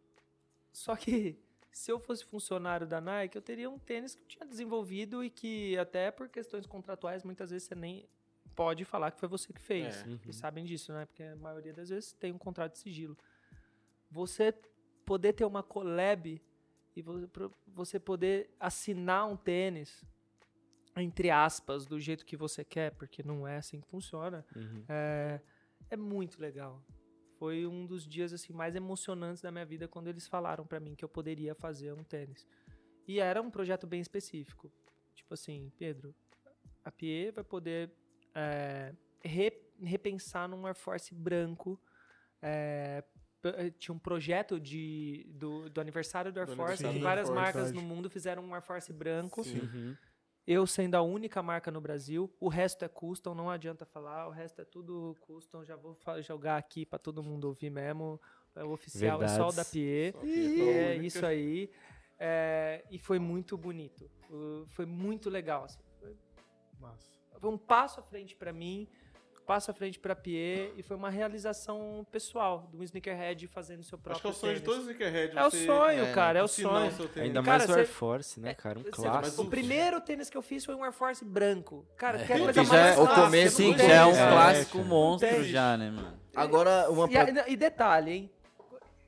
Só 0.73 0.95
que, 0.97 1.39
se 1.73 1.91
eu 1.93 1.99
fosse 2.01 2.25
funcionário 2.25 2.87
da 2.87 3.01
Nike, 3.01 3.37
eu 3.37 3.43
teria 3.43 3.71
um 3.71 3.79
tênis 3.79 4.15
que 4.15 4.23
eu 4.23 4.27
tinha 4.27 4.47
desenvolvido 4.47 5.23
e 5.23 5.31
que, 5.31 5.77
até 5.79 6.11
por 6.11 6.29
questões 6.29 6.67
contratuais, 6.67 7.23
muitas 7.23 7.51
vezes 7.51 7.69
você 7.69 7.75
nem 7.75 8.09
pode 8.55 8.85
falar 8.85 9.11
que 9.13 9.21
foi 9.21 9.29
você 9.29 9.53
que 9.53 9.61
fez. 9.61 10.03
É. 10.03 10.09
Uhum. 10.09 10.19
Vocês 10.19 10.37
sabem 10.37 10.65
disso, 10.65 10.93
né? 10.93 11.05
Porque 11.07 11.23
a 11.23 11.37
maioria 11.37 11.73
das 11.73 11.89
vezes 11.91 12.13
tem 12.13 12.33
um 12.33 12.39
contrato 12.39 12.73
de 12.73 12.79
sigilo. 12.79 13.17
Você 14.11 14.53
poder 15.05 15.33
ter 15.35 15.45
uma 15.45 15.63
collab 15.63 16.43
e 16.97 17.03
você 17.67 18.01
poder 18.01 18.51
assinar 18.59 19.29
um 19.29 19.37
tênis, 19.37 20.05
entre 20.97 21.31
aspas, 21.31 21.87
do 21.87 22.01
jeito 22.01 22.27
que 22.27 22.37
você 22.37 22.65
quer, 22.65 22.91
porque 22.93 23.23
não 23.23 23.47
é 23.47 23.59
assim 23.59 23.81
que 23.81 23.87
funciona, 23.87 24.45
Uhum. 24.57 24.85
é, 24.89 25.41
é 25.91 25.97
muito 25.97 26.41
legal. 26.41 26.83
Foi 27.39 27.67
um 27.67 27.87
dos 27.87 28.07
dias 28.07 28.33
assim 28.33 28.53
mais 28.53 28.75
emocionantes 28.75 29.41
da 29.41 29.51
minha 29.51 29.65
vida 29.65 29.87
quando 29.87 30.09
eles 30.09 30.27
falaram 30.27 30.67
pra 30.67 30.81
mim 30.81 30.95
que 30.95 31.05
eu 31.05 31.09
poderia 31.09 31.55
fazer 31.55 31.93
um 31.93 32.03
tênis. 32.03 32.47
E 33.07 33.21
era 33.21 33.41
um 33.41 33.51
projeto 33.51 33.87
bem 33.87 34.01
específico. 34.01 34.71
Tipo 35.15 35.35
assim, 35.35 35.71
Pedro, 35.79 36.15
a 36.85 36.91
Pie 36.91 37.31
vai 37.31 37.45
poder 37.45 37.91
é, 38.35 38.93
re- 39.23 39.63
repensar 39.81 40.49
num 40.49 40.67
Air 40.67 40.75
Force 40.75 41.15
branco 41.15 41.81
é, 42.43 43.05
tinha 43.79 43.95
um 43.95 43.99
projeto 43.99 44.59
de, 44.59 45.25
do, 45.31 45.71
do 45.71 45.81
aniversário 45.81 46.33
do 46.33 46.41
Air 46.41 46.49
Do 46.49 46.57
Force, 46.57 46.83
várias 46.83 47.07
Air 47.07 47.17
Force, 47.27 47.33
marcas 47.35 47.63
verdade. 47.71 47.77
no 47.77 47.83
mundo 47.95 48.11
fizeram 48.11 48.43
um 48.45 48.53
Air 48.53 48.63
Force 48.63 48.93
branco. 48.93 49.45
Sim. 49.45 49.61
Uhum. 49.61 49.97
Eu 50.51 50.67
sendo 50.67 50.95
a 50.95 51.03
única 51.03 51.43
marca 51.43 51.71
no 51.71 51.79
Brasil, 51.79 52.33
o 52.41 52.49
resto 52.49 52.83
é 52.83 52.89
custom, 52.89 53.35
não 53.35 53.51
adianta 53.51 53.85
falar, 53.85 54.27
o 54.29 54.31
resto 54.31 54.63
é 54.63 54.65
tudo 54.65 55.15
custom, 55.21 55.63
já 55.63 55.77
vou 55.77 55.95
jogar 56.23 56.57
aqui 56.57 56.87
pra 56.87 56.99
todo 56.99 57.23
mundo 57.23 57.45
ouvir 57.49 57.69
mesmo. 57.69 58.19
É 58.57 58.65
o 58.65 58.71
oficial 58.71 59.23
é 59.23 59.29
só 59.29 59.49
o 59.49 59.53
da 59.53 59.63
Verdades. 59.63 59.71
Pie. 59.71 60.15
A 60.63 60.65
É 60.73 60.91
única. 60.93 61.07
isso 61.07 61.27
aí. 61.27 61.71
É, 62.19 62.83
e 62.91 62.99
foi 62.99 63.19
muito 63.19 63.59
bonito. 63.59 64.11
Foi 64.69 64.87
muito 64.87 65.29
legal. 65.29 65.65
assim. 65.65 65.81
Foi, 66.01 66.17
Massa. 66.81 67.13
foi 67.39 67.51
um 67.51 67.59
passo 67.59 68.01
à 68.01 68.03
frente 68.03 68.35
pra 68.35 68.51
mim, 68.51 68.89
passo 69.49 69.71
à 69.71 69.75
frente 69.75 69.99
pra 69.99 70.15
Pie, 70.15 70.75
e 70.77 70.83
foi 70.83 70.95
uma 70.95 71.09
realização 71.09 72.07
pessoal 72.13 72.69
do 72.71 72.85
sneakerhead 72.85 73.47
fazendo 73.47 73.83
seu 73.83 73.97
próprio 73.97 74.13
Acho 74.13 74.21
que 74.21 74.27
é 74.27 74.31
o 74.31 74.35
sonho 74.35 74.55
de 74.57 74.61
tênis. 74.61 74.77
todos 74.77 74.87
os 74.87 74.93
sneakerheads. 74.93 75.37
É 75.39 75.47
o 75.47 75.51
sonho, 75.51 76.05
é, 76.05 76.13
cara, 76.13 76.39
é 76.41 76.43
o 76.43 76.47
sonho. 76.49 76.93
Ainda 77.17 77.43
Cara, 77.43 77.59
mais 77.59 77.71
o 77.71 77.73
Air 77.75 77.87
Force, 77.89 78.39
né, 78.39 78.53
cara? 78.53 78.79
Um 78.79 78.83
Cê- 78.85 78.91
clássico. 78.91 79.41
O 79.43 79.47
primeiro 79.47 80.03
tênis 80.03 80.29
que 80.29 80.37
eu 80.37 80.43
fiz 80.43 80.67
foi 80.67 80.75
um 80.75 80.85
Air 80.85 80.93
Force 80.93 81.25
branco. 81.25 81.87
Cara, 81.97 82.19
que 82.19 82.31
é 82.31 82.37
a 82.37 82.39
que 82.39 82.45
coisa 82.45 82.65
já 82.65 82.71
mais 82.71 82.87
é 82.87 82.93
o 83.01 83.05
clássica, 83.07 83.23
começo 83.25 83.57
Sim, 83.57 83.75
tem. 83.75 83.89
já 83.89 83.95
é 83.95 84.05
um. 84.05 84.11
É, 84.15 84.31
clássico 84.31 84.79
monstro 84.85 85.45
já, 85.45 85.77
né, 85.79 85.91
mano? 85.93 86.19
Agora, 86.37 86.91
uma 86.91 87.09
E, 87.11 87.53
e 87.53 87.57
detalhe, 87.57 88.11
hein? 88.13 88.31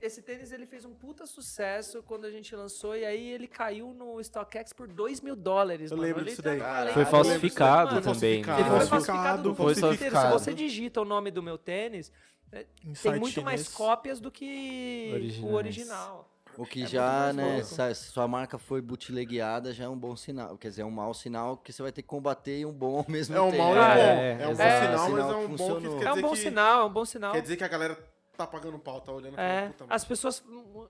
Esse 0.00 0.22
tênis 0.22 0.50
ele 0.50 0.64
fez 0.66 0.84
um 0.86 0.94
puta 0.94 1.26
sucesso 1.26 2.02
quando 2.02 2.24
a 2.24 2.30
gente 2.30 2.56
lançou 2.56 2.96
e 2.96 3.04
aí 3.04 3.28
ele 3.32 3.46
caiu 3.46 3.92
no 3.92 4.18
StockX 4.22 4.72
por 4.72 4.88
2 4.88 5.20
mil 5.20 5.36
dólares. 5.36 5.90
Eu 5.90 5.96
mano. 5.98 6.08
lembro 6.08 6.24
disso 6.24 6.40
daí. 6.40 6.54
Literalmente, 6.54 6.94
Foi 6.94 7.04
Caralho, 7.04 7.24
falsificado 7.24 7.88
mano, 7.94 8.00
também. 8.02 8.42
falsificado. 8.44 8.60
Ele 8.60 8.68
foi 8.70 8.78
né? 8.78 8.86
falsificado 8.86 9.48
no 9.50 9.54
Foi 9.54 9.66
mundo 9.66 9.72
inteiro. 9.76 9.96
Se 9.96 9.98
falsificado. 10.10 10.38
você 10.38 10.54
digita 10.54 11.00
o 11.02 11.04
nome 11.04 11.30
do 11.30 11.42
meu 11.42 11.58
tênis, 11.58 12.10
Em 12.52 12.64
tem 12.84 12.94
site 12.94 13.20
muito 13.20 13.42
mais 13.42 13.60
chinês. 13.60 13.74
cópias 13.76 14.20
do 14.20 14.30
que 14.30 15.10
Originais. 15.12 15.52
o 15.52 15.54
original. 15.54 16.26
O 16.58 16.66
que 16.66 16.82
É 16.82 16.86
já, 16.86 17.32
né, 17.32 17.62
se 17.62 17.94
sua 17.94 18.26
marca 18.26 18.58
foi 18.58 18.80
bootlegueada, 18.80 19.72
já 19.72 19.84
é 19.84 19.88
um 19.88 19.96
bom 19.96 20.16
sinal. 20.16 20.58
Quer 20.58 20.68
dizer, 20.70 20.82
é 20.82 20.84
um 20.84 20.90
mau 20.90 21.14
sinal 21.14 21.56
que 21.56 21.72
você 21.72 21.80
vai 21.82 21.92
ter 21.92 22.02
que 22.02 22.08
combater 22.08 22.58
e 22.58 22.66
um 22.66 22.72
bom 22.72 22.98
ao 22.98 23.04
mesmo 23.08 23.36
É 23.36 23.40
um 23.40 23.50
tempo. 23.52 23.62
mau 23.62 23.74
e 23.76 23.78
um 23.78 23.82
bom. 23.82 23.88
é, 23.88 24.30
É 24.32 24.34
um 24.34 24.46
bom 24.46 24.50
exato. 24.50 24.86
sinal, 24.86 25.10
mas 25.10 25.20
é 25.20 25.36
um 25.36 25.48
bom 25.48 25.56
que 25.56 25.62
é 25.62 26.10
um 26.10 26.14
dizer 26.14 26.22
bom 26.22 26.30
que- 26.32 26.36
sinal, 26.38 26.80
é 26.80 26.84
um 26.86 26.92
bom 26.92 27.04
sinal. 27.04 27.32
Quer 27.32 27.42
dizer 27.42 27.56
que 27.56 27.64
a 27.64 27.68
galera 27.68 28.09
tá 28.40 28.46
pagando 28.46 28.78
pau, 28.78 29.00
tá 29.00 29.12
olhando 29.12 29.38
É, 29.38 29.68
puta, 29.68 29.86
as 29.88 30.04
pessoas, 30.04 30.42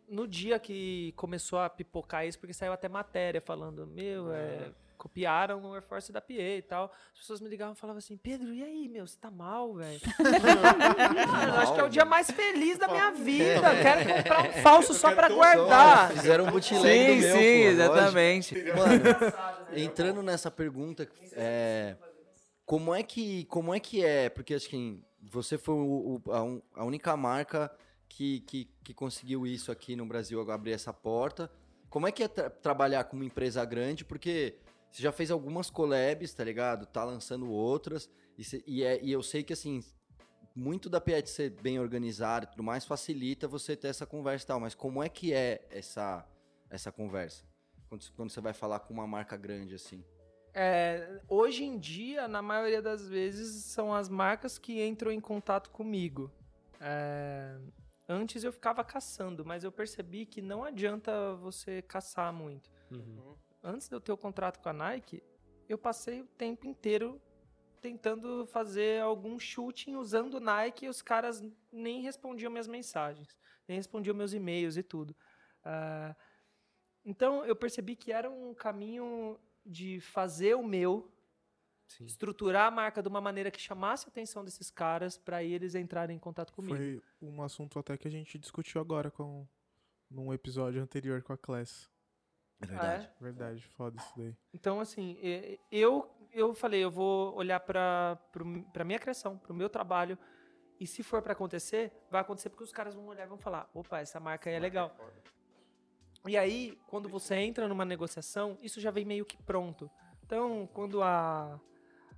no- 0.08 0.28
dia 0.28 0.58
que 0.58 1.12
começou 1.16 1.58
a 1.58 1.68
pipocar 1.68 2.26
isso, 2.26 2.38
porque 2.38 2.54
saiu 2.54 2.72
até 2.72 2.88
matéria 2.88 3.40
falando, 3.40 3.86
meu, 3.86 4.32
é, 4.32 4.70
copiaram 4.96 5.64
o 5.64 5.74
Air 5.74 5.82
Force 5.82 6.12
da 6.12 6.20
PA 6.20 6.34
e 6.34 6.62
tal. 6.62 6.92
As 7.12 7.20
pessoas 7.20 7.40
me 7.40 7.48
ligavam 7.48 7.74
e 7.74 7.76
falavam 7.76 7.98
assim, 7.98 8.16
Pedro, 8.16 8.52
e 8.52 8.62
aí, 8.62 8.88
meu, 8.88 9.06
você 9.06 9.16
tá 9.18 9.30
mal, 9.30 9.74
velho? 9.74 9.98
Mano, 11.26 11.54
acho 11.56 11.74
que 11.74 11.80
é 11.80 11.84
o 11.84 11.88
dia 11.88 12.04
mais 12.04 12.30
feliz 12.30 12.78
da 12.78 12.86
minha 12.86 13.10
vida. 13.10 13.54
Eu 13.56 13.82
quero 13.82 14.14
comprar 14.14 14.48
um 14.48 14.52
falso 14.62 14.94
só 14.94 15.12
pra 15.12 15.28
guardar. 15.28 16.12
Fizeram 16.12 16.44
um 16.44 16.50
bootleg 16.50 16.80
Sim, 16.82 17.20
meu, 17.20 17.36
sim, 17.36 17.62
pô, 17.62 17.68
exatamente. 17.68 18.54
Mano, 18.76 19.04
entrando 19.72 20.22
nessa 20.22 20.50
pergunta, 20.50 21.08
é, 21.32 21.96
como 22.64 22.94
é 22.94 23.02
que 23.02 23.46
como 23.46 23.74
é 23.74 23.80
que 23.80 24.04
é? 24.04 24.28
Porque 24.28 24.54
acho 24.54 24.68
que 24.68 25.00
você 25.22 25.58
foi 25.58 25.74
o- 25.74 26.20
o- 26.24 26.32
a, 26.32 26.42
un- 26.42 26.62
a 26.74 26.84
única 26.84 27.16
marca 27.16 27.70
que, 28.08 28.40
que, 28.40 28.64
que 28.82 28.92
conseguiu 28.94 29.46
isso 29.46 29.70
aqui 29.70 29.94
no 29.96 30.06
Brasil, 30.06 30.40
abrir 30.50 30.72
essa 30.72 30.92
porta. 30.92 31.50
Como 31.88 32.06
é 32.06 32.12
que 32.12 32.22
é 32.22 32.28
tra- 32.28 32.50
trabalhar 32.50 33.04
com 33.04 33.16
uma 33.16 33.24
empresa 33.24 33.64
grande? 33.64 34.04
Porque 34.04 34.56
você 34.90 35.02
já 35.02 35.12
fez 35.12 35.30
algumas 35.30 35.70
collabs, 35.70 36.32
tá 36.34 36.42
ligado? 36.44 36.86
Tá 36.86 37.04
lançando 37.04 37.50
outras. 37.50 38.10
E, 38.38 38.44
cê- 38.44 38.62
e 38.66 38.82
é- 38.82 39.02
e 39.02 39.12
eu 39.12 39.22
sei 39.22 39.42
que, 39.42 39.52
assim, 39.52 39.80
muito 40.54 40.88
da 40.90 41.00
PET 41.00 41.28
ser 41.30 41.50
bem 41.50 41.78
organizada 41.78 42.44
e 42.46 42.50
tudo 42.50 42.62
mais 42.62 42.84
facilita 42.84 43.46
você 43.46 43.76
ter 43.76 43.88
essa 43.88 44.06
conversa 44.06 44.44
e 44.44 44.46
tal. 44.48 44.60
Mas 44.60 44.74
como 44.74 45.02
é 45.02 45.08
que 45.08 45.32
é 45.32 45.64
essa, 45.70 46.26
essa 46.68 46.90
conversa? 46.90 47.44
Quando, 47.88 48.04
quando 48.16 48.30
você 48.30 48.40
vai 48.40 48.52
falar 48.52 48.80
com 48.80 48.92
uma 48.94 49.06
marca 49.06 49.36
grande, 49.36 49.74
assim. 49.74 50.04
É, 50.52 51.20
hoje 51.28 51.64
em 51.64 51.78
dia, 51.78 52.26
na 52.26 52.42
maioria 52.42 52.82
das 52.82 53.08
vezes, 53.08 53.64
são 53.64 53.94
as 53.94 54.08
marcas 54.08 54.58
que 54.58 54.82
entram 54.84 55.10
em 55.12 55.20
contato 55.20 55.70
comigo. 55.70 56.30
É, 56.80 57.56
antes 58.08 58.42
eu 58.42 58.52
ficava 58.52 58.82
caçando, 58.82 59.44
mas 59.44 59.64
eu 59.64 59.70
percebi 59.70 60.26
que 60.26 60.42
não 60.42 60.64
adianta 60.64 61.34
você 61.36 61.82
caçar 61.82 62.32
muito. 62.32 62.70
Uhum. 62.90 63.36
Antes 63.62 63.88
de 63.88 63.94
eu 63.94 64.00
ter 64.00 64.12
o 64.12 64.16
contrato 64.16 64.58
com 64.60 64.68
a 64.68 64.72
Nike, 64.72 65.22
eu 65.68 65.78
passei 65.78 66.22
o 66.22 66.26
tempo 66.26 66.66
inteiro 66.66 67.20
tentando 67.80 68.46
fazer 68.46 69.00
algum 69.00 69.38
shooting 69.38 69.96
usando 69.96 70.34
o 70.34 70.40
Nike 70.40 70.86
e 70.86 70.88
os 70.88 71.00
caras 71.00 71.42
nem 71.72 72.02
respondiam 72.02 72.50
minhas 72.50 72.68
mensagens, 72.68 73.36
nem 73.66 73.76
respondiam 73.76 74.14
meus 74.14 74.32
e-mails 74.32 74.76
e 74.76 74.82
tudo. 74.82 75.16
Ah, 75.64 76.14
então 77.04 77.44
eu 77.44 77.56
percebi 77.56 77.96
que 77.96 78.12
era 78.12 78.30
um 78.30 78.54
caminho 78.54 79.38
de 79.70 80.00
fazer 80.00 80.54
o 80.54 80.62
meu, 80.62 81.10
Sim. 81.86 82.04
estruturar 82.04 82.66
a 82.66 82.70
marca 82.70 83.02
de 83.02 83.08
uma 83.08 83.20
maneira 83.20 83.50
que 83.50 83.60
chamasse 83.60 84.06
a 84.06 84.10
atenção 84.10 84.44
desses 84.44 84.70
caras 84.70 85.16
para 85.16 85.42
eles 85.42 85.74
entrarem 85.74 86.16
em 86.16 86.20
contato 86.20 86.52
comigo. 86.52 86.76
Foi 86.76 87.02
um 87.22 87.42
assunto 87.42 87.78
até 87.78 87.96
que 87.96 88.08
a 88.08 88.10
gente 88.10 88.38
discutiu 88.38 88.80
agora 88.80 89.10
com 89.10 89.46
num 90.10 90.34
episódio 90.34 90.82
anterior 90.82 91.22
com 91.22 91.32
a 91.32 91.38
Class. 91.38 91.88
É 92.60 92.76
Ah, 92.76 92.92
é? 92.94 93.12
Verdade, 93.20 93.64
foda 93.68 93.96
isso 93.96 94.12
daí. 94.16 94.36
Então, 94.52 94.80
assim, 94.80 95.16
eu, 95.70 96.10
eu 96.32 96.52
falei, 96.52 96.82
eu 96.82 96.90
vou 96.90 97.34
olhar 97.34 97.60
para 97.60 98.18
a 98.74 98.84
minha 98.84 98.98
criação, 98.98 99.38
para 99.38 99.52
o 99.52 99.54
meu 99.54 99.70
trabalho. 99.70 100.18
E 100.78 100.86
se 100.86 101.02
for 101.02 101.22
para 101.22 101.32
acontecer, 101.32 101.92
vai 102.10 102.20
acontecer 102.20 102.48
porque 102.50 102.64
os 102.64 102.72
caras 102.72 102.94
vão 102.94 103.06
olhar 103.06 103.24
e 103.24 103.28
vão 103.28 103.38
falar: 103.38 103.70
opa, 103.74 104.00
essa 104.00 104.18
marca 104.18 104.48
aí 104.48 104.56
é 104.56 104.58
legal. 104.58 104.96
E 106.26 106.36
aí, 106.36 106.78
quando 106.88 107.08
você 107.08 107.34
entra 107.36 107.66
numa 107.66 107.84
negociação, 107.84 108.58
isso 108.62 108.80
já 108.80 108.90
vem 108.90 109.04
meio 109.04 109.24
que 109.24 109.36
pronto. 109.42 109.90
Então, 110.24 110.68
quando 110.72 111.02
a, 111.02 111.58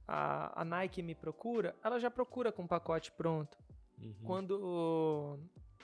a, 0.07 0.63
a 0.63 0.65
Nike 0.65 1.03
me 1.03 1.15
procura, 1.15 1.75
ela 1.83 1.99
já 1.99 2.11
procura 2.11 2.51
com 2.51 2.63
um 2.63 2.67
pacote 2.67 3.13
pronto. 3.13 3.57
Uhum. 4.01 4.15
Quando 4.25 5.39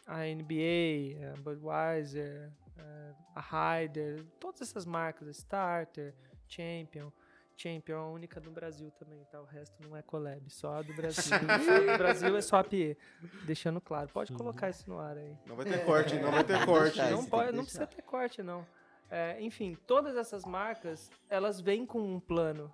a 0.07 0.25
NBA, 0.25 1.33
a 1.33 1.41
Budweiser, 1.41 2.51
eh, 2.77 3.15
a 3.35 3.41
Ryder, 3.41 4.25
todas 4.41 4.63
essas 4.63 4.85
marcas, 4.85 5.29
a 5.29 5.31
Starter, 5.31 6.15
Champion, 6.49 7.13
Champion 7.59 7.97
é 7.97 7.99
a 7.99 8.07
única 8.07 8.41
do 8.41 8.53
Brasil 8.53 8.89
também, 8.93 9.25
tá? 9.25 9.41
O 9.41 9.45
resto 9.45 9.83
não 9.83 9.97
é 9.97 10.01
collab, 10.01 10.49
só 10.49 10.77
a 10.77 10.83
do 10.83 10.95
Brasil. 10.95 11.23
só 11.67 11.75
a 11.75 11.93
do 11.93 11.99
Brasil 11.99 12.37
é 12.37 12.41
só 12.41 12.57
a 12.59 12.65
PE. 12.65 12.97
Deixando 13.45 13.81
claro. 13.81 14.09
Pode 14.13 14.33
colocar 14.33 14.71
isso 14.71 14.89
no 14.89 15.01
ar 15.01 15.17
aí. 15.17 15.37
Não 15.45 15.57
vai 15.57 15.67
ter 15.67 15.85
corte, 15.85 16.15
não 16.21 16.31
vai 16.31 16.45
ter 16.45 16.65
corte. 16.65 16.97
deixar 16.97 17.11
Não, 17.11 17.25
pode, 17.25 17.53
não 17.53 17.65
precisa 17.65 17.87
ter 17.87 18.03
corte, 18.03 18.43
não. 18.45 18.65
É, 19.11 19.41
enfim, 19.41 19.77
todas 19.87 20.17
essas 20.17 20.45
marcas, 20.45 21.11
elas 21.29 21.61
vêm 21.61 21.85
com 21.85 21.99
um 22.01 22.21
plano 22.21 22.73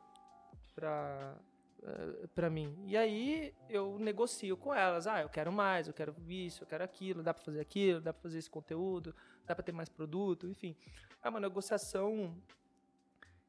pra, 0.74 1.34
eh, 1.82 2.26
pra 2.34 2.50
mim. 2.50 2.76
E 2.86 2.94
aí 2.94 3.54
eu 3.70 3.98
negocio 3.98 4.54
com 4.54 4.74
elas. 4.74 5.06
Ah, 5.06 5.22
eu 5.22 5.30
quero 5.30 5.50
mais, 5.50 5.88
eu 5.88 5.94
quero 5.94 6.14
isso, 6.28 6.62
eu 6.62 6.66
quero 6.66 6.84
aquilo, 6.84 7.22
dá 7.22 7.32
pra 7.32 7.42
fazer 7.42 7.60
aquilo, 7.60 8.02
dá 8.02 8.12
pra 8.12 8.22
fazer 8.22 8.38
esse 8.38 8.50
conteúdo, 8.50 9.14
dá 9.46 9.54
pra 9.54 9.64
ter 9.64 9.72
mais 9.72 9.88
produto, 9.88 10.46
enfim. 10.46 10.76
É 11.22 11.28
uma 11.30 11.40
negociação 11.40 12.36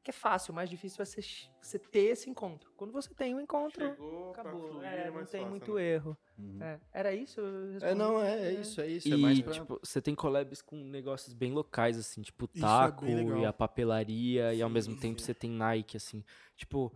que 0.06 0.10
é 0.10 0.12
fácil, 0.12 0.52
o 0.52 0.54
mais 0.54 0.70
difícil 0.70 1.02
é 1.02 1.04
você, 1.04 1.20
você 1.60 1.80
ter 1.80 2.12
esse 2.12 2.30
encontro. 2.30 2.70
Quando 2.76 2.92
você 2.92 3.12
tem 3.12 3.34
um 3.34 3.40
encontro, 3.40 3.84
Chegou, 3.84 4.30
acabou. 4.30 4.68
fluir, 4.68 4.86
É, 4.86 5.06
não 5.06 5.14
mais 5.14 5.30
tem 5.30 5.40
fácil, 5.40 5.50
muito 5.50 5.74
né? 5.74 5.82
erro. 5.82 6.16
Uhum. 6.38 6.62
É, 6.62 6.80
era 6.92 7.12
isso? 7.12 7.40
É, 7.82 7.92
não, 7.92 8.22
é, 8.22 8.46
é 8.46 8.52
isso, 8.54 8.80
é 8.80 8.86
isso. 8.86 9.12
é 9.12 9.16
E, 9.16 9.20
mais 9.20 9.40
pra... 9.42 9.52
tipo, 9.52 9.80
você 9.82 10.00
tem 10.00 10.14
collabs 10.14 10.62
com 10.62 10.76
negócios 10.76 11.34
bem 11.34 11.50
locais, 11.52 11.98
assim, 11.98 12.22
tipo 12.22 12.48
Isso 12.54 12.64
é 12.64 12.68
taco 12.68 13.04
e 13.04 13.44
a 13.44 13.52
papelaria, 13.52 14.54
e 14.54 14.62
ao 14.62 14.68
Sim, 14.68 14.72
mesmo 14.74 14.94
tempo 14.96 15.18
sim. 15.18 15.26
você 15.26 15.34
tem 15.34 15.50
Nike, 15.50 15.96
assim. 15.96 16.22
Tipo, 16.56 16.92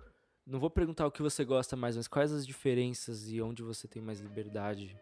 não 0.47 0.61
vou 0.61 0.71
perguntar 0.71 1.05
o 1.05 1.11
que 1.11 1.21
você 1.21 1.45
gosta 1.45 1.75
mais, 1.75 1.97
mas 1.97 2.07
quais 2.07 2.31
as 2.31 2.47
diferenças 2.47 3.29
e 3.29 3.43
onde 3.43 3.65
você 3.65 3.89
tem 3.89 4.01
mais 4.01 4.21
liberdade 4.21 4.97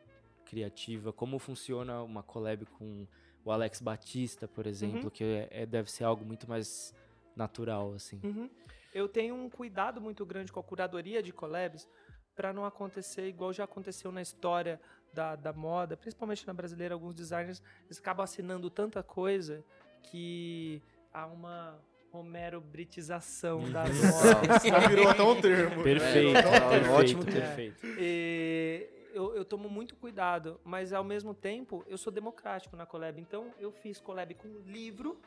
criativa? 0.47 1.13
Como 1.13 1.39
funciona 1.39 2.03
uma 2.03 2.23
collab 2.23 2.65
com 2.65 3.07
o 3.45 3.51
Alex 3.53 3.83
Batista, 3.83 4.49
por 4.49 4.67
exemplo, 4.67 5.05
Uhum. 5.05 5.11
que 5.11 5.25
é, 5.25 5.49
é- 5.51 5.67
deve 5.67 5.91
ser 5.91 6.05
algo 6.05 6.25
muito 6.25 6.49
mais 6.49 6.95
natural, 7.39 7.95
assim. 7.95 8.21
Uhum. 8.23 8.51
Eu 8.93 9.09
tenho 9.09 9.35
um 9.35 9.49
cuidado 9.49 10.01
muito 10.01 10.27
grande 10.27 10.53
com 10.53 10.61
a 10.61 10.63
curadoria 10.63 11.23
de 11.23 11.33
collabs 11.33 11.89
para 12.35 12.53
não 12.53 12.65
acontecer 12.65 13.27
igual 13.29 13.53
já 13.53 13.65
aconteceu 13.65 14.13
na 14.13 14.23
história 14.23 14.81
da, 15.13 15.35
da 15.35 15.53
moda, 15.53 15.97
principalmente 15.97 16.47
na 16.47 16.53
brasileira, 16.53 16.95
alguns 16.95 17.15
designers 17.15 17.63
eles 17.87 17.99
acabam 17.99 18.23
assinando 18.25 18.69
tanta 18.71 19.03
coisa 19.03 19.65
que 20.03 20.83
há 21.13 21.27
uma 21.27 21.79
Romero 22.11 22.61
britização 22.61 23.71
das 23.71 23.91
modas. 24.01 24.63
Já 24.63 24.79
virou 24.89 25.09
até 25.09 25.23
um 25.23 25.41
termo. 25.41 25.83
Perfeito, 25.83 26.39
É, 26.39 26.41
é 26.41 26.47
um 26.47 26.69
perfeito, 26.71 26.93
ótimo 26.93 27.25
perfeito. 27.25 27.81
termo. 27.81 27.97
E 28.01 28.89
eu, 29.13 29.35
eu 29.35 29.45
tomo 29.45 29.69
muito 29.69 29.95
cuidado, 29.97 30.59
mas 30.65 30.93
ao 30.93 31.05
mesmo 31.05 31.35
tempo 31.35 31.85
eu 31.87 31.99
sou 31.99 32.13
democrático 32.13 32.77
na 32.77 32.87
collab. 32.87 33.21
Então 33.21 33.53
eu 33.59 33.71
fiz 33.71 34.01
collab 34.01 34.33
com 34.35 34.49
livro 34.65 35.21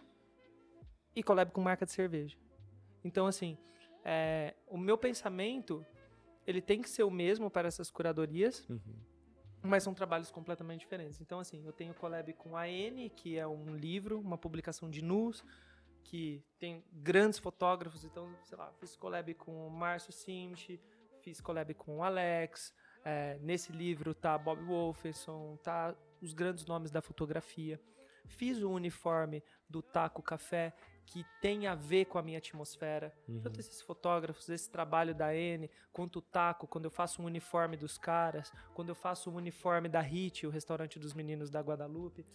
e 1.15 1.23
collab 1.23 1.51
com 1.51 1.61
marca 1.61 1.85
de 1.85 1.91
cerveja. 1.91 2.37
Então, 3.03 3.25
assim, 3.27 3.57
é, 4.03 4.55
o 4.67 4.77
meu 4.77 4.97
pensamento 4.97 5.85
ele 6.45 6.61
tem 6.61 6.81
que 6.81 6.89
ser 6.89 7.03
o 7.03 7.11
mesmo 7.11 7.49
para 7.49 7.67
essas 7.67 7.89
curadorias. 7.89 8.67
Uhum. 8.69 8.79
mas 9.63 9.83
são 9.83 9.93
trabalhos 9.93 10.31
completamente 10.31 10.79
diferentes. 10.79 11.21
Então, 11.21 11.39
assim, 11.39 11.63
eu 11.63 11.71
tenho 11.71 11.93
collab 11.93 12.33
com 12.33 12.57
a 12.57 12.67
N, 12.67 13.09
que 13.11 13.37
é 13.37 13.45
um 13.45 13.75
livro, 13.75 14.19
uma 14.19 14.35
publicação 14.35 14.89
de 14.89 15.03
nus, 15.03 15.45
que 16.03 16.43
tem 16.57 16.83
grandes 16.91 17.37
fotógrafos. 17.37 18.03
Então, 18.03 18.35
sei 18.43 18.57
lá, 18.57 18.71
fiz 18.79 18.95
collab 18.95 19.31
com 19.35 19.67
o 19.67 19.69
Márcio 19.69 20.11
Simchi, 20.11 20.81
fiz 21.21 21.39
collab 21.39 21.73
com 21.75 21.97
o 21.97 22.03
Alex. 22.03 22.73
é, 23.05 23.37
nesse 23.39 23.71
livro 23.71 24.13
tá 24.13 24.37
Bob 24.37 24.61
Wolferson, 24.63 25.57
tá 25.57 25.95
os 26.21 26.33
grandes 26.33 26.65
nomes 26.65 26.91
da 26.91 27.01
fotografia. 27.01 27.79
Fiz 28.27 28.61
o 28.61 28.69
uniforme 28.69 29.43
do 29.69 29.81
Taco 29.81 30.21
Café, 30.21 30.73
que 31.05 31.25
tem 31.41 31.67
a 31.67 31.75
ver 31.75 32.05
com 32.05 32.17
a 32.17 32.21
minha 32.21 32.37
atmosfera. 32.37 33.13
Tanto 33.43 33.59
esses 33.59 33.81
fotógrafos, 33.81 34.47
esse 34.49 34.69
trabalho 34.69 35.13
da 35.13 35.35
N, 35.35 35.69
quanto 35.91 36.19
o 36.19 36.21
Taco, 36.21 36.67
quando 36.67 36.85
eu 36.85 36.91
faço 36.91 37.21
um 37.21 37.25
uniforme 37.25 37.75
dos 37.75 37.97
caras, 37.97 38.51
quando 38.73 38.89
eu 38.89 38.95
faço 38.95 39.29
o 39.29 39.35
uniforme 39.35 39.89
da 39.89 39.99
Hit, 40.01 40.45
o 40.47 40.49
restaurante 40.49 40.97
dos 40.99 41.13
meninos 41.13 41.49
da 41.49 41.59
Guadalupe, 41.61 42.25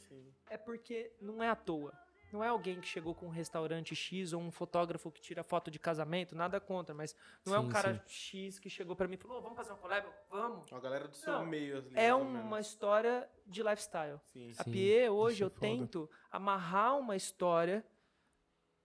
é 0.51 0.57
porque 0.59 1.13
não 1.21 1.43
é 1.43 1.49
à 1.49 1.57
toa. 1.57 1.93
Não 2.33 2.43
é 2.43 2.49
alguém 2.49 2.81
que 2.81 2.89
chegou 2.89 3.15
com 3.15 3.27
um 3.27 3.31
restaurante 3.31 3.95
X 3.95 4.33
ou 4.33 4.43
um 4.43 4.51
fotógrafo 4.51 5.13
que 5.13 5.21
tira 5.21 5.45
foto 5.45 5.71
de 5.71 5.79
casamento, 5.79 6.35
nada 6.35 6.61
contra, 6.61 6.93
mas 6.93 7.15
não 7.47 7.55
é 7.55 7.59
um 7.61 7.67
Sim, 7.67 7.71
cara 7.71 8.03
X 8.05 8.59
que 8.59 8.69
chegou 8.69 8.97
pra 8.97 9.07
mim 9.07 9.15
e 9.15 9.17
falou: 9.17 9.39
"Ô, 9.39 9.41
vamos 9.41 9.57
fazer 9.57 9.71
uma 9.71 9.79
collab? 9.79 10.07
Vamos. 10.29 10.71
A 10.73 10.81
galera 10.81 11.07
do 11.07 11.17
seu 11.17 11.33
Não, 11.33 11.47
meio. 11.47 11.79
ali, 11.79 11.91
É 11.95 12.13
uma 12.13 12.59
história 12.61 13.27
de 13.47 13.63
lifestyle. 13.63 14.21
Sim. 14.33 14.53
A 14.59 14.65
Sim, 14.65 14.73
Pie, 14.73 15.09
hoje, 15.09 15.43
é 15.45 15.47
eu 15.47 15.51
foda. 15.51 15.61
tento 15.61 16.11
amarrar 16.29 16.99
uma 16.99 17.15
história, 17.15 17.87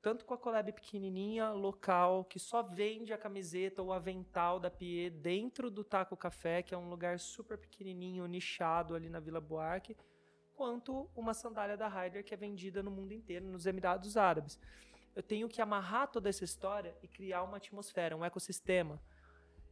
tanto 0.02 0.26
com 0.26 0.34
a 0.34 0.38
collab 0.38 0.72
pequenininha, 0.72 1.52
local, 1.52 2.26
que 2.26 2.39
só 2.39 2.64
vende 2.64 3.14
a 3.14 3.18
camiseta 3.18 3.82
ou 3.82 3.93
avental 3.93 4.60
da 4.60 4.70
Pie 4.70 5.10
dentro 5.12 5.70
do 5.70 5.84
Taco 5.84 6.18
Café, 6.18 6.64
que 6.64 6.74
é 6.74 6.78
um 6.78 6.89
lugar 6.89 7.20
super 7.20 7.58
pequenininho, 7.58 8.26
nichado 8.26 8.95
ali 8.95 9.10
na 9.10 9.20
Vila 9.20 9.39
Buarque, 9.39 9.95
quanto 10.56 11.10
uma 11.16 11.34
sandália 11.34 11.78
da 11.78 11.88
Ryder, 11.88 12.24
que 12.24 12.34
é 12.34 12.38
vendida 12.38 12.82
no 12.82 12.89
mundo 12.89 13.14
inteiro, 13.14 13.45
nos 13.45 13.66
Emirados 13.66 14.18
Árabes. 14.18 14.60
Eu 15.16 15.22
tenho 15.22 15.47
que 15.47 15.62
amarrar 15.62 16.08
toda 16.08 16.30
essa 16.30 16.43
história 16.43 16.95
e 17.04 17.08
criar 17.08 17.43
uma 17.43 17.58
atmosfera, 17.58 18.16
um 18.16 18.26
ecossistema. 18.26 18.99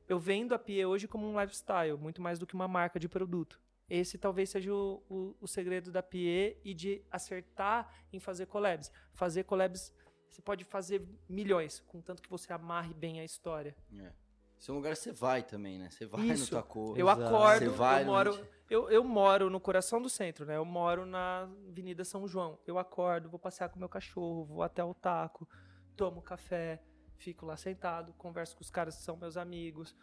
Eu 0.07 0.19
vendo 0.19 0.53
a 0.53 0.59
Pie 0.59 0.85
hoje 0.85 1.07
como 1.07 1.27
um 1.27 1.39
lifestyle, 1.39 1.97
muito 1.97 2.21
mais 2.21 2.37
do 2.37 2.45
que 2.45 2.53
uma 2.53 2.67
marca 2.67 2.99
de 2.99 3.07
produto. 3.07 3.59
Esse 3.89 4.19
talvez 4.19 4.51
seja 4.51 4.71
o, 4.71 5.03
o, 5.09 5.35
o 5.41 5.47
segredo 5.47 5.91
da 5.91 6.03
Pie 6.03 6.57
e 6.63 6.73
de 6.75 7.03
acertar 7.09 7.91
em 8.13 8.19
fazer 8.19 8.45
collabs. 8.45 8.91
Fazer 9.13 9.43
collabs, 9.43 9.91
você 10.29 10.41
pode 10.41 10.63
fazer 10.63 11.05
milhões, 11.27 11.79
contanto 11.87 12.21
que 12.21 12.29
você 12.29 12.51
amarre 12.53 12.93
bem 12.93 13.19
a 13.19 13.25
história. 13.25 13.75
É. 13.97 14.11
Esse 14.59 14.69
é 14.69 14.73
um 14.73 14.75
lugar 14.75 14.93
que 14.93 14.99
você 14.99 15.11
vai 15.13 15.41
também, 15.41 15.79
né? 15.79 15.89
Você 15.89 16.05
vai 16.05 16.21
Isso. 16.27 16.53
no 16.53 16.61
Tacô. 16.61 16.95
Eu 16.97 17.07
Exato. 17.07 17.23
acordo, 17.23 17.65
Você 17.65 17.77
vai 17.77 18.01
eu 18.01 18.05
moro, 18.05 18.47
eu, 18.69 18.89
eu 18.91 19.03
moro 19.03 19.49
no 19.49 19.59
coração 19.59 20.01
do 20.01 20.09
centro, 20.09 20.45
né? 20.45 20.57
Eu 20.57 20.65
moro 20.65 21.05
na 21.05 21.43
Avenida 21.69 22.03
São 22.03 22.27
João. 22.27 22.59
Eu 22.67 22.77
acordo, 22.77 23.29
vou 23.29 23.39
passear 23.39 23.69
com 23.69 23.79
meu 23.79 23.87
cachorro, 23.87 24.43
vou 24.43 24.61
até 24.61 24.83
o 24.83 24.93
taco, 24.93 25.47
tomo 25.95 26.21
café, 26.21 26.81
fico 27.15 27.45
lá 27.45 27.55
sentado, 27.55 28.13
converso 28.17 28.55
com 28.55 28.61
os 28.61 28.69
caras 28.69 28.97
que 28.97 29.03
são 29.03 29.15
meus 29.15 29.37
amigos. 29.37 29.95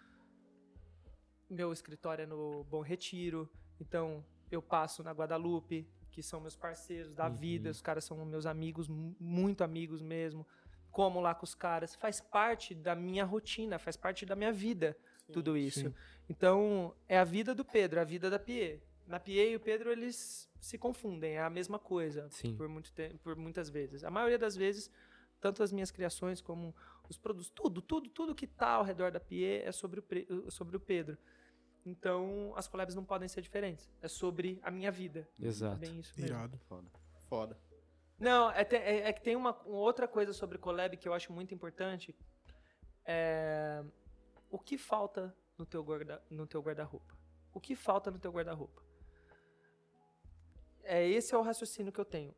Meu 1.51 1.71
escritório 1.71 2.23
é 2.23 2.27
no 2.27 2.65
Bom 2.65 2.81
Retiro, 2.81 3.49
então 3.79 4.25
eu 4.51 4.63
passo 4.63 5.03
na 5.03 5.13
Guadalupe, 5.13 5.87
que 6.17 6.23
são 6.23 6.41
meus 6.41 6.57
parceiros 6.57 7.13
da 7.13 7.29
vida, 7.29 7.69
os 7.69 7.83
caras 7.83 8.03
são 8.03 8.25
meus 8.25 8.47
amigos, 8.47 8.89
mu- 8.89 9.15
muito 9.21 9.63
amigos 9.63 10.01
mesmo. 10.01 10.47
Como 10.91 11.21
lá 11.21 11.35
com 11.35 11.45
os 11.45 11.55
caras, 11.55 11.95
faz 11.95 12.23
parte 12.23 12.75
da 12.75 12.95
minha 12.95 13.23
rotina, 13.23 13.79
faz 13.79 13.99
parte 13.99 14.25
da 14.25 14.35
minha 14.35 14.51
vida, 14.51 14.97
tudo 15.31 15.59
isso. 15.59 15.81
sim. 15.81 15.95
Então, 16.27 16.95
é 17.07 17.19
a 17.19 17.25
vida 17.25 17.55
do 17.55 17.63
Pedro, 17.63 17.99
é 17.99 18.03
a 18.03 18.05
vida 18.07 18.31
da 18.31 18.39
Pie. 18.39 18.81
Na 19.07 19.21
Pie 19.21 19.51
e 19.51 19.57
o 19.57 19.61
Pedro, 19.61 19.93
eles 19.93 20.51
se 20.59 20.79
confundem, 20.79 21.35
é 21.35 21.43
a 21.43 21.51
mesma 21.51 21.79
coisa 21.79 22.29
Sim. 22.31 22.57
por, 22.57 22.67
muito 22.67 22.91
tempo, 22.93 23.19
por 23.19 23.37
muitas 23.37 23.69
vezes. 23.69 24.03
A 24.03 24.11
maioria 24.11 24.39
das 24.39 24.57
vezes, 24.57 24.91
tanto 25.39 25.63
as 25.63 25.71
minhas 25.71 25.91
criações 25.91 26.41
como 26.41 26.75
os 27.11 27.19
produtos, 27.19 27.51
tudo, 27.51 27.83
tudo, 27.83 28.09
tudo 28.09 28.35
que 28.35 28.47
tá 28.47 28.71
ao 28.71 28.83
redor 28.83 29.11
da 29.13 29.21
Pie 29.21 29.45
é 29.45 29.71
sobre 29.71 30.01
o, 30.01 30.51
sobre 30.51 30.79
o 30.79 30.81
Pedro. 30.81 31.19
Então, 31.87 32.53
as 32.57 32.67
collabs 32.67 32.97
não 32.97 33.05
podem 33.05 33.29
ser 33.29 33.41
diferentes. 33.41 33.89
É 34.03 34.09
sobre 34.09 34.59
a 34.63 34.73
minha 34.73 34.91
vida. 34.91 35.27
Exato. 35.41 35.77
É 35.77 35.79
bem 35.87 36.01
isso 36.01 36.13
mesmo. 36.21 36.35
Irado. 36.37 36.61
Foda. 37.29 37.57
Não, 38.19 38.51
é, 38.51 38.65
te- 38.65 38.75
é- 38.77 39.09
é 39.09 39.13
que 39.13 39.23
tem 39.23 39.37
uma, 39.37 39.53
uma 39.63 39.79
outra 39.79 40.09
coisa 40.09 40.33
sobre 40.33 40.59
collab 40.59 40.97
que 40.97 41.07
eu 41.09 41.15
acho 41.15 41.33
muito 41.33 41.55
importante. 41.55 42.13
É, 43.05 43.85
o 44.51 44.59
que 44.59 44.77
falta 44.77 45.33
no 45.57 45.65
teu 45.65 45.85
guarda, 45.85 46.21
no 46.29 46.45
teu 46.45 46.61
guarda-roupa? 46.61 47.15
O 47.55 47.61
que 47.61 47.77
falta 47.77 48.11
no 48.11 48.19
teu 48.19 48.33
guarda-roupa? 48.33 48.83
É 50.83 51.07
esse 51.09 51.35
é 51.35 51.39
o 51.39 51.43
raciocínio 51.43 51.93
que 51.93 52.01
eu 52.01 52.05
tenho. 52.05 52.35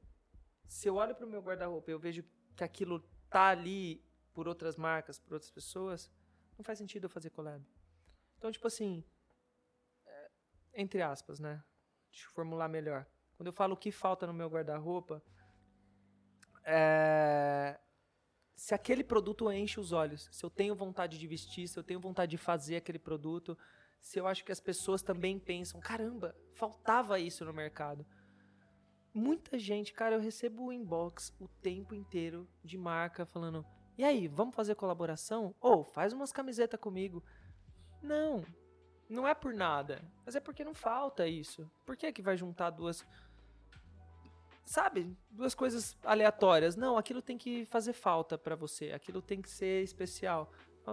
Se 0.67 0.89
eu 0.89 0.97
olho 0.97 1.15
para 1.15 1.25
o 1.25 1.29
meu 1.29 1.41
guarda-roupa 1.41 1.91
e 1.91 1.95
eu 1.95 1.99
vejo 1.99 2.23
que 2.55 2.65
aquilo 2.65 3.01
tá 3.31 3.49
ali 3.49 4.05
por 4.35 4.47
outras 4.47 4.77
marcas, 4.77 5.19
por 5.19 5.33
outras 5.35 5.51
pessoas, 5.51 6.11
não 6.57 6.63
faz 6.65 6.79
sentido 6.79 7.05
eu 7.05 7.11
fazer 7.11 7.31
collab. 7.31 7.65
Então, 8.37 8.51
tipo 8.53 8.67
assim, 8.67 9.03
entre 10.75 11.03
aspas, 11.03 11.39
né? 11.39 11.63
Deixa 12.11 12.27
eu 12.27 12.31
formular 12.33 12.69
melhor. 12.69 13.07
Quando 13.37 13.49
eu 13.49 13.53
falo 13.53 13.75
o 13.75 13.77
que 13.77 13.93
falta 13.93 14.27
no 14.27 14.33
meu 14.33 14.49
guarda-roupa, 14.49 15.23
é, 16.65 17.79
se 18.55 18.75
aquele 18.75 19.05
produto 19.05 19.51
enche 19.53 19.79
os 19.79 19.93
olhos, 19.93 20.29
se 20.33 20.45
eu 20.45 20.51
tenho 20.51 20.75
vontade 20.75 21.19
de 21.19 21.27
vestir, 21.27 21.69
se 21.69 21.79
eu 21.79 21.85
tenho 21.85 22.01
vontade 22.01 22.33
de 22.33 22.39
fazer 22.39 22.77
aquele 22.77 22.99
produto, 22.99 23.57
se 24.01 24.19
eu 24.19 24.27
acho 24.27 24.45
que 24.45 24.53
as 24.53 24.61
pessoas 24.61 25.03
também 25.03 25.39
pensam, 25.39 25.81
caramba, 25.81 26.35
faltava 26.55 27.19
isso 27.21 27.45
no 27.45 27.53
mercado. 27.53 28.05
Muita 29.15 29.59
gente, 29.59 29.93
cara, 29.93 30.17
eu 30.17 30.21
recebo 30.21 30.67
o 30.67 30.73
inbox 30.73 31.33
o 31.41 31.49
tempo 31.49 31.95
inteiro 31.95 32.49
de 32.63 32.77
marca 32.77 33.25
falando: 33.25 33.65
"E 33.97 34.05
aí, 34.05 34.29
vamos 34.29 34.55
fazer 34.55 34.75
colaboração? 34.75 35.55
Ou 35.61 35.85
faz 35.85 36.13
umas 36.13 36.33
camisetas 36.33 36.79
comigo?" 36.81 37.23
Não. 38.03 38.45
Não 39.09 39.27
é 39.27 39.35
por 39.35 39.55
nada, 39.55 40.03
mas 40.25 40.37
é 40.37 40.41
porque 40.41 40.65
não 40.65 40.75
falta 40.75 41.27
isso. 41.27 41.71
Por 41.87 41.97
que 41.97 42.13
que 42.13 42.23
vai 42.23 42.37
juntar 42.37 42.71
duas 42.71 43.07
sabe, 44.65 45.17
duas 45.31 45.55
coisas 45.55 45.97
aleatórias. 46.05 46.77
Não, 46.77 46.99
aquilo 46.99 47.23
tem 47.23 47.39
que 47.39 47.65
fazer 47.67 47.95
falta 47.95 48.37
pra 48.37 48.55
você, 48.55 48.93
aquilo 48.93 49.23
tem 49.23 49.41
que 49.41 49.49
ser 49.51 49.83
especial. 49.83 50.53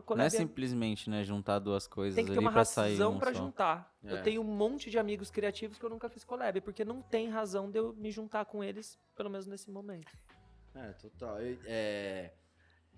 Não 0.09 0.26
é 0.26 0.30
simplesmente, 0.30 1.09
né, 1.09 1.24
juntar 1.24 1.59
duas 1.59 1.88
coisas 1.88 2.16
tem 2.16 2.26
que 2.26 2.32
ter 2.32 2.38
ali 2.38 2.45
uma 2.45 2.51
pra 2.51 2.66
sair 2.66 2.91
razão 2.93 3.13
um 3.13 3.20
pra 3.20 3.34
só. 3.34 3.39
juntar. 3.39 3.95
É. 4.03 4.11
Eu 4.11 4.24
tenho 4.24 4.41
um 4.41 4.43
monte 4.45 4.89
de 4.89 4.99
amigos 4.99 5.32
criativos 5.32 5.78
que 5.78 5.86
eu 5.86 5.89
nunca 5.89 6.09
fiz 6.09 6.24
collab, 6.24 6.59
porque 6.61 6.84
não 6.84 7.01
tem 7.01 7.30
razão 7.30 7.72
de 7.72 7.80
eu 7.80 7.93
me 7.93 8.11
juntar 8.11 8.43
com 8.45 8.61
eles, 8.61 8.99
pelo 9.16 9.30
menos 9.30 9.45
nesse 9.45 9.70
momento. 9.72 10.11
É, 10.74 10.91
total. 10.93 11.39
Eu- 11.41 11.57
é, 11.66 12.34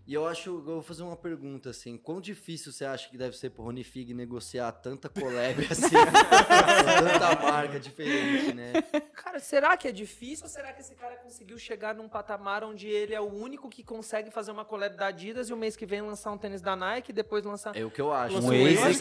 E 0.08 0.14
eu 0.14 0.26
acho, 0.26 0.52
eu 0.52 0.62
vou 0.62 0.82
fazer 0.82 1.04
uma 1.04 1.18
pergunta 1.18 1.70
assim, 1.70 1.98
quão 1.98 2.22
difícil 2.22 2.72
você 2.72 2.86
acha 2.86 3.10
que 3.10 3.18
deve 3.18 3.36
ser 3.36 3.50
pro 3.50 3.64
Rony 3.64 3.84
Fig 3.84 4.14
negociar 4.14 4.72
tanta 4.72 5.10
collab 5.10 5.60
assim, 5.70 5.90
tanta 5.90 7.44
marca 7.44 7.78
diferente, 7.78 8.54
né? 8.54 8.72
Cara, 9.14 9.38
será 9.40 9.76
que 9.76 9.86
é 9.86 9.92
difícil 9.92 10.46
ou 10.46 10.50
será 10.50 10.72
que 10.72 10.80
esse 10.80 10.96
cara 10.96 11.18
conseguiu 11.18 11.58
chegar 11.58 11.94
num 11.94 12.08
patamar 12.08 12.64
onde 12.64 12.88
ele 12.88 13.14
é 13.14 13.20
o 13.20 13.26
único 13.26 13.68
que 13.68 13.84
consegue 13.84 14.32
fazer 14.32 14.52
uma 14.52 14.64
collab 14.64 14.96
da 14.96 15.08
Adidas 15.08 15.50
e 15.50 15.54
o 15.54 15.58
mês 15.58 15.76
que 15.76 15.86
vem 15.86 16.02
lançar 16.02 16.32
um 16.32 16.38
tênis 16.38 16.62
da 16.62 16.74
Nike 16.74 17.12
e 17.12 17.14
depois 17.14 17.44
lançar. 17.44 17.76
É 17.76 17.84
o 17.84 17.92
que 17.92 18.00
eu 18.00 18.14
acho. 18.14 18.40
Um 18.40 18.54
ex 18.54 18.82
acho 18.82 19.00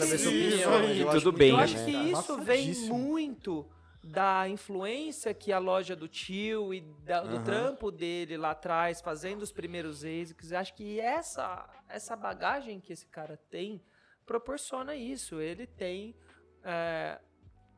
que 1.85 1.95
isso 1.95 2.37
vem 2.41 2.65
Passadíssimo. 2.67 2.97
muito 2.97 3.65
da 4.11 4.47
influência 4.47 5.33
que 5.33 5.51
a 5.51 5.59
loja 5.59 5.95
do 5.95 6.07
tio 6.07 6.73
e 6.73 6.81
da- 7.03 7.23
do 7.23 7.43
trampo 7.43 7.91
dele 7.91 8.37
lá 8.37 8.51
atrás, 8.51 9.01
fazendo 9.01 9.41
os 9.41 9.51
primeiros 9.51 10.03
ASICs. 10.03 10.51
Acho 10.53 10.73
que 10.73 10.99
essa, 10.99 11.67
essa 11.89 12.15
bagagem 12.15 12.79
que 12.79 12.93
esse 12.93 13.05
cara 13.07 13.37
tem 13.49 13.81
proporciona 14.25 14.95
isso. 14.95 15.39
Ele 15.41 15.65
tem 15.67 16.15
é, 16.63 17.19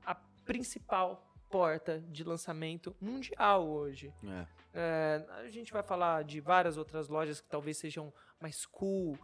a 0.05 0.15
principal 0.45 1.25
porta 1.49 1.99
de 2.09 2.23
lançamento 2.23 2.95
mundial 3.01 3.67
hoje. 3.67 4.13
É. 4.23 4.47
É, 4.73 5.25
a 5.45 5.49
gente 5.49 5.71
vai 5.73 5.81
falar 5.83 6.23
de 6.23 6.39
várias 6.39 6.77
outras 6.77 7.07
lojas 7.07 7.41
que 7.41 7.47
talvez 7.49 7.77
sejam 7.77 8.13
mais 8.39 8.65
cool 8.65 9.17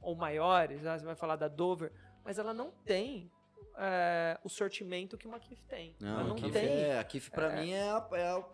ou 0.00 0.16
maiores. 0.16 0.82
né? 0.82 0.98
Você 0.98 1.04
vai 1.04 1.14
falar 1.14 1.36
da 1.36 1.48
Dover, 1.48 1.92
mas 2.24 2.38
ela 2.38 2.54
não 2.54 2.70
tem 2.70 3.30
é, 3.76 4.38
o 4.44 4.48
sortimento 4.48 5.16
que 5.18 5.26
uma 5.26 5.38
Kif 5.40 5.62
tem. 5.68 5.94
Não, 6.00 6.24
não 6.28 6.32
a 6.32 6.36
Kif 6.36 6.52
tem. 6.52 6.66
é, 6.68 6.98
a 6.98 7.04
Kif 7.04 7.30
pra 7.30 7.50
mim 7.56 7.70
é 7.72 7.82
a, 7.90 8.08
é 8.12 8.26
a- 8.28 8.44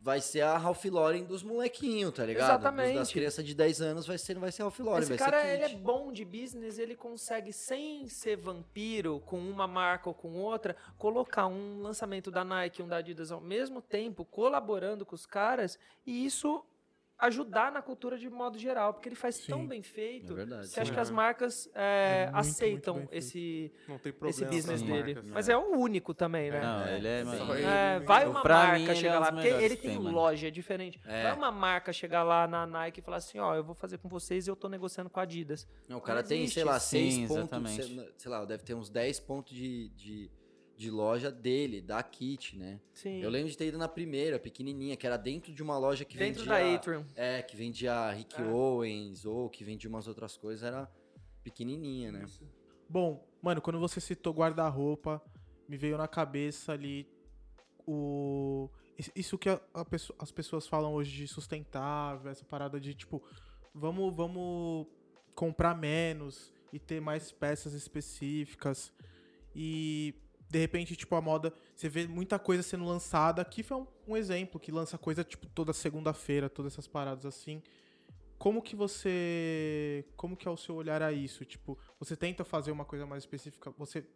vai 0.00 0.20
ser 0.20 0.42
a 0.42 0.58
Ralph 0.58 0.84
Lauren 0.84 1.24
dos 1.24 1.42
molequinhos, 1.42 2.12
tá 2.12 2.26
ligado? 2.26 2.50
Exatamente. 2.60 2.88
Dos- 2.90 2.98
Das 2.98 3.10
crianças 3.12 3.42
de 3.44 3.54
10 3.54 3.80
anos 3.80 4.06
vai 4.06 4.18
ser, 4.18 4.34
não 4.34 4.42
vai 4.42 4.52
ser 4.52 4.62
Ralph 4.62 4.78
Lauren, 4.80 5.00
Esse 5.00 5.08
vai 5.08 5.18
cara, 5.18 5.46
ele 5.50 5.62
é 5.62 5.68
bom 5.70 6.12
de 6.12 6.26
business, 6.26 6.78
ele 6.78 6.94
consegue, 6.94 7.54
sem 7.54 8.06
ser 8.06 8.36
vampiro, 8.36 9.20
com 9.20 9.38
uma 9.38 9.66
marca 9.66 10.10
ou 10.10 10.14
com 10.14 10.34
outra, 10.34 10.76
colocar 10.98 11.46
um 11.46 11.80
lançamento 11.80 12.30
da 12.30 12.44
Nike 12.44 12.82
e 12.82 12.84
um 12.84 12.88
da 12.88 12.98
Adidas 12.98 13.32
ao 13.32 13.40
mesmo 13.40 13.80
tempo, 13.80 14.26
colaborando 14.26 15.06
com 15.06 15.14
os 15.14 15.24
caras, 15.24 15.78
e 16.06 16.26
isso 16.26 16.62
ajudar 17.18 17.70
na 17.70 17.80
cultura 17.80 18.18
de 18.18 18.28
modo 18.28 18.58
geral, 18.58 18.92
porque 18.92 19.08
ele 19.08 19.16
faz 19.16 19.38
tão 19.38 19.60
Sim. 19.60 19.68
bem 19.68 19.82
feito. 19.82 20.32
É 20.32 20.36
verdade. 20.36 20.68
Você 20.68 20.80
acha 20.80 20.88
Sim. 20.88 20.94
que 20.94 21.00
as 21.00 21.10
marcas 21.10 21.70
é, 21.74 22.22
É 22.22 22.24
muito, 22.24 22.36
aceitam 22.36 22.94
muito 22.94 23.14
esse, 23.14 23.72
Não 23.88 23.98
tem 23.98 24.10
esse 24.10 24.18
problema. 24.18 24.50
business 24.50 24.82
dele? 24.82 25.14
marcas. 25.14 25.32
Mas 25.32 25.48
é 25.48 25.56
o 25.56 25.76
único 25.78 26.12
também, 26.12 26.50
né? 26.50 26.60
Não, 26.60 26.88
ele 26.88 27.08
é. 27.08 27.24
Sim. 27.24 27.30
mano. 27.30 27.54
É, 27.54 28.00
vai 28.00 28.26
uma 28.26 28.42
marca 28.42 28.92
é 28.92 28.94
chegar 28.94 29.18
lá, 29.18 29.32
porque 29.32 29.48
ele 29.48 29.76
tem, 29.76 29.90
tem, 29.92 29.98
loja, 29.98 30.48
é 30.48 30.50
diferente. 30.50 31.00
É. 31.04 31.22
Vai 31.24 31.36
uma 31.36 31.50
marca 31.50 31.92
chegar 31.92 32.22
lá 32.22 32.46
na 32.46 32.66
Nike 32.66 33.00
e 33.00 33.02
falar 33.02 33.18
assim, 33.18 33.38
ó, 33.38 33.54
eu 33.54 33.64
vou 33.64 33.74
fazer 33.74 33.98
com 33.98 34.08
vocês 34.08 34.46
e 34.46 34.50
eu 34.50 34.56
tô 34.56 34.68
negociando 34.68 35.08
com 35.08 35.20
a 35.20 35.22
Adidas. 35.22 35.66
Não, 35.88 35.98
o 35.98 36.00
cara 36.00 36.20
Não 36.20 36.28
tem, 36.28 36.46
sei 36.48 36.64
lá, 36.64 36.78
Sim, 36.78 37.10
seis 37.10 37.28
pontos, 37.28 37.36
exatamente. 37.36 37.82
sei, 37.84 38.12
sei 38.18 38.30
lá, 38.30 38.44
deve 38.44 38.62
ter 38.62 38.74
uns 38.74 38.90
10 38.90 39.20
pontos 39.20 39.54
de, 39.54 39.88
de, 39.90 40.30
de 40.76 40.90
loja 40.90 41.30
dele, 41.30 41.80
da 41.80 42.02
Kit, 42.02 42.56
né? 42.56 42.80
Sim. 42.92 43.20
Eu 43.22 43.30
lembro 43.30 43.48
de 43.50 43.56
ter 43.56 43.66
ido 43.68 43.78
na 43.78 43.88
primeira, 43.88 44.38
pequenininha, 44.38 44.96
que 44.96 45.06
era 45.06 45.16
dentro 45.16 45.52
de 45.52 45.62
uma 45.62 45.78
loja 45.78 46.04
que 46.04 46.16
Dentro 46.18 46.44
vendia... 46.44 46.58
da 46.70 46.74
Atrium. 46.74 47.06
É, 47.14 47.42
que 47.42 47.56
vendia 47.56 48.10
Rick 48.10 48.40
É. 48.40 48.44
Owens, 48.44 49.24
ou 49.24 49.48
que 49.48 49.62
vendia 49.64 49.88
umas 49.88 50.08
outras 50.08 50.36
coisas, 50.36 50.62
era 50.64 50.90
pequenininha, 51.44 52.10
né? 52.10 52.26
Bom, 52.88 53.24
mano, 53.40 53.60
quando 53.62 53.78
você 53.78 54.00
citou 54.00 54.32
guarda-roupa, 54.34 55.22
me 55.68 55.76
veio 55.76 55.96
na 55.96 56.08
cabeça 56.08 56.72
ali 56.72 57.08
o. 57.86 58.68
is- 58.98 59.10
Isso 59.14 59.38
que 59.38 59.48
a- 59.48 59.60
a 59.72 59.84
as 60.18 60.30
pessoas 60.32 60.66
falam 60.66 60.92
hoje 60.94 61.14
de 61.16 61.28
sustentável, 61.28 62.30
essa 62.30 62.44
parada 62.44 62.80
de 62.80 62.94
tipo, 62.94 63.22
vamos, 63.74 64.14
vamos 64.14 64.86
comprar 65.34 65.76
menos 65.76 66.52
e 66.72 66.78
ter 66.78 67.00
mais 67.00 67.30
peças 67.32 67.72
específicas. 67.74 68.92
E 69.54 70.14
de 70.54 70.60
repente, 70.60 70.94
tipo, 70.94 71.12
a 71.16 71.20
moda, 71.20 71.52
você 71.74 71.88
vê 71.88 72.06
muita 72.06 72.38
coisa 72.38 72.62
sendo 72.62 72.84
lançada. 72.84 73.42
Aqui 73.42 73.60
foi 73.60 73.76
um, 73.76 73.86
um 74.06 74.16
exemplo 74.16 74.60
que 74.60 74.70
lança 74.70 74.96
coisa, 74.96 75.24
tipo, 75.24 75.48
toda 75.48 75.72
segunda-feira, 75.72 76.48
todas 76.48 76.72
essas 76.74 76.86
paradas 76.86 77.26
assim. 77.26 77.60
Como 78.38 78.62
que 78.62 78.76
você. 78.76 80.04
Como 80.16 80.36
que 80.36 80.46
é 80.46 80.50
o 80.50 80.56
seu 80.56 80.76
olhar 80.76 81.02
a 81.02 81.10
isso? 81.12 81.44
Tipo, 81.44 81.76
você 81.98 82.16
tenta 82.16 82.44
fazer 82.44 82.70
uma 82.70 82.84
coisa 82.84 83.04
mais 83.04 83.24
específica, 83.24 83.72
você 83.76 84.06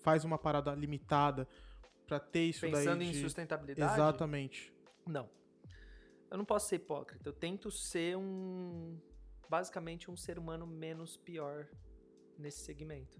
faz 0.00 0.24
uma 0.24 0.36
parada 0.36 0.74
limitada 0.74 1.46
pra 2.08 2.18
ter 2.18 2.42
isso 2.46 2.62
Pensando 2.62 2.98
daí. 2.98 3.08
em 3.08 3.12
de- 3.12 3.20
sustentabilidade? 3.20 3.94
Exatamente. 3.94 4.72
Não. 5.06 5.30
Eu 6.28 6.38
não 6.38 6.44
posso 6.44 6.68
ser 6.68 6.76
hipócrita. 6.76 7.28
Eu 7.28 7.32
tento 7.32 7.70
ser 7.70 8.16
um. 8.16 8.98
Basicamente, 9.48 10.10
um 10.10 10.16
ser 10.16 10.40
humano 10.40 10.66
menos 10.66 11.16
pior 11.16 11.68
nesse 12.36 12.64
segmento. 12.64 13.16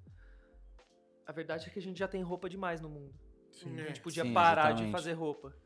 A 1.27 1.33
verdade 1.33 1.69
é 1.69 1.71
que 1.71 1.79
a 1.79 1.83
gente 1.83 1.99
já 1.99 2.09
tem 2.09 2.23
roupa 2.23 2.49
demais 2.49 2.81
no 2.81 2.89
mundo. 2.89 3.15
Sim. 3.53 3.81
A 3.81 3.87
gente 3.87 4.01
podia 4.01 4.25
Sim, 4.25 4.35
parar 4.35 4.63
de 4.63 4.69
exatamente. 4.69 4.93
fazer 4.93 5.13
roupa. 5.13 5.57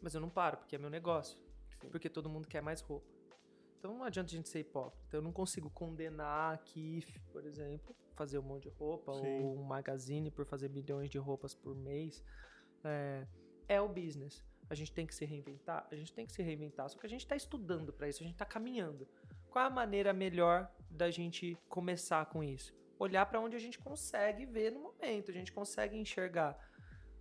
Mas 0.00 0.14
eu 0.14 0.20
não 0.20 0.30
paro, 0.30 0.58
porque 0.58 0.76
é 0.76 0.78
meu 0.78 0.90
negócio. 0.90 1.38
Porque 1.90 2.08
todo 2.08 2.28
mundo 2.28 2.48
quer 2.48 2.62
mais 2.62 2.80
roupa. 2.80 3.06
Então 3.78 3.96
não 3.96 4.04
adianta 4.04 4.32
a 4.32 4.36
gente 4.36 4.48
ser 4.48 4.60
hipócrita. 4.60 5.16
Eu 5.16 5.22
não 5.22 5.32
consigo 5.32 5.70
condenar 5.70 6.54
aqui, 6.54 7.04
por 7.30 7.44
exemplo, 7.44 7.94
fazer 8.14 8.38
um 8.38 8.42
monte 8.42 8.64
de 8.64 8.68
roupa 8.70 9.12
Sim. 9.14 9.42
ou 9.42 9.58
um 9.58 9.62
magazine 9.62 10.30
por 10.30 10.46
fazer 10.46 10.68
milhões 10.70 11.10
de 11.10 11.18
roupas 11.18 11.54
por 11.54 11.74
mês. 11.74 12.24
É, 12.82 13.26
é 13.68 13.80
o 13.80 13.88
business. 13.88 14.44
A 14.68 14.74
gente 14.74 14.92
tem 14.92 15.06
que 15.06 15.14
se 15.14 15.24
reinventar? 15.24 15.86
A 15.90 15.94
gente 15.94 16.12
tem 16.12 16.26
que 16.26 16.32
se 16.32 16.42
reinventar. 16.42 16.88
Só 16.88 16.98
que 16.98 17.06
a 17.06 17.08
gente 17.08 17.20
está 17.20 17.36
estudando 17.36 17.92
para 17.92 18.08
isso, 18.08 18.22
a 18.22 18.26
gente 18.26 18.34
está 18.34 18.44
caminhando. 18.44 19.06
Qual 19.48 19.64
é 19.64 19.68
a 19.68 19.70
maneira 19.70 20.12
melhor 20.12 20.70
da 20.90 21.10
gente 21.10 21.56
começar 21.68 22.26
com 22.26 22.42
isso? 22.42 22.74
Olhar 22.98 23.26
para 23.26 23.40
onde 23.40 23.56
a 23.56 23.58
gente 23.58 23.78
consegue 23.78 24.46
ver 24.46 24.70
no 24.72 24.80
momento, 24.80 25.30
a 25.30 25.34
gente 25.34 25.52
consegue 25.52 25.96
enxergar 25.96 26.56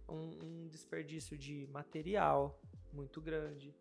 um, 0.08 0.30
um 0.44 0.68
desperdício 0.70 1.38
de 1.38 1.68
material 1.68 2.62
muito 2.94 3.20
grande, 3.22 3.76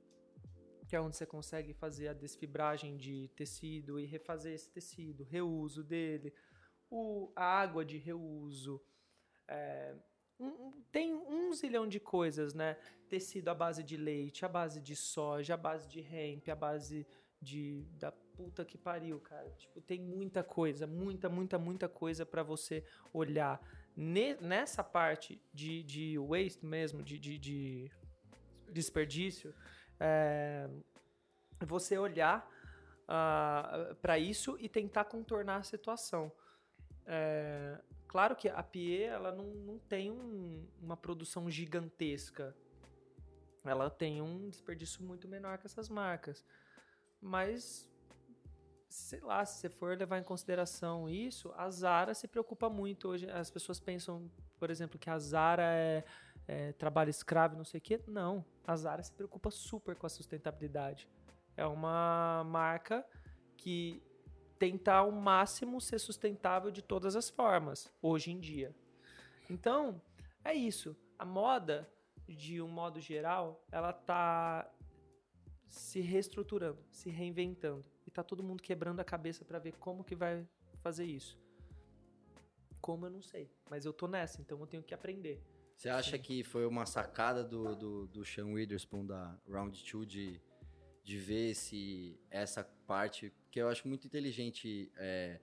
que 0.88 0.96
é 0.96 1.00
onde 1.00 1.16
você 1.16 1.24
consegue 1.26 1.72
fazer 1.72 2.08
a 2.08 2.12
desfibragem 2.12 2.96
de 2.96 3.28
tecido 3.36 3.98
e 4.00 4.06
refazer 4.06 4.52
esse 4.54 4.70
tecido, 4.70 5.22
reuso 5.24 5.84
dele, 5.84 6.32
o, 6.90 7.32
a 7.36 7.44
água 7.44 7.84
de 7.84 7.96
reuso. 7.98 8.80
é, 9.46 9.94
um- 10.40 10.72
tem 10.90 11.14
um 11.14 11.52
zilhão 11.52 11.86
de 11.86 12.00
coisas, 12.00 12.54
né? 12.54 12.74
Tecido 13.08 13.48
à 13.50 13.54
base 13.54 13.82
de 13.84 13.96
leite, 13.96 14.44
à 14.44 14.48
base 14.48 14.80
de 14.80 14.96
soja, 14.96 15.54
à 15.54 15.56
base 15.56 15.86
de 15.88 16.00
hemp, 16.00 16.48
à 16.48 16.54
base 16.56 17.06
de 17.40 17.84
da 17.92 18.10
puta 18.36 18.64
que 18.64 18.76
pariu, 18.76 19.20
cara. 19.20 19.48
Tipo, 19.50 19.80
tem 19.80 20.00
muita 20.00 20.42
coisa, 20.42 20.86
muita, 20.86 21.28
muita, 21.28 21.58
muita 21.58 21.88
coisa 21.88 22.26
para 22.26 22.42
você 22.42 22.84
olhar. 23.12 23.60
Ne- 23.96 24.36
nessa 24.40 24.82
parte 24.82 25.40
de, 25.52 25.82
de 25.82 26.18
waste 26.18 26.64
mesmo, 26.64 27.02
de, 27.02 27.18
de, 27.18 27.38
de 27.38 27.90
desperdício, 28.72 29.54
é, 30.00 30.68
você 31.66 31.96
olhar 31.96 32.50
para 34.00 34.18
isso 34.18 34.56
e 34.58 34.68
tentar 34.68 35.04
contornar 35.04 35.56
a 35.56 35.62
situação. 35.62 36.32
É, 37.06 37.78
claro 38.08 38.34
que 38.34 38.48
a 38.48 38.62
Pie 38.62 39.02
ela 39.02 39.30
não, 39.30 39.44
não 39.44 39.78
tem 39.78 40.10
um- 40.10 40.66
uma 40.80 40.96
produção 40.96 41.50
gigantesca. 41.50 42.56
Ela 43.62 43.88
tem 43.90 44.20
um 44.20 44.48
desperdício 44.48 45.02
muito 45.02 45.28
menor 45.28 45.58
que 45.58 45.66
essas 45.66 45.88
marcas. 45.88 46.44
Mas, 47.20 47.88
sei 48.94 49.20
lá, 49.20 49.44
se 49.44 49.58
você 49.58 49.68
for 49.68 49.98
levar 49.98 50.18
em 50.18 50.22
consideração 50.22 51.10
isso, 51.10 51.52
a 51.56 51.68
Zara 51.68 52.14
se 52.14 52.28
preocupa 52.28 52.70
muito 52.70 53.08
hoje. 53.08 53.28
As 53.28 53.50
pessoas 53.50 53.80
pensam, 53.80 54.30
por 54.56 54.70
exemplo, 54.70 55.00
que 55.00 55.10
a 55.10 55.18
Zara 55.18 55.64
é, 55.64 56.04
é 56.46 56.72
trabalho 56.74 57.10
escravo, 57.10 57.56
não 57.56 57.64
sei 57.64 57.78
o 57.78 57.80
quê. 57.80 58.00
Não, 58.06 58.44
a 58.64 58.76
Zara 58.76 59.02
se 59.02 59.12
preocupa 59.12 59.50
super 59.50 59.96
com 59.96 60.06
a 60.06 60.08
sustentabilidade. 60.08 61.08
É 61.56 61.66
uma 61.66 62.44
marca 62.46 63.04
que 63.56 64.00
tenta 64.60 64.94
ao 64.94 65.10
máximo 65.10 65.80
ser 65.80 65.98
sustentável 65.98 66.70
de 66.70 66.80
todas 66.80 67.16
as 67.16 67.28
formas, 67.28 67.92
hoje 68.00 68.30
em 68.30 68.38
dia. 68.38 68.72
Então, 69.50 70.00
é 70.44 70.54
isso. 70.54 70.96
A 71.18 71.24
moda, 71.24 71.90
de 72.28 72.62
um 72.62 72.68
modo 72.68 73.00
geral, 73.00 73.60
ela 73.72 73.92
tá 73.92 74.70
se 75.66 76.00
reestruturando, 76.00 76.78
se 76.92 77.10
reinventando. 77.10 77.93
Tá 78.14 78.22
todo 78.22 78.44
mundo 78.44 78.62
quebrando 78.62 79.00
a 79.00 79.04
cabeça 79.04 79.44
para 79.44 79.58
ver 79.58 79.72
como 79.72 80.04
que 80.04 80.14
vai 80.14 80.46
fazer 80.80 81.04
isso. 81.04 81.36
Como 82.80 83.06
eu 83.06 83.10
não 83.10 83.20
sei, 83.20 83.50
mas 83.68 83.84
eu 83.84 83.92
tô 83.92 84.06
nessa, 84.06 84.40
então 84.40 84.58
eu 84.60 84.66
tenho 84.68 84.84
que 84.84 84.94
aprender. 84.94 85.42
Você 85.76 85.88
acha 85.88 86.16
que 86.16 86.44
foi 86.44 86.64
uma 86.64 86.86
sacada 86.86 87.42
do, 87.42 87.74
do, 87.74 88.06
do 88.06 88.24
Sean 88.24 88.46
Witherspoon 88.46 89.04
da 89.04 89.36
Round 89.48 89.82
2 89.92 90.06
de, 90.06 90.40
de 91.02 91.18
ver 91.18 91.50
esse, 91.50 92.16
essa 92.30 92.62
parte? 92.86 93.32
Que 93.50 93.60
eu 93.60 93.68
acho 93.68 93.88
muito 93.88 94.06
inteligente 94.06 94.92
é, 94.96 95.40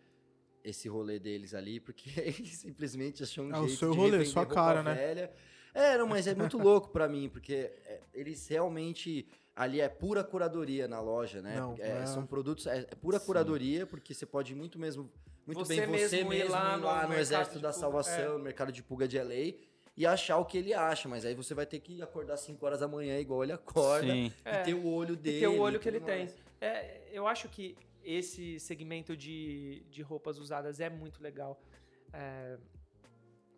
esse 0.63 0.87
rolê 0.87 1.19
deles 1.19 1.53
ali, 1.53 1.81
porque 1.81 2.09
eles 2.21 2.57
simplesmente 2.57 3.21
acham 3.21 3.47
um 3.47 3.53
É 3.53 3.59
o 3.59 3.67
jeito 3.67 3.79
seu 3.79 3.91
de 3.91 3.97
rolê, 3.97 4.25
sua 4.25 4.45
cara, 4.45 4.81
né? 4.81 4.95
velha. 4.95 5.33
É, 5.73 5.97
não, 5.97 6.07
mas 6.07 6.25
é 6.25 6.33
muito 6.33 6.57
louco 6.59 6.87
pra 6.89 7.09
mim, 7.09 7.27
porque 7.27 7.53
é, 7.53 8.01
eles 8.13 8.47
realmente... 8.47 9.27
Ali 9.55 9.81
é 9.81 9.89
pura 9.89 10.23
curadoria 10.23 10.87
na 10.87 11.01
loja, 11.01 11.41
né? 11.41 11.55
Não, 11.57 11.75
É, 11.79 12.03
é- 12.03 12.05
São 12.05 12.25
produtos... 12.25 12.65
É, 12.67 12.79
é 12.89 12.95
pura 12.95 13.19
Sim. 13.19 13.25
curadoria, 13.25 13.85
porque 13.85 14.13
você 14.13 14.25
pode 14.25 14.55
muito 14.55 14.79
mesmo... 14.79 15.11
Muito 15.45 15.59
Você 15.65 15.75
bem 15.75 15.85
você 15.87 16.17
mesmo 16.17 16.29
mesmo 16.29 16.33
ir 16.47 16.49
lá 16.51 16.77
no 16.77 16.83
no, 16.83 16.87
mercado 16.93 17.13
Exército 17.15 17.59
da 17.59 17.69
pulga, 17.69 17.79
Salvação, 17.79 18.23
é. 18.35 18.37
no 18.37 18.39
mercado 18.39 18.71
de 18.71 18.83
pulga 18.83 19.07
de 19.07 19.17
LA 19.19 19.55
e 19.97 20.05
achar 20.05 20.37
o 20.37 20.45
que 20.45 20.57
ele 20.57 20.71
acha, 20.73 21.09
mas 21.09 21.25
aí 21.25 21.33
você 21.33 21.53
vai 21.55 21.65
ter 21.65 21.79
que 21.79 21.99
acordar 22.01 22.37
5 22.37 22.63
horas 22.65 22.79
da 22.79 22.87
manhã 22.87 23.17
igual 23.19 23.43
ele 23.43 23.51
acorda 23.51 24.05
Sim. 24.13 24.27
e 24.27 24.33
É, 24.45 24.61
ter 24.61 24.75
o 24.75 24.85
olho 24.85 25.15
dele. 25.15 25.37
e 25.37 25.39
ter 25.41 25.47
o 25.47 25.59
olho 25.59 25.79
que 25.79 25.89
ele 25.89 25.97
tudo 25.99 26.05
tem. 26.07 26.17
mais. 26.19 26.35
É, 26.61 27.01
eu 27.11 27.27
acho 27.27 27.49
que 27.49 27.75
esse 28.03 28.59
segmento 28.59 29.17
de, 29.17 29.83
de 29.89 30.01
roupas 30.03 30.37
usadas 30.37 30.79
é 30.79 30.89
muito 30.89 31.21
legal. 31.21 31.59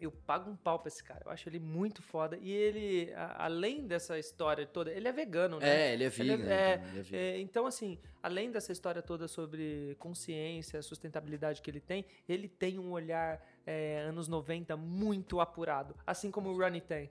Eu 0.05 0.11
pago 0.11 0.49
um 0.51 0.55
pau 0.55 0.79
pra 0.79 0.87
esse 0.87 1.03
cara. 1.03 1.21
Eu 1.25 1.31
acho 1.31 1.47
ele 1.47 1.59
muito 1.59 2.01
foda. 2.01 2.37
E 2.41 2.51
ele, 2.51 3.13
a- 3.13 3.45
além 3.45 3.87
dessa 3.87 4.17
história 4.19 4.65
toda, 4.65 4.91
ele 4.91 5.07
é 5.07 5.11
vegano, 5.11 5.59
né? 5.59 5.67
É, 5.89 5.93
ele 5.93 6.03
é 6.03 6.07
Ele 6.19 6.31
é- 6.31 6.35
é, 6.35 6.73
então, 6.75 7.17
é. 7.17 7.17
É, 7.17 7.39
então, 7.39 7.65
assim, 7.65 7.99
além 8.21 8.51
dessa 8.51 8.71
história 8.71 9.01
toda 9.01 9.27
sobre 9.27 9.95
consciência, 9.99 10.81
sustentabilidade 10.81 11.61
que 11.61 11.69
ele 11.71 11.79
tem, 11.79 12.05
ele 12.27 12.47
tem 12.47 12.79
um 12.79 12.91
olhar 12.91 13.41
é, 13.65 13.99
anos 14.01 14.27
90 14.27 14.75
muito 14.75 15.39
apurado, 15.39 15.95
assim 16.05 16.29
como 16.29 16.49
o 16.49 16.57
Ronnie 16.57 16.81
tem. 16.81 17.09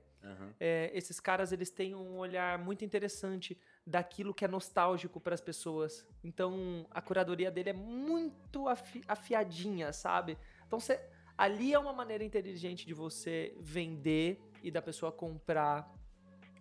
É, 0.60 0.90
esses 0.94 1.18
caras, 1.18 1.50
eles 1.50 1.70
têm 1.70 1.94
um 1.96 2.18
olhar 2.18 2.56
muito 2.58 2.84
interessante 2.84 3.58
daquilo 3.86 4.32
que 4.34 4.44
é 4.44 4.48
nostálgico 4.48 5.18
para 5.18 5.34
as 5.34 5.40
pessoas. 5.40 6.06
Então, 6.22 6.86
a 6.90 7.00
curadoria 7.00 7.50
dele 7.50 7.70
é 7.70 7.72
muito 7.72 8.68
afi- 8.68 9.02
afiadinha, 9.08 9.92
sabe? 9.92 10.36
Então, 10.66 10.78
você, 10.78 11.00
ali 11.44 11.72
é 11.74 11.78
uma 11.78 11.92
maneira 11.92 12.22
inteligente 12.24 12.86
de 12.86 12.94
você 12.94 13.54
vender 13.58 14.40
e 14.62 14.70
da 14.70 14.80
pessoa 14.80 15.10
comprar 15.10 15.92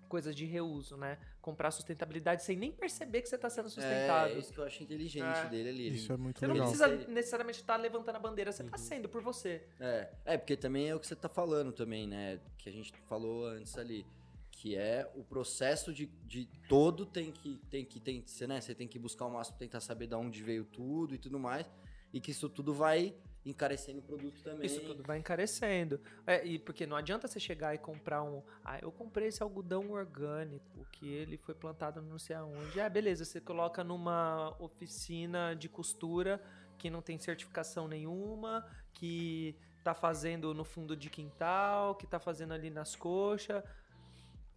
coisas 0.09 0.35
de 0.35 0.43
reuso, 0.43 0.97
né? 0.97 1.17
Comprar 1.39 1.71
sustentabilidade 1.71 2.43
sem 2.43 2.57
nem 2.57 2.71
perceber 2.71 3.21
que 3.21 3.29
você 3.29 3.35
está 3.35 3.49
sendo 3.49 3.67
É, 3.67 3.69
sustentável. 3.69 4.39
isso 4.39 4.51
que 4.51 4.59
eu 4.59 4.65
acho 4.65 4.83
inteligente 4.83 5.23
É. 5.45 5.49
dele 5.49 5.69
ali. 5.69 5.95
Isso 5.95 6.11
é 6.11 6.17
muito 6.17 6.39
Você 6.39 6.47
não 6.47 6.53
legal. 6.55 6.67
precisa 6.69 6.87
necessariamente 7.09 7.59
estar 7.59 7.77
levantando 7.77 8.15
a 8.17 8.19
bandeira, 8.19 8.51
você 8.51 8.63
está 8.63 8.77
sendo 8.77 9.07
por 9.07 9.21
você. 9.21 9.63
É, 9.79 10.09
é, 10.25 10.37
porque 10.37 10.57
também 10.57 10.89
é 10.89 10.95
o 10.95 10.99
que 10.99 11.07
você 11.07 11.15
tá 11.15 11.29
falando 11.29 11.71
também, 11.71 12.07
né? 12.07 12.39
Que 12.57 12.67
a 12.67 12.71
gente 12.71 12.91
falou 13.07 13.45
antes 13.45 13.77
ali. 13.77 14.05
que 14.53 14.75
é 14.75 15.09
o 15.15 15.23
processo 15.23 15.91
de, 15.91 16.05
de 16.27 16.45
todo 16.69 17.03
tem 17.03 17.31
que 17.31 17.57
tem 17.67 17.83
que 17.83 17.99
tem, 17.99 18.21
você, 18.23 18.45
né, 18.45 18.61
você 18.61 18.75
tem 18.75 18.87
que 18.87 18.99
buscar 18.99 19.25
o 19.25 19.31
máximo, 19.31 19.57
tentar 19.57 19.79
saber 19.79 20.05
de 20.05 20.13
onde 20.13 20.43
veio 20.43 20.65
tudo 20.65 21.15
e 21.15 21.17
tudo 21.17 21.39
mais, 21.39 21.65
e 22.13 22.19
que 22.21 22.29
isso 22.29 22.47
tudo 22.47 22.71
vai 22.71 23.15
encarecendo 23.45 23.99
o 23.99 24.01
produto 24.03 24.41
também. 24.43 24.65
Isso 24.65 24.81
tudo 24.81 25.03
vai 25.03 25.17
encarecendo. 25.17 25.99
É, 26.27 26.45
e 26.45 26.59
porque 26.59 26.85
não 26.85 26.95
adianta 26.95 27.27
você 27.27 27.39
chegar 27.39 27.73
e 27.73 27.77
comprar 27.77 28.21
um. 28.23 28.43
Ah, 28.63 28.77
eu 28.79 28.91
comprei 28.91 29.27
esse 29.29 29.41
algodão 29.41 29.89
orgânico, 29.91 30.85
que 30.91 31.07
ele 31.11 31.37
foi 31.37 31.55
plantado 31.55 32.01
não 32.01 32.19
sei 32.19 32.35
aonde. 32.35 32.79
Ah, 32.79 32.89
beleza, 32.89 33.25
você 33.25 33.41
coloca 33.41 33.83
numa 33.83 34.55
oficina 34.59 35.55
de 35.55 35.67
costura 35.67 36.41
que 36.77 36.89
não 36.89 37.01
tem 37.01 37.17
certificação 37.17 37.87
nenhuma, 37.87 38.65
que 38.93 39.55
tá 39.83 39.93
fazendo 39.95 40.53
no 40.53 40.63
fundo 40.63 40.95
de 40.95 41.09
quintal, 41.09 41.95
que 41.95 42.05
tá 42.05 42.19
fazendo 42.19 42.53
ali 42.53 42.69
nas 42.69 42.95
coxas. 42.95 43.63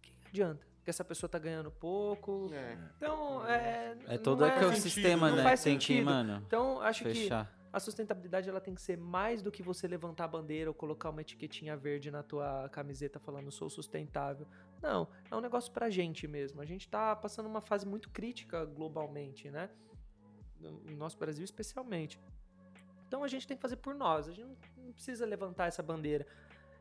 Que 0.01 0.11
adianta? 0.29 0.65
Que 0.83 0.89
essa 0.91 1.03
pessoa 1.03 1.27
tá 1.27 1.39
ganhando 1.39 1.71
pouco. 1.71 2.51
É. 2.53 2.77
Então, 2.97 3.43
é. 3.47 3.97
É 4.05 4.17
não 4.17 4.23
todo 4.23 4.45
é- 4.45 4.49
ecossistema, 4.55 5.29
não 5.29 5.37
né? 5.37 5.43
faz 5.43 5.63
Tem 5.63 5.77
que, 5.79 5.85
sentido. 5.85 6.05
mano, 6.05 6.43
Então, 6.45 6.79
acho 6.81 7.03
que 7.03 7.13
fechar. 7.13 7.51
A 7.75 7.79
sustentabilidade 7.79 8.47
ela 8.49 8.61
tem 8.61 8.73
que 8.73 8.81
ser 8.81 8.97
mais 8.97 9.41
do 9.41 9.51
que 9.51 9.61
você 9.61 9.85
levantar 9.87 10.23
a 10.23 10.27
bandeira 10.29 10.69
ou 10.69 10.73
colocar 10.73 11.09
uma 11.09 11.19
etiquetinha 11.21 11.75
verde 11.75 12.09
na 12.09 12.23
tua 12.23 12.69
camiseta 12.69 13.19
falando 13.19 13.51
sou 13.51 13.69
sustentável. 13.69 14.47
Não, 14.81 15.07
é 15.29 15.35
um 15.35 15.41
negócio 15.41 15.71
pra 15.73 15.89
gente 15.89 16.25
mesmo. 16.27 16.61
A 16.61 16.65
gente 16.65 16.87
tá 16.87 17.13
passando 17.15 17.47
uma 17.47 17.61
fase 17.61 17.85
muito 17.85 18.09
crítica 18.09 18.63
globalmente, 18.63 19.51
né? 19.51 19.69
No 20.59 20.71
no 20.85 20.95
nosso 20.95 21.17
Brasil 21.17 21.43
especialmente. 21.43 22.17
Então 23.07 23.23
a 23.23 23.27
gente 23.27 23.45
tem 23.45 23.57
que 23.57 23.61
fazer 23.61 23.75
por 23.75 23.93
nós. 23.93 24.27
A 24.29 24.31
gente 24.31 24.45
não- 24.47 24.85
não 24.85 24.93
precisa 24.93 25.25
levantar 25.25 25.65
essa 25.67 25.83
bandeira. 25.83 26.25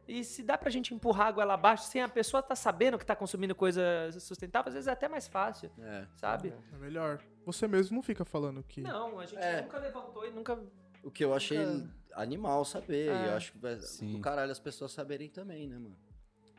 E 0.06 0.22
se 0.22 0.42
dá 0.42 0.56
pra 0.58 0.68
gente 0.70 0.92
empurrar 0.94 1.28
a 1.28 1.32
goela 1.32 1.54
abaixo 1.54 1.84
sem 1.84 2.02
a 2.02 2.08
pessoa 2.08 2.42
tá 2.42 2.54
sabendo 2.54 2.98
que 2.98 3.06
tá 3.06 3.16
consumindo 3.16 3.54
coisa 3.54 3.82
sustentável, 4.20 4.68
às 4.68 4.74
vezes 4.74 4.86
é 4.86 4.92
até 4.92 5.08
mais 5.08 5.26
fácil, 5.26 5.70
É. 5.78 6.06
sabe? 6.14 6.52
É 6.74 6.76
melhor. 6.76 7.20
Você 7.46 7.66
mesmo 7.66 7.96
não 7.96 8.02
fica 8.02 8.22
falando 8.24 8.62
que. 8.62 8.82
Não, 8.82 9.18
a 9.18 9.24
gente 9.26 9.42
É. 9.42 9.62
nunca 9.62 9.78
levantou 9.78 10.26
e 10.26 10.30
nunca 10.30 10.62
O 11.04 11.10
que 11.10 11.24
eu 11.24 11.34
achei 11.34 11.58
Nunca- 11.64 11.94
animal 12.14 12.64
saber, 12.64 13.06
e 13.06 13.08
É. 13.10 13.28
eu 13.28 13.34
acho 13.36 13.52
que 13.52 13.58
vai 13.58 13.78
Sim. 13.80 14.12
do 14.12 14.20
caralho 14.20 14.50
as 14.50 14.58
pessoas 14.58 14.92
saberem 14.92 15.28
também, 15.28 15.68
né, 15.68 15.78
mano? 15.78 15.96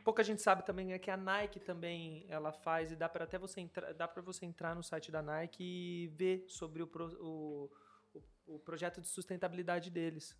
pouca 0.04 0.22
gente 0.22 0.40
sabe 0.40 0.64
também 0.64 0.92
é 0.92 1.00
que 1.00 1.10
a 1.10 1.16
Nike 1.16 1.58
também 1.58 2.24
ela 2.28 2.52
faz 2.52 2.92
e 2.92 2.96
dá 2.96 3.08
para 3.08 3.24
até 3.24 3.36
você 3.40 3.60
entrar 3.60 3.92
dá 3.92 4.06
para 4.06 4.22
você 4.22 4.46
entrar 4.46 4.72
no 4.72 4.80
site 4.80 5.10
da 5.10 5.20
Nike 5.20 5.64
e 5.64 6.06
ver 6.14 6.44
sobre 6.46 6.80
o, 6.80 6.86
pro- 6.86 7.16
o, 7.20 7.68
o, 8.14 8.54
o 8.54 8.58
projeto 8.60 9.00
de 9.00 9.08
sustentabilidade 9.08 9.90
deles 9.90 10.38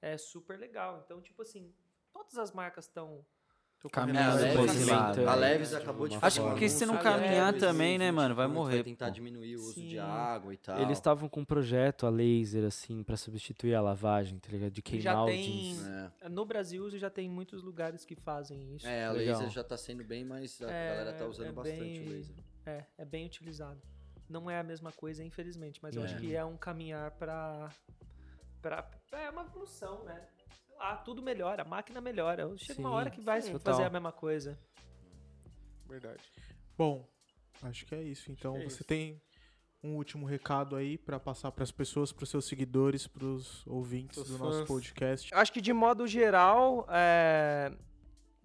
é 0.00 0.16
super 0.16 0.56
legal 0.56 1.02
então 1.04 1.20
tipo 1.20 1.42
assim 1.42 1.74
todas 2.12 2.38
as 2.38 2.52
marcas 2.52 2.84
estão 2.84 3.26
Caminhando 3.90 4.38
É, 4.44 4.50
a 4.50 4.52
pra 4.52 4.60
Leves, 4.62 4.76
esse 4.76 4.86
também- 4.86 5.02
lado. 5.02 5.28
a. 5.28 5.34
Leves 5.34 5.74
acabou 5.74 6.08
de 6.08 6.18
Acho 6.22 6.54
que 6.54 6.68
se 6.68 6.86
não 6.86 6.96
caminhar 6.98 7.46
Leves 7.52 7.60
também, 7.60 7.98
né, 7.98 8.10
mano, 8.12 8.34
vai 8.34 8.46
Vai 8.46 8.54
morrer, 8.54 8.84
tentar 8.84 9.06
pô. 9.06 9.12
diminuir 9.12 9.56
o 9.56 9.60
uso 9.60 9.74
de 9.80 9.98
água 9.98 10.54
e 10.54 10.56
tal. 10.56 10.78
Eles 10.80 10.98
estavam 10.98 11.28
com 11.28 11.40
um 11.40 11.44
projeto 11.44 12.06
a 12.06 12.10
laser, 12.10 12.64
assim, 12.64 13.02
pra 13.02 13.16
substituir 13.16 13.74
a 13.74 13.80
lavagem, 13.80 14.38
tá 14.38 14.48
ligado? 14.50 14.70
De 14.72 14.80
queimar 14.82 15.02
já 15.02 15.22
o 15.22 15.26
tem- 15.26 15.42
jeans. 15.74 15.86
É. 16.22 16.28
no 16.28 16.44
Brasil 16.44 16.88
já 16.98 17.10
tem 17.10 17.28
muitos 17.28 17.62
lugares 17.62 18.04
que 18.04 18.14
fazem 18.14 18.74
isso 18.76 18.86
É, 18.86 19.04
a 19.06 19.12
Legal. 19.12 19.34
laser 19.38 19.50
já 19.52 19.64
tá 19.64 19.76
sendo 19.76 20.04
bem 20.04 20.24
mais. 20.24 20.60
A 20.62 20.70
É, 20.70 20.88
galera 20.96 21.12
tá 21.18 21.26
usando 21.26 21.46
é 21.48 21.52
bastante 21.52 21.80
bem- 21.80 22.06
o 22.06 22.10
laser. 22.10 22.36
é 22.66 22.84
é 22.98 23.04
bem 23.04 23.26
utilizado 23.26 23.80
não 24.28 24.48
é 24.50 24.58
a 24.58 24.62
mesma 24.62 24.92
coisa 24.92 25.22
infelizmente 25.24 25.78
mas 25.82 25.94
eu 25.96 26.02
É. 26.02 26.04
acho 26.06 26.16
que 26.16 26.34
é 26.34 26.44
um 26.44 26.56
caminhar 26.56 27.10
para 27.12 27.68
para 28.62 28.88
é 29.12 29.28
uma 29.30 29.42
evolução 29.42 30.04
né 30.04 30.20
Lá, 30.82 30.96
tudo 30.96 31.22
melhora 31.22 31.62
a 31.62 31.64
máquina 31.64 32.00
melhora 32.00 32.42
chega 32.58 32.80
uma 32.80 32.88
Sim, 32.90 32.94
hora 32.96 33.10
que 33.10 33.20
vai 33.20 33.40
sim. 33.40 33.52
fazer 33.52 33.64
Total. 33.64 33.84
a 33.86 33.90
mesma 33.90 34.10
coisa 34.12 34.58
Verdade. 35.88 36.22
Bom, 36.76 37.06
acho 37.62 37.84
que 37.86 37.94
é 37.94 38.02
isso. 38.02 38.32
Então, 38.32 38.56
É 38.56 38.60
você 38.64 38.76
isso. 38.76 38.84
tem 38.84 39.20
um 39.84 39.94
último 39.96 40.24
recado 40.26 40.74
aí 40.74 40.96
pra 40.96 41.20
passar 41.20 41.52
pras 41.52 41.70
pessoas, 41.70 42.10
pros 42.12 42.30
seus 42.30 42.46
seguidores, 42.46 43.06
pros 43.06 43.66
ouvintes 43.66 44.14
Seus 44.16 44.28
do 44.28 44.38
nosso 44.38 44.58
fãs. 44.60 44.68
podcast. 44.68 45.34
Acho 45.34 45.52
que 45.52 45.60
de 45.60 45.72
modo 45.72 46.06
geral, 46.06 46.86
é, 46.88 47.72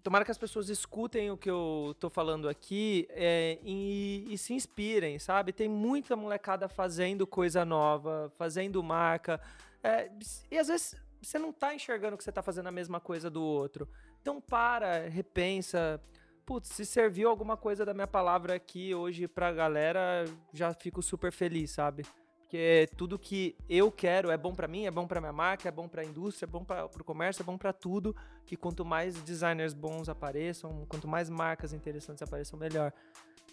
tomara 0.02 0.24
que 0.26 0.30
as 0.30 0.36
pessoas 0.38 0.68
escutem 0.68 1.30
o 1.30 1.36
que 1.38 1.48
eu 1.48 1.96
tô 1.98 2.10
falando 2.10 2.48
aqui 2.48 3.06
é, 3.10 3.58
e, 3.62 4.26
e 4.28 4.36
se 4.36 4.52
inspirem, 4.52 5.18
sabe? 5.18 5.52
Tem 5.52 5.68
muita 5.68 6.14
molecada 6.16 6.68
fazendo 6.68 7.26
coisa 7.26 7.64
nova, 7.64 8.30
fazendo 8.36 8.82
marca. 8.82 9.40
é, 9.82 10.10
e 10.50 10.58
às 10.58 10.68
vezes 10.68 10.94
você 11.20 11.38
não 11.38 11.52
tá 11.52 11.74
enxergando 11.74 12.16
que 12.16 12.24
você 12.24 12.32
tá 12.32 12.42
fazendo 12.42 12.68
a 12.68 12.72
mesma 12.72 13.00
coisa 13.00 13.30
do 13.30 13.42
outro. 13.42 13.88
Então 14.20 14.40
para, 14.40 15.08
repensa. 15.08 16.00
Putz, 16.44 16.68
se 16.68 16.86
serviu 16.86 17.28
alguma 17.28 17.56
coisa 17.56 17.84
da 17.84 17.92
minha 17.92 18.06
palavra 18.06 18.54
aqui 18.54 18.94
hoje 18.94 19.28
pra 19.28 19.52
galera, 19.52 20.24
já 20.52 20.72
fico 20.72 21.02
super 21.02 21.30
feliz, 21.30 21.72
sabe? 21.72 22.06
Porque 22.38 22.88
tudo 22.96 23.18
que 23.18 23.54
eu 23.68 23.92
quero 23.92 24.30
é 24.30 24.36
bom 24.38 24.54
pra 24.54 24.66
mim, 24.66 24.86
é 24.86 24.90
bom 24.90 25.06
pra 25.06 25.20
minha 25.20 25.34
marca, 25.34 25.68
é 25.68 25.70
bom 25.70 25.86
pra 25.86 26.02
indústria, 26.02 26.46
é 26.46 26.50
bom 26.50 26.64
para 26.64 26.88
pro 26.88 27.04
comércio, 27.04 27.42
é 27.42 27.44
bom 27.44 27.58
pra 27.58 27.74
tudo. 27.74 28.16
Que 28.46 28.56
quanto 28.56 28.86
mais 28.86 29.22
designers 29.22 29.74
bons 29.74 30.08
apareçam, 30.08 30.86
quanto 30.88 31.06
mais 31.06 31.28
marcas 31.28 31.74
interessantes 31.74 32.22
apareçam, 32.22 32.58
melhor. 32.58 32.90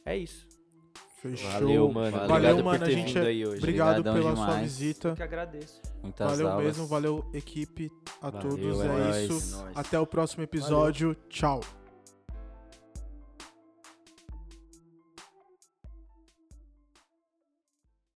É 0.06 0.16
isso. 0.16 0.48
Fechou. 1.32 1.52
Valeu, 1.52 1.92
mano. 1.92 2.12
Valeu, 2.12 2.26
Obrigado 2.36 2.64
mano, 2.64 2.80
por 2.80 2.88
a 2.88 2.92
gente 2.92 3.06
vindo 3.14 3.26
é- 3.26 3.28
aí 3.28 3.46
hoje. 3.46 3.58
Obrigado 3.58 3.90
Obrigadão 4.00 4.14
pela 4.22 4.36
sua 4.36 4.46
demais. 4.46 4.62
visita. 4.78 5.08
Eu 5.10 5.16
que 5.16 5.24
agradeço. 5.24 5.82
Muitas 6.04 6.32
Valeu 6.32 6.48
aulas. 6.50 6.66
mesmo, 6.66 6.88
valeu 6.88 7.26
equipe, 7.34 7.92
a 8.22 8.30
Valeu, 8.30 8.50
todos. 8.50 8.82
é 8.82 8.86
É 9.22 9.26
isso. 9.26 9.56
É 9.56 9.58
nóis. 9.64 9.78
Até 9.78 10.00
o 10.00 10.06
próximo 10.06 10.44
episódio. 10.44 11.16
Tchau. 11.30 11.62